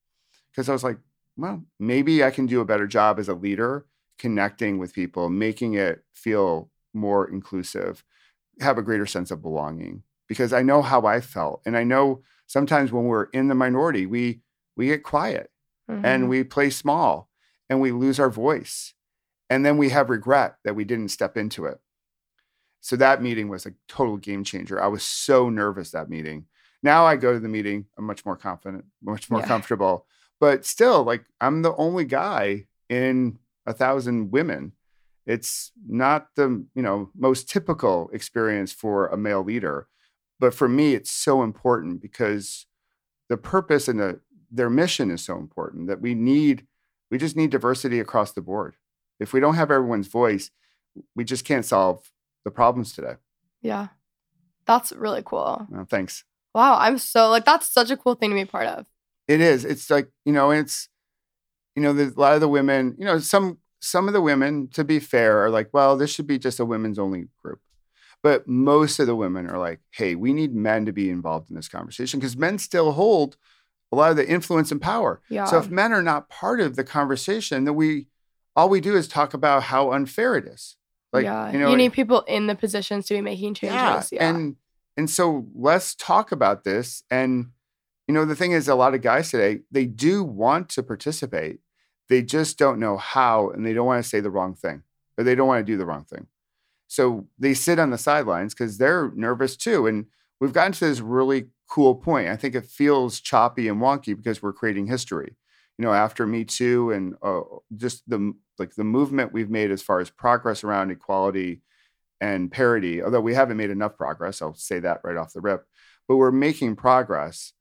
Because 0.51 0.68
I 0.68 0.72
was 0.72 0.85
like, 0.85 0.99
well, 1.37 1.64
maybe 1.80 2.22
I 2.22 2.30
can 2.30 2.45
do 2.45 2.61
a 2.61 2.66
better 2.66 2.87
job 2.87 3.18
as 3.18 3.28
a 3.28 3.35
leader 3.35 3.87
connecting 4.18 4.78
with 4.78 4.93
people, 4.93 5.30
making 5.30 5.74
it 5.74 6.05
feel 6.14 6.70
more 6.93 7.28
inclusive, 7.28 8.05
have 8.61 8.76
a 8.76 8.83
greater 8.83 9.07
sense 9.07 9.30
of 9.30 9.41
belonging 9.41 10.03
because 10.33 10.55
I 10.55 10.62
know 10.62 10.80
how 10.80 11.05
I 11.05 11.20
felt. 11.20 11.61
And 11.66 11.76
I 11.76 11.85
know 11.85 12.22
sometimes 12.47 12.91
when 12.91 13.05
we're 13.05 13.24
in 13.35 13.49
the 13.49 13.55
minority, 13.55 14.07
we 14.07 14.41
we 14.76 14.87
get 14.87 15.03
quiet 15.03 15.51
Mhm. 15.91 16.05
and 16.05 16.28
we 16.30 16.43
play 16.45 16.70
small 16.70 17.28
and 17.68 17.78
we 17.83 17.93
lose 17.93 18.18
our 18.18 18.30
voice. 18.30 18.95
And 19.51 19.66
then 19.66 19.76
we 19.76 19.91
have 19.91 20.09
regret 20.09 20.57
that 20.64 20.74
we 20.74 20.85
didn't 20.85 21.11
step 21.11 21.37
into 21.37 21.66
it. 21.66 21.78
So 22.80 22.97
that 22.97 23.22
meeting 23.22 23.49
was 23.51 23.66
a 23.66 23.74
total 23.89 24.16
game 24.16 24.45
changer. 24.45 24.83
I 24.83 24.87
was 24.87 25.03
so 25.03 25.51
nervous 25.51 25.91
that 25.91 26.09
meeting. 26.09 26.47
Now 26.83 27.05
I 27.05 27.16
go 27.16 27.35
to 27.35 27.39
the 27.39 27.49
meeting, 27.49 27.87
I'm 27.99 28.07
much 28.07 28.24
more 28.24 28.37
confident, 28.37 28.87
much 29.03 29.30
more 29.30 29.41
Yeah. 29.41 29.47
comfortable. 29.47 30.07
But 30.41 30.64
still, 30.64 31.05
like 31.05 31.26
I'm 31.41 31.61
the 31.62 31.76
only 31.76 32.07
guy 32.07 32.66
in 32.89 33.39
a 33.66 33.74
thousand 33.74 34.30
women. 34.33 34.72
It's 35.26 35.70
not 35.87 36.35
the, 36.35 36.64
you 36.74 36.83
know, 36.83 37.11
most 37.14 37.49
typical 37.49 38.09
experience 38.12 38.72
for 38.72 39.07
a 39.09 39.16
male 39.16 39.45
leader. 39.45 39.87
But 40.43 40.55
for 40.55 40.68
me, 40.68 40.95
it's 40.95 41.12
so 41.12 41.45
important 41.45 42.03
because 42.03 42.66
the 43.28 43.36
purpose 43.36 43.86
and 43.86 44.01
the 44.01 44.20
their 44.51 44.68
mission 44.68 45.09
is 45.09 45.24
so 45.24 45.36
important 45.38 45.86
that 45.86 46.01
we 46.01 46.16
need 46.16 46.66
we 47.12 47.16
just 47.16 47.36
need 47.36 47.51
diversity 47.51 48.01
across 48.01 48.32
the 48.32 48.40
board. 48.43 48.74
If 49.20 49.32
we 49.32 49.38
don't 49.38 49.55
have 49.55 49.70
everyone's 49.70 50.09
voice, 50.09 50.51
we 51.14 51.22
just 51.22 51.45
can't 51.45 51.64
solve 51.64 52.11
the 52.45 52.51
problems 52.51 52.93
today. 52.93 53.14
yeah. 53.61 53.86
That's 54.66 54.90
really 54.90 55.22
cool. 55.24 55.68
Uh, 55.72 55.84
thanks. 55.84 56.24
Wow. 56.57 56.76
I'm 56.76 56.99
so 56.99 57.28
like, 57.30 57.45
that's 57.45 57.72
such 57.72 57.93
a 57.93 57.97
cool 57.97 58.16
thing 58.16 58.30
to 58.30 58.34
be 58.34 58.45
part 58.45 58.66
of. 58.66 58.86
It 59.28 59.40
is. 59.40 59.64
It's 59.64 59.90
like 59.90 60.09
you 60.24 60.32
know. 60.32 60.51
It's 60.51 60.88
you 61.76 61.82
know. 61.82 61.93
There's 61.93 62.14
a 62.14 62.20
lot 62.20 62.34
of 62.34 62.40
the 62.40 62.49
women. 62.49 62.97
You 62.99 63.05
know, 63.05 63.20
some 63.20 63.59
some 63.80 64.09
of 64.09 64.12
the 64.12 64.20
women, 64.20 64.66
to 64.72 64.82
be 64.82 64.99
fair, 64.99 65.45
are 65.45 65.51
like, 65.51 65.70
well, 65.72 65.97
this 65.97 66.11
should 66.11 66.26
be 66.26 66.38
just 66.40 66.59
a 66.59 66.64
women's 66.64 66.99
only 66.99 67.28
group. 67.40 67.61
But 68.22 68.46
most 68.46 69.00
of 69.00 69.06
the 69.06 69.16
women 69.16 69.48
are 69.48 69.58
like, 69.58 69.80
hey, 69.90 70.14
we 70.14 70.32
need 70.32 70.54
men 70.54 70.86
to 70.86 70.92
be 70.92 71.10
involved 71.10 71.50
in 71.50 71.56
this 71.56 71.68
conversation 71.68 72.20
because 72.20 72.36
men 72.36 72.58
still 72.58 72.92
hold 72.92 73.36
a 73.90 73.96
lot 73.96 74.10
of 74.10 74.16
the 74.16 74.28
influence 74.28 74.70
and 74.70 74.80
power. 74.80 75.20
Yeah. 75.28 75.44
So 75.44 75.58
if 75.58 75.70
men 75.70 75.92
are 75.92 76.02
not 76.02 76.28
part 76.28 76.60
of 76.60 76.76
the 76.76 76.84
conversation, 76.84 77.64
then 77.64 77.74
we 77.74 78.06
all 78.54 78.68
we 78.68 78.80
do 78.80 78.96
is 78.96 79.08
talk 79.08 79.34
about 79.34 79.64
how 79.64 79.92
unfair 79.92 80.36
it 80.36 80.46
is. 80.46 80.76
Like 81.12 81.24
yeah. 81.24 81.52
you 81.52 81.58
know, 81.58 81.70
you 81.70 81.76
need 81.76 81.92
people 81.92 82.22
in 82.22 82.46
the 82.46 82.54
positions 82.54 83.06
to 83.06 83.14
be 83.14 83.20
making 83.20 83.54
changes. 83.54 84.12
Yeah. 84.12 84.30
and 84.30 84.56
and 84.96 85.10
so 85.10 85.46
let's 85.54 85.94
talk 85.94 86.32
about 86.32 86.64
this. 86.64 87.02
And 87.10 87.50
you 88.08 88.14
know, 88.14 88.24
the 88.24 88.36
thing 88.36 88.52
is, 88.52 88.68
a 88.68 88.74
lot 88.74 88.94
of 88.94 89.02
guys 89.02 89.30
today 89.30 89.60
they 89.70 89.86
do 89.86 90.24
want 90.24 90.68
to 90.70 90.82
participate, 90.82 91.60
they 92.08 92.22
just 92.22 92.58
don't 92.58 92.78
know 92.78 92.96
how, 92.96 93.50
and 93.50 93.64
they 93.64 93.72
don't 93.72 93.86
want 93.86 94.02
to 94.02 94.08
say 94.08 94.20
the 94.20 94.30
wrong 94.30 94.54
thing, 94.54 94.82
or 95.18 95.24
they 95.24 95.34
don't 95.34 95.48
want 95.48 95.64
to 95.64 95.70
do 95.70 95.76
the 95.76 95.86
wrong 95.86 96.04
thing. 96.04 96.26
So 96.93 97.26
they 97.38 97.55
sit 97.55 97.78
on 97.78 97.88
the 97.88 97.97
sidelines 97.97 98.53
because 98.53 98.76
they're 98.76 99.11
nervous 99.14 99.57
too. 99.57 99.86
And 99.86 100.05
we've 100.40 100.53
gotten 100.53 100.72
to 100.72 100.84
this 100.84 101.01
really 101.01 101.47
cool 101.66 101.95
point. 101.95 102.28
I 102.28 102.36
think 102.36 102.55
it 102.55 102.66
feels 102.66 103.18
choppy 103.18 103.66
and 103.68 103.80
wonky 103.80 104.14
because 104.14 104.43
we're 104.43 104.53
creating 104.53 104.88
history. 104.88 105.34
You 105.78 105.86
know, 105.86 105.95
after 105.95 106.26
Me 106.26 106.45
Too 106.45 106.90
and 106.90 107.14
uh, 107.22 107.40
just 107.74 108.03
the 108.11 108.34
like 108.59 108.74
the 108.74 108.84
movement 108.84 109.32
we've 109.32 109.49
made 109.49 109.70
as 109.70 109.80
far 109.80 110.01
as 110.01 110.11
progress 110.11 110.64
around 110.64 110.90
equality 110.90 111.62
and 112.20 112.53
parity, 112.53 113.03
although 113.03 113.22
we 113.22 113.32
haven't 113.32 113.57
made 113.57 113.70
enough 113.70 113.97
progress, 113.97 114.43
I'll 114.43 114.53
say 114.53 114.78
that 114.80 115.01
right 115.03 115.16
off 115.16 115.32
the 115.32 115.40
rip, 115.40 115.64
but 116.09 116.18
we're 116.18 116.30
making 116.30 116.76
progress. 116.76 117.55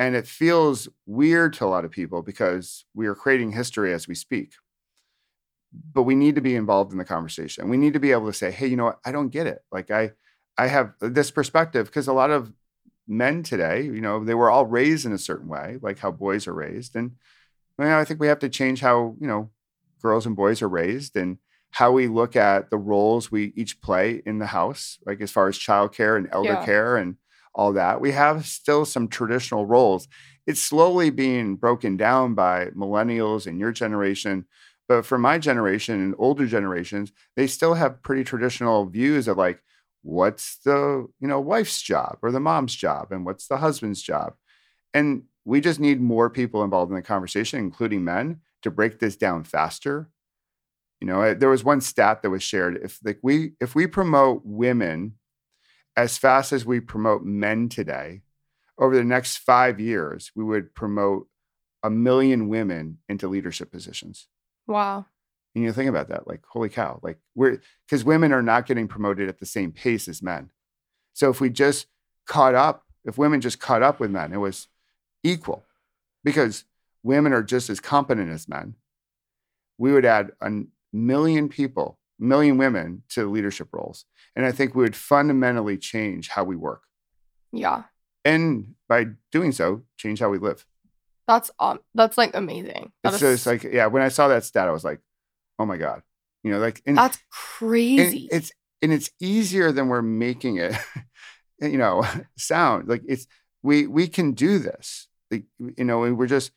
And 0.00 0.16
it 0.16 0.26
feels 0.26 0.88
weird 1.06 1.52
to 1.54 1.66
a 1.66 1.66
lot 1.66 1.84
of 1.84 1.92
people 1.92 2.22
because 2.22 2.84
we 2.94 3.06
are 3.06 3.14
creating 3.14 3.52
history 3.52 3.94
as 3.94 4.08
we 4.08 4.16
speak. 4.16 4.54
But 5.72 6.02
we 6.02 6.14
need 6.14 6.34
to 6.34 6.40
be 6.40 6.54
involved 6.54 6.92
in 6.92 6.98
the 6.98 7.04
conversation. 7.04 7.68
We 7.68 7.76
need 7.78 7.94
to 7.94 8.00
be 8.00 8.12
able 8.12 8.26
to 8.26 8.32
say, 8.32 8.50
hey, 8.50 8.66
you 8.66 8.76
know 8.76 8.84
what? 8.86 9.00
I 9.04 9.12
don't 9.12 9.30
get 9.30 9.46
it. 9.46 9.60
Like 9.70 9.90
I 9.90 10.12
I 10.58 10.66
have 10.66 10.92
this 11.00 11.30
perspective 11.30 11.86
because 11.86 12.08
a 12.08 12.12
lot 12.12 12.30
of 12.30 12.52
men 13.08 13.42
today, 13.42 13.82
you 13.84 14.00
know, 14.00 14.24
they 14.24 14.34
were 14.34 14.50
all 14.50 14.66
raised 14.66 15.06
in 15.06 15.12
a 15.12 15.18
certain 15.18 15.48
way, 15.48 15.78
like 15.80 15.98
how 15.98 16.10
boys 16.10 16.46
are 16.46 16.54
raised. 16.54 16.94
And 16.96 17.12
you 17.78 17.84
know, 17.86 17.98
I 17.98 18.04
think 18.04 18.20
we 18.20 18.28
have 18.28 18.38
to 18.40 18.48
change 18.48 18.80
how, 18.80 19.16
you 19.20 19.26
know, 19.26 19.50
girls 20.02 20.26
and 20.26 20.36
boys 20.36 20.62
are 20.62 20.68
raised 20.68 21.16
and 21.16 21.38
how 21.70 21.92
we 21.92 22.06
look 22.06 22.36
at 22.36 22.70
the 22.70 22.76
roles 22.76 23.30
we 23.32 23.52
each 23.56 23.80
play 23.80 24.22
in 24.26 24.38
the 24.38 24.46
house, 24.46 24.98
like 25.06 25.20
as 25.20 25.30
far 25.30 25.48
as 25.48 25.58
childcare 25.58 26.16
and 26.16 26.28
elder 26.32 26.54
Yeah. 26.54 26.64
care 26.64 26.96
and 26.96 27.16
all 27.54 27.72
that. 27.72 28.00
We 28.00 28.12
have 28.12 28.46
still 28.46 28.84
some 28.84 29.08
traditional 29.08 29.66
roles. 29.66 30.06
It's 30.46 30.60
slowly 30.60 31.10
being 31.10 31.56
broken 31.56 31.96
down 31.96 32.34
by 32.34 32.66
millennials 32.76 33.46
and 33.46 33.58
your 33.58 33.72
generation. 33.72 34.46
But 34.88 35.06
for 35.06 35.18
my 35.18 35.38
generation 35.38 36.00
and 36.00 36.14
older 36.18 36.46
generations, 36.46 37.12
they 37.36 37.46
still 37.46 37.74
have 37.74 38.02
pretty 38.02 38.24
traditional 38.24 38.86
views 38.86 39.28
of 39.28 39.36
like, 39.36 39.62
what's 40.02 40.56
the 40.64 41.06
you 41.20 41.28
know 41.28 41.40
wife's 41.40 41.80
job 41.80 42.18
or 42.22 42.32
the 42.32 42.40
mom's 42.40 42.74
job 42.74 43.12
and 43.12 43.24
what's 43.24 43.46
the 43.46 43.58
husband's 43.58 44.02
job 44.02 44.34
and 44.92 45.22
we 45.44 45.60
just 45.60 45.78
need 45.78 46.00
more 46.00 46.28
people 46.28 46.64
involved 46.64 46.90
in 46.90 46.96
the 46.96 47.02
conversation 47.02 47.60
including 47.60 48.02
men 48.02 48.40
to 48.62 48.70
break 48.70 48.98
this 48.98 49.16
down 49.16 49.44
faster. 49.44 50.08
You 51.00 51.08
know, 51.08 51.34
there 51.34 51.48
was 51.48 51.64
one 51.64 51.80
stat 51.80 52.22
that 52.22 52.30
was 52.30 52.42
shared. 52.42 52.78
If 52.82 53.00
like 53.04 53.18
we 53.22 53.52
if 53.60 53.74
we 53.74 53.86
promote 53.86 54.42
women 54.44 55.14
as 55.96 56.16
fast 56.16 56.52
as 56.52 56.64
we 56.64 56.80
promote 56.80 57.24
men 57.24 57.68
today, 57.68 58.22
over 58.78 58.96
the 58.96 59.04
next 59.04 59.38
five 59.38 59.80
years, 59.80 60.30
we 60.34 60.44
would 60.44 60.74
promote 60.74 61.28
a 61.82 61.90
million 61.90 62.48
women 62.48 62.98
into 63.08 63.28
leadership 63.28 63.70
positions. 63.70 64.28
Wow. 64.66 65.06
And 65.54 65.64
you 65.64 65.72
think 65.72 65.90
about 65.90 66.08
that, 66.08 66.26
like, 66.26 66.42
holy 66.46 66.68
cow, 66.68 66.98
like 67.02 67.18
we're 67.34 67.60
because 67.86 68.04
women 68.04 68.32
are 68.32 68.42
not 68.42 68.66
getting 68.66 68.88
promoted 68.88 69.28
at 69.28 69.38
the 69.38 69.46
same 69.46 69.70
pace 69.70 70.08
as 70.08 70.22
men. 70.22 70.50
So 71.12 71.28
if 71.28 71.40
we 71.40 71.50
just 71.50 71.86
caught 72.26 72.54
up, 72.54 72.84
if 73.04 73.18
women 73.18 73.40
just 73.40 73.60
caught 73.60 73.82
up 73.82 74.00
with 74.00 74.10
men, 74.10 74.32
it 74.32 74.38
was 74.38 74.68
equal 75.22 75.64
because 76.24 76.64
women 77.02 77.32
are 77.32 77.42
just 77.42 77.68
as 77.68 77.80
competent 77.80 78.30
as 78.30 78.48
men. 78.48 78.76
We 79.76 79.92
would 79.92 80.04
add 80.04 80.32
a 80.40 80.62
million 80.92 81.48
people, 81.48 81.98
million 82.18 82.56
women 82.56 83.02
to 83.10 83.30
leadership 83.30 83.68
roles. 83.72 84.04
And 84.34 84.46
I 84.46 84.52
think 84.52 84.74
we 84.74 84.84
would 84.84 84.96
fundamentally 84.96 85.76
change 85.76 86.28
how 86.28 86.44
we 86.44 86.56
work. 86.56 86.82
Yeah. 87.52 87.84
And 88.24 88.74
by 88.88 89.06
doing 89.30 89.52
so, 89.52 89.82
change 89.96 90.20
how 90.20 90.30
we 90.30 90.38
live. 90.38 90.64
That's 91.32 91.50
um 91.58 91.80
that's 91.94 92.18
like 92.18 92.34
amazing. 92.34 92.92
That 93.02 93.14
It's 93.14 93.22
is- 93.22 93.44
just 93.44 93.46
like, 93.46 93.62
yeah, 93.64 93.86
when 93.86 94.02
I 94.02 94.08
saw 94.08 94.28
that 94.28 94.44
stat, 94.44 94.68
I 94.68 94.72
was 94.72 94.84
like, 94.84 95.00
oh 95.58 95.66
my 95.66 95.76
God. 95.76 96.02
You 96.42 96.50
know, 96.52 96.58
like, 96.58 96.82
and, 96.86 96.98
that's 96.98 97.16
and 97.16 97.24
crazy. 97.30 98.28
it's 98.30 98.50
and 98.82 98.92
it's 98.92 99.10
easier 99.20 99.70
than 99.70 99.88
we're 99.88 100.02
making 100.02 100.56
it, 100.56 100.74
you 101.60 101.78
know, 101.78 102.04
sound. 102.36 102.88
Like 102.88 103.02
it's 103.06 103.26
we 103.62 103.86
we 103.86 104.08
can 104.08 104.32
do 104.32 104.58
this. 104.58 105.08
Like, 105.30 105.44
you 105.78 105.84
know, 105.84 106.00
we're 106.12 106.26
just 106.26 106.50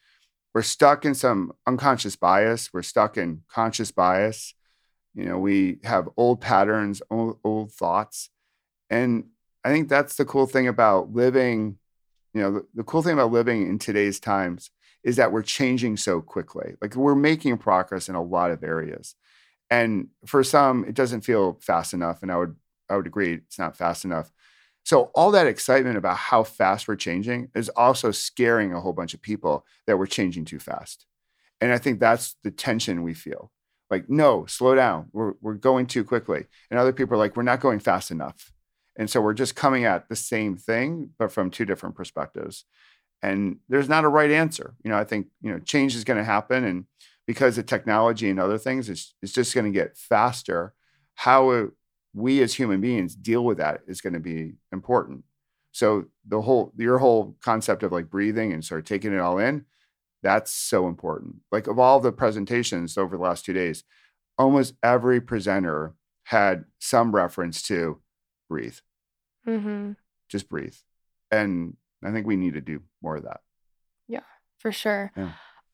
we're 0.53 0.63
stuck 0.63 1.05
in 1.05 1.13
some 1.15 1.51
unconscious 1.67 2.15
bias. 2.15 2.73
We're 2.73 2.81
stuck 2.81 3.17
in 3.17 3.43
conscious 3.49 3.91
bias. 3.91 4.53
You 5.13 5.25
know, 5.25 5.37
we 5.37 5.79
have 5.83 6.09
old 6.17 6.41
patterns, 6.41 7.01
old, 7.09 7.39
old 7.43 7.71
thoughts. 7.71 8.29
And 8.89 9.25
I 9.63 9.69
think 9.69 9.87
that's 9.87 10.15
the 10.15 10.25
cool 10.25 10.45
thing 10.47 10.67
about 10.67 11.13
living, 11.13 11.77
you 12.35 12.41
know, 12.41 12.51
the, 12.51 12.65
the 12.75 12.83
cool 12.83 13.01
thing 13.01 13.13
about 13.13 13.31
living 13.31 13.67
in 13.67 13.79
today's 13.79 14.19
times 14.19 14.69
is 15.03 15.15
that 15.15 15.31
we're 15.31 15.41
changing 15.41 15.95
so 15.95 16.21
quickly. 16.21 16.73
Like 16.81 16.95
we're 16.95 17.15
making 17.15 17.57
progress 17.57 18.09
in 18.09 18.15
a 18.15 18.21
lot 18.21 18.51
of 18.51 18.63
areas. 18.63 19.15
And 19.69 20.09
for 20.25 20.43
some, 20.43 20.83
it 20.83 20.95
doesn't 20.95 21.21
feel 21.21 21.57
fast 21.61 21.93
enough. 21.93 22.21
And 22.21 22.31
I 22.31 22.37
would 22.37 22.55
I 22.89 22.97
would 22.97 23.07
agree 23.07 23.33
it's 23.33 23.57
not 23.57 23.77
fast 23.77 24.05
enough. 24.05 24.31
So 24.83 25.09
all 25.15 25.31
that 25.31 25.47
excitement 25.47 25.97
about 25.97 26.17
how 26.17 26.43
fast 26.43 26.87
we're 26.87 26.97
changing 26.97 27.49
is 27.55 27.69
also 27.69 28.11
scaring 28.11 28.73
a 28.73 28.81
whole 28.81 28.93
bunch 28.93 29.15
of 29.15 29.21
people 29.21 29.65
that 29.87 29.97
we're 29.97 30.05
changing 30.05 30.45
too 30.45 30.59
fast. 30.59 31.07
And 31.61 31.71
I 31.71 31.79
think 31.79 31.99
that's 31.99 32.35
the 32.43 32.51
tension 32.51 33.01
we 33.01 33.15
feel. 33.15 33.51
Like, 33.89 34.09
no, 34.09 34.45
slow 34.45 34.75
down. 34.75 35.07
We're 35.13 35.33
we're 35.41 35.53
going 35.53 35.85
too 35.87 36.03
quickly. 36.03 36.45
And 36.69 36.79
other 36.79 36.93
people 36.93 37.15
are 37.15 37.19
like, 37.19 37.37
we're 37.37 37.43
not 37.43 37.61
going 37.61 37.79
fast 37.79 38.11
enough. 38.11 38.51
And 38.97 39.09
so 39.09 39.21
we're 39.21 39.33
just 39.33 39.55
coming 39.55 39.83
at 39.83 40.07
the 40.07 40.15
same 40.15 40.55
thing, 40.55 41.09
but 41.17 41.31
from 41.31 41.51
two 41.51 41.65
different 41.65 41.95
perspectives. 41.95 42.65
And 43.21 43.57
there's 43.67 43.89
not 43.89 44.05
a 44.05 44.09
right 44.09 44.31
answer. 44.31 44.75
You 44.83 44.91
know, 44.91 44.97
I 44.97 45.03
think, 45.03 45.27
you 45.41 45.51
know, 45.51 45.59
change 45.59 45.95
is 45.95 46.03
going 46.03 46.17
to 46.17 46.23
happen. 46.23 46.63
And 46.63 46.85
because 47.27 47.57
of 47.57 47.65
technology 47.65 48.29
and 48.29 48.39
other 48.39 48.57
things, 48.57 48.89
it's, 48.89 49.15
it's 49.21 49.33
just 49.33 49.53
going 49.53 49.65
to 49.65 49.77
get 49.77 49.97
faster. 49.97 50.73
How 51.15 51.69
we 52.13 52.41
as 52.41 52.53
human 52.53 52.81
beings 52.81 53.15
deal 53.15 53.43
with 53.43 53.57
that 53.57 53.81
is 53.87 54.01
going 54.01 54.13
to 54.13 54.19
be 54.19 54.53
important. 54.71 55.23
So 55.71 56.05
the 56.25 56.41
whole, 56.41 56.71
your 56.77 56.99
whole 56.99 57.35
concept 57.41 57.83
of 57.83 57.91
like 57.91 58.09
breathing 58.09 58.53
and 58.53 58.63
sort 58.63 58.79
of 58.79 58.85
taking 58.85 59.13
it 59.13 59.19
all 59.19 59.39
in, 59.39 59.65
that's 60.23 60.51
so 60.51 60.87
important. 60.87 61.35
Like 61.51 61.67
of 61.67 61.77
all 61.79 61.99
the 61.99 62.11
presentations 62.11 62.97
over 62.97 63.17
the 63.17 63.23
last 63.23 63.43
two 63.43 63.53
days, 63.53 63.83
almost 64.37 64.75
every 64.81 65.19
presenter 65.19 65.95
had 66.23 66.65
some 66.79 67.13
reference 67.13 67.61
to 67.63 67.99
breathe 68.49 68.77
mm-hmm. 69.47 69.91
just 70.29 70.49
breathe. 70.49 70.75
And 71.31 71.75
I 72.03 72.11
think 72.11 72.27
we 72.27 72.35
need 72.35 72.53
to 72.53 72.61
do 72.61 72.81
more 73.01 73.17
of 73.17 73.23
that. 73.23 73.41
Yeah, 74.07 74.21
for 74.59 74.71
sure. 74.71 75.11
Yeah. 75.15 75.31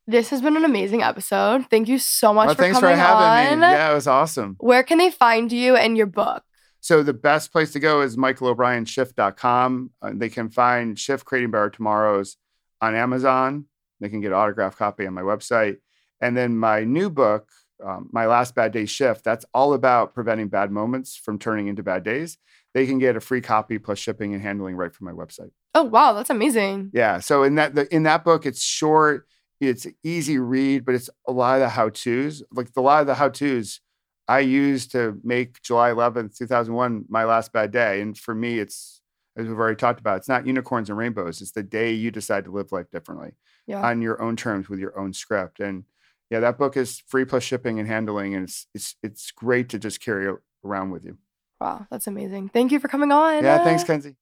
This 0.08 0.30
has 0.32 0.42
been 0.42 0.58
an 0.58 0.66
amazing 0.66 1.04
episode. 1.04 1.68
Thank 1.70 1.88
you 1.88 2.00
so 2.00 2.34
much 2.34 2.48
Well, 2.48 2.56
for 2.56 2.64
thanks 2.64 2.80
coming 2.80 2.96
for 2.96 3.00
having 3.00 3.54
on. 3.54 3.60
me. 3.60 3.76
Yeah, 3.76 3.92
it 3.92 3.96
was 3.96 4.08
awesome. 4.08 4.56
Where 4.60 4.84
can 4.84 4.98
they 4.98 5.12
find 5.12 5.52
you 5.52 5.76
and 5.76 5.96
your 5.96 6.08
book? 6.08 6.44
So 6.80 7.04
the 7.04 7.14
best 7.14 7.52
place 7.52 7.72
to 7.74 7.80
go 7.80 8.02
is 8.02 8.18
michaelobrienshift.com. 8.18 9.92
Uh, 10.02 10.12
they 10.16 10.30
can 10.30 10.50
find 10.50 10.98
Shift 10.98 11.26
Creating 11.26 11.52
Better 11.52 11.70
Tomorrows 11.70 12.38
on 12.82 12.96
Amazon. 12.96 13.66
They 14.00 14.10
can 14.10 14.20
get 14.20 14.30
an 14.30 14.34
autographed 14.34 14.80
copy 14.80 15.06
on 15.06 15.14
my 15.14 15.22
website. 15.22 15.78
And 16.20 16.36
then 16.36 16.58
my 16.58 16.84
new 16.84 17.12
book, 17.12 17.50
um, 17.84 18.10
My 18.12 18.26
Last 18.26 18.56
Bad 18.56 18.72
Day 18.72 18.88
Shift, 18.88 19.24
that's 19.24 19.46
all 19.54 19.74
about 19.74 20.16
preventing 20.16 20.48
bad 20.48 20.72
moments 20.72 21.16
from 21.16 21.38
turning 21.38 21.68
into 21.68 21.84
bad 21.84 22.04
days. 22.04 22.38
They 22.74 22.86
can 22.86 23.00
get 23.00 23.16
a 23.16 23.20
free 23.20 23.42
copy 23.42 23.80
plus 23.80 24.00
shipping 24.00 24.34
and 24.34 24.42
handling 24.42 24.76
right 24.76 24.94
from 24.94 25.06
my 25.06 25.12
website. 25.12 25.52
Oh 25.76 25.84
wow, 25.84 26.14
that's 26.14 26.30
amazing. 26.30 26.92
Yeah. 26.94 27.20
So 27.20 27.44
in 27.44 27.56
that 27.56 27.76
the, 27.76 27.94
in 27.94 28.04
that 28.04 28.24
book, 28.24 28.46
it's 28.46 28.62
short, 28.64 29.26
it's 29.60 29.86
easy 30.04 30.38
read, 30.40 30.86
but 30.86 30.96
it's 30.96 31.10
a 31.28 31.32
lot 31.32 31.56
of 31.56 31.62
the 31.62 31.70
how 31.70 31.90
tos. 31.90 32.44
Like 32.52 32.74
the, 32.74 32.80
a 32.80 32.84
lot 32.84 33.02
of 33.02 33.08
the 33.08 33.16
how 33.16 33.30
tos 33.30 33.80
I 34.28 34.40
used 34.40 34.92
to 34.94 35.20
make 35.24 35.62
July 35.62 35.90
11th, 35.92 36.38
2001, 36.38 37.06
my 37.10 37.26
last 37.26 37.52
bad 37.52 37.72
day. 37.72 38.00
And 38.02 38.18
for 38.18 38.34
me, 38.34 38.60
it's 38.60 39.02
as 39.38 39.48
we've 39.48 39.58
already 39.58 39.76
talked 39.78 40.00
about, 40.00 40.18
it's 40.18 40.28
not 40.30 40.46
unicorns 40.48 40.90
and 40.90 40.98
rainbows. 40.98 41.42
It's 41.42 41.52
the 41.52 41.64
day 41.64 41.92
you 41.94 42.12
decide 42.12 42.46
to 42.46 42.52
live 42.52 42.72
life 42.72 42.90
differently 42.92 43.32
Yeah. 43.68 43.82
on 43.82 44.02
your 44.02 44.22
own 44.22 44.36
terms 44.36 44.68
with 44.70 44.80
your 44.80 44.98
own 45.00 45.14
script. 45.14 45.60
And 45.62 45.86
yeah, 46.30 46.40
that 46.42 46.58
book 46.58 46.76
is 46.78 47.02
free 47.08 47.26
plus 47.26 47.44
shipping 47.44 47.80
and 47.80 47.88
handling, 47.88 48.36
and 48.36 48.44
it's 48.46 48.68
it's 48.74 48.96
it's 49.04 49.32
great 49.32 49.68
to 49.70 49.80
just 49.80 50.02
carry 50.02 50.34
around 50.64 50.92
with 50.92 51.04
you. 51.04 51.18
Wow, 51.62 51.88
that's 51.90 52.08
amazing. 52.08 52.50
Thank 52.50 52.72
you 52.72 52.80
for 52.80 52.88
coming 52.88 53.12
on. 53.12 53.44
Yeah. 53.44 53.64
Thanks, 53.64 53.84
Kenzie. 53.84 54.16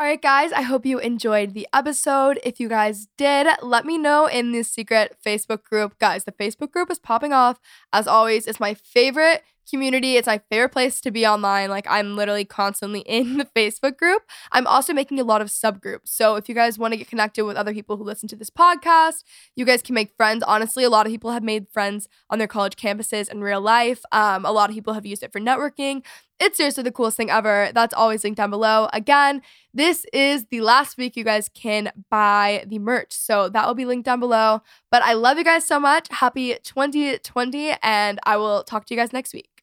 All 0.00 0.06
right, 0.06 0.20
guys, 0.20 0.50
I 0.52 0.62
hope 0.62 0.86
you 0.86 0.98
enjoyed 0.98 1.52
the 1.52 1.68
episode. 1.74 2.40
If 2.42 2.58
you 2.58 2.70
guys 2.70 3.06
did, 3.18 3.46
let 3.60 3.84
me 3.84 3.98
know 3.98 4.26
in 4.26 4.50
the 4.50 4.62
secret 4.62 5.18
Facebook 5.24 5.62
group. 5.62 5.98
Guys, 5.98 6.24
the 6.24 6.32
Facebook 6.32 6.70
group 6.70 6.90
is 6.90 6.98
popping 6.98 7.34
off. 7.34 7.60
As 7.92 8.06
always, 8.06 8.46
it's 8.46 8.58
my 8.58 8.72
favorite 8.72 9.42
community. 9.68 10.16
It's 10.16 10.26
my 10.26 10.40
favorite 10.50 10.70
place 10.70 11.02
to 11.02 11.10
be 11.10 11.26
online. 11.26 11.68
Like, 11.68 11.86
I'm 11.86 12.16
literally 12.16 12.46
constantly 12.46 13.00
in 13.06 13.36
the 13.36 13.44
Facebook 13.44 13.98
group. 13.98 14.22
I'm 14.52 14.66
also 14.66 14.94
making 14.94 15.20
a 15.20 15.24
lot 15.24 15.42
of 15.42 15.48
subgroups. 15.48 16.08
So, 16.08 16.36
if 16.36 16.48
you 16.48 16.54
guys 16.54 16.78
want 16.78 16.94
to 16.94 16.96
get 16.96 17.08
connected 17.08 17.44
with 17.44 17.58
other 17.58 17.74
people 17.74 17.98
who 17.98 18.04
listen 18.04 18.26
to 18.30 18.36
this 18.36 18.48
podcast, 18.48 19.22
you 19.54 19.66
guys 19.66 19.82
can 19.82 19.94
make 19.94 20.16
friends. 20.16 20.42
Honestly, 20.46 20.82
a 20.82 20.88
lot 20.88 21.04
of 21.04 21.12
people 21.12 21.30
have 21.32 21.42
made 21.42 21.68
friends 21.68 22.08
on 22.30 22.38
their 22.38 22.48
college 22.48 22.76
campuses 22.76 23.30
in 23.30 23.42
real 23.42 23.60
life. 23.60 24.02
Um, 24.12 24.46
a 24.46 24.52
lot 24.52 24.70
of 24.70 24.74
people 24.74 24.94
have 24.94 25.04
used 25.04 25.22
it 25.22 25.30
for 25.30 25.40
networking. 25.40 26.02
It's 26.40 26.56
seriously 26.56 26.82
the 26.82 26.90
coolest 26.90 27.18
thing 27.18 27.28
ever. 27.28 27.70
That's 27.74 27.92
always 27.92 28.24
linked 28.24 28.38
down 28.38 28.48
below. 28.48 28.88
Again, 28.94 29.42
this 29.74 30.06
is 30.10 30.46
the 30.46 30.62
last 30.62 30.96
week 30.96 31.14
you 31.14 31.22
guys 31.22 31.50
can 31.50 31.92
buy 32.08 32.64
the 32.66 32.78
merch. 32.78 33.12
So 33.12 33.50
that 33.50 33.66
will 33.66 33.74
be 33.74 33.84
linked 33.84 34.06
down 34.06 34.20
below. 34.20 34.62
But 34.90 35.02
I 35.02 35.12
love 35.12 35.36
you 35.36 35.44
guys 35.44 35.66
so 35.66 35.78
much. 35.78 36.08
Happy 36.10 36.56
2020, 36.62 37.74
and 37.82 38.18
I 38.24 38.38
will 38.38 38.64
talk 38.64 38.86
to 38.86 38.94
you 38.94 38.98
guys 38.98 39.12
next 39.12 39.34
week. 39.34 39.59